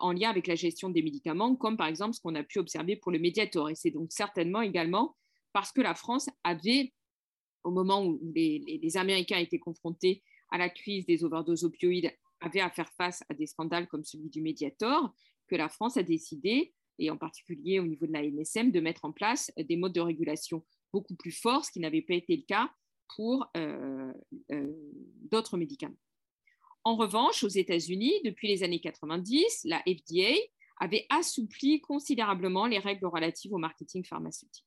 en 0.00 0.12
lien 0.12 0.28
avec 0.28 0.46
la 0.46 0.56
gestion 0.56 0.90
des 0.90 1.00
médicaments, 1.00 1.54
comme 1.54 1.78
par 1.78 1.86
exemple 1.86 2.14
ce 2.14 2.20
qu'on 2.20 2.34
a 2.34 2.42
pu 2.42 2.58
observer 2.58 2.96
pour 2.96 3.12
le 3.12 3.18
Mediator. 3.18 3.70
Et 3.70 3.74
c'est 3.74 3.92
donc 3.92 4.12
certainement 4.12 4.60
également 4.60 5.16
parce 5.52 5.72
que 5.72 5.80
la 5.80 5.94
France 5.94 6.28
avait 6.44 6.92
au 7.64 7.70
moment 7.70 8.04
où 8.04 8.20
les, 8.34 8.96
Américains 8.96 9.38
étaient 9.38 9.58
confrontés 9.58 10.22
à 10.50 10.58
la 10.58 10.68
crise 10.68 11.06
des 11.06 11.24
overdoses 11.24 11.64
opioïdes 11.64 12.12
avait 12.40 12.60
à 12.60 12.70
faire 12.70 12.90
face 12.92 13.22
à 13.28 13.34
des 13.34 13.46
scandales 13.46 13.86
comme 13.88 14.04
celui 14.04 14.30
du 14.30 14.40
Mediator, 14.40 15.14
que 15.46 15.56
la 15.56 15.68
France 15.68 15.96
a 15.96 16.02
décidé, 16.02 16.72
et 16.98 17.10
en 17.10 17.16
particulier 17.16 17.80
au 17.80 17.86
niveau 17.86 18.06
de 18.06 18.12
la 18.12 18.22
NSM, 18.22 18.70
de 18.70 18.80
mettre 18.80 19.04
en 19.04 19.12
place 19.12 19.50
des 19.56 19.76
modes 19.76 19.92
de 19.92 20.00
régulation 20.00 20.64
beaucoup 20.92 21.14
plus 21.14 21.32
forts, 21.32 21.64
ce 21.64 21.70
qui 21.70 21.80
n'avait 21.80 22.02
pas 22.02 22.14
été 22.14 22.36
le 22.36 22.42
cas 22.42 22.70
pour 23.16 23.46
euh, 23.56 24.12
euh, 24.52 24.72
d'autres 25.30 25.56
médicaments. 25.56 25.98
En 26.84 26.96
revanche, 26.96 27.44
aux 27.44 27.48
États-Unis, 27.48 28.12
depuis 28.24 28.48
les 28.48 28.62
années 28.62 28.80
90, 28.80 29.64
la 29.64 29.80
FDA 29.80 30.34
avait 30.78 31.06
assoupli 31.10 31.80
considérablement 31.80 32.66
les 32.66 32.78
règles 32.78 33.06
relatives 33.06 33.52
au 33.52 33.58
marketing 33.58 34.04
pharmaceutique. 34.04 34.64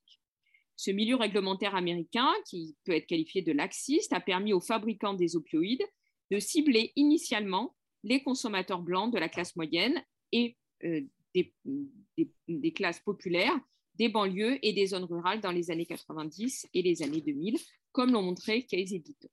Ce 0.76 0.90
milieu 0.90 1.16
réglementaire 1.16 1.74
américain, 1.74 2.28
qui 2.48 2.76
peut 2.84 2.92
être 2.92 3.06
qualifié 3.06 3.42
de 3.42 3.52
laxiste, 3.52 4.12
a 4.12 4.20
permis 4.20 4.52
aux 4.52 4.60
fabricants 4.60 5.14
des 5.14 5.36
opioïdes 5.36 5.84
de 6.30 6.38
cibler 6.38 6.92
initialement 6.96 7.76
les 8.02 8.22
consommateurs 8.22 8.82
blancs 8.82 9.12
de 9.12 9.18
la 9.18 9.28
classe 9.28 9.56
moyenne 9.56 10.02
et 10.32 10.56
euh, 10.84 11.00
des, 11.34 12.72
classes 12.72 13.00
populaires 13.00 13.58
des 13.96 14.08
banlieues 14.08 14.58
et 14.62 14.72
des 14.72 14.86
zones 14.86 15.04
rurales 15.04 15.40
dans 15.40 15.52
les 15.52 15.70
années 15.70 15.86
90 15.86 16.68
et 16.74 16.82
les 16.82 17.02
années 17.02 17.20
2000, 17.20 17.58
comme 17.92 18.12
l'ont 18.12 18.22
montré 18.22 18.64
Case 18.66 18.92
Editor. 18.92 19.30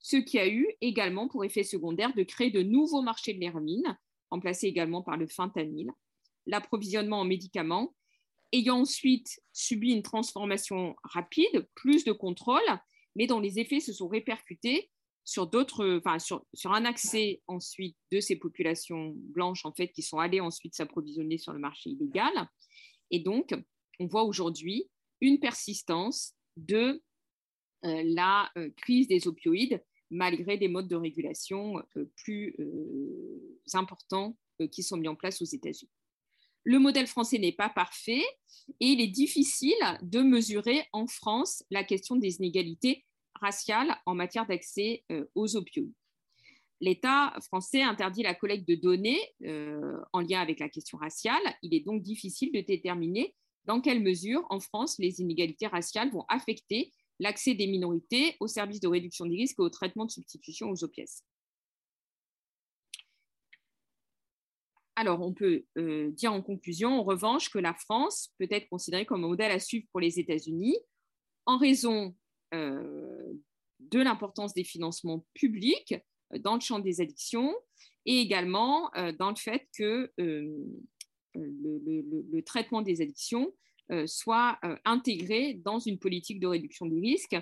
Ce 0.00 0.16
qui 0.16 0.38
a 0.38 0.48
eu 0.48 0.68
également 0.80 1.28
pour 1.28 1.44
effet 1.44 1.62
secondaire 1.62 2.12
de 2.14 2.24
créer 2.24 2.50
de 2.50 2.62
nouveaux 2.62 3.02
marchés 3.02 3.34
de 3.34 3.40
l'héroïne, 3.40 3.96
remplacés 4.30 4.66
également 4.66 5.02
par 5.02 5.16
le 5.16 5.26
fentanyl, 5.26 5.92
l'approvisionnement 6.46 7.20
en 7.20 7.24
médicaments, 7.24 7.94
ayant 8.54 8.80
ensuite 8.80 9.40
subi 9.52 9.90
une 9.90 10.02
transformation 10.02 10.94
rapide, 11.02 11.68
plus 11.74 12.04
de 12.04 12.12
contrôle, 12.12 12.62
mais 13.16 13.26
dont 13.26 13.40
les 13.40 13.58
effets 13.58 13.80
se 13.80 13.92
sont 13.92 14.08
répercutés 14.08 14.90
sur 15.24 15.46
d'autres, 15.46 15.98
enfin, 15.98 16.18
sur, 16.18 16.44
sur, 16.52 16.72
un 16.72 16.84
accès 16.84 17.42
ensuite 17.46 17.96
de 18.12 18.20
ces 18.20 18.36
populations 18.36 19.14
blanches 19.16 19.64
en 19.64 19.72
fait 19.72 19.88
qui 19.88 20.02
sont 20.02 20.18
allées 20.18 20.40
ensuite 20.40 20.74
s'approvisionner 20.74 21.38
sur 21.38 21.52
le 21.52 21.58
marché 21.58 21.90
illégal. 21.90 22.32
Et 23.10 23.20
donc, 23.20 23.54
on 23.98 24.06
voit 24.06 24.24
aujourd'hui 24.24 24.90
une 25.20 25.40
persistance 25.40 26.34
de 26.56 27.02
euh, 27.84 28.02
la 28.04 28.50
euh, 28.56 28.70
crise 28.76 29.08
des 29.08 29.26
opioïdes 29.26 29.82
malgré 30.10 30.58
des 30.58 30.68
modes 30.68 30.88
de 30.88 30.96
régulation 30.96 31.82
euh, 31.96 32.04
plus 32.16 32.56
importants 33.72 34.36
qui 34.70 34.82
sont 34.82 34.96
mis 34.96 35.08
en 35.08 35.16
place 35.16 35.42
aux 35.42 35.46
États-Unis. 35.46 35.90
Le 36.64 36.78
modèle 36.78 37.06
français 37.06 37.38
n'est 37.38 37.52
pas 37.52 37.68
parfait 37.68 38.24
et 38.80 38.86
il 38.86 39.00
est 39.00 39.08
difficile 39.08 39.76
de 40.02 40.20
mesurer 40.20 40.82
en 40.92 41.06
France 41.06 41.62
la 41.70 41.84
question 41.84 42.16
des 42.16 42.36
inégalités 42.36 43.04
raciale 43.34 43.94
en 44.06 44.14
matière 44.14 44.46
d'accès 44.46 45.04
euh, 45.12 45.26
aux 45.34 45.56
opioïdes. 45.56 45.92
L'État 46.80 47.34
français 47.42 47.82
interdit 47.82 48.22
la 48.22 48.34
collecte 48.34 48.66
de 48.68 48.74
données 48.74 49.20
euh, 49.44 50.00
en 50.12 50.20
lien 50.20 50.40
avec 50.40 50.58
la 50.58 50.68
question 50.68 50.98
raciale. 50.98 51.42
Il 51.62 51.74
est 51.74 51.84
donc 51.84 52.02
difficile 52.02 52.52
de 52.52 52.60
déterminer 52.60 53.34
dans 53.64 53.80
quelle 53.80 54.02
mesure, 54.02 54.46
en 54.50 54.60
France, 54.60 54.98
les 54.98 55.20
inégalités 55.20 55.66
raciales 55.66 56.10
vont 56.10 56.24
affecter 56.28 56.92
l'accès 57.18 57.54
des 57.54 57.66
minorités 57.66 58.36
aux 58.40 58.48
services 58.48 58.80
de 58.80 58.88
réduction 58.88 59.24
des 59.26 59.36
risques 59.36 59.58
et 59.58 59.62
au 59.62 59.70
traitement 59.70 60.04
de 60.04 60.10
substitution 60.10 60.70
aux 60.70 60.84
opiacés. 60.84 61.22
Alors, 64.96 65.22
on 65.22 65.32
peut 65.32 65.64
euh, 65.76 66.10
dire 66.12 66.32
en 66.32 66.40
conclusion, 66.40 67.00
en 67.00 67.02
revanche, 67.02 67.50
que 67.50 67.58
la 67.58 67.74
France 67.74 68.30
peut 68.38 68.46
être 68.50 68.68
considérée 68.68 69.04
comme 69.04 69.24
un 69.24 69.28
modèle 69.28 69.50
à 69.50 69.58
suivre 69.58 69.86
pour 69.90 70.00
les 70.00 70.20
États-Unis 70.20 70.76
en 71.46 71.58
raison 71.58 72.14
euh, 72.54 73.32
de 73.80 73.98
l'importance 74.00 74.54
des 74.54 74.62
financements 74.62 75.26
publics 75.34 75.94
euh, 76.32 76.38
dans 76.38 76.54
le 76.54 76.60
champ 76.60 76.78
des 76.78 77.00
addictions 77.00 77.54
et 78.06 78.20
également 78.20 78.90
dans 79.18 79.30
le 79.30 79.36
fait 79.36 79.66
que 79.78 80.12
le, 80.18 80.82
traitement 82.42 82.82
des 82.82 83.00
addictions 83.00 83.50
soit 84.04 84.58
intégré 84.84 85.54
dans 85.54 85.78
une 85.78 85.98
politique 85.98 86.38
de 86.38 86.46
réduction 86.46 86.84
du 86.84 86.98
risque 86.98 87.34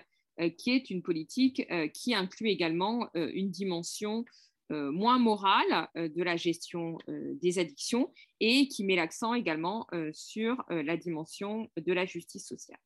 qui 0.59 0.71
est 0.71 0.89
une 0.91 1.03
politique 1.03 1.67
qui 1.93 2.15
inclut 2.15 2.49
également 2.49 3.11
une 3.15 3.51
dimension 3.51 4.25
moins 4.73 5.19
morale 5.19 5.89
de 5.95 6.23
la 6.23 6.37
gestion 6.37 6.99
des 7.09 7.59
addictions 7.59 8.13
et 8.41 8.69
qui 8.69 8.85
met 8.85 8.97
l'accent 8.97 9.35
également 9.35 9.87
sur 10.13 10.65
la 10.69 10.97
dimension 10.97 11.71
de 11.77 11.93
la 11.93 12.07
justice 12.07 12.47
sociale. 12.47 12.81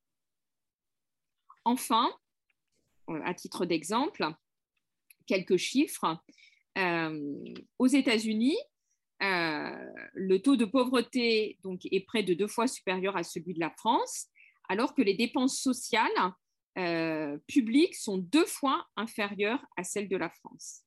Enfin, 1.64 2.12
euh, 3.10 3.20
à 3.24 3.34
titre 3.34 3.66
d'exemple, 3.66 4.26
quelques 5.26 5.56
chiffres. 5.56 6.18
Euh, 6.78 7.54
aux 7.78 7.86
États-Unis, 7.86 8.56
euh, 9.22 9.92
le 10.14 10.38
taux 10.38 10.56
de 10.56 10.64
pauvreté 10.64 11.58
donc, 11.62 11.80
est 11.90 12.04
près 12.04 12.22
de 12.22 12.34
deux 12.34 12.46
fois 12.46 12.66
supérieur 12.66 13.16
à 13.16 13.22
celui 13.22 13.54
de 13.54 13.60
la 13.60 13.70
France, 13.70 14.26
alors 14.68 14.94
que 14.94 15.02
les 15.02 15.14
dépenses 15.14 15.58
sociales 15.58 16.10
publiques 17.46 17.94
sont 17.94 18.18
deux 18.18 18.44
fois 18.44 18.86
inférieures 18.96 19.64
à 19.78 19.82
celles 19.82 20.10
de 20.10 20.16
la 20.18 20.28
France. 20.28 20.82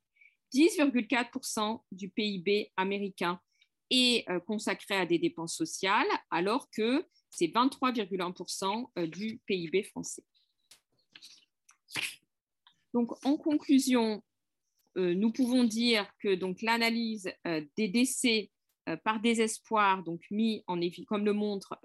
10,4% 0.54 1.82
du 1.92 2.10
PIB 2.10 2.72
américain 2.78 3.40
est 3.90 4.26
consacré 4.46 4.96
à 4.96 5.06
des 5.06 5.18
dépenses 5.18 5.56
sociales, 5.56 6.08
alors 6.30 6.70
que 6.70 7.04
c'est 7.30 7.48
23,1% 7.48 9.08
du 9.08 9.40
PIB 9.46 9.84
français. 9.84 10.24
Donc, 12.94 13.12
en 13.26 13.38
conclusion, 13.38 14.24
euh, 14.98 15.14
nous 15.14 15.32
pouvons 15.32 15.64
dire 15.64 16.08
que 16.20 16.36
l'analyse 16.64 17.32
euh, 17.48 17.64
des 17.78 17.88
décès 17.88 18.52
euh, 18.88 18.98
par 18.98 19.20
désespoir, 19.20 20.04
donc 20.04 20.22
mis 20.32 20.64
en 20.68 20.80
comme 21.08 21.26
le 21.26 21.34
montre 21.34 21.80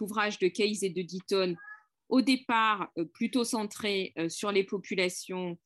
l'ouvrage 0.00 0.38
de 0.38 0.48
Case 0.48 0.82
et 0.82 0.90
de 0.90 1.02
Deaton, 1.02 1.54
au 2.08 2.20
départ 2.20 2.90
plutôt 3.12 3.44
centré 3.44 4.12
sur 4.28 4.50
les 4.50 4.64
populations 4.64 5.56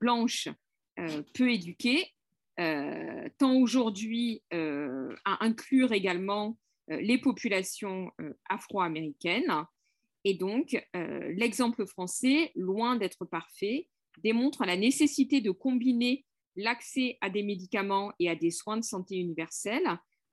blanches 0.00 0.48
peu 1.34 1.52
éduquées, 1.52 2.12
tend 2.56 3.54
aujourd'hui 3.56 4.42
à 4.50 5.44
inclure 5.44 5.92
également 5.92 6.58
les 6.88 7.18
populations 7.18 8.10
afro-américaines 8.48 9.66
et 10.28 10.34
donc, 10.34 10.76
euh, 10.96 11.32
l'exemple 11.36 11.86
français, 11.86 12.50
loin 12.56 12.96
d'être 12.96 13.24
parfait, 13.24 13.88
démontre 14.24 14.64
la 14.64 14.76
nécessité 14.76 15.40
de 15.40 15.52
combiner 15.52 16.26
l'accès 16.56 17.16
à 17.20 17.30
des 17.30 17.44
médicaments 17.44 18.12
et 18.18 18.28
à 18.28 18.34
des 18.34 18.50
soins 18.50 18.76
de 18.76 18.82
santé 18.82 19.18
universels 19.18 19.86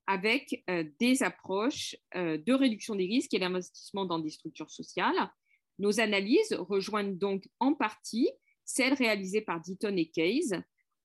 avec 0.08 0.64
euh, 0.68 0.84
des 1.00 1.22
approches 1.22 1.96
euh, 2.16 2.40
de 2.40 2.54
réduction 2.54 2.96
des 2.96 3.06
risques 3.06 3.36
et 3.36 3.40
d'investissement 3.40 4.06
dans 4.06 4.18
des 4.18 4.32
structures 4.32 4.72
sociales. 4.72 5.32
Nos 5.78 6.00
analyses 6.00 6.54
rejoignent 6.54 7.16
donc 7.16 7.48
en 7.60 7.76
partie 7.76 8.32
celles 8.66 8.94
réalisées 8.94 9.42
par 9.42 9.62
Deaton 9.62 9.96
et 9.98 10.10
Case 10.10 10.56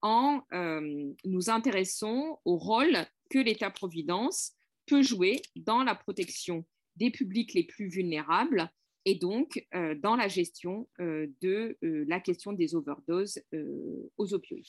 en 0.01 0.43
nous 1.25 1.51
intéressant 1.51 2.41
au 2.45 2.57
rôle 2.57 2.97
que 3.31 3.39
l'État-providence 3.39 4.53
peut 4.87 5.03
jouer 5.03 5.43
dans 5.57 5.83
la 5.83 5.95
protection 5.95 6.65
des 6.97 7.11
publics 7.11 7.55
les 7.55 7.65
plus 7.65 7.89
vulnérables 7.89 8.71
et 9.05 9.15
donc 9.15 9.67
euh, 9.75 9.95
dans 9.95 10.17
la 10.17 10.29
gestion 10.29 10.89
euh, 11.01 11.29
de 11.41 11.79
euh, 11.83 12.05
la 12.09 12.21
question 12.21 12.53
des 12.53 12.75
overdoses 12.75 13.41
aux 14.17 14.35
opioïdes. 14.35 14.67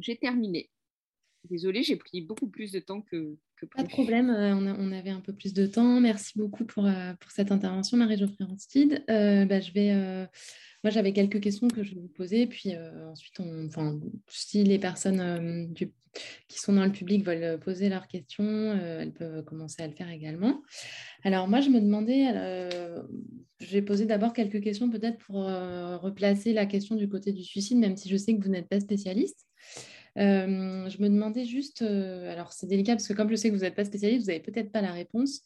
J'ai 0.00 0.16
terminé. 0.16 0.70
Désolée, 1.44 1.82
j'ai 1.82 1.96
pris 1.96 2.20
beaucoup 2.22 2.48
plus 2.48 2.72
de 2.72 2.80
temps 2.80 3.02
que, 3.02 3.38
que 3.66 3.76
Pas 3.76 3.82
de 3.82 3.88
problème, 3.88 4.30
on, 4.30 4.92
avait 4.92 5.10
un 5.10 5.20
peu 5.20 5.32
plus 5.32 5.54
de 5.54 5.66
temps. 5.66 6.00
Merci 6.00 6.32
beaucoup 6.36 6.64
pour, 6.64 6.88
pour 7.20 7.30
cette 7.30 7.52
intervention, 7.52 7.96
Marie-Geoffrey 7.96 8.44
Ranstid. 8.44 9.04
Bah, 9.06 9.60
je 9.60 9.72
vais 9.72 10.28
moi, 10.84 10.90
j'avais 10.90 11.14
quelques 11.14 11.40
questions 11.40 11.68
que 11.68 11.82
je 11.82 11.94
vais 11.94 12.00
vous 12.02 12.08
poser, 12.08 12.46
puis 12.46 12.74
euh, 12.74 13.08
ensuite, 13.08 13.40
enfin, 13.40 13.98
si 14.28 14.64
les 14.64 14.78
personnes 14.78 15.20
euh, 15.20 15.86
qui 16.46 16.58
sont 16.60 16.74
dans 16.74 16.84
le 16.84 16.92
public 16.92 17.24
veulent 17.24 17.58
poser 17.58 17.88
leurs 17.88 18.06
questions, 18.06 18.44
euh, 18.44 19.00
elles 19.00 19.14
peuvent 19.14 19.42
commencer 19.44 19.82
à 19.82 19.86
le 19.86 19.94
faire 19.94 20.10
également. 20.10 20.60
Alors, 21.22 21.48
moi, 21.48 21.62
je 21.62 21.70
me 21.70 21.80
demandais, 21.80 22.26
je 23.60 23.72
vais 23.72 23.80
poser 23.80 24.04
d'abord 24.04 24.34
quelques 24.34 24.60
questions 24.62 24.90
peut-être 24.90 25.16
pour 25.24 25.44
replacer 25.46 26.52
la 26.52 26.66
question 26.66 26.96
du 26.96 27.08
côté 27.08 27.32
du 27.32 27.42
suicide, 27.42 27.78
même 27.78 27.96
si 27.96 28.10
je 28.10 28.18
sais 28.18 28.36
que 28.36 28.44
vous 28.44 28.50
n'êtes 28.50 28.68
pas 28.68 28.78
spécialiste. 28.78 29.46
Je 30.16 31.02
me 31.02 31.08
demandais 31.08 31.44
juste, 31.44 31.82
alors 31.82 32.52
c'est 32.52 32.66
délicat 32.66 32.94
parce 32.94 33.08
que 33.08 33.12
comme 33.12 33.30
je 33.30 33.36
sais 33.36 33.50
que 33.50 33.54
vous 33.54 33.62
n'êtes 33.62 33.74
pas 33.74 33.84
spécialiste, 33.84 34.22
vous 34.22 34.32
n'avez 34.32 34.42
peut-être 34.42 34.70
pas 34.70 34.82
la 34.82 34.92
réponse, 34.92 35.42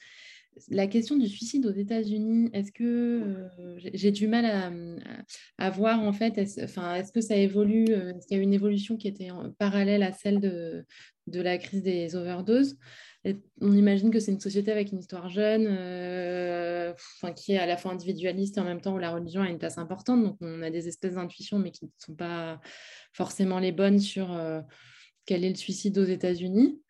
la 0.68 0.86
question 0.86 1.16
du 1.16 1.28
suicide 1.28 1.66
aux 1.66 1.72
États-Unis, 1.72 2.50
est-ce 2.52 2.72
que 2.72 3.46
j'ai 3.94 4.10
du 4.10 4.28
mal 4.28 4.44
à, 5.58 5.70
voir 5.70 6.02
en 6.02 6.12
fait, 6.12 6.36
est-ce, 6.38 6.62
enfin, 6.64 6.94
est-ce 6.96 7.12
que 7.12 7.20
ça 7.20 7.36
évolue, 7.36 7.84
est-ce 7.84 8.26
qu'il 8.26 8.36
y 8.36 8.40
a 8.40 8.42
une 8.42 8.54
évolution 8.54 8.96
qui 8.96 9.08
était 9.08 9.28
parallèle 9.58 10.02
à 10.02 10.12
celle 10.12 10.40
de, 10.40 10.84
de 11.26 11.40
la 11.40 11.58
crise 11.58 11.82
des 11.82 12.16
overdoses? 12.16 12.76
On 13.60 13.72
imagine 13.72 14.10
que 14.10 14.20
c'est 14.20 14.32
une 14.32 14.40
société 14.40 14.70
avec 14.70 14.92
une 14.92 15.00
histoire 15.00 15.28
jeune, 15.28 15.64
qui 17.36 17.52
est 17.52 17.58
à 17.58 17.66
la 17.66 17.76
fois 17.76 17.92
individualiste 17.92 18.56
et 18.56 18.60
en 18.60 18.64
même 18.64 18.80
temps 18.80 18.94
où 18.94 18.98
la 18.98 19.10
religion 19.10 19.42
a 19.42 19.48
une 19.48 19.58
place 19.58 19.78
importante. 19.78 20.22
Donc 20.22 20.36
on 20.40 20.62
a 20.62 20.70
des 20.70 20.88
espèces 20.88 21.14
d'intuitions, 21.14 21.58
mais 21.58 21.70
qui 21.70 21.86
ne 21.86 21.90
sont 21.98 22.14
pas 22.14 22.60
forcément 23.12 23.58
les 23.58 23.72
bonnes 23.72 23.98
sur 23.98 24.28
quel 25.26 25.44
est 25.44 25.50
le 25.50 25.56
suicide 25.56 25.98
aux 25.98 26.04
États-Unis. 26.04 26.80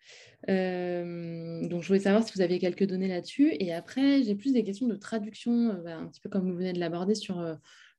Euh, 0.49 1.67
donc, 1.69 1.83
je 1.83 1.89
voulais 1.89 2.01
savoir 2.01 2.23
si 2.23 2.33
vous 2.35 2.41
aviez 2.41 2.59
quelques 2.59 2.87
données 2.87 3.09
là-dessus. 3.09 3.55
Et 3.59 3.73
après, 3.73 4.23
j'ai 4.23 4.35
plus 4.35 4.53
des 4.53 4.65
questions 4.65 4.87
de 4.87 4.95
traduction, 4.95 5.71
euh, 5.71 5.83
bah, 5.83 5.97
un 5.97 6.07
petit 6.07 6.21
peu 6.21 6.29
comme 6.29 6.51
vous 6.51 6.57
venez 6.57 6.73
de 6.73 6.81
l'aborder 6.81 7.15
sur 7.15 7.41
euh, 7.41 7.55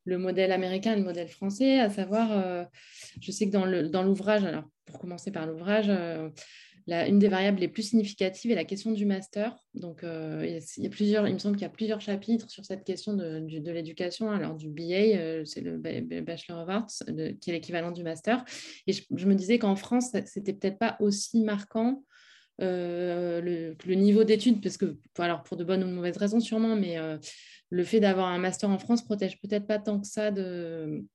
le 0.05 0.17
modèle 0.17 0.51
américain 0.51 0.93
et 0.93 0.95
le 0.95 1.03
modèle 1.03 1.27
français, 1.27 1.79
à 1.79 1.89
savoir, 1.89 2.67
je 3.21 3.31
sais 3.31 3.47
que 3.47 3.87
dans 3.87 4.01
l'ouvrage, 4.01 4.43
alors 4.43 4.63
pour 4.85 4.97
commencer 4.97 5.29
par 5.29 5.45
l'ouvrage, 5.45 5.91
une 6.91 7.19
des 7.19 7.27
variables 7.27 7.59
les 7.59 7.67
plus 7.67 7.83
significatives 7.83 8.51
est 8.51 8.55
la 8.55 8.65
question 8.65 8.91
du 8.91 9.05
master. 9.05 9.55
Donc, 9.73 10.01
il, 10.03 10.61
y 10.77 10.85
a 10.85 10.89
plusieurs, 10.89 11.27
il 11.27 11.33
me 11.33 11.39
semble 11.39 11.55
qu'il 11.55 11.63
y 11.63 11.65
a 11.65 11.69
plusieurs 11.69 12.01
chapitres 12.01 12.49
sur 12.49 12.65
cette 12.65 12.83
question 12.83 13.13
de, 13.13 13.71
l'éducation. 13.71 14.31
Alors, 14.31 14.55
du 14.55 14.69
BA, 14.69 15.45
c'est 15.45 15.61
le 15.61 15.77
Bachelor 16.21 16.59
of 16.59 16.69
Arts, 16.69 16.91
qui 17.41 17.49
est 17.49 17.53
l'équivalent 17.53 17.91
du 17.91 18.03
master. 18.03 18.43
Et 18.87 18.93
je, 18.93 19.27
me 19.27 19.35
disais 19.35 19.59
qu'en 19.59 19.75
France, 19.75 20.11
c'était 20.25 20.53
peut-être 20.53 20.77
pas 20.77 20.97
aussi 20.99 21.41
marquant 21.41 22.03
euh, 22.61 23.41
le, 23.85 23.93
niveau 23.95 24.23
d'études, 24.23 24.61
parce 24.61 24.77
que, 24.77 24.97
alors 25.17 25.43
pour 25.43 25.55
de 25.55 25.63
bonnes 25.63 25.83
ou 25.83 25.87
de 25.87 25.93
mauvaises 25.93 26.17
raisons 26.17 26.39
sûrement, 26.39 26.75
mais 26.75 26.97
euh, 26.97 27.17
le 27.69 27.83
fait 27.83 27.99
d'avoir 27.99 28.27
un 28.27 28.37
master 28.37 28.69
en 28.69 28.77
France 28.77 29.03
protège 29.03 29.39
peut-être 29.39 29.67
pas 29.67 29.79
tant 29.79 29.99
que 29.99 30.07
ça 30.07 30.31
de... 30.31 31.05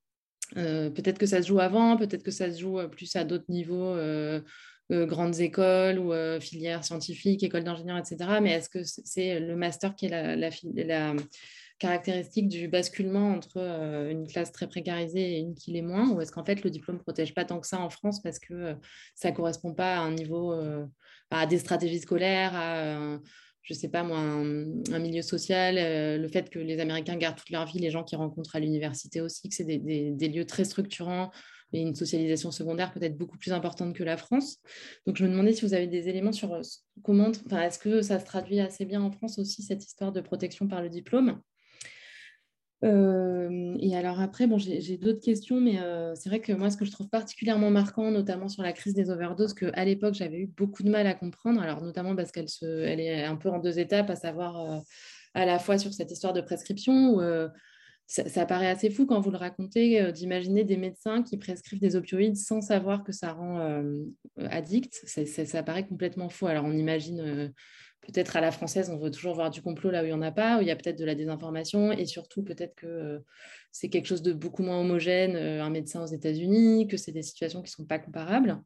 Euh, 0.57 0.91
peut-être 0.91 1.19
que 1.19 1.27
ça 1.27 1.43
se 1.43 1.49
joue 1.49 1.61
avant, 1.61 1.97
peut-être 1.97 2.23
que 2.23 2.31
ça 2.31 2.51
se 2.53 2.61
joue 2.61 2.79
plus 2.91 3.15
à 3.17 3.25
d'autres 3.25 3.45
niveaux, 3.49 3.97
grandes 4.91 5.41
écoles 5.41 5.99
ou 5.99 6.13
filières 6.41 6.85
scientifiques, 6.85 7.43
écoles 7.43 7.65
d'ingénieurs, 7.65 7.99
etc. 7.99 8.17
Mais 8.43 8.53
est-ce 8.53 8.69
que 8.69 8.83
c'est 8.83 9.41
le 9.41 9.57
master 9.57 9.95
qui 9.95 10.07
est 10.07 10.85
la, 10.85 11.15
caractéristique 11.81 12.49
du 12.49 12.69
basculement 12.69 13.33
entre 13.33 13.59
une 13.59 14.29
classe 14.29 14.53
très 14.53 14.69
précarisée 14.69 15.35
et 15.35 15.39
une 15.41 15.55
qui 15.55 15.73
l'est 15.73 15.83
moins 15.83 16.09
Ou 16.11 16.21
est-ce 16.21 16.31
qu'en 16.31 16.45
fait 16.45 16.63
le 16.63 16.71
diplôme 16.71 16.99
ne 16.99 17.03
protège 17.03 17.35
pas 17.35 17.45
tant 17.45 17.59
que 17.59 17.67
ça 17.67 17.81
en 17.81 17.91
France 17.91 18.23
parce 18.23 18.39
que 18.39 18.75
ça 19.17 19.31
ne 19.31 19.37
correspond 19.37 19.75
pas 19.75 19.97
à 19.97 20.01
un 20.01 20.13
niveau 20.13 20.55
à 21.31 21.47
des 21.47 21.59
stratégies 21.59 22.01
scolaires, 22.01 22.53
à, 22.55 23.19
je 23.63 23.75
sais 23.75 23.89
pas 23.89 24.03
moi, 24.03 24.19
un, 24.19 24.99
milieu 24.99 25.23
social, 25.23 25.77
euh, 25.79 26.19
le 26.19 26.29
fait 26.29 26.51
que 26.51 26.59
les 26.59 26.79
Américains 26.81 27.17
gardent 27.17 27.37
toute 27.37 27.51
leur 27.51 27.67
vie, 27.67 27.79
les 27.79 27.91
gens 27.91 28.05
qui 28.05 28.15
rencontrent 28.15 28.55
à 28.57 28.61
l'université 28.61 29.21
aussi, 29.21 29.49
que 29.49 29.55
c'est 29.55 29.65
des, 29.65 30.29
lieux 30.29 30.45
très 30.45 30.65
structurants 30.65 31.31
et 31.75 31.81
une 31.81 31.95
socialisation 31.95 32.51
secondaire 32.51 32.93
peut-être 32.93 33.19
beaucoup 33.19 33.37
plus 33.37 33.53
importante 33.53 33.95
que 33.95 34.05
la 34.05 34.17
France. 34.17 34.59
Donc 35.07 35.17
je 35.17 35.25
me 35.25 35.31
demandais 35.31 35.53
si 35.53 35.67
vous 35.67 35.75
avez 35.75 35.89
des 35.89 36.09
éléments 36.09 36.33
sur 36.33 36.55
euh, 36.55 36.61
comment, 37.03 37.33
enfin, 37.47 37.63
est-ce 37.63 37.79
que 37.79 38.01
ça 38.01 38.21
se 38.21 38.25
traduit 38.25 38.61
assez 38.61 38.85
bien 38.85 39.03
en 39.03 39.11
France 39.11 39.39
aussi, 39.39 39.63
cette 39.63 39.85
histoire 39.85 40.13
de 40.13 40.21
protection 40.21 40.69
par 40.69 40.83
le 40.83 40.89
diplôme? 40.89 41.41
Euh, 42.85 43.77
et 43.81 43.97
alors 43.97 44.21
après, 44.21 44.47
bon, 44.47 44.59
j'ai 44.59 44.99
d'autres 44.99 45.23
questions, 45.23 45.61
mais 45.61 45.81
euh, 45.81 46.15
c'est 46.15 46.29
vrai 46.29 46.41
que 46.41 46.53
moi, 46.53 46.71
ce 46.71 46.77
que 46.77 46.85
je 46.85 46.93
trouve 46.93 47.09
particulièrement 47.09 47.71
marquant, 47.71 48.11
notamment 48.11 48.49
sur 48.49 48.63
la 48.63 48.73
crise 48.73 48.95
des 48.95 49.11
overdoses, 49.11 49.55
qu'à 49.55 49.85
l'époque, 49.85 50.15
j'avais 50.15 50.39
eu 50.39 50.47
beaucoup 50.47 50.83
de 50.83 50.91
mal 50.91 51.07
à 51.07 51.15
comprendre, 51.15 51.63
alors 51.63 51.83
notamment 51.83 52.15
parce 52.15 52.31
qu'elle 52.31 52.47
elle 52.63 53.01
est 53.01 53.25
un 53.25 53.37
peu 53.37 53.49
en 53.49 53.59
deux 53.59 53.79
étapes, 53.79 54.11
à 54.11 54.17
savoir 54.17 54.83
à 55.33 55.47
la 55.47 55.59
fois 55.59 55.79
sur 55.79 55.95
cette 55.95 56.11
histoire 56.11 56.35
de 56.35 56.43
prescription, 56.43 57.15
où 57.15 57.23
ça, 58.07 58.47
paraît 58.47 58.69
assez 58.69 58.91
fou 58.91 59.07
quand 59.07 59.21
vous 59.21 59.31
le 59.31 59.37
racontez, 59.37 60.13
d'imaginer 60.13 60.65
des 60.65 60.77
médecins 60.77 61.23
qui 61.23 61.39
prescrivent 61.39 61.81
des 61.81 61.97
opioïdes 61.97 62.37
sans 62.37 62.61
savoir 62.61 63.03
que 63.03 63.13
ça 63.13 63.33
rend 63.33 63.83
addict. 64.37 64.93
Ça, 65.07 65.63
paraît 65.63 65.87
complètement 65.87 66.29
faux. 66.29 66.47
Alors 66.47 66.65
on 66.65 66.73
imagine 66.73 67.53
peut-être 68.07 68.37
à 68.37 68.41
la 68.41 68.51
française, 68.51 68.91
on 68.91 68.99
veut 68.99 69.11
toujours 69.11 69.35
voir 69.35 69.51
du 69.51 69.63
complot 69.63 69.91
là 69.91 70.03
où 70.03 70.05
il 70.05 70.09
n'y 70.09 70.15
en 70.15 70.23
a 70.23 70.31
pas, 70.31 70.59
où 70.59 70.61
il 70.61 70.69
y 70.69 70.71
a 70.71 70.77
peut-être 70.77 70.99
de 70.99 71.05
la 71.05 71.15
désinformation, 71.15 71.93
et 71.93 72.07
surtout 72.07 72.43
peut-être 72.43 72.75
que 72.75 72.87
euh, 72.87 73.19
c'est 73.73 73.89
quelque 73.89 74.07
chose 74.07 74.23
de 74.23 74.33
beaucoup 74.33 74.63
moins 74.63 74.81
homogène, 74.81 75.37
euh, 75.37 75.63
un 75.63 75.71
médecin 75.71 76.03
aux 76.03 76.07
États-Unis, 76.07 76.87
que 76.87 76.97
c'est 76.97 77.13
des 77.13 77.23
situations 77.23 77.63
qui 77.63 77.71
ne 77.71 77.77
sont 77.77 77.87
pas 77.87 77.99
comparables. 77.99 78.61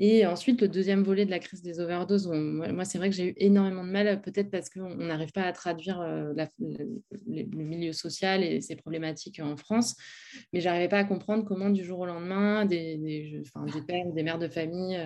Et 0.00 0.26
ensuite, 0.26 0.60
le 0.60 0.68
deuxième 0.68 1.02
volet 1.02 1.26
de 1.26 1.30
la 1.30 1.38
crise 1.38 1.62
des 1.62 1.78
overdoses, 1.78 2.26
moi, 2.26 2.84
c'est 2.84 2.98
vrai 2.98 3.10
que 3.10 3.14
j'ai 3.14 3.28
eu 3.28 3.34
énormément 3.36 3.84
de 3.84 3.90
mal, 3.90 4.20
peut-être 4.22 4.50
parce 4.50 4.70
qu'on 4.70 4.96
n'arrive 4.96 5.30
pas 5.30 5.42
à 5.42 5.52
traduire 5.52 6.00
euh, 6.00 6.32
le, 6.58 7.42
milieu 7.62 7.92
social 7.92 8.42
et 8.42 8.60
ses 8.62 8.76
problématiques 8.76 9.40
en 9.40 9.56
France, 9.56 9.96
mais 10.52 10.60
j'arrivais 10.60 10.88
pas 10.88 10.98
à 10.98 11.04
comprendre 11.04 11.44
comment 11.44 11.70
du 11.70 11.84
jour 11.84 12.00
au 12.00 12.06
lendemain, 12.06 12.64
des, 12.64 12.96
des, 12.96 13.42
des 13.74 13.82
pères, 13.82 14.06
des 14.12 14.22
mères 14.22 14.38
de 14.38 14.48
famille 14.48 14.98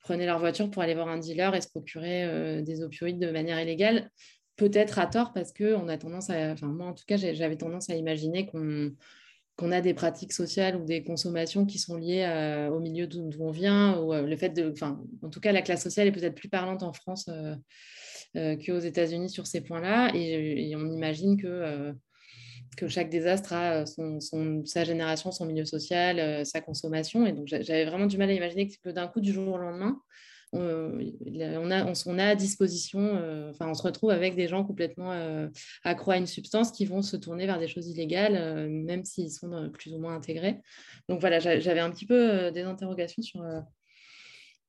prenaient 0.00 0.26
leur 0.26 0.38
voiture 0.38 0.70
pour 0.70 0.82
aller 0.82 0.94
voir 0.94 1.08
un 1.08 1.18
dealer 1.18 1.54
et 1.54 1.60
se 1.60 1.68
procurer 1.68 2.24
euh, 2.24 2.62
des 2.62 2.82
opioïdes 2.82 3.18
de 3.18 3.30
manière 3.30 3.60
illégale. 3.60 4.10
Peut-être 4.56 4.98
à 4.98 5.06
tort 5.06 5.32
parce 5.32 5.52
que 5.52 5.74
on 5.74 5.88
a 5.88 5.96
tendance 5.96 6.28
à, 6.30 6.52
enfin 6.52 6.66
moi 6.66 6.86
en 6.86 6.94
tout 6.94 7.04
cas 7.06 7.16
j'avais 7.16 7.56
tendance 7.56 7.88
à 7.88 7.94
imaginer 7.94 8.46
qu'on 8.46 8.92
qu'on 9.60 9.72
a 9.72 9.80
des 9.80 9.94
pratiques 9.94 10.32
sociales 10.32 10.76
ou 10.76 10.84
des 10.84 11.04
consommations 11.04 11.66
qui 11.66 11.78
sont 11.78 11.96
liées 11.96 12.24
euh, 12.24 12.70
au 12.70 12.80
milieu 12.80 13.06
d'où 13.06 13.30
on 13.38 13.50
vient 13.50 13.98
ou 13.98 14.12
euh, 14.12 14.22
le 14.22 14.36
fait 14.36 14.48
de, 14.48 14.70
enfin 14.72 15.00
en 15.22 15.28
tout 15.28 15.40
cas 15.40 15.52
la 15.52 15.62
classe 15.62 15.82
sociale 15.82 16.08
est 16.08 16.12
peut-être 16.12 16.34
plus 16.34 16.48
parlante 16.48 16.82
en 16.82 16.92
France 16.92 17.30
qu'aux 18.34 18.78
États-Unis 18.78 19.28
sur 19.28 19.46
ces 19.46 19.60
points-là 19.60 20.12
et, 20.14 20.74
on 20.76 20.90
imagine 20.90 21.36
que 21.36 21.92
que 22.76 22.88
chaque 22.88 23.10
désastre 23.10 23.52
a 23.52 23.84
son, 23.86 24.64
sa 24.64 24.84
génération, 24.84 25.32
son 25.32 25.46
milieu 25.46 25.64
social, 25.64 26.18
euh, 26.18 26.44
sa 26.44 26.60
consommation. 26.60 27.26
Et 27.26 27.32
donc, 27.32 27.46
j'avais 27.46 27.84
vraiment 27.84 28.06
du 28.06 28.16
mal 28.16 28.30
à 28.30 28.32
imaginer 28.32 28.68
que 28.68 28.90
d'un 28.90 29.08
coup, 29.08 29.20
du 29.20 29.32
jour 29.32 29.54
au 29.54 29.58
lendemain, 29.58 30.00
on, 30.52 31.70
a, 31.70 31.84
on, 32.06 32.18
a 32.18 32.24
à 32.24 32.34
disposition, 32.34 33.00
euh, 33.00 33.50
enfin, 33.50 33.68
on 33.68 33.74
se 33.74 33.82
retrouve 33.82 34.10
avec 34.10 34.34
des 34.34 34.48
gens 34.48 34.64
complètement 34.64 35.12
euh, 35.12 35.48
à 35.84 35.94
une 36.16 36.26
substance 36.26 36.72
qui 36.72 36.84
vont 36.84 37.02
se 37.02 37.16
tourner 37.16 37.46
vers 37.46 37.58
des 37.58 37.68
choses 37.68 37.88
illégales, 37.88 38.68
même 38.68 39.04
s'ils 39.04 39.30
sont 39.30 39.70
plus 39.70 39.94
ou 39.94 39.98
moins 39.98 40.14
intégrés. 40.14 40.60
Donc 41.08 41.20
voilà, 41.20 41.38
j'avais 41.38 41.80
un 41.80 41.90
petit 41.90 42.06
peu 42.06 42.50
des 42.50 42.62
interrogations 42.62 43.22
sur 43.22 43.42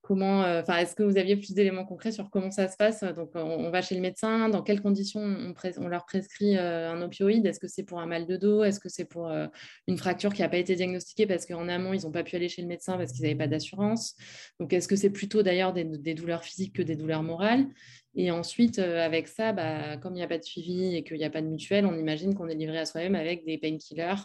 Comment, 0.01 0.43
euh, 0.43 0.61
enfin, 0.61 0.77
est-ce 0.77 0.95
que 0.95 1.03
vous 1.03 1.17
aviez 1.17 1.35
plus 1.35 1.53
d'éléments 1.53 1.85
concrets 1.85 2.11
sur 2.11 2.31
comment 2.31 2.49
ça 2.49 2.67
se 2.67 2.75
passe? 2.75 3.03
Donc, 3.03 3.29
on, 3.35 3.69
va 3.69 3.83
chez 3.83 3.93
le 3.93 4.01
médecin, 4.01 4.49
dans 4.49 4.63
quelles 4.63 4.81
conditions 4.81 5.21
on, 5.21 5.87
leur 5.87 6.05
prescrit 6.05 6.57
euh, 6.57 6.91
un 6.91 7.01
opioïde? 7.03 7.45
Est-ce 7.45 7.59
que 7.59 7.67
c'est 7.67 7.83
pour 7.83 7.99
un 7.99 8.07
mal 8.07 8.25
de 8.25 8.35
dos? 8.35 8.63
Est-ce 8.63 8.79
que 8.79 8.89
c'est 8.89 9.05
pour 9.05 9.27
euh, 9.27 9.45
une 9.87 9.99
fracture 9.99 10.33
qui 10.33 10.41
n'a 10.41 10.49
pas 10.49 10.57
été 10.57 10.75
diagnostiquée 10.75 11.27
parce 11.27 11.45
qu'en 11.45 11.67
amont, 11.69 11.93
ils 11.93 12.01
n'ont 12.01 12.11
pas 12.11 12.23
pu 12.23 12.35
aller 12.35 12.49
chez 12.49 12.63
le 12.63 12.67
médecin 12.67 12.97
parce 12.97 13.11
qu'ils 13.11 13.21
n'avaient 13.21 13.35
pas 13.35 13.47
d'assurance? 13.47 14.15
Donc, 14.59 14.73
est-ce 14.73 14.87
que 14.87 14.95
c'est 14.95 15.11
plutôt 15.11 15.43
d'ailleurs 15.43 15.71
des, 15.71 15.83
douleurs 16.15 16.43
physiques 16.43 16.73
que 16.73 16.81
des 16.81 16.95
douleurs 16.95 17.21
morales? 17.21 17.67
Et 18.15 18.31
ensuite, 18.31 18.79
avec 18.79 19.27
ça, 19.27 19.53
bah, 19.53 19.97
comme 19.97 20.13
il 20.13 20.17
n'y 20.17 20.23
a 20.23 20.27
pas 20.27 20.39
de 20.39 20.43
suivi 20.43 20.95
et 20.95 21.03
qu'il 21.03 21.17
n'y 21.17 21.23
a 21.25 21.29
pas 21.29 21.41
de 21.41 21.47
mutuelle, 21.47 21.85
on 21.85 21.97
imagine 21.97 22.33
qu'on 22.33 22.47
est 22.47 22.55
livré 22.55 22.79
à 22.79 22.85
soi-même 22.85 23.15
avec 23.15 23.45
des 23.45 23.59
painkillers 23.59 24.15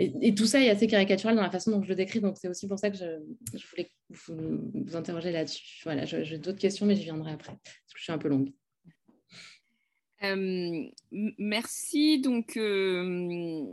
et, 0.00 0.34
tout 0.34 0.46
ça 0.46 0.62
est 0.62 0.70
assez 0.70 0.86
caricatural 0.86 1.36
dans 1.36 1.42
la 1.42 1.50
façon 1.50 1.70
dont 1.70 1.82
je 1.82 1.88
le 1.88 1.94
décris, 1.94 2.20
donc 2.20 2.38
c'est 2.38 2.48
aussi 2.48 2.66
pour 2.66 2.78
ça 2.78 2.90
que 2.90 2.96
je, 2.96 3.04
voulais 3.70 3.90
vous, 4.08 4.96
interroger 4.96 5.30
là-dessus. 5.30 5.82
Voilà, 5.84 6.04
j'ai 6.04 6.38
d'autres 6.38 6.58
questions, 6.58 6.86
mais 6.86 6.96
j'y 6.96 7.04
viendrai 7.04 7.32
après, 7.32 7.52
parce 7.52 7.92
que 7.92 7.98
je 7.98 8.02
suis 8.02 8.12
un 8.12 8.18
peu 8.18 8.28
longue. 8.28 8.50
Euh, 10.22 10.84
merci. 11.10 12.20
Donc, 12.20 12.56
euh, 12.56 13.64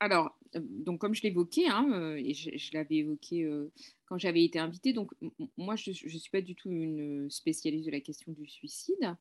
alors, 0.00 0.36
donc 0.54 1.00
comme 1.00 1.14
je 1.14 1.22
l'évoquais, 1.22 1.68
hein, 1.68 2.16
et 2.16 2.34
je, 2.34 2.70
l'avais 2.74 2.96
évoqué 2.96 3.44
euh, 3.44 3.72
quand 4.06 4.18
j'avais 4.18 4.44
été 4.44 4.58
invitée, 4.58 4.92
donc 4.92 5.12
moi 5.56 5.76
je 5.76 5.90
ne 5.90 5.94
suis 5.94 6.30
pas 6.30 6.42
du 6.42 6.54
tout 6.54 6.70
une 6.70 7.30
spécialiste 7.30 7.86
de 7.86 7.92
la 7.92 8.00
question 8.00 8.32
du 8.32 8.48
suicide. 8.48 9.16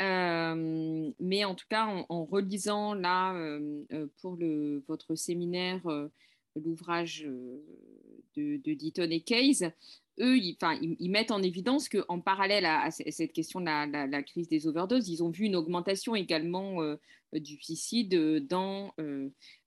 Euh, 0.00 1.10
mais 1.20 1.44
en 1.44 1.54
tout 1.54 1.66
cas, 1.68 1.86
en, 2.08 2.24
relisant 2.24 2.94
là 2.94 3.34
euh, 3.34 3.84
euh, 3.92 4.06
pour 4.20 4.38
votre 4.88 5.14
séminaire 5.14 5.82
l'ouvrage 6.56 7.26
de, 8.36 8.56
de 8.56 8.74
Deaton 8.74 9.10
et 9.10 9.20
Case, 9.20 9.70
eux, 10.20 10.36
ils, 10.38 10.56
ils, 10.98 11.10
mettent 11.10 11.30
en 11.30 11.42
évidence 11.42 11.88
qu'en 11.88 12.20
parallèle 12.20 12.64
à, 12.64 12.90
cette 12.90 13.32
question 13.32 13.60
de 13.60 13.66
la, 13.66 14.22
crise 14.22 14.48
des 14.48 14.66
overdoses, 14.66 15.08
ils 15.08 15.22
ont 15.22 15.30
vu 15.30 15.44
une 15.44 15.56
augmentation 15.56 16.14
également 16.14 16.78
du 17.32 17.56
suicide 17.62 18.46
dans 18.46 18.92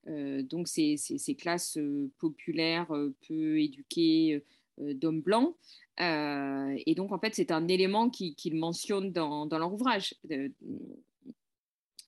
donc 0.05 0.67
ces, 0.67 1.35
classes 1.39 1.79
populaires 2.19 2.91
peu 3.27 3.61
éduquées 3.61 4.43
d'hommes 4.77 5.21
blancs. 5.21 5.55
Euh, 5.99 6.75
et 6.85 6.95
donc, 6.95 7.11
en 7.11 7.19
fait, 7.19 7.35
c'est 7.35 7.51
un 7.51 7.67
élément 7.67 8.09
qu'ils 8.09 8.35
qui 8.35 8.51
mentionnent 8.51 9.11
dans, 9.11 9.47
leur 9.51 9.73
ouvrage. 9.73 10.15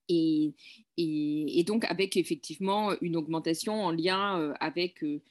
Et, 0.08 0.54
donc, 1.66 1.86
avec 1.86 2.18
effectivement 2.18 2.94
une 3.02 3.16
augmentation 3.16 3.84
en 3.84 3.92
lien 3.92 4.40
euh, 4.40 4.54
avec 4.60 5.04
euh, 5.04 5.22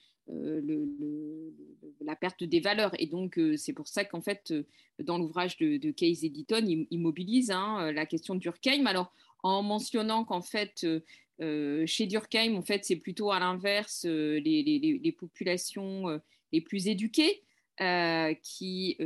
la 2.01 2.17
perte 2.17 2.45
des 2.45 2.61
valeurs. 2.61 2.93
Et 2.99 3.07
donc, 3.07 3.41
c'est 3.57 3.73
pour 3.73 3.89
ça 3.89 4.05
qu'en 4.05 4.21
fait, 4.21 4.55
dans 5.03 5.19
l'ouvrage 5.19 5.57
de, 5.57 5.91
Case 5.91 6.25
Editon, 6.25 6.65
il, 6.91 6.99
mobilise 6.99 7.51
hein, 7.51 7.93
la 7.93 8.07
question 8.07 8.35
de 8.35 8.41
Durkheim. 8.41 8.87
Alors, 8.87 9.13
en 9.43 9.63
mentionnant 9.63 10.25
qu'en 10.25 10.43
fait, 10.43 10.87
chez 11.41 12.07
Durkheim, 12.07 12.55
en 12.55 12.63
fait, 12.63 12.85
c'est 12.85 12.97
plutôt 12.97 13.33
à 13.33 13.41
l'inverse 13.41 14.05
les, 14.05 15.17
populations 15.19 16.21
les 16.53 16.61
plus 16.61 16.87
éduquées 16.87 17.44
qui 18.43 18.97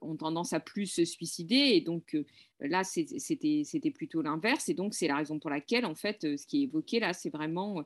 ont 0.00 0.16
tendance 0.16 0.52
à 0.52 0.60
plus 0.60 0.86
se 0.86 1.04
suicider. 1.04 1.54
Et 1.54 1.80
donc 1.80 2.16
là, 2.60 2.84
c'était 2.84 3.90
plutôt 3.94 4.22
l'inverse. 4.22 4.68
Et 4.68 4.74
donc, 4.74 4.94
c'est 4.94 5.08
la 5.08 5.16
raison 5.16 5.38
pour 5.38 5.50
laquelle, 5.50 5.86
en 5.86 5.94
fait, 5.94 6.36
ce 6.36 6.46
qui 6.46 6.60
est 6.60 6.64
évoqué 6.64 7.00
là, 7.00 7.12
c'est 7.12 7.30
vraiment 7.30 7.84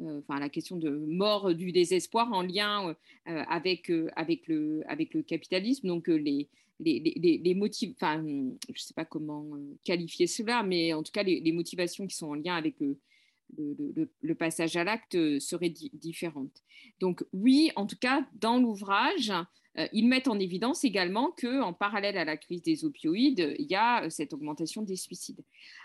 enfin, 0.00 0.38
la 0.40 0.48
question 0.48 0.76
de 0.76 0.90
mort 0.90 1.54
du 1.54 1.72
désespoir 1.72 2.32
en 2.32 2.42
lien 2.42 2.94
avec, 3.26 3.90
avec, 4.16 4.46
le, 4.46 4.82
avec 4.86 5.14
le 5.14 5.22
capitalisme. 5.22 5.88
Donc, 5.88 6.08
les, 6.08 6.48
les, 6.80 7.40
les, 7.42 7.54
motifs, 7.54 7.92
enfin, 7.94 8.22
je 8.22 8.72
ne 8.72 8.76
sais 8.76 8.94
pas 8.94 9.04
comment 9.04 9.46
qualifier 9.84 10.26
cela, 10.26 10.62
mais 10.62 10.92
en 10.92 11.02
tout 11.02 11.12
cas, 11.12 11.22
les, 11.22 11.52
motivations 11.52 12.06
qui 12.06 12.16
sont 12.16 12.28
en 12.28 12.34
lien 12.34 12.54
avec 12.54 12.78
le, 12.80 12.98
le, 13.56 14.34
passage 14.34 14.76
à 14.76 14.84
l'acte 14.84 15.16
seraient 15.38 15.72
différentes. 15.92 16.62
Donc, 17.00 17.24
oui, 17.32 17.70
en 17.76 17.86
tout 17.86 17.98
cas, 17.98 18.26
dans 18.34 18.58
l'ouvrage, 18.58 19.32
ils 19.92 20.06
mettent 20.06 20.28
en 20.28 20.38
évidence 20.38 20.84
également 20.84 21.32
qu'en 21.32 21.72
parallèle 21.72 22.16
à 22.16 22.24
la 22.24 22.36
crise 22.36 22.62
des 22.62 22.84
opioïdes, 22.84 23.54
il 23.58 23.66
y 23.66 23.74
a 23.74 24.08
cette 24.10 24.32
augmentation 24.32 24.82
des 24.82 24.96
suicides. 24.96 25.42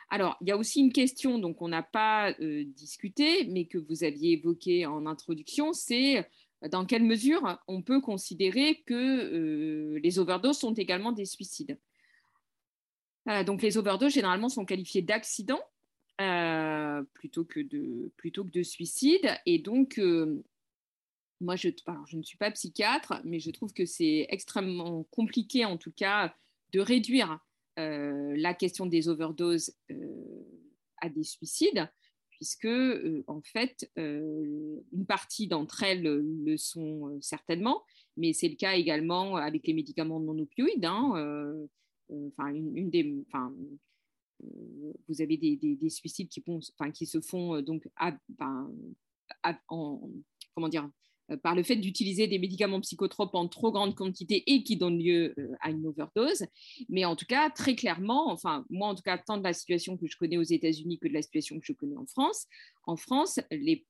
Alors, 0.09 0.37
il 0.41 0.47
y 0.47 0.51
a 0.51 0.57
aussi 0.57 0.79
une 0.79 0.93
question 0.93 1.39
donc 1.39 1.61
on 1.61 1.69
n'a 1.69 1.83
pas 1.83 2.33
discuté, 2.75 3.45
mais 3.45 3.65
que 3.65 3.77
vous 3.77 4.03
aviez 4.03 4.33
évoquée 4.33 4.85
en 4.85 5.05
introduction, 5.05 5.73
c'est 5.73 6.27
dans 6.67 6.85
quelle 6.85 7.03
mesure 7.03 7.59
on 7.67 7.81
peut 7.81 8.01
considérer 8.01 8.83
que 8.85 8.93
euh, 8.93 9.99
les 10.03 10.19
overdoses 10.19 10.59
sont 10.59 10.73
également 10.73 11.11
des 11.11 11.25
suicides. 11.25 11.79
Euh, 13.29 13.43
donc 13.43 13.61
les 13.61 13.77
overdoses 13.77 14.13
généralement 14.13 14.49
sont 14.49 14.65
qualifiées 14.65 15.01
d'accidents 15.01 15.61
euh, 16.21 17.03
plutôt, 17.13 17.45
que 17.45 17.59
de, 17.59 18.11
plutôt 18.17 18.43
que 18.43 18.51
de 18.51 18.63
suicides. 18.63 19.29
Et 19.45 19.59
donc, 19.59 19.99
moi, 21.41 21.55
je, 21.55 21.69
je 22.07 22.17
ne 22.17 22.23
suis 22.23 22.37
pas 22.37 22.51
psychiatre, 22.51 23.21
mais 23.23 23.39
je 23.39 23.51
trouve 23.51 23.73
que 23.73 23.85
c'est 23.85 24.27
extrêmement 24.29 25.03
compliqué, 25.11 25.65
en 25.65 25.77
tout 25.77 25.91
cas, 25.91 26.35
de 26.73 26.79
réduire 26.79 27.39
la 27.77 28.53
question 28.53 28.85
des 28.85 29.07
overdoses 29.07 29.73
à 30.97 31.07
des 31.07 31.23
suicides 31.23 31.89
puisque 32.39 32.65
euh, 32.65 33.23
en 33.27 33.41
fait, 33.41 33.91
euh, 33.97 34.79
une 34.93 35.05
partie 35.05 35.47
d'entre 35.47 35.83
elles 35.83 36.03
le 36.03 36.57
sont 36.57 37.09
euh, 37.09 37.17
certainement, 37.21 37.83
mais 38.15 38.31
c'est 38.31 38.47
le 38.47 38.55
cas 38.55 38.75
également 38.75 39.35
avec 39.35 39.67
les 39.67 39.73
médicaments 39.73 40.21
non 40.21 40.39
opioïdes. 40.39 40.85
Hein, 40.85 41.67
une, 42.09 42.89
des, 42.89 43.13
vous 45.07 45.21
avez 45.21 45.37
des, 45.37 45.55
des, 45.57 45.89
suicides 45.89 46.29
qui, 46.29 47.05
se 47.05 47.21
font 47.21 47.61
donc 47.61 47.87
en, 49.67 50.01
comment 50.53 50.69
dire, 50.69 50.89
euh, 51.31 51.37
par 51.37 51.55
le 51.55 51.63
fait 51.63 51.75
d'utiliser 51.75 52.27
des 52.27 52.39
médicaments 52.39 52.81
psychotropes 52.81 53.35
en 53.35 53.47
trop 53.47 53.71
grande 53.71 53.95
quantité 53.95 54.43
et 54.47 54.63
qui 54.63 54.77
donnent 54.77 54.99
lieu 54.99 55.33
euh, 55.37 55.55
à 55.61 55.71
une 55.71 55.85
overdose. 55.85 56.45
Mais 56.89 57.05
en 57.05 57.15
tout 57.15 57.25
cas, 57.25 57.49
très 57.49 57.75
clairement, 57.75 58.31
enfin, 58.31 58.65
moi 58.69 58.87
en 58.87 58.95
tout 58.95 59.03
cas, 59.03 59.17
tant 59.17 59.37
de 59.37 59.43
la 59.43 59.53
situation 59.53 59.97
que 59.97 60.07
je 60.07 60.17
connais 60.17 60.37
aux 60.37 60.43
États-Unis 60.43 60.99
que 60.99 61.07
de 61.07 61.13
la 61.13 61.21
situation 61.21 61.59
que 61.59 61.65
je 61.65 61.73
connais 61.73 61.97
en 61.97 62.05
France, 62.05 62.47
en 62.85 62.95
France, 62.95 63.39
les, 63.51 63.85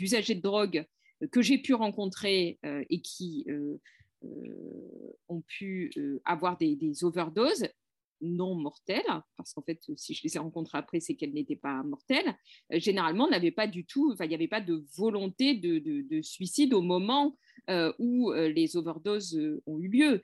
usagers 0.00 0.34
de 0.34 0.40
drogue 0.40 0.84
euh, 1.22 1.28
que 1.28 1.42
j'ai 1.42 1.58
pu 1.58 1.74
rencontrer 1.74 2.58
et 2.90 3.00
qui 3.00 3.46
ont 5.28 5.40
pu 5.42 5.92
avoir 6.24 6.56
des 6.56 7.04
overdoses, 7.04 7.68
non 8.20 8.54
mortelles, 8.54 9.02
parce 9.36 9.52
qu'en 9.52 9.62
fait, 9.62 9.80
si 9.96 10.14
je 10.14 10.22
les 10.24 10.36
ai 10.36 10.38
rencontrées 10.38 10.78
après, 10.78 11.00
c'est 11.00 11.14
qu'elles 11.14 11.32
n'étaient 11.32 11.56
pas 11.56 11.82
mortelles, 11.82 12.36
euh, 12.72 12.78
généralement, 12.78 13.28
n'avait 13.28 13.50
pas 13.50 13.66
du 13.66 13.84
tout, 13.84 14.14
il 14.18 14.28
n'y 14.28 14.34
avait 14.34 14.48
pas 14.48 14.60
de 14.60 14.84
volonté 14.96 15.54
de, 15.54 16.20
suicide 16.22 16.74
au 16.74 16.82
moment 16.82 17.36
euh, 17.68 17.92
où 17.98 18.32
euh, 18.32 18.48
les 18.48 18.76
overdoses 18.76 19.38
ont 19.66 19.78
eu 19.78 19.88
lieu. 19.88 20.22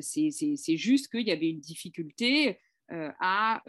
c'est 0.00 0.76
juste 0.76 1.08
qu'il 1.08 1.26
y 1.26 1.30
avait 1.30 1.50
une 1.50 1.60
difficulté 1.60 2.58
à 2.92 3.62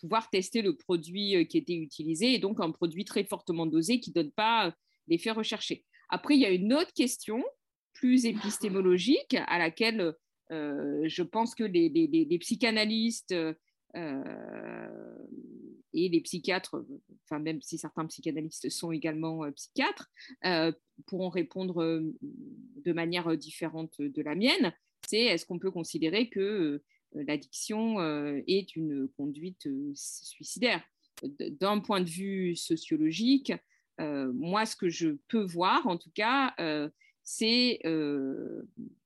pouvoir 0.00 0.28
tester 0.30 0.62
le 0.62 0.74
produit 0.74 1.46
qui 1.46 1.58
était 1.58 1.76
utilisé, 1.76 2.34
et 2.34 2.38
donc 2.40 2.60
un 2.60 2.72
produit 2.72 3.04
très 3.04 3.24
fortement 3.24 3.66
dosé 3.66 4.00
qui 4.00 4.10
ne 4.10 4.14
donne 4.14 4.32
pas 4.32 4.74
l'effet 5.06 5.30
recherché. 5.30 5.84
Après, 6.08 6.34
il 6.34 6.40
y 6.40 6.46
a 6.46 6.50
une 6.50 6.72
autre 6.72 6.92
question 6.92 7.44
plus 7.94 8.26
épistémologique 8.26 9.36
à 9.46 9.58
laquelle 9.58 10.14
je 10.50 11.22
pense 11.22 11.54
que 11.54 11.64
les, 11.64 12.38
psychanalystes 12.38 13.34
euh, 13.96 14.88
et 15.92 16.10
les 16.10 16.20
psychiatres, 16.20 16.84
enfin 17.24 17.38
même 17.38 17.62
si 17.62 17.78
certains 17.78 18.04
psychanalystes 18.04 18.68
sont 18.68 18.92
également 18.92 19.44
euh, 19.44 19.50
psychiatres, 19.52 20.10
pourront 21.06 21.30
répondre 21.30 22.02
de 22.22 22.92
manière 22.92 23.36
différente 23.36 24.00
de 24.00 24.22
la 24.22 24.34
mienne. 24.34 24.72
C'est 25.08 25.22
est-ce 25.22 25.46
qu'on 25.46 25.58
peut 25.58 25.70
considérer 25.70 26.28
que 26.28 26.82
l'addiction 27.14 28.00
est 28.46 28.76
une 28.76 29.08
conduite 29.16 29.68
suicidaire? 29.94 30.82
D'un 31.22 31.80
point 31.80 32.00
de 32.00 32.10
vue 32.10 32.56
sociologique, 32.56 33.52
moi, 33.98 34.66
ce 34.66 34.76
que 34.76 34.88
je 34.88 35.10
peux 35.28 35.44
voir, 35.44 35.86
en 35.86 35.96
tout 35.96 36.10
cas, 36.14 36.54
c'est 37.22 37.80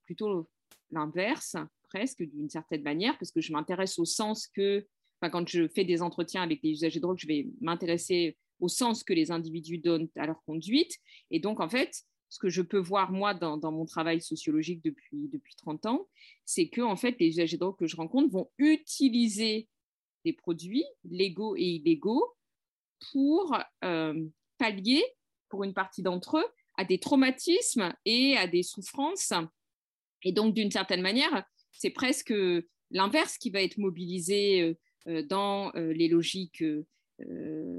plutôt 0.06 0.48
l'inverse, 0.92 1.56
presque 1.88 2.22
d'une 2.22 2.48
certaine 2.48 2.82
manière, 2.82 3.18
parce 3.18 3.32
que 3.32 3.40
je 3.40 3.52
m'intéresse 3.52 3.98
au 3.98 4.04
sens 4.04 4.46
que, 4.46 4.86
quand 5.20 5.48
je 5.48 5.68
fais 5.68 5.84
des 5.84 6.00
entretiens 6.00 6.42
avec 6.42 6.60
les 6.62 6.70
usagers 6.70 6.98
de 6.98 7.02
drogue, 7.02 7.18
je 7.18 7.26
vais 7.26 7.48
m'intéresser 7.60 8.38
au 8.60 8.68
sens 8.68 9.04
que 9.04 9.12
les 9.12 9.30
individus 9.30 9.78
donnent 9.78 10.08
à 10.16 10.26
leur 10.26 10.42
conduite. 10.44 10.96
Et 11.30 11.40
donc, 11.40 11.60
en 11.60 11.68
fait, 11.68 12.02
ce 12.28 12.38
que 12.38 12.48
je 12.48 12.62
peux 12.62 12.78
voir, 12.78 13.10
moi, 13.10 13.34
dans, 13.34 13.72
mon 13.72 13.84
travail 13.84 14.20
sociologique 14.20 14.82
depuis, 14.84 15.28
depuis 15.28 15.54
30 15.56 15.86
ans, 15.86 16.08
c'est 16.44 16.68
que, 16.68 16.80
en 16.80 16.96
fait, 16.96 17.16
les 17.18 17.28
usagers 17.28 17.56
de 17.56 17.60
drogue 17.60 17.78
que 17.78 17.86
je 17.86 17.96
rencontre 17.96 18.30
vont 18.30 18.50
utiliser 18.58 19.68
des 20.24 20.32
produits 20.32 20.84
légaux 21.04 21.56
et 21.56 21.64
illégaux 21.64 22.34
pour 23.12 23.58
euh, 23.84 24.24
pallier, 24.58 25.02
pour 25.48 25.64
une 25.64 25.74
partie 25.74 26.02
d'entre 26.02 26.38
eux, 26.38 26.46
à 26.76 26.84
des 26.84 26.98
traumatismes 26.98 27.92
et 28.04 28.36
à 28.36 28.46
des 28.46 28.62
souffrances 28.62 29.32
et 30.22 30.32
donc, 30.32 30.54
d'une 30.54 30.70
certaine 30.70 31.02
manière, 31.02 31.44
c'est 31.72 31.90
presque 31.90 32.34
l'inverse 32.90 33.38
qui 33.38 33.50
va 33.50 33.62
être 33.62 33.78
mobilisé 33.78 34.62
euh, 34.62 34.74
euh, 35.08 35.22
dans 35.22 35.72
euh, 35.74 35.92
les 35.92 36.08
logiques 36.08 36.64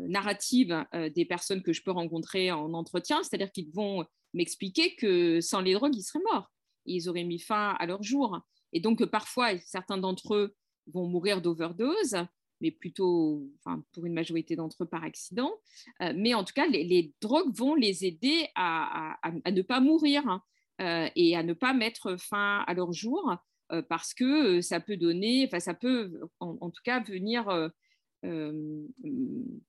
narratives 0.07 0.85
des 1.15 1.25
personnes 1.25 1.63
que 1.63 1.73
je 1.73 1.81
peux 1.81 1.89
rencontrer 1.89 2.51
en 2.51 2.75
entretien, 2.75 3.23
c'est-à-dire 3.23 3.51
qu'ils 3.51 3.71
vont 3.71 4.05
m'expliquer 4.35 4.93
que 4.95 5.41
sans 5.41 5.61
les 5.61 5.73
drogues, 5.73 5.95
ils 5.95 6.03
seraient 6.03 6.23
morts. 6.31 6.51
ils 6.85 7.09
auraient 7.09 7.23
mis 7.23 7.39
fin 7.39 7.75
à 7.79 7.87
leur 7.87 8.03
jour. 8.03 8.39
Et 8.71 8.81
donc, 8.81 9.03
parfois, 9.05 9.57
certains 9.57 9.97
d'entre 9.97 10.35
eux 10.35 10.55
vont 10.93 11.07
mourir 11.07 11.41
d'overdose, 11.41 12.17
mais 12.59 12.69
plutôt, 12.69 13.49
enfin, 13.57 13.83
pour 13.93 14.05
une 14.05 14.13
majorité 14.13 14.55
d'entre 14.55 14.83
eux, 14.83 14.87
par 14.87 15.03
accident. 15.03 15.51
mais 15.99 16.35
en 16.35 16.43
tout 16.43 16.53
cas, 16.53 16.67
les, 16.67 17.11
drogues 17.19 17.51
vont 17.55 17.73
les 17.73 18.05
aider 18.05 18.47
à, 18.53 19.17
ne 19.51 19.63
pas 19.63 19.79
mourir. 19.79 20.39
Euh, 20.81 21.09
et 21.15 21.35
à 21.35 21.43
ne 21.43 21.53
pas 21.53 21.73
mettre 21.73 22.17
fin 22.17 22.63
à 22.65 22.73
leur 22.73 22.91
jour 22.91 23.35
euh, 23.71 23.83
parce 23.83 24.15
que 24.15 24.57
euh, 24.57 24.61
ça 24.61 24.79
peut 24.79 24.97
donner, 24.97 25.45
enfin 25.45 25.59
ça 25.59 25.75
peut 25.75 26.19
en, 26.39 26.71
tout 26.71 26.81
cas 26.83 27.01
venir 27.01 27.45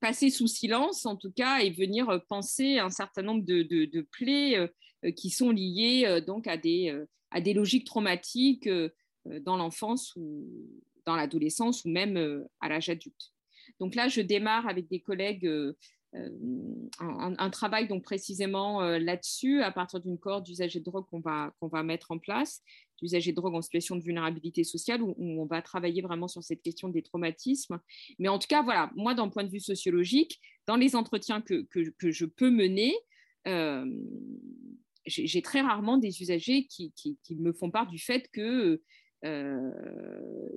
passer 0.01 0.29
sous 0.29 0.47
silence 0.47 1.07
en 1.07 1.17
tout 1.17 1.33
cas 1.33 1.61
et 1.61 1.71
venir 1.71 2.21
penser 2.29 2.79
un 2.79 2.91
certain 2.91 3.23
nombre 3.23 3.45
de, 3.45 4.07
plaies 4.11 4.71
qui 5.17 5.31
sont 5.31 5.51
liées 5.51 6.21
donc 6.27 6.47
à 6.47 6.59
des, 6.59 6.95
à 7.31 7.41
des 7.41 7.55
logiques 7.55 7.87
traumatiques 7.87 8.69
dans 9.25 9.57
l'enfance 9.57 10.15
ou 10.17 10.47
dans 11.07 11.17
l'adolescence 11.17 11.87
ou 11.87 11.89
même 11.89 12.47
à 12.61 12.69
l'âge 12.69 12.91
adulte. 12.91 13.33
Donc 13.81 13.95
là, 13.95 14.09
je 14.09 14.21
démarre 14.21 14.69
avec 14.69 14.87
des 14.87 15.01
collègues 15.01 15.49
euh, 16.15 16.29
un, 16.99 17.51
travail 17.51 17.89
donc 17.89 18.03
précisément 18.03 18.83
euh, 18.83 18.99
là-dessus 18.99 19.63
à 19.63 19.73
partir 19.73 19.99
d'une 20.01 20.19
cohorte 20.19 20.45
d'usagers 20.45 20.81
de 20.81 20.85
drogue 20.85 21.07
qu'on 21.11 21.21
va, 21.21 21.55
va 21.63 21.83
mettre 21.83 22.11
en 22.11 22.19
place, 22.19 22.63
d'usagers 23.01 23.33
de 23.33 23.37
drogue 23.37 23.55
en 23.55 23.63
situation 23.63 23.97
de 23.97 24.03
vulnérabilité 24.03 24.63
sociale, 24.63 25.03
où, 25.03 25.15
on 25.19 25.47
va 25.47 25.63
travailler 25.63 26.03
vraiment 26.03 26.29
sur 26.29 26.43
cette 26.43 26.61
question 26.61 26.89
des 26.89 27.03
traumatismes. 27.03 27.81
Mais 28.19 28.29
en 28.29 28.39
tout 28.39 28.47
cas, 28.47 28.63
voilà, 28.63 28.91
moi, 28.95 29.15
d'un 29.15 29.29
point 29.29 29.45
de 29.45 29.51
vue 29.51 29.61
sociologique, 29.61 30.39
dans 30.67 30.77
les 30.77 30.95
entretiens 30.97 31.41
que, 31.41 31.67
que, 31.71 32.11
je 32.11 32.27
peux 32.27 32.51
mener, 32.51 32.95
euh, 33.49 33.87
j'ai 35.07 35.43
très 35.43 35.63
rarement 35.63 35.97
des 35.97 36.21
usagers 36.21 36.67
qui, 36.67 36.93
qui, 36.95 37.17
me 37.37 37.53
font 37.53 37.71
part 37.71 37.87
du 37.87 37.99
fait 37.99 38.29
que 38.33 38.83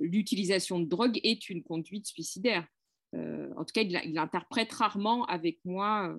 l'utilisation 0.00 0.80
de 0.80 0.86
drogue 0.86 1.18
est 1.22 1.48
une 1.48 1.62
conduite 1.62 2.06
suicidaire. 2.06 2.66
En 3.14 3.64
tout 3.64 3.72
cas, 3.72 3.82
il, 3.82 4.18
interprète 4.18 4.72
rarement 4.72 5.24
avec 5.26 5.58
moi 5.64 6.16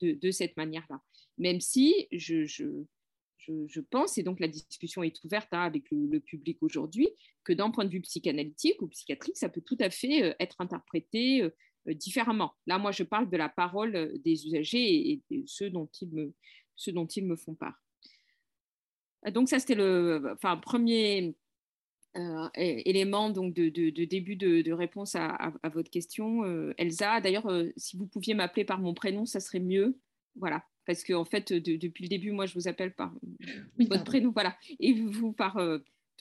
de, 0.00 0.30
cette 0.30 0.56
manière-là. 0.56 1.00
Même 1.38 1.60
si 1.60 2.08
je, 2.12 3.80
pense, 3.90 4.18
et 4.18 4.22
donc 4.22 4.40
la 4.40 4.48
discussion 4.48 5.02
est 5.02 5.22
ouverte 5.24 5.48
hein, 5.52 5.62
avec 5.62 5.84
le, 5.90 6.18
public 6.20 6.58
aujourd'hui, 6.62 7.08
que 7.44 7.52
d'un 7.52 7.70
point 7.70 7.84
de 7.84 7.90
vue 7.90 8.00
psychanalytique 8.00 8.80
ou 8.82 8.88
psychiatrique, 8.88 9.36
ça 9.36 9.48
peut 9.48 9.60
tout 9.60 9.78
à 9.80 9.90
fait 9.90 10.34
être 10.40 10.60
interprété 10.60 11.48
différemment. 11.86 12.54
Là, 12.66 12.78
moi, 12.78 12.92
je 12.92 13.02
parle 13.02 13.30
de 13.30 13.36
la 13.36 13.48
parole 13.48 14.18
des 14.24 14.46
usagers 14.46 15.10
et, 15.10 15.22
de 15.30 15.42
ceux 15.46 15.70
dont 15.70 15.88
ils 16.00 17.26
me, 17.26 17.36
font 17.36 17.54
part. 17.54 17.80
Donc 19.32 19.48
ça, 19.48 19.58
c'était 19.58 19.74
le 19.74 20.36
premier 20.62 21.34
euh, 22.16 22.48
élément 22.56 23.28
donc, 23.30 23.54
de, 23.54 23.68
début 24.04 24.36
de, 24.36 24.72
réponse 24.72 25.16
à, 25.16 25.52
votre 25.72 25.90
question. 25.90 26.44
Euh, 26.44 26.72
Elsa, 26.78 27.20
d'ailleurs, 27.20 27.46
euh, 27.46 27.72
si 27.76 27.96
vous 27.96 28.06
pouviez 28.06 28.34
m'appeler 28.34 28.64
par 28.64 28.78
mon 28.78 28.94
prénom, 28.94 29.26
ça 29.26 29.40
serait 29.40 29.60
mieux. 29.60 29.98
Voilà, 30.36 30.64
parce 30.86 31.02
qu'en 31.02 31.20
en 31.20 31.24
fait, 31.24 31.52
depuis 31.52 32.04
le 32.04 32.08
début, 32.08 32.30
moi, 32.30 32.46
je 32.46 32.54
vous 32.54 32.68
appelle 32.68 32.94
par 32.94 33.12
votre 33.78 34.04
prénom, 34.04 34.30
voilà, 34.30 34.56
et 34.80 34.92
vous 34.92 35.32
par 35.32 35.56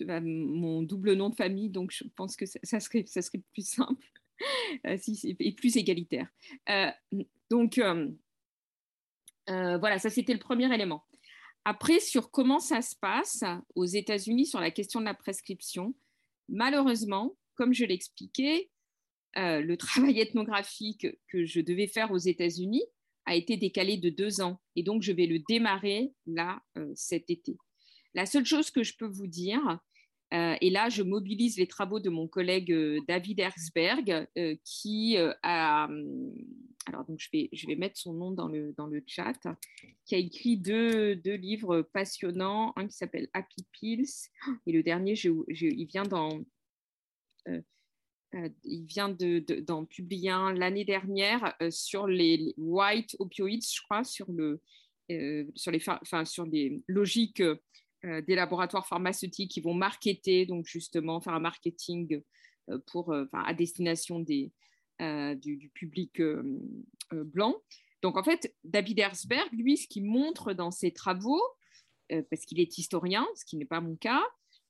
bah, 0.02 0.22
mon 0.22 0.84
double 0.84 1.14
nom 1.14 1.30
de 1.30 1.36
famille, 1.36 1.70
donc 1.70 1.92
je 1.92 2.04
pense 2.16 2.36
que 2.36 2.46
ça, 2.46 2.80
serait, 2.80 3.06
ça 3.08 3.22
serait 3.22 3.42
plus 3.54 3.68
simple 3.68 4.06
et 4.84 5.52
plus 5.54 5.78
égalitaire. 5.78 6.28
donc, 7.50 7.80
voilà, 9.48 10.00
ça 10.00 10.10
c'était 10.10 10.34
le 10.34 10.40
premier 10.40 10.74
élément. 10.74 11.04
Après, 11.66 12.00
sur 12.00 12.30
comment 12.30 12.60
ça 12.60 12.82
se 12.82 12.96
passe 12.96 13.44
aux 13.76 13.86
États-Unis 13.86 14.46
sur 14.46 14.60
la 14.60 14.72
question 14.72 15.00
de 15.00 15.06
la 15.06 15.14
prescription, 15.14 15.96
malheureusement, 16.50 17.38
comme 17.56 17.74
je 17.74 17.86
l'expliquais, 17.86 18.70
euh, 19.38 19.62
le 19.62 19.78
travail 19.78 20.20
ethnographique 20.20 21.08
que 21.28 21.46
je 21.46 21.62
devais 21.62 21.88
faire 21.88 22.12
aux 22.12 22.18
États-Unis 22.18 22.84
a 23.26 23.36
été 23.36 23.56
décalé 23.56 23.98
de 23.98 24.10
deux 24.10 24.42
ans. 24.42 24.60
Et 24.76 24.84
donc, 24.84 25.02
je 25.02 25.14
vais 25.14 25.26
le 25.26 25.40
démarrer 25.48 26.12
là 26.26 26.62
euh, 26.78 26.92
cet 26.96 27.30
été. 27.30 27.56
La 28.14 28.26
seule 28.26 28.46
chose 28.46 28.70
que 28.70 28.84
je 28.84 28.96
peux 28.98 29.08
vous 29.08 29.28
dire, 29.28 29.80
euh, 30.34 30.56
et 30.60 30.70
là, 30.70 30.90
je 30.90 31.04
mobilise 31.04 31.58
les 31.58 31.68
travaux 31.68 32.00
de 32.00 32.10
mon 32.10 32.28
collègue 32.28 32.76
David 33.08 33.40
Herzberg, 33.40 34.28
qui 34.66 35.16
a, 35.44 35.88
alors 36.86 37.06
donc 37.06 37.20
je 37.20 37.30
vais, 37.32 37.50
je 37.54 37.68
vais 37.68 37.76
mettre 37.76 37.98
son 37.98 38.14
nom 38.14 38.32
dans 38.32 38.48
le, 38.48 39.04
chat, 39.08 39.40
qui 40.06 40.16
a 40.16 40.18
écrit 40.18 40.58
deux, 40.58 41.16
deux 41.16 41.36
livres 41.36 41.82
passionnants, 41.82 42.74
un 42.76 42.88
qui 42.88 42.96
s'appelle 42.96 43.30
Happy 43.34 43.66
Pills, 43.72 44.30
et 44.66 44.72
le 44.72 44.84
dernier, 44.84 45.14
il 45.14 45.86
vient 45.86 46.04
d'en 46.04 46.44
il 48.64 48.86
vient 48.86 49.10
d'en 49.10 49.82
de, 49.82 49.86
publier 49.86 50.32
un 50.32 50.54
l'année 50.54 50.86
dernière 50.86 51.56
sur 51.70 52.08
les, 52.08 52.54
white 52.58 53.16
opioids, 53.20 53.60
je 53.62 53.82
crois, 53.84 54.04
sur, 54.04 54.32
le, 54.32 54.60
sur, 55.56 55.72
les, 55.72 56.84
logiques 56.88 57.44
euh, 58.06 58.22
des 58.22 58.36
laboratoires 58.36 58.86
pharmaceutiques 58.86 59.52
qui 59.52 59.62
vont 59.62 59.74
marketer, 59.74 60.46
donc 60.46 60.66
justement 60.66 61.22
faire 61.22 61.34
un 61.34 61.40
marketing 61.40 62.22
euh, 62.70 62.78
pour, 62.88 63.14
euh, 63.14 63.26
à 63.32 63.54
destination 63.54 64.20
des, 64.20 64.52
du, 65.00 65.72
public 65.74 66.22
blanc. 67.12 67.56
Donc 68.02 68.18
en 68.18 68.24
fait, 68.24 68.54
David 68.64 69.00
Herzberg, 69.00 69.50
lui, 69.54 69.78
ce 69.78 69.88
qu'il 69.88 70.06
montre 70.06 70.54
dans 70.54 70.72
ses 70.72 70.92
travaux, 70.92 71.42
parce 72.10 72.46
qu'il 72.46 72.60
est 72.60 72.78
historien, 72.78 73.28
ce 73.36 73.46
qui 73.46 73.58
n'est 73.58 73.66
pas 73.66 73.82
mon 73.82 73.96
cas, 73.96 74.22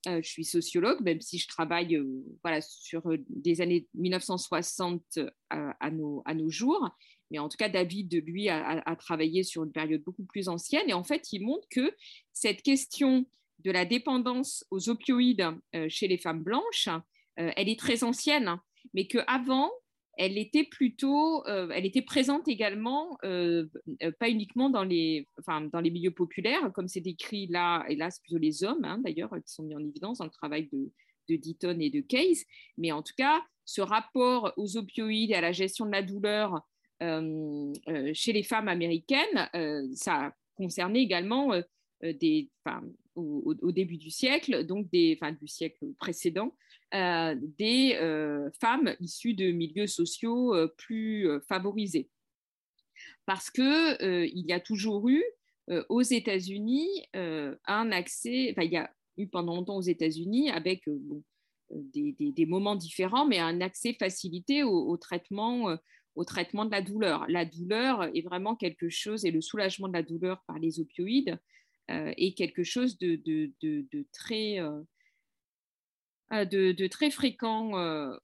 je 0.06 0.28
suis 0.28 0.46
sociologue, 0.46 1.02
même 1.02 1.22
si 1.22 1.38
je 1.38 1.48
travaille 1.48 2.00
voilà, 2.44 2.62
sur 2.62 3.04
des 3.30 3.62
années 3.62 3.88
1960 3.96 5.20
à, 5.50 5.92
nos, 5.92 6.22
à 6.26 6.34
nos 6.34 6.50
jours. 6.50 6.90
Mais 7.34 7.40
en 7.40 7.50
tout 7.50 7.58
cas, 7.58 7.68
David, 7.68 8.14
lui, 8.28 8.48
a, 8.48 8.96
travaillé 8.96 9.44
sur 9.44 9.64
une 9.64 9.72
période 9.72 10.04
beaucoup 10.04 10.24
plus 10.24 10.50
ancienne. 10.50 10.88
Et 10.88 10.94
en 10.94 11.04
fait, 11.04 11.34
il 11.34 11.44
montre 11.44 11.68
que 11.68 11.92
cette 12.32 12.62
question 12.62 13.26
de 13.60 13.72
la 13.72 13.86
dépendance 13.86 14.64
aux 14.70 14.88
opioïdes 14.88 15.48
euh, 15.74 15.88
chez 15.90 16.08
les 16.08 16.20
femmes 16.20 16.44
blanches, 16.44 16.90
euh, 17.40 17.52
elle 17.56 17.70
est 17.70 17.80
très 17.80 18.04
ancienne, 18.04 18.60
mais 18.94 19.08
qu'avant, 19.08 19.72
elle 20.18 20.38
était 20.38 20.64
plutôt, 20.64 21.46
euh, 21.48 21.70
elle 21.74 21.86
était 21.86 22.02
présente 22.02 22.48
également, 22.48 23.18
pas 23.22 24.30
uniquement 24.30 24.70
dans 24.70 24.84
les, 24.84 25.28
enfin, 25.40 25.62
dans 25.62 25.80
les 25.80 25.92
milieux 25.92 26.12
populaires, 26.12 26.72
comme 26.74 26.88
c'est 26.88 27.02
décrit 27.02 27.48
là, 27.48 27.84
et 27.90 27.96
là 27.96 28.10
c'est 28.12 28.22
plutôt 28.22 28.38
les 28.38 28.64
hommes 28.64 28.84
hein, 28.84 29.00
d'ailleurs 29.00 29.32
qui 29.46 29.54
sont 29.54 29.64
mis 29.64 29.76
en 29.76 29.84
évidence 29.84 30.20
dans 30.20 30.26
le 30.26 30.32
travail 30.32 30.70
de, 30.72 30.92
de 31.30 31.36
Deaton 31.36 31.80
et 31.80 31.90
de 31.90 32.02
Case, 32.02 32.44
mais 32.78 32.92
en 32.92 33.02
tout 33.02 33.14
cas, 33.18 33.42
ce 33.66 33.82
rapport 33.82 34.54
aux 34.58 34.78
opioïdes 34.78 35.32
et 35.32 35.36
à 35.36 35.42
la 35.42 35.52
gestion 35.52 35.86
de 35.86 35.92
la 35.92 36.02
douleur 36.02 36.62
euh, 37.02 37.74
euh, 37.90 38.12
chez 38.14 38.34
les 38.34 38.44
femmes 38.44 38.68
américaines, 38.68 39.50
euh, 39.56 39.88
ça 39.94 40.34
concernait 40.56 41.02
également 41.02 41.52
des, 42.02 42.50
au, 43.16 43.72
début 43.72 43.98
du 43.98 44.12
siècle, 44.12 44.66
donc 44.66 44.90
des, 44.92 45.18
enfin, 45.20 45.34
du 45.34 45.48
siècle 45.48 45.86
précédent, 45.98 46.56
des 46.94 47.98
femmes 48.60 48.96
issues 49.00 49.34
de 49.34 49.52
milieux 49.52 49.88
sociaux 49.88 50.54
plus 50.78 51.28
favorisés. 51.48 52.10
Parce 53.26 53.50
qu'il 53.50 53.98
il 54.00 54.46
y 54.46 54.54
a 54.54 54.60
toujours 54.60 55.10
eu 55.10 55.24
aux 55.90 56.02
États-Unis 56.02 56.88
un 57.14 57.92
accès, 57.92 58.50
enfin, 58.52 58.64
il 58.64 58.72
y 58.72 58.78
a 58.78 58.94
eu 59.18 59.28
pendant 59.28 59.56
longtemps 59.56 59.78
aux 59.78 59.82
États-Unis 59.82 60.52
avec 60.52 60.84
des, 61.72 62.16
des, 62.20 62.46
moments 62.46 62.76
différents, 62.76 63.26
mais 63.26 63.40
un 63.40 63.62
accès 63.62 63.94
facilité 63.94 64.64
au, 64.64 64.96
traitement 64.98 65.78
au 66.16 66.26
traitement 66.26 66.66
de 66.66 66.72
la 66.72 66.82
douleur. 66.82 67.26
La 67.28 67.46
douleur 67.46 68.04
est 68.16 68.22
vraiment 68.22 68.56
quelque 68.56 68.90
chose, 68.90 69.26
et 69.26 69.32
le 69.32 69.42
soulagement 69.42 69.88
de 69.88 69.94
la 69.94 70.04
douleur 70.04 70.44
par 70.48 70.60
les 70.60 70.80
opioïdes 70.80 71.40
euh, 71.92 72.14
est 72.18 72.38
quelque 72.38 72.64
chose 72.64 72.98
de, 72.98 73.20
très, 74.12 74.60
euh, 74.60 74.82
euh, 76.34 76.46
de, 76.46 76.88
très 76.88 77.12
fréquent 77.12 77.72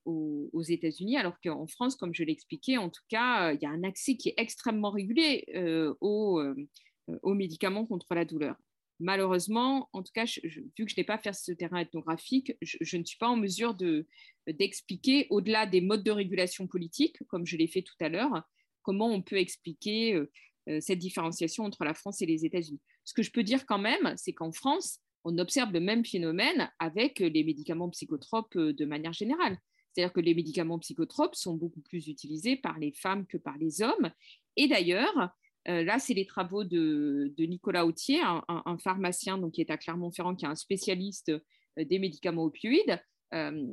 aux, 0.05 0.61
États-Unis, 0.61 1.17
alors 1.17 1.39
qu'en 1.43 1.67
France, 1.67 1.95
comme 1.95 2.13
je 2.13 2.23
l'expliquais, 2.23 2.77
en 2.77 2.89
tout 2.89 3.03
cas, 3.09 3.53
il 3.53 3.61
y 3.61 3.65
a 3.65 3.69
un 3.69 3.83
accès 3.83 4.15
qui 4.15 4.29
est 4.29 4.35
extrêmement 4.37 4.91
régulé 4.91 5.45
aux, 6.01 6.43
médicaments 7.23 7.85
contre 7.85 8.13
la 8.13 8.25
douleur 8.25 8.55
malheureusement, 8.99 9.89
en 9.93 10.03
tout 10.03 10.11
cas, 10.13 10.25
vu 10.43 10.85
que 10.85 10.89
je 10.89 10.95
n'ai 10.97 11.03
pas 11.03 11.17
fait 11.17 11.33
ce 11.33 11.51
terrain 11.51 11.79
ethnographique, 11.79 12.53
je, 12.61 12.97
ne 12.97 13.03
suis 13.03 13.17
pas 13.17 13.29
en 13.29 13.37
mesure 13.37 13.75
d'expliquer, 14.47 15.27
au-delà 15.29 15.65
des 15.65 15.81
modes 15.81 16.03
de 16.03 16.11
régulation 16.11 16.67
politique, 16.67 17.17
comme 17.27 17.45
je 17.45 17.57
l'ai 17.57 17.67
fait 17.67 17.81
tout 17.81 17.95
à 18.01 18.09
l'heure, 18.09 18.43
comment 18.81 19.07
on 19.07 19.21
peut 19.21 19.37
expliquer 19.37 20.15
euh, 20.15 20.31
euh, 20.69 20.79
cette 20.81 20.99
différenciation 20.99 21.63
entre 21.63 21.83
la 21.83 21.93
France 21.93 22.21
et 22.21 22.25
les 22.25 22.45
États-Unis. 22.45 22.81
Ce 23.05 23.13
que 23.13 23.23
je 23.23 23.31
peux 23.31 23.43
dire 23.43 23.65
quand 23.65 23.79
même, 23.79 24.13
c'est 24.17 24.33
qu'en 24.33 24.51
France, 24.51 24.99
on 25.23 25.37
observe 25.37 25.71
le 25.71 25.79
même 25.79 26.05
phénomène 26.05 26.71
avec 26.79 27.19
les 27.19 27.43
médicaments 27.43 27.89
psychotropes 27.89 28.55
euh, 28.55 28.73
de 28.73 28.85
manière 28.85 29.13
générale. 29.13 29.57
C'est-à-dire 29.91 30.13
que 30.13 30.21
les 30.21 30.35
médicaments 30.35 30.79
psychotropes 30.79 31.35
sont 31.35 31.55
beaucoup 31.55 31.81
plus 31.81 32.07
utilisés 32.07 32.55
par 32.55 32.77
les 32.79 32.91
femmes 32.91 33.25
que 33.25 33.37
par 33.37 33.57
les 33.57 33.81
hommes. 33.81 34.11
Et 34.55 34.67
d'ailleurs, 34.67 35.33
euh, 35.67 35.83
là, 35.83 35.99
c'est 35.99 36.13
les 36.13 36.25
travaux 36.25 36.63
de, 36.63 37.33
Nicolas 37.37 37.85
Autier, 37.85 38.21
un, 38.23 38.77
pharmacien 38.77 39.37
donc, 39.37 39.53
qui 39.53 39.61
est 39.61 39.71
à 39.71 39.77
Clermont-Ferrand, 39.77 40.35
qui 40.35 40.45
est 40.45 40.49
un 40.49 40.55
spécialiste 40.55 41.29
euh, 41.29 41.85
des 41.85 41.99
médicaments 41.99 42.43
opioïdes. 42.43 42.99
Euh, 43.35 43.67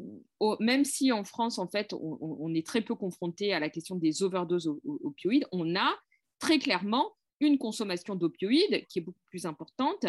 même 0.61 0.85
si 0.85 1.13
en 1.13 1.25
France, 1.25 1.59
en 1.59 1.69
fait, 1.69 1.95
on, 1.95 2.55
est 2.55 2.67
très 2.67 2.83
peu 2.83 2.95
confronté 2.95 3.55
à 3.55 3.61
la 3.61 3.71
question 3.71 3.97
des 3.97 4.23
overdoses 4.23 4.71
opioïdes, 4.85 5.47
on 5.51 5.77
a 5.77 5.95
très 6.39 6.59
clairement 6.59 7.13
une 7.41 7.57
consommation 7.57 8.17
d'opioïdes 8.17 8.87
qui 8.89 8.99
est 8.99 9.03
beaucoup 9.03 9.25
plus 9.25 9.47
importante 9.47 10.05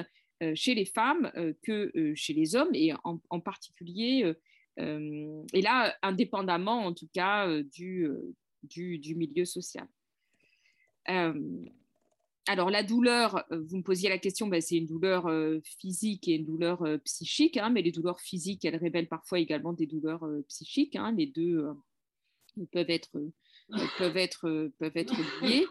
chez 0.56 0.76
les 0.76 0.86
femmes 0.86 1.32
que 1.64 2.14
chez 2.16 2.34
les 2.34 2.56
hommes, 2.56 2.74
et 2.74 2.94
en, 3.04 3.40
particulier, 3.40 4.34
et 4.78 5.62
là, 5.62 5.96
indépendamment 6.02 6.86
en 6.86 6.94
tout 6.94 7.08
cas 7.14 7.48
du, 7.64 8.08
du 8.64 9.16
milieu 9.16 9.46
social. 9.46 9.88
Euh, 11.10 11.34
alors 12.48 12.70
la 12.70 12.84
douleur, 12.84 13.44
euh, 13.52 13.62
vous 13.68 13.78
me 13.78 13.84
posiez 13.84 14.10
la 14.10 14.18
question, 14.18 14.48
ben, 14.48 14.62
c'est 14.62 14.78
une 14.78 14.86
douleur 14.86 15.28
euh, 15.28 15.60
physique 15.64 16.28
et 16.28 16.36
une 16.36 16.46
douleur 16.46 16.84
psychique, 17.04 17.58
hein, 17.58 17.70
mais 17.70 17.82
les 17.82 17.92
douleurs 17.92 18.22
physiques, 18.22 18.64
elles 18.66 18.78
révèlent 18.78 19.10
parfois 19.10 19.40
également 19.40 19.74
des 19.74 19.86
douleurs 19.86 20.26
psychiques. 20.48 20.96
Hein, 20.96 21.14
les 21.18 21.28
deux 21.28 21.66
peuvent 22.72 22.90
être, 22.90 23.20
peuvent 23.98 24.18
être, 24.18 24.72
peuvent 24.80 24.96
être 24.98 25.16
liées. 25.42 25.66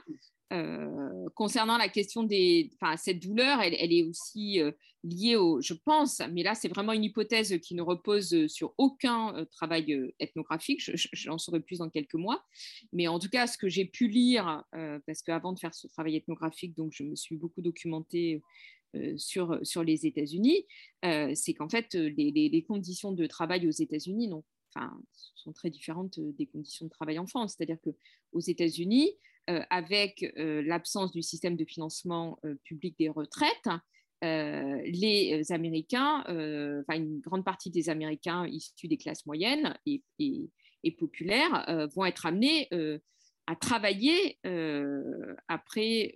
Euh, 0.52 1.28
concernant 1.34 1.76
la 1.76 1.88
question 1.88 2.22
des, 2.22 2.70
cette 2.96 3.20
douleur, 3.20 3.60
elle, 3.60 3.92
est 3.92 4.04
aussi 4.04 4.60
euh, 4.60 4.70
liée 5.02 5.34
au, 5.34 5.60
je 5.60 5.74
pense, 5.74 6.22
mais 6.32 6.44
là 6.44 6.54
c'est 6.54 6.68
vraiment 6.68 6.92
une 6.92 7.02
hypothèse 7.02 7.58
qui 7.58 7.74
ne 7.74 7.82
repose 7.82 8.46
sur 8.46 8.72
aucun 8.78 9.34
euh, 9.34 9.44
travail 9.46 10.12
ethnographique. 10.20 10.88
J'en 11.12 11.38
saurai 11.38 11.58
plus 11.60 11.78
dans 11.78 11.90
quelques 11.90 12.14
mois, 12.14 12.44
mais 12.92 13.08
en 13.08 13.18
tout 13.18 13.28
cas, 13.28 13.48
ce 13.48 13.58
que 13.58 13.68
j'ai 13.68 13.86
pu 13.86 14.06
lire, 14.06 14.62
parce 15.06 15.22
qu'avant 15.22 15.52
de 15.52 15.58
faire 15.58 15.74
ce 15.74 15.88
travail 15.88 16.16
ethnographique, 16.16 16.76
donc 16.76 16.92
je 16.92 17.02
me 17.02 17.16
suis 17.16 17.36
beaucoup 17.36 17.60
documentée 17.60 18.40
sur, 19.16 19.58
sur 19.62 19.82
les 19.82 20.06
États-Unis, 20.06 20.64
c'est 21.02 21.54
qu'en 21.54 21.68
fait 21.68 21.94
les, 21.94 22.64
conditions 22.66 23.12
de 23.12 23.26
travail 23.26 23.66
aux 23.66 23.72
États-Unis 23.72 24.30
sont 25.34 25.52
très 25.52 25.70
différentes 25.70 26.20
des 26.20 26.46
conditions 26.46 26.86
de 26.86 26.90
travail 26.90 27.18
en 27.18 27.26
France. 27.26 27.54
C'est-à-dire 27.56 27.78
qu'aux 27.82 28.40
États-Unis, 28.40 29.12
avec 29.46 30.32
l'absence 30.36 31.12
du 31.12 31.22
système 31.22 31.56
de 31.56 31.64
financement 31.64 32.38
public 32.64 32.96
des 32.98 33.08
retraites, 33.08 33.68
les 34.22 35.42
Américains, 35.50 36.20
enfin 36.26 36.96
une 36.96 37.20
grande 37.20 37.44
partie 37.44 37.70
des 37.70 37.88
Américains 37.88 38.46
issus 38.46 38.88
des 38.88 38.96
classes 38.96 39.26
moyennes 39.26 39.76
et, 39.86 40.02
populaires 40.98 41.88
vont 41.94 42.04
être 42.04 42.26
amenés 42.26 42.68
à 43.46 43.56
travailler 43.56 44.38
après 45.48 46.14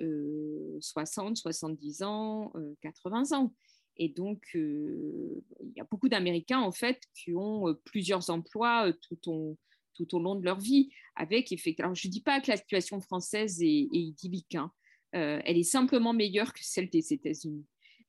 60, 0.80 1.36
70 1.36 2.02
ans, 2.02 2.52
80 2.80 3.32
ans. 3.32 3.54
Et 3.96 4.08
donc, 4.08 4.42
il 4.54 5.72
y 5.76 5.80
a 5.80 5.84
beaucoup 5.84 6.08
d'Américains, 6.08 6.60
en 6.60 6.72
fait, 6.72 7.00
qui 7.14 7.34
ont 7.34 7.76
plusieurs 7.84 8.30
emplois 8.30 8.92
tout, 9.02 9.30
au, 9.30 9.58
tout, 10.06 10.16
au 10.16 10.20
long 10.20 10.34
de 10.34 10.44
leur 10.44 10.58
vie. 10.58 10.90
Avec, 11.16 11.52
effectivement, 11.52 11.94
je 11.94 12.08
ne 12.08 12.12
dis 12.12 12.22
pas 12.22 12.40
que 12.40 12.50
la 12.50 12.56
situation 12.56 13.00
française 13.00 13.62
est, 13.62 13.88
idyllique, 13.92 14.54
hein. 14.54 14.72
elle 15.12 15.58
est 15.58 15.62
simplement 15.62 16.12
meilleure 16.12 16.52
que 16.52 16.60
celle 16.62 16.88
des 16.88 17.12
États-Unis. 17.12 17.66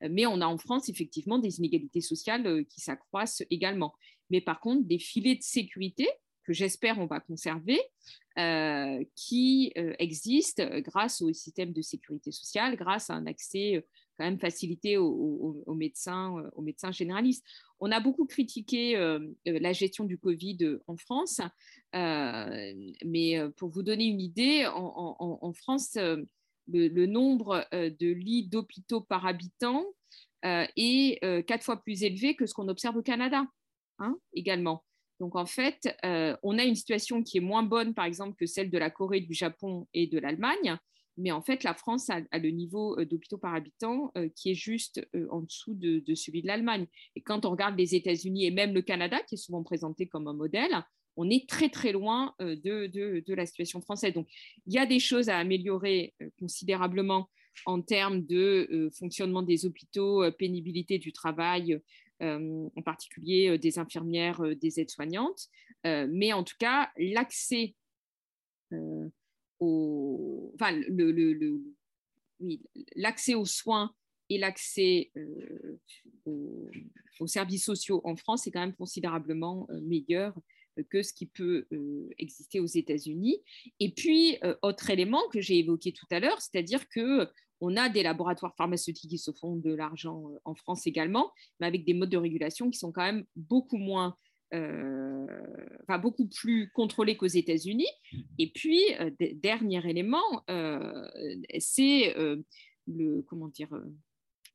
Mais 0.09 0.25
on 0.25 0.41
a 0.41 0.47
en 0.47 0.57
France, 0.57 0.89
effectivement, 0.89 1.37
des 1.37 1.59
inégalités 1.59 2.01
sociales 2.01 2.65
qui 2.65 2.81
s'accroissent 2.81 3.43
également. 3.49 3.93
Mais 4.29 4.41
par 4.41 4.59
contre, 4.59 4.87
des 4.87 4.97
filets 4.97 5.35
de 5.35 5.43
sécurité 5.43 6.07
que 6.43 6.53
j'espère 6.53 6.99
on 6.99 7.05
va 7.05 7.19
conserver, 7.19 7.79
euh, 8.37 9.03
qui 9.15 9.71
euh, 9.77 9.93
existent 9.99 10.63
grâce 10.79 11.21
au 11.21 11.31
système 11.33 11.73
de 11.73 11.81
sécurité 11.81 12.31
sociale, 12.31 12.75
grâce 12.75 13.09
à 13.09 13.13
un 13.13 13.25
accès 13.25 13.75
euh, 13.75 13.81
quand 14.21 14.29
même 14.29 14.39
facilité 14.39 14.97
aux, 14.97 15.73
médecins, 15.73 16.35
aux 16.53 16.61
médecins 16.61 16.91
généralistes. 16.91 17.43
On 17.79 17.91
a 17.91 17.99
beaucoup 17.99 18.25
critiqué 18.25 18.95
la 19.45 19.73
gestion 19.73 20.05
du 20.05 20.19
Covid 20.19 20.59
en 20.85 20.95
France, 20.95 21.41
mais 21.93 23.39
pour 23.57 23.69
vous 23.69 23.81
donner 23.81 24.05
une 24.05 24.21
idée, 24.21 24.67
en, 24.67 25.53
France, 25.53 25.97
le, 26.67 27.05
nombre 27.07 27.65
de 27.71 28.11
lits 28.11 28.47
d'hôpitaux 28.47 29.01
par 29.01 29.25
habitant 29.25 29.85
est 30.43 31.45
quatre 31.47 31.63
fois 31.63 31.81
plus 31.81 32.03
élevé 32.03 32.35
que 32.35 32.45
ce 32.45 32.53
qu'on 32.53 32.67
observe 32.67 32.97
au 32.97 33.01
Canada, 33.01 33.47
hein, 33.97 34.15
également. 34.33 34.83
Donc 35.19 35.35
en 35.35 35.45
fait, 35.45 35.95
euh, 36.03 36.35
on 36.43 36.57
a 36.59 36.63
une 36.63 36.75
situation 36.75 37.23
qui 37.23 37.37
est 37.37 37.41
moins 37.41 37.63
bonne, 37.63 37.93
par 37.93 38.05
exemple, 38.05 38.35
que 38.35 38.45
celle 38.45 38.69
de 38.69 38.77
la 38.77 38.89
Corée, 38.89 39.21
du 39.21 39.33
Japon 39.33 39.87
et 39.93 40.07
de 40.07 40.19
l'Allemagne. 40.19 40.77
Mais 41.17 41.31
en 41.31 41.41
fait, 41.41 41.63
la 41.63 41.73
France 41.73 42.09
a, 42.09 42.21
le 42.37 42.49
niveau 42.49 42.97
euh, 42.99 43.05
d'hôpitaux 43.05 43.37
par 43.37 43.53
habitant 43.53 44.11
euh, 44.17 44.29
qui 44.35 44.51
est 44.51 44.55
juste 44.55 45.05
en 45.29 45.41
dessous 45.41 45.73
de, 45.73 46.15
celui 46.15 46.41
de 46.41 46.47
l'Allemagne. 46.47 46.87
Et 47.15 47.21
quand 47.21 47.45
on 47.45 47.51
regarde 47.51 47.77
les 47.77 47.95
États-Unis 47.95 48.45
et 48.45 48.51
même 48.51 48.73
le 48.73 48.81
Canada, 48.81 49.19
qui 49.27 49.35
est 49.35 49.37
souvent 49.37 49.63
présenté 49.63 50.07
comme 50.07 50.27
un 50.27 50.33
modèle, 50.33 50.71
on 51.17 51.29
est 51.29 51.47
très 51.47 51.69
très 51.69 51.91
loin 51.91 52.33
de, 52.39 52.87
de 52.87 53.33
la 53.33 53.45
situation 53.45 53.81
française. 53.81 54.13
Donc 54.13 54.27
il 54.65 54.73
y 54.73 54.77
a 54.77 54.85
des 54.85 54.99
choses 54.99 55.27
à 55.27 55.37
améliorer 55.37 56.13
considérablement 56.39 57.29
en 57.65 57.81
termes 57.81 58.25
de 58.25 58.89
fonctionnement 58.97 59.41
des 59.41 59.65
hôpitaux, 59.65 60.23
pénibilité 60.39 60.99
du 60.99 61.11
travail, 61.11 61.81
euh, 62.21 62.69
en 62.75 62.81
particulier 62.83 63.49
euh, 63.49 63.57
des 63.57 63.79
infirmières, 63.79 64.41
euh, 64.41 64.53
des 64.53 64.79
aides-soignantes. 64.79 65.47
mais 65.83 66.33
en 66.33 66.43
tout 66.43 66.55
cas, 66.59 66.91
l'accès 66.97 67.73
l'accès 72.95 73.35
aux 73.35 73.45
soins 73.45 73.93
et 74.29 74.37
l'accès 74.37 75.11
aux, 76.25 76.69
services 77.27 77.65
sociaux 77.65 78.01
en 78.03 78.15
France 78.15 78.47
est 78.47 78.51
quand 78.51 78.61
même 78.61 78.75
considérablement 78.75 79.67
meilleur 79.83 80.33
que 80.89 81.03
ce 81.03 81.13
qui 81.13 81.27
peut 81.27 81.67
exister 82.17 82.59
aux 82.59 82.65
États-Unis. 82.65 83.37
Et 83.79 83.91
puis, 83.91 84.39
autre 84.63 84.89
élément 84.89 85.21
que 85.31 85.41
j'ai 85.41 85.59
évoqué 85.59 85.91
tout 85.91 86.07
à 86.09 86.19
l'heure, 86.19 86.41
c'est-à-dire 86.41 86.89
que 86.89 87.29
on 87.61 87.77
a 87.77 87.89
des 87.89 88.03
laboratoires 88.03 88.55
pharmaceutiques 88.55 89.11
qui 89.11 89.17
se 89.19 89.31
font 89.31 89.55
de 89.55 89.73
l'argent 89.73 90.29
euh, 90.29 90.39
en 90.45 90.55
France 90.55 90.87
également, 90.87 91.31
mais 91.59 91.67
avec 91.67 91.85
des 91.85 91.93
modes 91.93 92.09
de 92.09 92.17
régulation 92.17 92.69
qui 92.69 92.79
sont 92.79 92.91
quand 92.91 93.03
même 93.03 93.23
beaucoup 93.35 93.77
moins 93.77 94.17
euh, 94.53 95.27
beaucoup 96.01 96.27
plus 96.27 96.71
contrôlés 96.71 97.17
qu'aux 97.17 97.27
États-Unis. 97.27 97.87
Et 98.39 98.51
puis, 98.51 98.81
euh, 98.99 99.11
dernier 99.35 99.87
élément, 99.89 100.43
c'est 101.59 102.13
le 102.87 103.21
comment 103.27 103.47
dire 103.47 103.69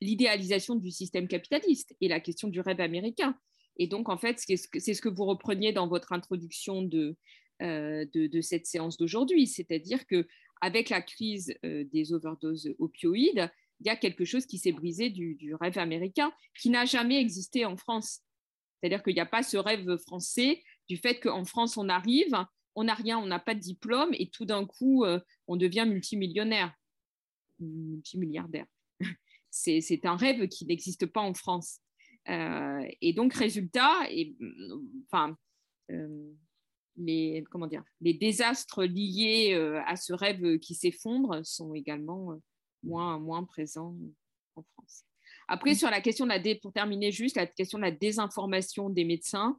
l'idéalisation 0.01 0.75
du 0.75 0.91
système 0.91 1.29
capitaliste 1.29 1.95
et 2.01 2.09
la 2.09 2.21
question 2.21 2.49
du 2.49 2.61
rêve 2.61 2.81
américain. 2.81 3.39
Et 3.79 3.87
donc, 3.87 4.09
en 4.09 4.17
fait, 4.17 4.39
c'est 4.39 4.95
ce 4.95 5.01
que 5.01 5.09
vous 5.09 5.25
repreniez 5.25 5.73
dans 5.73 5.89
votre 5.89 6.13
introduction 6.13 6.83
de, 6.83 7.17
de, 7.61 8.41
cette 8.41 8.67
séance 8.67 8.97
d'aujourd'hui, 8.97 9.47
c'est-à-dire 9.47 10.07
que 10.07 10.27
avec 10.61 10.89
la 10.89 11.03
crise 11.03 11.55
euh, 11.65 11.85
des 11.93 12.13
overdoses 12.13 12.75
opioïdes, 12.79 13.51
il 13.81 13.87
y 13.87 13.91
a 13.91 13.97
quelque 13.97 14.25
chose 14.25 14.47
qui 14.47 14.59
s'est 14.59 14.73
brisé 14.73 15.11
du, 15.11 15.55
rêve 15.61 15.79
américain 15.79 16.33
qui 16.59 16.71
n'a 16.71 16.87
jamais 16.87 17.21
existé 17.21 17.65
en 17.65 17.77
France. 17.77 18.21
C'est-à-dire 18.81 19.03
qu'il 19.03 19.15
n'y 19.15 19.21
a 19.21 19.27
pas 19.27 19.43
ce 19.43 19.57
rêve 19.57 19.97
français 19.99 20.63
du 20.89 20.97
fait 20.97 21.21
qu'en 21.21 21.45
France, 21.45 21.77
on 21.77 21.89
arrive, 21.89 22.37
on 22.75 22.85
n'a 22.85 22.95
rien, 22.95 23.19
on 23.19 23.27
n'a 23.27 23.39
pas 23.39 23.55
de 23.55 23.61
diplôme 23.61 24.11
et 24.13 24.29
tout 24.29 24.45
d'un 24.45 24.67
coup, 24.67 25.05
euh, 25.05 25.21
on 25.47 25.57
devient 25.57 25.87
multimillionnaire, 25.89 26.75
multimilliardaire. 27.59 28.67
C'est 29.51 30.05
un 30.05 30.17
rêve 30.17 30.49
qui 30.49 30.67
n'existe 30.67 31.07
pas 31.07 31.23
en 31.23 31.35
France. 31.35 31.81
Euh, 32.29 32.87
et 33.01 33.13
donc, 33.13 33.33
résultat, 33.35 34.11
et, 34.11 34.37
enfin, 35.09 35.37
les, 36.97 37.45
comment 37.51 37.67
dire, 37.67 37.85
les 38.01 38.15
désastres 38.15 38.85
liés 38.85 39.53
euh, 39.55 39.81
à 39.87 39.97
ce 39.97 40.13
rêve 40.13 40.59
qui 40.59 40.75
s'effondre 40.75 41.45
sont 41.45 41.75
également 41.75 42.33
euh, 42.33 42.37
moins, 42.83 43.19
moins 43.19 43.45
présents 43.45 43.97
en 44.55 44.63
France. 44.63 45.05
Après, 45.49 45.75
sur 45.75 45.91
la 45.91 46.01
question 46.01 46.27
de 46.27 46.31
la 46.31 46.55
pour 46.57 46.73
terminer 46.73 47.13
juste, 47.13 47.37
la 47.37 47.47
question 47.47 47.79
de 47.79 47.85
la 47.85 47.91
désinformation 47.91 48.91
des 48.91 49.05
médecins, 49.05 49.59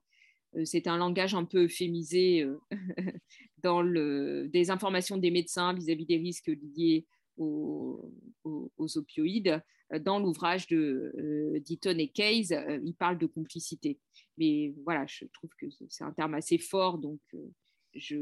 euh, 0.56 0.66
c'est 0.66 0.88
un 0.88 0.98
langage 0.98 1.34
un 1.34 1.46
peu 1.46 1.66
euphémisé 1.66 2.46
dans 3.64 3.82
le 3.82 4.48
désinformation 4.50 5.18
des 5.18 5.32
médecins 5.32 5.74
vis-à-vis 5.74 6.06
des 6.06 6.18
risques 6.18 6.52
liés 6.76 7.06
aux, 7.38 8.12
aux, 8.44 8.98
opioïdes. 8.98 9.62
Dans 10.02 10.20
l'ouvrage 10.20 10.68
de 10.68 11.62
Deaton 11.64 11.98
et 11.98 12.10
Case, 12.10 12.54
il 12.84 12.94
parle 12.96 13.18
de 13.18 13.26
complicité. 13.26 14.00
Mais 14.38 14.74
voilà, 14.84 15.06
je 15.08 15.26
trouve 15.26 15.50
que 15.60 15.66
c'est 15.90 16.04
un 16.04 16.12
terme 16.12 16.36
assez 16.36 16.58
fort, 16.58 16.98
donc 16.98 17.20
euh, 17.34 17.48
je 17.96 18.16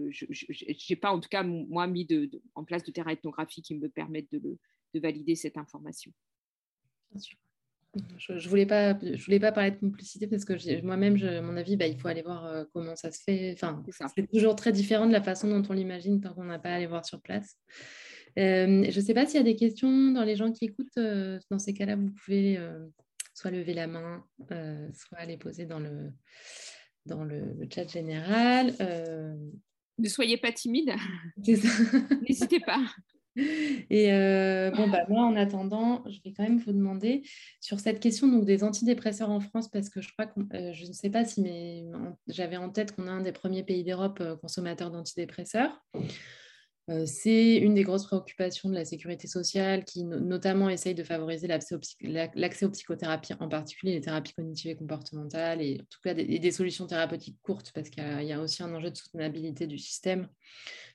n'ai 0.89 0.95
pas 0.95 1.11
en 1.11 1.19
tout 1.19 1.29
cas, 1.29 1.43
moi, 1.43 1.87
mis 1.87 2.05
de, 2.05 2.29
en 2.55 2.63
place 2.63 2.83
de 2.83 2.91
terrain 2.91 3.11
ethnographique 3.11 3.65
qui 3.65 3.75
me 3.75 3.89
permettent 3.89 4.31
de, 4.31 4.57
de 4.93 4.99
valider 4.99 5.35
cette 5.35 5.57
information. 5.57 6.11
Bien 7.11 7.19
sûr. 7.19 7.37
Je 8.17 8.33
ne 8.33 8.39
voulais, 8.47 8.65
pas, 8.65 8.97
je 8.99 9.23
voulais 9.23 9.39
pas 9.39 9.51
parler 9.51 9.71
de 9.71 9.77
complicité 9.77 10.27
parce 10.27 10.45
que 10.45 10.81
moi-même, 10.81 11.17
mon 11.41 11.55
avis, 11.57 11.77
bah, 11.77 11.87
il 11.87 11.97
faut 11.99 12.07
aller 12.07 12.21
voir 12.21 12.45
euh, 12.45 12.63
comment 12.73 12.95
ça 12.95 13.11
se 13.11 13.21
fait. 13.23 13.53
Enfin, 13.53 13.83
c'est 14.15 14.27
toujours 14.31 14.55
très 14.55 14.71
différent 14.71 15.05
de 15.07 15.13
la 15.13 15.21
façon 15.21 15.47
dont 15.47 15.63
on 15.69 15.73
l'imagine 15.73 16.21
tant 16.21 16.33
qu'on 16.33 16.45
n'a 16.45 16.59
pas 16.59 16.73
allé 16.73 16.87
voir 16.87 17.05
sur 17.05 17.21
place. 17.21 17.57
Euh, 18.37 18.85
je 18.89 18.99
ne 18.99 19.05
sais 19.05 19.13
pas 19.13 19.25
s'il 19.25 19.37
y 19.37 19.39
a 19.39 19.43
des 19.43 19.55
questions 19.55 20.11
dans 20.11 20.23
les 20.23 20.35
gens 20.35 20.51
qui 20.51 20.65
écoutent. 20.65 20.99
dans 21.49 21.59
ces 21.59 21.73
cas-là, 21.73 21.95
vous 21.95 22.11
pouvez 22.11 22.59
soit 23.35 23.51
lever 23.51 23.73
la 23.73 23.87
main, 23.87 24.25
euh, 24.51 24.87
soit 24.93 25.25
les 25.25 25.37
poser 25.37 25.65
dans 25.65 25.79
le, 25.79 26.11
dans 27.05 27.23
le, 27.23 27.67
chat 27.71 27.87
général. 27.87 28.73
Euh. 28.79 29.35
Ne 29.99 30.09
soyez 30.09 30.37
pas 30.37 30.51
timide. 30.51 30.93
N'hésitez 31.37 32.59
pas. 32.61 32.81
Et 33.37 34.13
euh, 34.13 34.71
bon, 34.71 34.87
bah, 34.87 35.05
moi, 35.09 35.23
en 35.23 35.35
attendant, 35.35 36.03
je 36.07 36.19
vais 36.23 36.33
quand 36.33 36.43
même 36.43 36.59
vous 36.59 36.71
demander 36.71 37.23
sur 37.59 37.79
cette 37.79 37.99
question 37.99 38.27
des 38.39 38.63
antidépresseurs 38.63 39.29
en 39.29 39.39
France, 39.39 39.69
parce 39.69 39.89
que 39.89 40.01
je 40.01 40.11
crois 40.13 40.25
que 40.25 40.39
je 40.73 40.85
ne 40.85 40.93
sais 40.93 41.09
pas 41.09 41.25
si 41.25 41.41
mais 41.41 41.85
j'avais 42.27 42.57
en 42.57 42.69
tête 42.69 42.95
qu'on 42.95 43.07
est 43.07 43.11
un 43.11 43.21
des 43.21 43.31
premiers 43.31 43.63
pays 43.63 43.83
d'Europe 43.83 44.23
consommateurs 44.41 44.91
d'antidépresseurs. 44.91 45.83
C'est 47.07 47.55
une 47.55 47.73
des 47.73 47.81
grosses 47.81 48.05
préoccupations 48.05 48.69
de 48.69 48.75
la 48.75 48.85
sécurité 48.85 49.27
sociale 49.27 49.85
qui 49.85 50.03
notamment 50.03 50.69
essaye 50.69 50.93
de 50.93 51.03
favoriser 51.03 51.47
l'accès 51.47 51.73
aux, 51.73 52.69
psychothérapies, 52.69 53.33
en 53.39 53.49
particulier 53.49 53.93
les 53.93 54.01
thérapies 54.01 54.33
cognitives 54.33 54.69
et 54.69 54.75
comportementales, 54.75 55.63
et 55.63 55.79
en 55.81 55.85
tout 55.89 55.99
cas 56.03 56.13
des, 56.13 56.51
solutions 56.51 56.85
thérapeutiques 56.85 57.39
courtes, 57.41 57.71
parce 57.73 57.89
qu'il 57.89 58.03
y, 58.03 58.31
a 58.31 58.39
aussi 58.39 58.61
un 58.61 58.71
enjeu 58.75 58.91
de 58.91 58.97
soutenabilité 58.97 59.65
du 59.65 59.79
système 59.79 60.29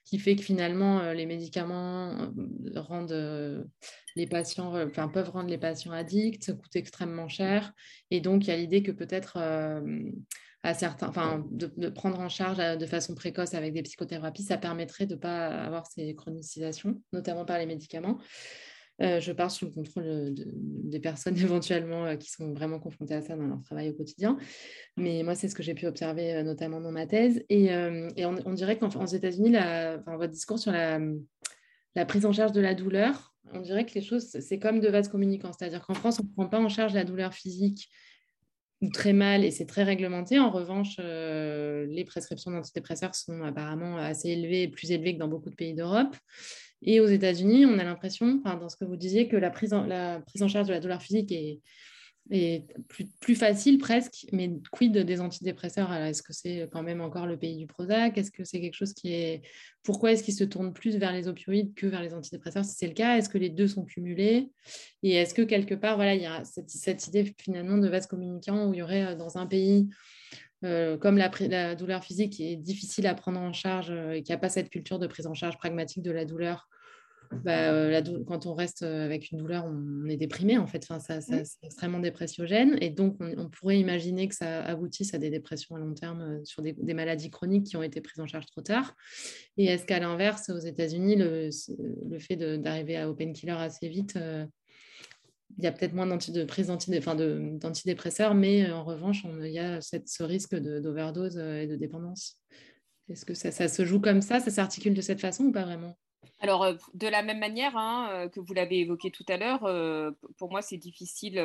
qui 0.05 0.21
fait 0.21 0.37
que 0.37 0.43
finalement 0.43 1.13
les 1.13 1.27
médicaments 1.27 2.33
rendent 2.77 3.67
les 4.15 4.27
patients, 4.29 4.81
enfin, 4.81 5.09
peuvent 5.09 5.31
rendre 5.31 5.51
les 5.51 5.59
patients 5.59 5.93
addicts, 5.93 6.53
coûtent 6.53 6.77
extrêmement 6.77 7.27
cher, 7.27 7.73
et 8.13 8.21
donc 8.21 8.45
il 8.45 8.51
y 8.51 8.53
a 8.53 8.57
l'idée 8.57 8.85
que 8.85 8.93
peut-être 8.93 9.39
à 10.63 10.75
certains, 10.75 11.09
enfin, 11.09 11.47
de, 11.51 11.89
prendre 11.89 12.21
en 12.21 12.29
charge 12.29 12.59
euh, 12.61 12.77
de 12.77 12.87
façon 12.87 13.15
précoce 13.15 13.55
avec 13.55 13.73
des 13.73 13.83
psychothérapies, 13.83 14.43
ça 14.43 14.59
permettrait 14.59 15.07
de 15.07 15.15
ne 15.15 15.21
pas 15.21 15.49
avoir 15.49 15.87
ces 15.87 16.15
chronicisations, 16.15 17.03
notamment 17.13 17.45
par 17.45 17.59
les 17.59 17.67
médicaments. 17.67 18.19
je 18.99 19.33
parle 19.33 19.51
sous 19.51 19.65
le 19.65 19.71
contrôle 19.71 20.35
des 20.35 21.01
personnes 21.01 21.37
éventuellement 21.39 22.17
qui 22.19 22.31
sont 22.31 22.53
vraiment 22.53 22.79
confrontées 22.79 23.15
à 23.15 23.23
ça 23.23 23.37
dans 23.37 23.47
leur 23.47 23.63
travail 23.63 23.91
au 23.91 23.95
quotidien. 23.95 24.37
Mais 24.99 25.23
moi, 25.23 25.35
c'est 25.35 25.49
ce 25.49 25.55
que 25.55 25.63
j'ai 25.63 25.75
pu 25.75 25.87
observer 25.87 26.43
notamment 26.43 26.81
dans 26.81 26.93
ma 26.93 27.07
thèse. 27.07 27.43
Et, 27.49 27.71
on, 28.27 28.53
dirait 28.53 28.77
qu'en 28.79 29.07
États-Unis, 29.07 29.57
votre 30.07 30.27
discours 30.27 30.59
sur 30.59 30.73
la, 30.73 31.01
la 31.95 32.05
prise 32.05 32.27
en 32.27 32.33
charge 32.33 32.53
de 32.53 32.61
la 32.61 32.75
douleur, 32.75 33.35
on 33.53 33.61
dirait 33.61 33.85
que 33.85 33.95
les 33.95 34.03
choses, 34.03 34.29
c'est 34.29 34.59
comme 34.59 34.81
de 34.81 34.89
vases 34.89 35.09
communicants. 35.09 35.53
C'est-à-dire 35.53 35.85
qu'en 35.85 35.95
France, 35.95 36.21
on 36.21 36.25
ne 36.25 36.33
prend 36.33 36.47
pas 36.47 36.61
en 36.61 36.69
charge 36.69 36.95
la 36.95 37.05
douleur 37.05 37.35
physique 37.35 37.91
très 38.89 39.13
mal 39.13 39.45
et 39.45 39.51
c'est 39.51 39.67
très 39.67 39.83
réglementé. 39.83 40.39
En 40.39 40.51
revanche, 40.51 40.97
euh, 40.99 41.87
les 41.87 42.05
prescriptions 42.05 42.51
d'antidépresseurs 42.51 43.15
sont 43.15 43.43
apparemment 43.43 43.99
assez 43.99 44.31
élevées, 44.31 44.69
plus 44.69 44.91
élevées 44.91 45.15
que 45.15 45.19
dans 45.19 45.29
beaucoup 45.29 45.51
de 45.51 45.55
pays 45.55 45.75
d'Europe. 45.75 46.17
Et 46.83 47.01
aux 47.01 47.07
États-Unis, 47.07 47.67
on 47.67 47.79
a 47.79 47.85
l'impression, 47.85 48.37
dans 48.45 48.71
ce 48.71 48.77
que 48.77 48.87
vous 48.87 48.97
disiez, 48.97 49.29
que 49.29 49.37
la 49.37 49.51
prise 49.51 49.75
en 49.75 50.49
charge 50.49 50.69
de 50.69 50.73
la 50.73 50.81
douleur 50.81 51.03
physique 51.03 51.31
est, 51.31 51.61
et 52.31 52.65
plus, 53.21 53.35
facile 53.35 53.79
presque, 53.79 54.27
mais 54.33 54.51
quid 54.71 54.97
des 54.97 55.21
antidépresseurs? 55.21 55.93
Est-ce 55.93 56.23
que 56.23 56.33
c'est 56.33 56.69
quand 56.71 56.83
même 56.83 57.01
encore 57.01 57.27
le 57.27 57.37
pays 57.37 57.57
du 57.57 57.67
Prozac? 57.67 58.17
Est-ce 58.17 58.31
que 58.31 58.45
c'est 58.45 58.61
quelque 58.61 58.75
chose 58.75 58.93
qui 58.95 59.13
est... 59.13 59.43
Pourquoi 59.83 60.13
est-ce 60.13 60.23
qu'ils 60.23 60.35
se 60.35 60.45
tournent 60.45 60.73
plus 60.73 60.97
vers 60.97 61.13
les 61.13 61.27
opioïdes 61.27 61.75
que 61.75 61.87
vers 61.87 62.03
les 62.03 62.15
antidépresseurs? 62.15 62.65
Si 62.65 62.75
c'est 62.77 62.87
le 62.87 62.95
cas, 62.95 63.17
est-ce 63.17 63.29
que 63.29 63.39
les 63.39 63.49
deux 63.49 63.67
sont 63.67 63.85
cumulés? 63.85 64.53
Et 65.03 65.15
est-ce 65.15 65.35
que 65.35 65.43
quelque 65.43 65.75
part, 65.75 65.97
voilà, 65.97 66.15
il 66.15 66.23
y 66.23 66.27
a 66.27 66.45
cette, 66.45 67.07
idée 67.09 67.35
finalement 67.37 67.79
de 67.79 67.89
vase 67.89 68.07
communicant 68.07 68.69
où 68.69 68.75
il 68.75 68.79
y 68.79 68.83
aurait 68.83 69.07
euh, 69.07 69.15
dans 69.17 69.37
un 69.37 69.47
pays 69.47 69.89
euh, 70.63 70.99
comme 70.99 71.17
la, 71.17 71.31
la, 71.49 71.75
douleur 71.75 72.05
physique 72.05 72.35
qui 72.35 72.53
est 72.53 72.57
difficile 72.57 73.07
à 73.07 73.15
prendre 73.15 73.41
en 73.41 73.53
charge 73.53 73.91
euh, 73.91 74.13
et 74.13 74.23
qui 74.23 74.31
n'a 74.31 74.39
pas 74.39 74.51
cette 74.51 74.71
culture 74.71 74.99
de 74.99 75.07
prise 75.07 75.27
en 75.27 75.35
charge 75.35 75.57
pragmatique 75.57 76.03
de 76.03 76.11
la 76.11 76.25
douleur, 76.25 76.69
bah, 77.33 77.73
euh, 77.73 78.03
quand 78.27 78.47
on 78.47 78.55
reste 78.55 78.83
euh, 78.83 79.05
avec 79.05 79.31
une 79.31 79.39
douleur, 79.39 79.65
on 79.65 80.09
est 80.09 80.17
déprimé 80.17 80.59
en 80.59 80.67
fait. 80.67 80.85
Enfin, 80.89 80.99
ça, 80.99 81.21
c'est 81.21 81.45
extrêmement 81.63 82.01
dépressiogène. 82.01 82.77
Et 82.81 82.91
donc, 82.91 83.17
on, 83.21 83.49
pourrait 83.49 83.79
imaginer 83.79 84.27
que 84.29 84.35
ça 84.35 84.65
aboutisse 84.65 85.15
à 85.15 85.19
des 85.19 85.31
dépressions 85.31 85.77
à 85.77 85.79
long 85.79 85.95
terme 85.95 86.21
euh, 86.23 86.45
sur 86.45 86.61
des, 86.61 86.75
maladies 86.93 87.31
chroniques 87.31 87.67
qui 87.67 87.77
ont 87.77 87.85
été 87.85 88.01
prises 88.01 88.21
en 88.21 88.27
charge 88.27 88.47
trop 88.47 88.63
tard. 88.63 88.97
Et 89.57 89.67
est-ce 89.67 89.87
qu'à 89.87 90.01
l'inverse, 90.01 90.51
aux 90.51 90.59
États-Unis, 90.59 91.15
le, 91.17 91.51
le, 92.09 92.19
fait 92.19 92.37
d'arriver 92.37 93.05
au 93.05 93.15
painkiller 93.15 93.53
assez 93.53 93.89
vite, 93.89 94.19
il 95.59 95.65
y 95.65 95.67
a 95.67 95.73
peut-être 95.73 95.95
moins 95.95 96.07
de 96.07 96.45
prise 96.45 96.67
d'antidépresseurs, 96.67 98.35
mais 98.35 98.71
en 98.71 98.85
revanche, 98.85 99.25
il 99.43 99.53
y 99.53 99.59
a 99.59 99.81
cette, 99.81 100.09
ce 100.09 100.23
risque 100.23 100.57
d'overdose 100.57 101.39
et 101.39 101.67
de 101.67 101.77
dépendance? 101.77 102.41
Est-ce 103.09 103.25
que 103.25 103.35
ça, 103.35 103.51
ça 103.51 103.69
se 103.69 103.85
joue 103.85 104.01
comme 104.01 104.21
ça? 104.21 104.41
Ça 104.41 104.51
s'articule 104.51 104.95
de 104.95 105.01
cette 105.01 105.21
façon 105.21 105.45
ou 105.45 105.53
pas 105.53 105.65
vraiment? 105.65 105.97
Alors, 106.41 106.67
de 106.95 107.07
la 107.07 107.23
même 107.23 107.39
manière 107.39 107.77
hein, 107.77 108.29
que 108.33 108.41
vous 108.41 108.55
l'avez 108.55 108.81
évoqué 108.81 109.11
tout 109.11 109.25
à 109.29 109.37
l'heure, 109.37 109.61
pour 110.39 110.51
moi, 110.51 110.63
c'est 110.63 110.79
difficile. 110.79 111.39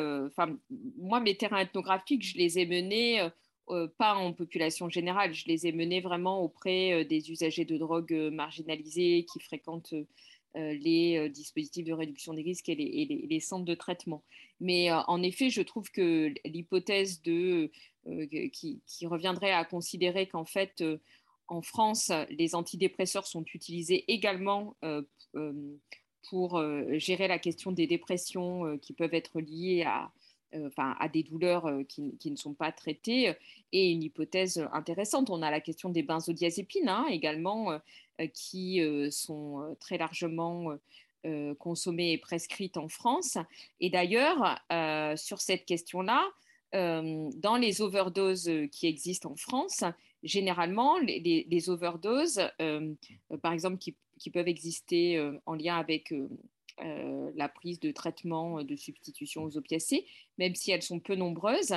Moi, 0.97 1.19
mes 1.19 1.35
terrains 1.35 1.59
ethnographiques, 1.59 2.25
je 2.25 2.37
les 2.37 2.59
ai 2.59 2.65
menés 2.65 3.21
pas 3.97 4.15
en 4.15 4.31
population 4.31 4.89
générale, 4.89 5.33
je 5.33 5.47
les 5.47 5.67
ai 5.67 5.71
menés 5.71 5.99
vraiment 5.99 6.41
auprès 6.41 7.03
des 7.05 7.31
usagers 7.31 7.65
de 7.65 7.77
drogue 7.77 8.13
marginalisés 8.31 9.25
qui 9.31 9.39
fréquentent 9.39 9.95
les 10.53 11.29
dispositifs 11.29 11.85
de 11.85 11.93
réduction 11.93 12.33
des 12.33 12.43
risques 12.43 12.69
et 12.69 12.75
les, 12.75 13.39
centres 13.39 13.65
de 13.65 13.75
traitement. 13.75 14.23
Mais 14.61 14.91
en 14.91 15.21
effet, 15.23 15.49
je 15.49 15.61
trouve 15.61 15.91
que 15.91 16.33
l'hypothèse 16.45 17.21
de 17.21 17.71
qui, 18.53 18.81
reviendrait 19.03 19.51
à 19.51 19.65
considérer 19.65 20.27
qu'en 20.27 20.45
fait 20.45 20.83
en 21.47 21.61
France, 21.61 22.11
les 22.29 22.55
antidépresseurs 22.55 23.27
sont 23.27 23.45
utilisés 23.53 24.05
également 24.11 24.75
euh, 24.83 25.03
euh, 25.35 25.53
pour 26.29 26.57
euh, 26.57 26.97
gérer 26.97 27.27
la 27.27 27.39
question 27.39 27.71
des 27.71 27.87
dépressions 27.87 28.77
qui 28.79 28.93
peuvent 28.93 29.13
être 29.13 29.39
liées 29.39 29.83
à, 29.85 30.11
à 30.77 31.09
des 31.09 31.21
douleurs 31.23 31.69
qui, 31.87 32.17
ne 32.25 32.35
sont 32.35 32.53
pas 32.53 32.71
traitées. 32.71 33.33
Et 33.71 33.91
une 33.91 34.01
hypothèse 34.01 34.65
intéressante, 34.73 35.29
on 35.29 35.41
a 35.41 35.51
la 35.51 35.61
question 35.61 35.89
des 35.89 36.01
benzodiazépines 36.01 36.89
hein, 36.89 37.05
également, 37.09 37.79
qui 38.33 38.81
sont 39.11 39.75
très 39.79 39.97
largement 39.97 40.73
consommées 41.59 42.13
et 42.13 42.17
prescrites 42.17 42.77
en 42.77 42.87
France. 42.87 43.37
Et 43.79 43.91
d'ailleurs, 43.91 44.59
sur 45.17 45.41
cette 45.41 45.65
question-là, 45.65 46.25
dans 46.73 47.57
les 47.59 47.81
overdoses 47.81 48.49
qui 48.71 48.87
existent 48.87 49.31
en 49.31 49.35
France, 49.35 49.83
généralement, 50.25 50.97
les, 50.97 51.69
overdoses, 51.69 52.41
euh, 52.61 52.93
euh, 53.31 53.37
par 53.37 53.53
exemple, 53.53 53.77
qui, 53.77 53.95
peuvent 54.31 54.47
exister 54.47 55.17
euh, 55.17 55.39
en 55.45 55.53
lien 55.53 55.77
avec 55.77 56.13
la 57.35 57.47
prise 57.47 57.79
de 57.79 57.91
traitement 57.91 58.61
de 58.61 58.75
substitution 58.75 59.45
aux 59.45 59.55
opiacés, 59.55 60.05
même 60.37 60.55
si 60.55 60.71
elles 60.71 60.81
sont 60.81 60.99
peu 60.99 61.15
nombreuses, 61.15 61.75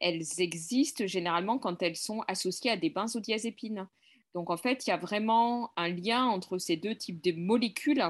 elles 0.00 0.40
existent 0.40 1.06
généralement 1.06 1.58
quand 1.58 1.82
elles 1.82 1.94
sont 1.94 2.22
associées 2.26 2.72
à 2.72 2.76
des 2.76 2.90
benzodiazépines. 2.90 3.86
Donc, 4.34 4.50
en 4.50 4.56
fait, 4.56 4.86
il 4.86 4.90
y 4.90 4.92
a 4.92 4.96
vraiment 4.96 5.70
un 5.76 5.88
lien 5.88 6.24
entre 6.24 6.58
ces 6.58 6.76
deux 6.76 6.96
types 6.96 7.22
de 7.22 7.30
molécules 7.30 8.02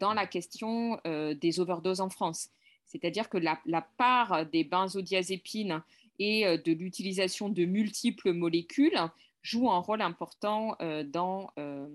dans 0.00 0.12
la 0.12 0.26
question 0.26 0.98
des 1.04 1.60
overdoses 1.60 2.00
en 2.00 2.10
France. 2.10 2.50
C'est-à-dire 2.86 3.28
que 3.28 3.38
la, 3.38 3.82
part 3.96 4.44
des 4.46 4.64
benzodiazépines 4.64 5.82
et 6.18 6.46
de 6.46 6.72
l'utilisation 6.72 7.48
de 7.48 7.64
multiples 7.64 8.32
molécules 8.32 8.98
joue 9.46 9.70
un 9.70 9.78
rôle 9.78 10.02
important 10.02 10.76
euh, 10.80 11.04
dans, 11.04 11.50
euh, 11.58 11.86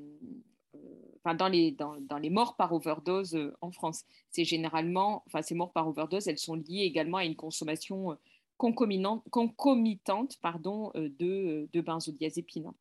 euh, 0.76 0.80
enfin, 1.18 1.36
dans, 1.36 1.50
les, 1.50 1.72
dans, 1.72 2.00
dans, 2.00 2.18
les 2.18 2.30
morts 2.30 2.56
par 2.56 2.72
overdose 2.74 3.38
en 3.60 3.72
France. 3.72 4.06
C'est 4.30 4.46
généralement, 4.46 5.26
ces 5.42 5.56
morts 5.56 5.74
par 5.74 5.88
overdose, 5.88 6.28
elles 6.28 6.40
sont 6.40 6.56
liées 6.56 6.84
également 6.84 7.18
à 7.18 7.26
une 7.26 7.36
consommation 7.36 8.18
concomitante 8.58 10.38
pardon, 10.42 10.92
de, 10.96 11.68
de 11.74 11.82
benzodiazépines. 11.82 12.72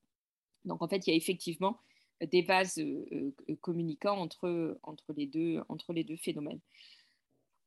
Donc, 0.65 0.83
en 0.83 0.89
fait, 0.89 1.07
il 1.07 1.11
y 1.11 1.13
a 1.15 1.17
effectivement 1.17 1.79
des 2.21 2.43
vases 2.43 2.79
communicants 3.63 4.19
entre, 4.19 4.79
entre, 4.83 5.15
les 5.15 5.27
deux, 5.27 5.63
entre 5.71 5.95
les 5.95 6.05
deux 6.05 6.19
phénomènes 6.19 6.61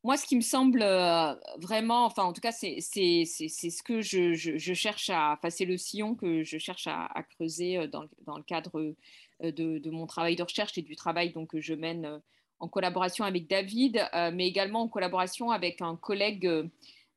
moi, 0.03 0.17
ce 0.17 0.25
qui 0.25 0.35
me 0.35 0.41
semble 0.41 0.81
euh, 0.81 1.33
vraiment, 1.57 2.05
enfin, 2.05 2.23
en 2.23 2.33
tout 2.33 2.41
cas, 2.41 2.51
c'est 2.51 2.81
ce 2.81 3.83
que 3.83 4.01
je, 4.01 4.33
je, 4.33 4.73
cherche 4.73 5.09
à, 5.09 5.33
enfin, 5.33 5.49
c'est 5.49 5.65
le 5.65 5.77
sillon 5.77 6.13
que 6.15 6.43
je 6.43 6.57
cherche 6.57 6.87
à, 6.87 7.09
creuser 7.35 7.77
euh, 7.77 7.87
dans, 7.87 8.03
dans, 8.25 8.37
le 8.37 8.43
cadre 8.43 8.77
euh, 8.79 9.51
de, 9.51 9.77
de, 9.77 9.89
mon 9.89 10.05
travail 10.05 10.35
de 10.35 10.43
recherche 10.43 10.77
et 10.77 10.81
du 10.81 10.97
travail 10.97 11.31
donc, 11.31 11.51
que 11.51 11.61
je 11.61 11.73
mène 11.73 12.21
en 12.59 12.67
collaboration 12.67 13.25
avec 13.25 13.47
David, 13.47 14.07
mais 14.33 14.47
également 14.47 14.83
en 14.83 14.87
collaboration 14.87 15.51
avec 15.51 15.81
un 15.81 15.97
collègue 15.97 16.49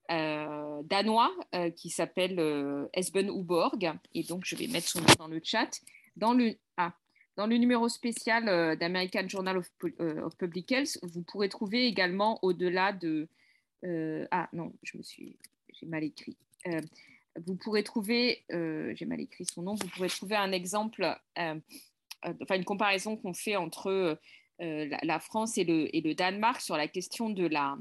danois 0.09 1.33
qui 1.77 1.89
s'appelle 1.89 2.89
Esben 2.93 3.29
Uborg. 3.29 3.93
Et 4.15 4.25
donc, 4.25 4.43
je 4.45 4.57
vais 4.57 4.67
mettre 4.67 4.89
son 4.89 5.01
nom 5.01 5.15
dans 5.21 5.29
le 5.29 5.41
chat. 5.45 5.71
Dans 6.17 6.33
le, 6.33 6.57
ah, 6.79 6.95
dans 7.37 7.47
le 7.47 7.57
numéro 7.57 7.89
spécial 7.89 8.49
euh, 8.49 8.77
d'American 8.77 9.29
Journal 9.29 9.61
euh, 10.01 10.23
of, 10.23 10.37
Public 10.37 10.73
Health, 10.73 10.99
vous 11.03 11.23
pourrez 11.23 11.49
trouver 11.49 11.87
également 11.87 12.39
au-delà 12.43 12.93
de... 12.93 13.29
Euh, 13.85 14.27
ah 14.31 14.49
non, 14.53 14.73
je 14.83 14.97
me 14.97 15.03
suis... 15.03 15.37
J'ai 15.79 15.87
mal 15.87 16.05
écrit. 16.05 16.37
vous 17.45 17.55
pourrez 17.55 17.85
trouver, 17.85 18.45
j'ai 18.49 19.05
mal 19.05 19.21
écrit 19.21 19.45
son 19.45 19.61
nom, 19.61 19.75
vous 19.75 19.89
pourrez 19.89 20.09
trouver 20.09 20.37
un 20.37 20.53
exemple, 20.53 21.05
enfin 21.37 22.57
une 22.57 22.65
comparaison 22.65 23.19
qu'on 23.19 23.35
fait 23.35 23.57
entre 23.57 24.19
la, 24.59 25.21
France 25.21 25.59
et 25.59 25.65
le, 25.65 26.15
Danemark 26.15 26.63
sur 26.63 26.79
la 26.79 26.89
question 26.89 27.29
de 27.29 27.47
la, 27.47 27.77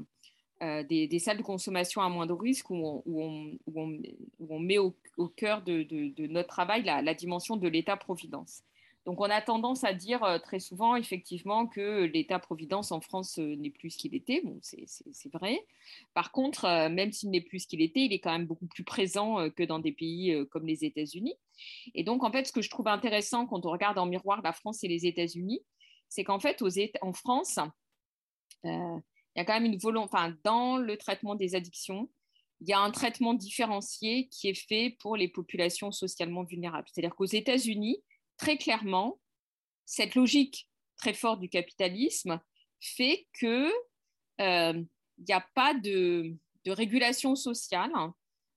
des, 0.82 1.18
salles 1.18 1.38
de 1.38 1.42
consommation 1.42 2.02
à 2.02 2.10
moindre 2.10 2.38
risque 2.38 2.68
où 2.68 3.02
on, 3.06 4.58
met 4.60 4.76
au, 4.76 4.94
cœur 5.36 5.62
de, 5.62 6.26
notre 6.26 6.48
travail 6.48 6.82
la, 6.82 7.00
la 7.00 7.14
dimension 7.14 7.56
de 7.56 7.66
l'État-providence. 7.66 8.62
Donc 9.06 9.20
on 9.20 9.30
a 9.30 9.40
tendance 9.40 9.84
à 9.84 9.94
dire 9.94 10.24
euh, 10.24 10.38
très 10.40 10.58
souvent 10.58 10.96
effectivement 10.96 11.68
que 11.68 12.04
l'État-providence 12.06 12.90
en 12.90 13.00
France 13.00 13.38
euh, 13.38 13.54
n'est 13.54 13.70
plus 13.70 13.90
ce 13.90 13.98
qu'il 13.98 14.16
était. 14.16 14.42
Bon, 14.44 14.58
c'est 14.60 15.32
vrai. 15.32 15.64
Par 16.12 16.32
contre, 16.32 16.64
euh, 16.64 16.88
même 16.88 17.12
s'il 17.12 17.30
n'est 17.30 17.40
plus 17.40 17.60
ce 17.60 17.68
qu'il 17.68 17.80
était, 17.82 18.00
il 18.00 18.12
est 18.12 18.18
quand 18.18 18.32
même 18.32 18.46
beaucoup 18.46 18.66
plus 18.66 18.82
présent 18.82 19.48
que 19.50 19.62
dans 19.62 19.78
des 19.78 19.92
pays 19.92 20.44
comme 20.50 20.66
les 20.66 20.84
États-Unis. 20.84 21.36
Et 21.94 22.02
donc 22.02 22.24
en 22.24 22.32
fait, 22.32 22.46
ce 22.48 22.52
que 22.52 22.62
je 22.62 22.68
trouve 22.68 22.88
intéressant 22.88 23.46
quand 23.46 23.64
on 23.64 23.70
regarde 23.70 23.96
en 23.96 24.06
miroir 24.06 24.42
la 24.42 24.52
France 24.52 24.82
et 24.82 24.88
les 24.88 25.06
États-Unis, 25.06 25.60
c'est 26.08 26.24
qu'en 26.24 26.40
fait, 26.40 26.62
en 27.00 27.12
France, 27.12 27.60
il 28.64 29.00
y 29.36 29.40
a 29.40 29.44
quand 29.44 29.54
même 29.54 29.66
une 29.66 29.78
volonté, 29.78 30.10
enfin, 30.12 30.34
dans 30.42 30.78
le 30.78 30.96
traitement 30.96 31.36
des 31.36 31.54
addictions, 31.54 32.10
il 32.60 32.68
y 32.68 32.72
a 32.72 32.80
un 32.80 32.90
traitement 32.90 33.34
différencié 33.34 34.28
qui 34.28 34.48
est 34.48 34.66
fait 34.68 34.96
pour 34.98 35.16
les 35.16 35.28
populations 35.28 35.92
socialement 35.92 36.42
vulnérables. 36.42 36.88
C'est-à-dire 36.92 37.14
qu'aux 37.14 37.24
États-Unis, 37.24 38.02
très 38.36 38.56
clairement, 38.56 39.20
cette 39.84 40.14
logique 40.14 40.68
très 40.96 41.14
forte 41.14 41.40
du 41.40 41.48
capitalisme 41.48 42.40
fait 42.80 43.26
que 43.40 43.70
euh, 44.40 44.82
il 45.18 45.24
n'y 45.26 45.34
a 45.34 45.46
pas 45.54 45.74
de, 45.74 46.36
régulation 46.66 47.36
sociale 47.36 47.92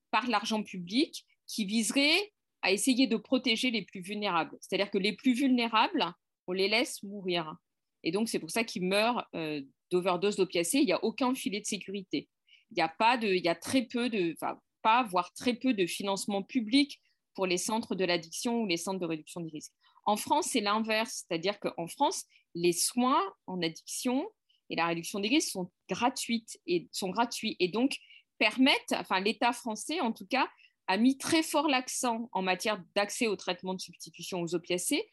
par 0.10 0.28
l'argent 0.28 0.64
public 0.64 1.28
qui 1.46 1.66
viserait 1.66 2.34
à 2.64 2.72
essayer 2.72 3.06
de 3.06 3.18
protéger 3.18 3.70
les 3.70 3.84
plus 3.84 4.02
vulnérables. 4.02 4.58
C'est-à-dire 4.60 4.90
que 4.90 4.98
les 4.98 5.14
plus 5.14 5.34
vulnérables, 5.34 6.04
on 6.48 6.54
les 6.54 6.68
laisse 6.68 7.04
mourir. 7.04 7.56
Et 8.02 8.12
donc, 8.12 8.28
c'est 8.28 8.40
pour 8.40 8.50
ça 8.50 8.64
qu'ils 8.64 8.88
meurent 8.88 9.28
euh, 9.36 9.62
d'overdose 9.92 10.38
d'opiacés, 10.38 10.80
il 10.80 10.86
n'y 10.86 10.92
a 10.92 11.04
aucun 11.04 11.36
filet 11.36 11.62
de 11.62 11.68
sécurité. 11.68 12.28
Il 12.72 12.80
y 12.80 12.82
a 12.82 12.90
pas 12.90 13.16
de, 13.18 13.28
il 13.28 13.46
y 13.46 13.48
a 13.48 13.56
très 13.56 13.84
peu 13.84 14.10
de, 14.10 14.34
enfin, 14.34 14.60
pas, 14.82 15.04
voire 15.04 15.32
très 15.34 15.54
peu 15.54 15.76
de 15.76 15.86
financement 15.86 16.42
public 16.42 17.00
pour 17.40 17.48
les 17.48 17.57
centres 17.57 17.95
de 17.95 18.03
l'addiction 18.03 18.64
ou 18.64 18.68
les 18.68 18.76
centres 18.76 18.99
de 18.99 19.06
réduction 19.06 19.40
des 19.40 19.49
risques. 19.49 19.72
En 20.03 20.18
France, 20.18 20.48
c'est 20.52 20.60
l'inverse, 20.60 21.24
c'est-à-dire 21.26 21.57
qu'en 21.61 21.88
France, 21.88 22.26
les 22.53 22.74
soins 22.74 23.24
en 23.48 23.61
addiction 23.61 24.30
et 24.70 24.76
la 24.76 24.88
réduction 24.88 25.22
des 25.22 25.30
risques 25.30 25.52
sont 25.52 25.72
gratuites 25.88 26.60
et 26.68 26.90
sont 26.91 27.11
gratuits 27.11 27.56
et 27.61 27.70
donc 27.70 27.95
permettent, 28.40 28.91
enfin 28.91 29.22
l'État 29.22 29.53
français 29.53 30.02
en 30.02 30.11
tout 30.11 30.28
cas, 30.28 30.49
a 30.88 30.98
mis 30.98 31.18
très 31.18 31.41
fort 31.41 31.70
l'accent 31.70 32.28
en 32.34 32.41
matière 32.41 32.84
d'accès 32.94 33.28
au 33.28 33.38
traitement 33.38 33.74
de 33.74 33.80
substitution 33.80 34.41
aux 34.41 34.53
opiacés 34.53 35.10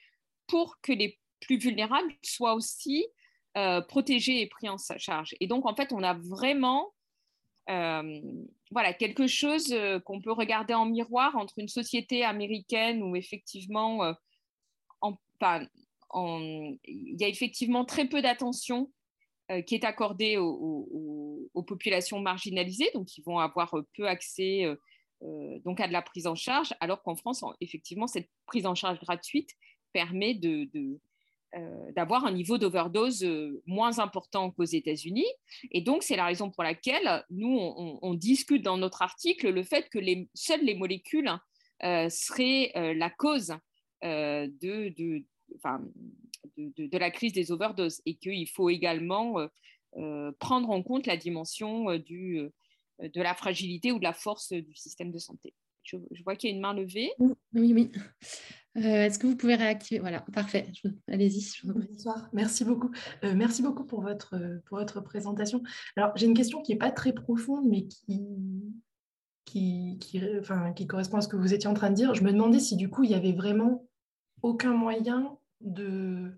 pour 0.48 0.81
que 0.81 0.90
les 0.90 1.20
plus 1.39 1.59
vulnérables 1.59 2.12
soient 2.24 2.55
aussi 2.55 3.07
euh, 3.57 3.82
protégés 3.82 4.40
et 4.40 4.48
pris 4.48 4.69
en 4.69 4.78
charge. 4.78 5.36
Et 5.39 5.47
donc, 5.47 5.65
en 5.65 5.77
fait, 5.77 5.93
on 5.93 6.03
a 6.03 6.15
vraiment 6.15 6.93
euh, 7.69 8.21
voilà, 8.71 8.93
quelque 8.93 9.27
chose 9.27 9.73
euh, 9.73 9.99
qu'on 10.01 10.21
peut 10.21 10.33
regarder 10.33 10.75
en 10.75 10.87
miroir 10.87 11.37
entre 11.37 11.59
une 11.59 11.69
société 11.69 12.25
américaine 12.25 13.03
où 13.03 13.17
effectivement, 13.17 14.15
enfin, 15.01 15.67
il 16.13 17.17
y 17.21 17.25
a 17.25 17.29
effectivement 17.29 17.85
très 17.85 18.09
peu 18.09 18.23
d'attention 18.23 18.91
qui 19.67 19.77
est 19.77 19.85
accordée 19.85 20.39
aux, 20.39 21.65
populations 21.67 22.21
marginalisées, 22.21 22.91
donc 22.95 23.07
qui 23.07 23.23
vont 23.23 23.39
avoir 23.39 23.75
peu 23.97 24.07
accès 24.09 24.65
euh, 25.23 25.59
donc 25.65 25.81
à 25.81 25.89
de 25.89 25.93
la 25.93 26.03
prise 26.03 26.27
en 26.27 26.35
charge, 26.35 26.75
alors 26.81 27.03
qu'en 27.03 27.17
France, 27.17 27.43
effectivement, 27.61 28.07
cette 28.07 28.29
prise 28.47 28.67
en 28.67 28.75
charge 28.75 29.01
gratuite 29.01 29.51
permet 29.93 30.35
de, 30.35 30.69
euh, 30.77 31.01
d'avoir 31.94 32.27
un 32.27 32.32
niveau 32.32 32.59
d'overdose 32.59 33.24
euh, 33.24 33.62
moins 33.66 33.98
important 33.98 34.51
qu'aux 34.51 34.64
États-Unis. 34.64 35.27
Et 35.70 35.81
donc, 35.81 36.02
c'est 36.02 36.16
la 36.16 36.27
raison 36.27 36.51
pour 36.51 36.62
laquelle 36.62 37.24
nous, 37.31 37.56
on, 37.56 38.14
discute 38.14 38.62
dans 38.62 38.77
notre 38.77 39.02
article 39.02 39.51
le 39.51 39.62
fait 39.62 39.89
que 39.89 39.98
les, 39.98 40.28
seules 40.35 40.64
les 40.64 40.74
molécules 40.74 41.31
seraient 41.81 42.73
la 42.94 43.10
cause 43.10 43.55
de, 44.02 45.23
la 46.93 47.10
crise 47.10 47.32
des 47.32 47.52
overdoses 47.52 48.01
et 48.06 48.16
qu'il 48.16 48.48
faut 48.48 48.70
également 48.70 49.36
prendre 50.39 50.70
en 50.70 50.82
compte 50.82 51.06
la 51.06 51.16
dimension 51.16 51.90
euh, 53.02 53.09
de 53.09 53.23
la 53.23 53.35
fragilité 53.35 53.93
ou 53.93 53.98
de 53.98 54.05
la 54.05 54.12
force 54.12 54.52
du 54.52 54.74
système 54.74 55.10
de 55.10 55.18
santé. 55.18 55.55
Je, 55.87 56.23
vois 56.25 56.35
qu'il 56.37 56.51
y 56.51 56.53
a 56.53 56.57
une 56.57 56.63
main 56.63 56.75
levée. 56.75 57.11
Oui, 57.19 57.73
oui. 57.73 57.93
Euh, 58.77 59.05
est-ce 59.05 59.19
que 59.19 59.27
vous 59.27 59.37
pouvez 59.37 59.55
réactiver? 59.55 60.01
Voilà, 60.01 60.25
parfait. 60.33 60.67
Allez-y. 61.09 61.53
Bonsoir. 61.65 62.29
Merci 62.33 62.65
beaucoup. 62.65 62.91
Euh, 63.25 63.35
merci 63.35 63.63
beaucoup 63.63 63.85
pour 63.85 64.03
votre, 64.03 64.37
pour 64.67 64.79
votre 64.79 65.01
présentation. 65.01 65.63
Alors, 65.97 66.13
j'ai 66.17 66.27
une 66.27 66.35
question 66.35 66.61
qui 66.61 66.73
n'est 66.73 66.79
pas 66.79 66.91
très 66.91 67.13
profonde, 67.13 67.67
mais 67.69 67.87
qui, 67.87 68.21
qui, 69.45 69.97
qui, 70.01 70.21
enfin, 70.39 70.73
qui 70.73 70.87
correspond 70.87 71.19
à 71.19 71.21
ce 71.23 71.29
que 71.29 71.37
vous 71.37 71.55
étiez 71.55 71.69
en 71.71 71.75
train 71.75 71.91
de 71.91 71.95
dire. 71.95 72.15
Je 72.15 72.23
me 72.23 72.33
demandais 72.33 72.59
si, 72.59 72.77
du 72.77 72.91
coup, 72.91 73.05
il 73.05 73.11
y 73.11 73.15
avait 73.15 73.33
vraiment 73.33 73.87
aucun 74.43 74.75
moyen 74.75 75.39
de 75.61 76.33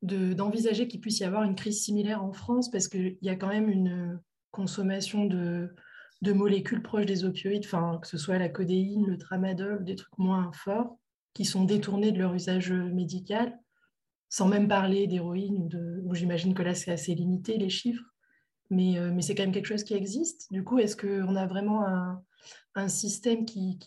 d'envisager 0.00 0.86
qu'il 0.86 1.00
puisse 1.00 1.18
y 1.18 1.24
avoir 1.24 1.42
une 1.42 1.56
crise 1.56 1.82
similaire 1.82 2.22
en 2.22 2.32
France, 2.32 2.70
parce 2.70 2.86
qu'il 2.86 3.18
y 3.20 3.28
a 3.30 3.34
quand 3.34 3.48
même 3.48 3.68
une 3.68 4.20
consommation 4.52 5.24
de, 5.24 5.74
molécules 6.22 6.82
proches 6.82 7.06
des 7.06 7.24
opioïdes, 7.24 7.64
enfin, 7.64 7.98
que 8.00 8.08
ce 8.08 8.18
soit 8.18 8.38
la 8.38 8.48
codéine, 8.48 9.06
le 9.06 9.18
tramadol, 9.18 9.84
des 9.84 9.96
trucs 9.96 10.18
moins 10.18 10.50
forts, 10.52 10.98
qui 11.34 11.44
sont 11.44 11.64
détournés 11.64 12.12
de 12.12 12.18
leur 12.18 12.34
usage 12.34 12.72
médical, 12.72 13.58
sans 14.28 14.48
même 14.48 14.68
parler 14.68 15.06
d'héroïne, 15.06 15.68
où 16.04 16.14
j'imagine 16.14 16.54
que 16.54 16.62
là 16.62 16.74
c'est 16.74 16.90
assez 16.90 17.14
limité 17.14 17.56
les 17.56 17.70
chiffres, 17.70 18.04
mais, 18.70 18.98
euh, 18.98 19.10
mais 19.12 19.22
c'est 19.22 19.34
quand 19.34 19.44
même 19.44 19.52
quelque 19.52 19.66
chose 19.66 19.84
qui 19.84 19.94
existe. 19.94 20.52
Du 20.52 20.64
coup, 20.64 20.78
est-ce 20.78 20.96
qu'on 20.96 21.36
a 21.36 21.46
vraiment 21.46 21.86
un, 21.86 22.88
système 22.88 23.44
qui, 23.44 23.78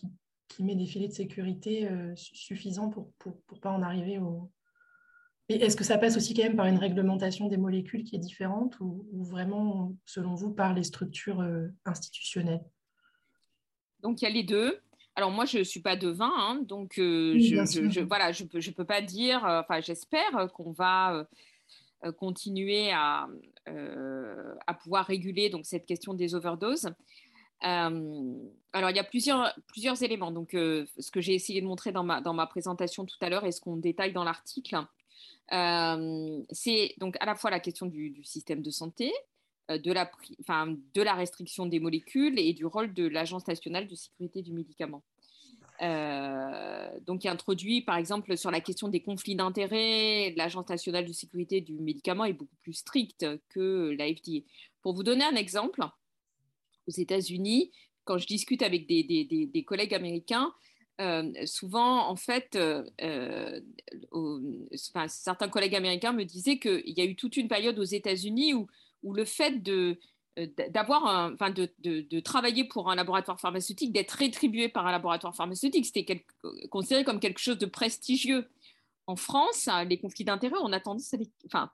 met 0.60 0.74
des 0.74 0.86
filets 0.86 1.08
de 1.08 1.14
sécurité 1.14 1.88
euh, 1.88 2.12
suffisants 2.16 2.90
pour 2.90 3.10
ne 3.26 3.58
pas 3.58 3.70
en 3.70 3.82
arriver 3.82 4.18
au, 4.18 4.50
est-ce 5.54 5.76
que 5.76 5.84
ça 5.84 5.98
passe 5.98 6.16
aussi 6.16 6.34
quand 6.34 6.42
même 6.42 6.56
par 6.56 6.66
une 6.66 6.78
réglementation 6.78 7.48
des 7.48 7.56
molécules 7.56 8.04
qui 8.04 8.16
est 8.16 8.18
différente 8.18 8.78
ou, 8.80 9.06
vraiment, 9.12 9.94
selon 10.04 10.34
vous, 10.34 10.50
par 10.52 10.74
les 10.74 10.84
structures 10.84 11.40
euh, 11.40 11.68
institutionnelles? 11.84 12.64
Donc, 14.00 14.22
il 14.22 14.24
y 14.24 14.28
a 14.28 14.30
les 14.30 14.42
deux. 14.42 14.78
Alors 15.14 15.30
moi, 15.30 15.44
je 15.44 15.58
ne 15.58 15.64
suis 15.64 15.80
pas 15.80 15.94
devin, 15.94 16.32
hein, 16.34 16.62
donc 16.62 16.98
euh, 16.98 17.38
je, 17.38 18.00
voilà, 18.00 18.32
je 18.32 18.44
ne 18.44 18.48
peux, 18.48 18.60
je 18.60 18.70
peux 18.70 18.86
pas 18.86 19.02
dire, 19.02 19.44
euh, 19.44 19.60
enfin 19.60 19.80
j'espère 19.80 20.50
qu'on 20.54 20.72
va 20.72 21.28
continuer 22.16 22.90
à, 22.92 23.28
à 24.66 24.74
pouvoir 24.74 25.04
réguler 25.04 25.50
donc, 25.50 25.66
cette 25.66 25.84
question 25.84 26.14
des 26.14 26.34
overdoses. 26.34 26.88
alors, 27.60 28.90
il 28.90 28.96
y 28.96 28.98
a 28.98 29.04
plusieurs, 29.04 29.54
plusieurs 29.68 30.02
éléments. 30.02 30.32
Donc, 30.32 30.48
ce 30.52 31.10
que 31.12 31.20
j'ai 31.20 31.34
essayé 31.34 31.60
de 31.60 31.66
montrer 31.66 31.92
dans 31.92 32.02
ma, 32.02 32.20
dans 32.20 32.34
ma 32.34 32.46
présentation 32.46 33.04
tout 33.04 33.18
à 33.20 33.28
l'heure 33.28 33.44
et 33.44 33.52
ce 33.52 33.60
qu'on 33.60 33.76
détaille 33.76 34.12
dans 34.12 34.24
l'article, 34.24 34.78
c'est 35.52 36.94
donc 36.98 37.16
à 37.20 37.26
la 37.26 37.34
fois 37.34 37.50
la 37.50 37.60
question 37.60 37.86
du, 37.86 38.22
système 38.24 38.62
de 38.62 38.70
santé, 38.70 39.12
euh, 39.70 39.78
de, 39.78 39.92
la, 41.02 41.14
restriction 41.14 41.66
des 41.66 41.78
molécules 41.78 42.38
et 42.38 42.52
du 42.52 42.66
rôle 42.66 42.92
de 42.94 43.06
l'Agence 43.06 43.46
nationale 43.46 43.86
de 43.86 43.94
sécurité 43.94 44.42
du 44.42 44.52
médicament. 44.52 45.02
Euh, 45.82 46.88
donc, 47.06 47.20
qui 47.20 47.28
introduit, 47.28 47.82
par 47.82 47.96
exemple, 47.96 48.36
sur 48.36 48.50
la 48.50 48.60
question 48.60 48.88
des 48.88 49.00
conflits 49.00 49.34
d'intérêts, 49.34 50.32
l'Agence 50.36 50.68
nationale 50.68 51.06
de 51.06 51.12
sécurité 51.12 51.60
du 51.60 51.74
médicament 51.74 52.24
est 52.24 52.32
beaucoup 52.32 52.56
plus 52.62 52.74
stricte 52.74 53.26
que 53.48 53.94
la 53.98 54.06
FDA. 54.06 54.44
Pour 54.80 54.94
vous 54.94 55.02
donner 55.02 55.24
un 55.24 55.34
exemple, 55.34 55.82
aux 56.88 56.92
États-Unis, 56.92 57.72
quand 58.04 58.18
je 58.18 58.26
discute 58.26 58.62
avec 58.62 58.86
des 58.86 59.64
collègues 59.66 59.94
américains, 59.94 60.52
euh, 61.00 61.32
souvent, 61.46 62.08
en 62.08 62.16
fait, 62.16 62.54
euh, 62.54 62.84
euh, 63.00 63.60
certains 65.08 65.48
collègues 65.48 65.74
américains 65.74 66.12
me 66.12 66.24
disaient 66.24 66.58
qu'il 66.58 66.82
y 66.86 67.00
a 67.00 67.04
eu 67.04 67.16
toute 67.16 67.36
une 67.36 67.48
période 67.48 67.78
aux 67.78 67.84
États-Unis 67.84 68.54
où, 68.54 68.66
où, 69.02 69.14
le 69.14 69.24
fait 69.24 69.62
de 69.62 69.98
d'avoir 70.70 71.30
enfin 71.34 71.50
de, 71.50 71.70
de, 71.80 72.20
travailler 72.20 72.64
pour 72.64 72.90
un 72.90 72.94
laboratoire 72.94 73.38
pharmaceutique, 73.38 73.92
d'être 73.92 74.12
rétribué 74.12 74.70
par 74.70 74.86
un 74.86 74.90
laboratoire 74.90 75.36
pharmaceutique, 75.36 75.84
c'était 75.84 76.24
considéré 76.70 77.04
comme 77.04 77.20
quelque 77.20 77.38
chose 77.38 77.58
de 77.58 77.66
prestigieux. 77.66 78.48
En 79.06 79.16
France, 79.16 79.68
les 79.90 79.98
conflits 79.98 80.24
d'intérêts, 80.24 80.56
on 80.62 80.72
a 80.72 80.80
tendance 80.80 81.12
à 81.12 81.18
les, 81.18 81.30
enfin, 81.44 81.70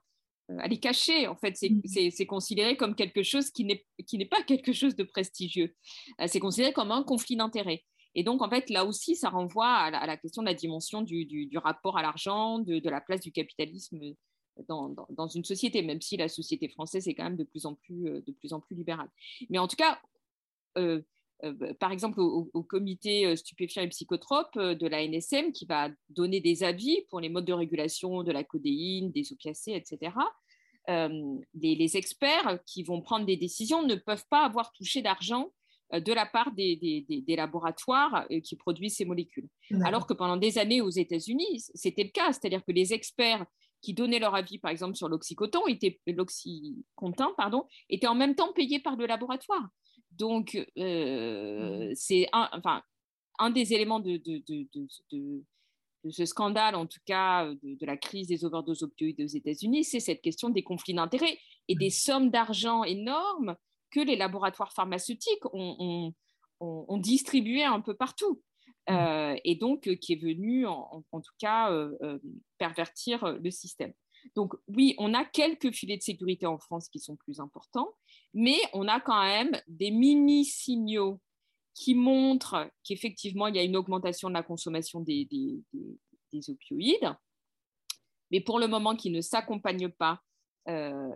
à 0.57 0.67
les 0.67 0.77
cacher. 0.77 1.27
En 1.27 1.37
fait, 1.37 1.55
c'est 1.55 1.69
mmh. 1.69 2.25
considéré 2.25 2.75
comme 2.75 2.95
quelque 2.95 3.23
chose 3.23 3.49
qui 3.49 3.63
n'est 3.63 4.25
pas 4.25 4.43
quelque 4.43 4.73
chose 4.73 4.97
de 4.97 5.03
prestigieux. 5.03 5.73
C'est 6.27 6.41
considéré 6.41 6.73
comme 6.73 6.91
un 6.91 7.03
conflit 7.03 7.37
d'intérêts. 7.37 7.85
Et 8.15 8.23
donc, 8.23 8.41
en 8.41 8.49
fait, 8.49 8.69
là 8.69 8.85
aussi, 8.85 9.15
ça 9.15 9.29
renvoie 9.29 9.67
à 9.67 10.05
la, 10.07 10.17
question 10.17 10.41
de 10.41 10.47
la 10.47 10.53
dimension 10.53 11.01
du, 11.01 11.49
rapport 11.55 11.97
à 11.97 12.01
l'argent, 12.01 12.59
de, 12.59 12.89
la 12.89 13.01
place 13.01 13.21
du 13.21 13.31
capitalisme 13.31 13.99
dans, 14.67 15.27
une 15.27 15.45
société, 15.45 15.81
même 15.81 16.01
si 16.01 16.17
la 16.17 16.27
société 16.27 16.67
française 16.69 17.07
est 17.07 17.13
quand 17.13 17.23
même 17.23 17.37
de 17.37 17.43
plus 17.43 17.65
en 17.65 17.75
plus, 17.75 18.07
euh, 18.07 18.21
de 18.25 18.31
plus, 18.31 18.53
en 18.53 18.59
plus 18.59 18.75
libérale. 18.75 19.09
Mais 19.49 19.57
en 19.57 19.67
tout 19.67 19.75
cas, 19.75 20.01
euh, 20.77 21.01
euh, 21.43 21.73
par 21.79 21.91
exemple, 21.91 22.19
au, 22.19 22.63
comité 22.63 23.35
stupéfiant 23.35 23.83
et 23.83 23.87
psychotrope 23.87 24.57
de 24.57 24.87
la 24.87 25.03
NSM, 25.03 25.51
qui 25.53 25.65
va 25.65 25.89
donner 26.09 26.41
des 26.41 26.63
avis 26.63 27.01
pour 27.09 27.21
les 27.21 27.29
modes 27.29 27.45
de 27.45 27.53
régulation 27.53 28.23
de 28.23 28.31
la 28.31 28.43
codéine, 28.43 29.11
des 29.11 29.31
opiacés, 29.31 29.73
etc., 29.73 30.11
les, 30.87 31.97
experts 31.97 32.59
qui 32.65 32.81
vont 32.81 33.01
prendre 33.01 33.25
des 33.25 33.37
décisions 33.37 33.83
ne 33.83 33.93
peuvent 33.93 34.25
pas 34.29 34.43
avoir 34.43 34.73
touché 34.73 35.03
d'argent 35.03 35.51
de 35.91 36.13
la 36.13 36.25
part 36.25 36.51
des, 36.51 37.23
laboratoires 37.27 38.25
euh, 38.31 38.39
qui 38.41 38.55
produisent 38.55 38.97
ces 38.97 39.05
molécules. 39.05 39.49
Alors 39.83 40.05
que 40.05 40.13
pendant 40.13 40.37
des 40.37 40.57
années 40.57 40.81
aux 40.81 40.89
États-Unis, 40.89 41.65
c'était 41.73 42.03
le 42.03 42.09
cas, 42.09 42.31
c'est-à-dire 42.31 42.63
que 42.63 42.71
les 42.71 42.93
experts 42.93 43.45
qui 43.81 43.93
donnaient 43.93 44.19
leur 44.19 44.35
avis, 44.35 44.59
par 44.59 44.71
exemple, 44.71 44.95
sur 44.95 45.07
l'oxycontin, 45.07 45.59
étaient, 45.67 45.99
pardon, 47.37 47.65
étaient 47.89 48.07
en 48.07 48.15
même 48.15 48.35
temps 48.35 48.51
payés 48.53 48.79
par 48.79 48.95
le 48.97 49.05
laboratoire. 49.05 49.67
Donc, 50.11 50.57
euh, 50.77 51.91
c'est 51.95 52.27
un, 52.33 52.49
enfin, 52.51 52.83
un 53.39 53.49
des 53.49 53.73
éléments 53.73 53.99
de, 53.99 54.21
ce 56.09 56.25
scandale, 56.25 56.75
en 56.75 56.85
tout 56.85 56.99
cas 57.05 57.45
de, 57.63 57.85
la 57.85 57.97
crise 57.97 58.27
des 58.27 58.45
overdoses 58.45 58.83
opioïdes 58.83 59.21
aux 59.21 59.27
États-Unis, 59.27 59.85
c'est 59.85 59.99
cette 59.99 60.21
question 60.21 60.49
des 60.49 60.63
conflits 60.63 60.93
d'intérêts 60.93 61.39
et 61.67 61.75
des 61.75 61.89
sommes 61.89 62.29
d'argent 62.29 62.83
énormes 62.83 63.55
que 63.91 63.99
les 63.99 64.15
laboratoires 64.15 64.73
pharmaceutiques 64.73 65.43
ont, 65.53 66.13
distribué 66.97 67.63
un 67.63 67.81
peu 67.81 67.93
partout. 67.93 68.41
Mmh. 68.87 68.93
Euh, 68.93 69.35
et 69.43 69.55
donc 69.55 69.87
euh, 69.87 69.95
qui 69.95 70.13
est 70.13 70.21
venu 70.21 70.65
en, 70.65 71.03
tout 71.11 71.33
cas 71.39 71.71
euh, 71.71 72.19
pervertir 72.57 73.37
le 73.39 73.51
système. 73.51 73.93
Donc 74.35 74.53
oui, 74.67 74.95
on 74.97 75.13
a 75.13 75.23
quelques 75.23 75.71
filets 75.71 75.97
de 75.97 76.01
sécurité 76.01 76.45
en 76.45 76.57
France 76.57 76.89
qui 76.89 76.99
sont 76.99 77.15
plus 77.15 77.39
importants, 77.39 77.89
mais 78.33 78.57
on 78.73 78.87
a 78.87 78.99
quand 78.99 79.21
même 79.21 79.51
des 79.67 79.91
mini-signaux 79.91 81.21
qui 81.73 81.95
montrent 81.95 82.69
qu'effectivement, 82.83 83.47
il 83.47 83.55
y 83.55 83.59
a 83.59 83.63
une 83.63 83.77
augmentation 83.77 84.27
de 84.27 84.33
la 84.33 84.43
consommation 84.43 84.99
des, 84.99 85.25
des 85.31 86.49
opioïdes, 86.49 87.15
mais 88.31 88.41
pour 88.41 88.59
le 88.59 88.67
moment 88.67 88.95
qui 88.95 89.09
ne 89.11 89.21
s'accompagnent 89.21 89.89
pas 89.89 90.21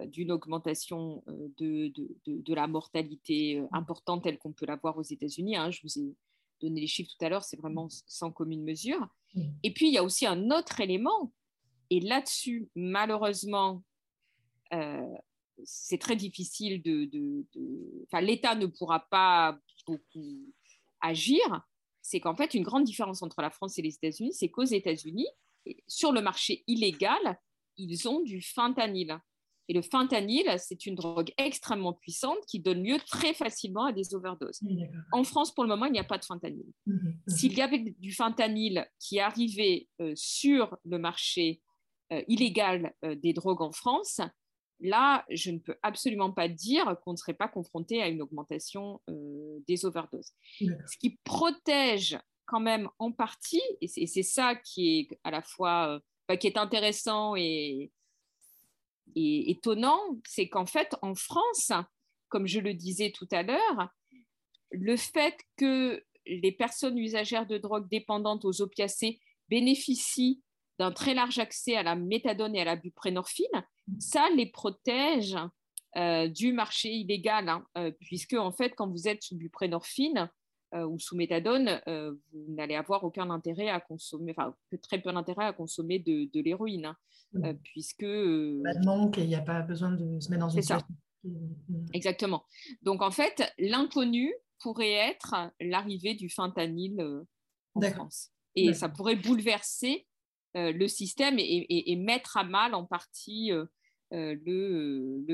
d'une 0.07 0.31
augmentation 0.31 1.23
de, 1.27 1.93
de, 2.25 2.53
la 2.53 2.67
mortalité 2.67 3.63
importante 3.71 4.23
telle 4.23 4.39
qu'on 4.39 4.53
peut 4.53 4.65
la 4.65 4.77
voir 4.77 4.97
aux 4.97 5.03
États-Unis. 5.03 5.55
Hein. 5.55 5.69
Je 5.69 5.81
vous 5.83 5.99
ai 5.99 6.15
donné 6.59 6.81
les 6.81 6.87
chiffres 6.87 7.11
tout 7.17 7.25
à 7.25 7.29
l'heure, 7.29 7.43
c'est 7.43 7.57
vraiment 7.57 7.87
sans 8.07 8.31
commune 8.31 8.63
mesure. 8.63 9.07
Et 9.63 9.73
puis, 9.73 9.87
il 9.87 9.93
y 9.93 9.97
a 9.97 10.03
aussi 10.03 10.25
un 10.25 10.49
autre 10.51 10.79
élément, 10.79 11.31
et 11.89 11.99
là-dessus, 11.99 12.69
malheureusement, 12.75 13.83
c'est 15.63 15.97
très 15.99 16.15
difficile 16.15 16.81
de... 16.81 17.45
Enfin, 18.05 18.21
l'État 18.21 18.55
ne 18.55 18.65
pourra 18.65 18.99
pas 18.99 19.59
beaucoup 19.85 20.53
agir, 21.01 21.61
c'est 22.01 22.19
qu'en 22.19 22.35
fait, 22.35 22.53
une 22.53 22.63
grande 22.63 22.83
différence 22.83 23.21
entre 23.23 23.41
la 23.41 23.49
France 23.49 23.77
et 23.77 23.81
les 23.81 23.95
États-Unis, 23.95 24.33
c'est 24.33 24.49
qu'aux 24.49 24.63
États-Unis, 24.63 25.27
sur 25.87 26.11
le 26.11 26.21
marché 26.21 26.63
illégal, 26.67 27.39
ils 27.77 28.07
ont 28.07 28.21
du 28.21 28.41
fentanyl. 28.41 29.19
Et 29.69 29.73
le 29.73 29.81
fentanyl, 29.81 30.45
c'est 30.59 30.85
une 30.85 30.95
drogue 30.95 31.31
extrêmement 31.37 31.93
puissante 31.93 32.39
qui 32.47 32.59
donne 32.59 32.83
lieu 32.83 32.97
très 33.07 33.33
facilement 33.33 33.85
à 33.85 33.93
des 33.93 34.13
overdoses. 34.13 34.61
en 35.11 35.23
France, 35.23 35.53
pour 35.53 35.63
le 35.63 35.69
moment, 35.69 35.85
il 35.85 35.93
n'y 35.93 35.99
a 35.99 36.03
pas 36.03 36.17
de 36.17 36.25
fentanyl. 36.25 36.65
Mmh 36.85 36.93
mmh 36.93 37.29
S'il 37.29 37.53
y 37.53 37.61
avait 37.61 37.79
du 37.79 38.13
fentanyl 38.13 38.87
qui 38.99 39.19
arrivait 39.19 39.87
euh, 40.01 40.13
sur 40.15 40.77
le 40.83 40.97
marché 40.97 41.61
euh, 42.11 42.21
illégal 42.27 42.93
euh, 43.05 43.15
des 43.15 43.31
drogues 43.31 43.61
en 43.61 43.71
France, 43.71 44.19
là, 44.81 45.23
je 45.29 45.51
ne 45.51 45.59
peux 45.59 45.77
absolument 45.81 46.31
pas 46.31 46.49
dire 46.49 46.97
qu'on 47.03 47.13
ne 47.13 47.17
serait 47.17 47.33
pas 47.33 47.47
confronté 47.47 48.01
à 48.01 48.09
une 48.09 48.21
augmentation 48.21 49.01
des 49.07 49.85
overdoses. 49.85 50.33
Ce 50.59 50.97
qui 50.99 51.17
protège 51.23 52.17
quand 52.45 52.59
même 52.59 52.89
en 52.99 53.13
partie, 53.13 53.61
et 53.79 53.87
c'est 53.87 54.23
ça 54.23 54.55
qui 54.55 54.99
est 54.99 55.19
à 55.23 55.31
la 55.31 55.41
fois 55.41 56.01
qui 56.37 56.47
est 56.47 56.57
intéressant 56.57 57.35
et, 57.37 57.91
et 59.15 59.51
étonnant, 59.51 59.99
c'est 60.25 60.49
qu'en 60.49 60.65
fait, 60.65 60.95
en 61.01 61.15
France, 61.15 61.71
comme 62.29 62.47
je 62.47 62.59
le 62.59 62.73
disais 62.73 63.11
tout 63.11 63.27
à 63.31 63.43
l'heure, 63.43 63.89
le 64.71 64.97
fait 64.97 65.37
que 65.57 66.03
les 66.25 66.51
personnes 66.51 66.97
usagères 66.97 67.45
de 67.45 67.57
drogue 67.57 67.87
dépendantes 67.89 68.45
aux 68.45 68.61
opiacés 68.61 69.19
bénéficient 69.49 70.41
d'un 70.79 70.91
très 70.91 71.13
large 71.13 71.39
accès 71.39 71.75
à 71.75 71.83
la 71.83 71.95
méthadone 71.95 72.55
et 72.55 72.61
à 72.61 72.65
la 72.65 72.75
buprénorphine, 72.75 73.65
ça 73.99 74.27
les 74.35 74.47
protège 74.47 75.37
euh, 75.95 76.27
du 76.27 76.53
marché 76.53 76.89
illégal, 76.89 77.49
hein, 77.49 77.65
euh, 77.77 77.91
puisque 78.01 78.33
en 78.33 78.51
fait, 78.51 78.73
quand 78.75 78.89
vous 78.89 79.07
êtes 79.07 79.21
sous 79.21 79.37
buprénorphine, 79.37 80.31
ou 80.81 80.97
sous 80.99 81.15
méthadone, 81.15 81.81
euh, 81.87 82.15
vous 82.31 82.53
n'allez 82.53 82.75
avoir 82.75 83.03
aucun 83.03 83.29
intérêt 83.29 83.69
à 83.69 83.79
consommer, 83.79 84.33
enfin 84.35 84.55
très 84.81 84.99
peu 85.01 85.11
d'intérêt 85.11 85.45
à 85.45 85.53
consommer 85.53 85.99
de, 85.99 86.29
de 86.33 86.41
l'héroïne, 86.41 86.85
hein, 86.85 86.97
euh, 87.43 87.53
puisque... 87.63 88.01
Pas 88.01 88.73
de 88.73 88.85
manque 88.85 89.17
et 89.19 89.21
il 89.21 89.27
n'y 89.27 89.35
a 89.35 89.41
pas 89.41 89.61
besoin 89.61 89.91
de 89.91 90.19
se 90.19 90.29
mettre 90.29 90.41
dans 90.41 90.49
une 90.49 90.61
situation. 90.61 90.87
Exactement. 91.93 92.43
Donc 92.81 93.01
en 93.01 93.11
fait, 93.11 93.53
l'inconnu 93.59 94.33
pourrait 94.59 94.93
être 94.93 95.35
l'arrivée 95.61 96.15
du 96.15 96.29
fentanyl 96.29 97.23
en 97.75 97.81
France. 97.81 98.31
Et 98.55 98.73
ça 98.73 98.89
pourrait 98.89 99.15
bouleverser 99.15 100.07
le 100.53 100.87
système 100.87 101.37
et, 101.39 101.91
et, 101.91 101.95
mettre 101.95 102.37
à 102.37 102.43
mal 102.43 102.75
en 102.75 102.85
partie 102.85 103.51
le, 104.11 105.25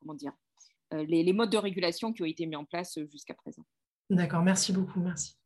comment 0.00 0.14
dire, 0.14 0.32
euh, 0.94 1.04
les, 1.08 1.32
modes 1.32 1.50
de 1.50 1.56
régulation 1.56 2.12
qui 2.12 2.22
ont 2.22 2.26
été 2.26 2.46
mis 2.46 2.56
en 2.56 2.64
place 2.64 2.98
euh, 2.98 3.06
jusqu'à 3.10 3.34
présent. 3.34 3.62
D'accord, 4.10 4.42
merci 4.42 4.72
beaucoup, 4.72 5.00
merci. 5.00 5.36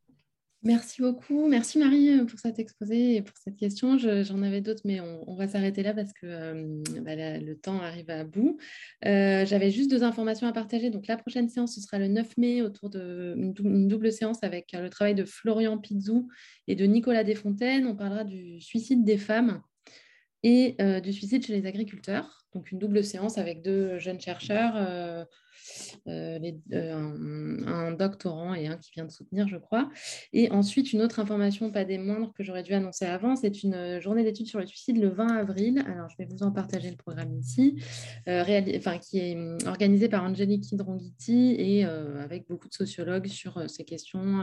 Merci 0.63 1.01
beaucoup. 1.01 1.47
Merci 1.47 1.79
Marie 1.79 2.11
euh, 2.11 2.25
pour 2.25 2.37
cet 2.37 2.59
exposé 2.59 3.15
et 3.15 3.21
pour 3.23 3.35
cette 3.37 3.55
question. 3.55 3.97
J'en 3.97 4.43
avais 4.43 4.61
d'autres, 4.61 4.83
mais 4.85 4.99
on, 4.99 5.35
va 5.35 5.47
s'arrêter 5.47 5.81
là 5.81 5.95
parce 5.95 6.13
que 6.13 6.79
bah, 6.99 7.15
le 7.15 7.53
temps 7.55 7.81
arrive 7.81 8.11
à 8.11 8.23
bout. 8.23 8.59
J'avais 9.01 9.71
juste 9.71 9.89
deux 9.89 10.03
informations 10.03 10.45
à 10.45 10.51
partager. 10.51 10.91
Donc 10.91 11.07
la 11.07 11.17
prochaine 11.17 11.49
séance, 11.49 11.73
ce 11.73 11.81
sera 11.81 11.97
le 11.97 12.07
9 12.07 12.37
mai 12.37 12.61
autour 12.61 12.91
d'une 12.91 13.55
une 13.63 13.87
double 13.87 14.11
séance 14.11 14.43
avec 14.43 14.73
le 14.73 14.89
travail 14.89 15.15
de 15.15 15.25
Florian 15.25 15.79
Pizou 15.79 16.29
et 16.67 16.75
de 16.75 16.85
Nicolas 16.85 17.23
Desfontaines. 17.23 17.87
On 17.87 17.95
parlera 17.95 18.23
du 18.23 18.61
suicide 18.61 19.03
des 19.03 19.17
femmes 19.17 19.63
et 20.43 20.75
du 21.01 21.11
suicide 21.11 21.43
chez 21.43 21.59
les 21.59 21.65
agriculteurs 21.65 22.40
donc 22.53 22.71
une 22.71 22.79
double 22.79 23.03
séance 23.03 23.37
avec 23.37 23.61
deux 23.61 23.97
jeunes 23.97 24.19
chercheurs, 24.19 24.73
euh, 24.75 26.39
euh, 26.73 27.63
un, 27.67 27.91
doctorant 27.91 28.53
et 28.53 28.67
un 28.67 28.77
qui 28.77 28.91
vient 28.91 29.05
de 29.05 29.11
soutenir, 29.11 29.47
je 29.47 29.57
crois. 29.57 29.89
Et 30.33 30.51
ensuite, 30.51 30.91
une 30.91 31.01
autre 31.01 31.19
information, 31.19 31.71
pas 31.71 31.85
des 31.85 31.97
moindres, 31.97 32.33
que 32.33 32.43
j'aurais 32.43 32.63
dû 32.63 32.73
annoncer 32.73 33.05
avant, 33.05 33.35
c'est 33.35 33.63
une 33.63 33.99
journée 34.01 34.23
d'études 34.23 34.47
sur 34.47 34.59
le 34.59 34.65
suicide 34.65 34.99
le 35.01 35.09
20 35.09 35.27
avril. 35.27 35.83
Alors, 35.87 36.09
je 36.09 36.17
vais 36.17 36.25
vous 36.25 36.43
en 36.43 36.51
partager 36.51 36.89
le 36.89 36.97
programme 36.97 37.33
ici, 37.37 37.81
euh, 38.27 38.43
qui 38.99 39.19
est 39.19 39.35
hum, 39.35 39.57
organisé 39.65 40.09
par 40.09 40.23
Angelique 40.23 40.71
Hidronghiti 40.71 41.55
et 41.57 41.85
avec 41.85 42.47
beaucoup 42.47 42.67
de 42.67 42.73
sociologues 42.73 43.27
sur 43.27 43.69
ces 43.69 43.85
questions, 43.85 44.41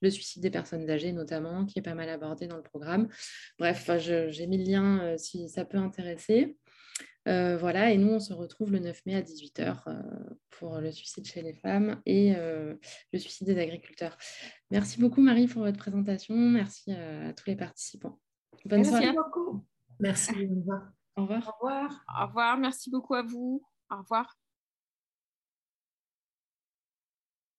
le 0.00 0.10
suicide 0.10 0.42
des 0.42 0.50
personnes 0.50 0.88
âgées 0.90 1.12
notamment, 1.12 1.66
qui 1.66 1.78
est 1.78 1.82
pas 1.82 1.94
mal 1.94 2.08
abordé 2.08 2.46
dans 2.46 2.56
le 2.56 2.62
programme. 2.62 3.08
Bref, 3.58 3.90
j'ai 3.98 4.46
mis 4.46 4.58
le 4.58 4.64
lien 4.64 5.16
si 5.16 5.48
ça 5.48 5.64
peut 5.64 5.78
intéresser. 5.78 6.56
Euh, 7.28 7.58
voilà, 7.58 7.90
et 7.90 7.98
nous, 7.98 8.08
on 8.08 8.20
se 8.20 8.32
retrouve 8.32 8.72
le 8.72 8.78
9 8.78 9.04
mai 9.06 9.14
à 9.16 9.22
18h 9.22 9.82
euh, 9.86 10.02
pour 10.50 10.78
le 10.78 10.90
suicide 10.90 11.26
chez 11.26 11.42
les 11.42 11.52
femmes 11.52 12.00
et 12.06 12.34
euh, 12.34 12.74
le 13.12 13.18
suicide 13.18 13.46
des 13.46 13.58
agriculteurs. 13.60 14.16
Merci 14.70 15.00
beaucoup, 15.00 15.20
Marie, 15.20 15.46
pour 15.46 15.62
votre 15.62 15.78
présentation. 15.78 16.34
Merci 16.34 16.92
à 16.92 17.32
tous 17.34 17.46
les 17.46 17.56
participants. 17.56 18.18
Bonne 18.64 18.80
Merci 18.80 18.90
soirée. 18.90 19.12
beaucoup. 19.12 19.64
Merci. 20.00 20.32
Au 20.34 20.56
revoir. 20.56 20.92
Au 21.16 21.22
revoir. 21.22 21.48
Au 21.48 21.52
revoir. 21.52 22.04
Au 22.08 22.26
revoir. 22.26 22.58
Merci 22.58 22.90
beaucoup 22.90 23.14
à 23.14 23.22
vous. 23.22 23.62
Au 23.90 23.98
revoir. 23.98 24.34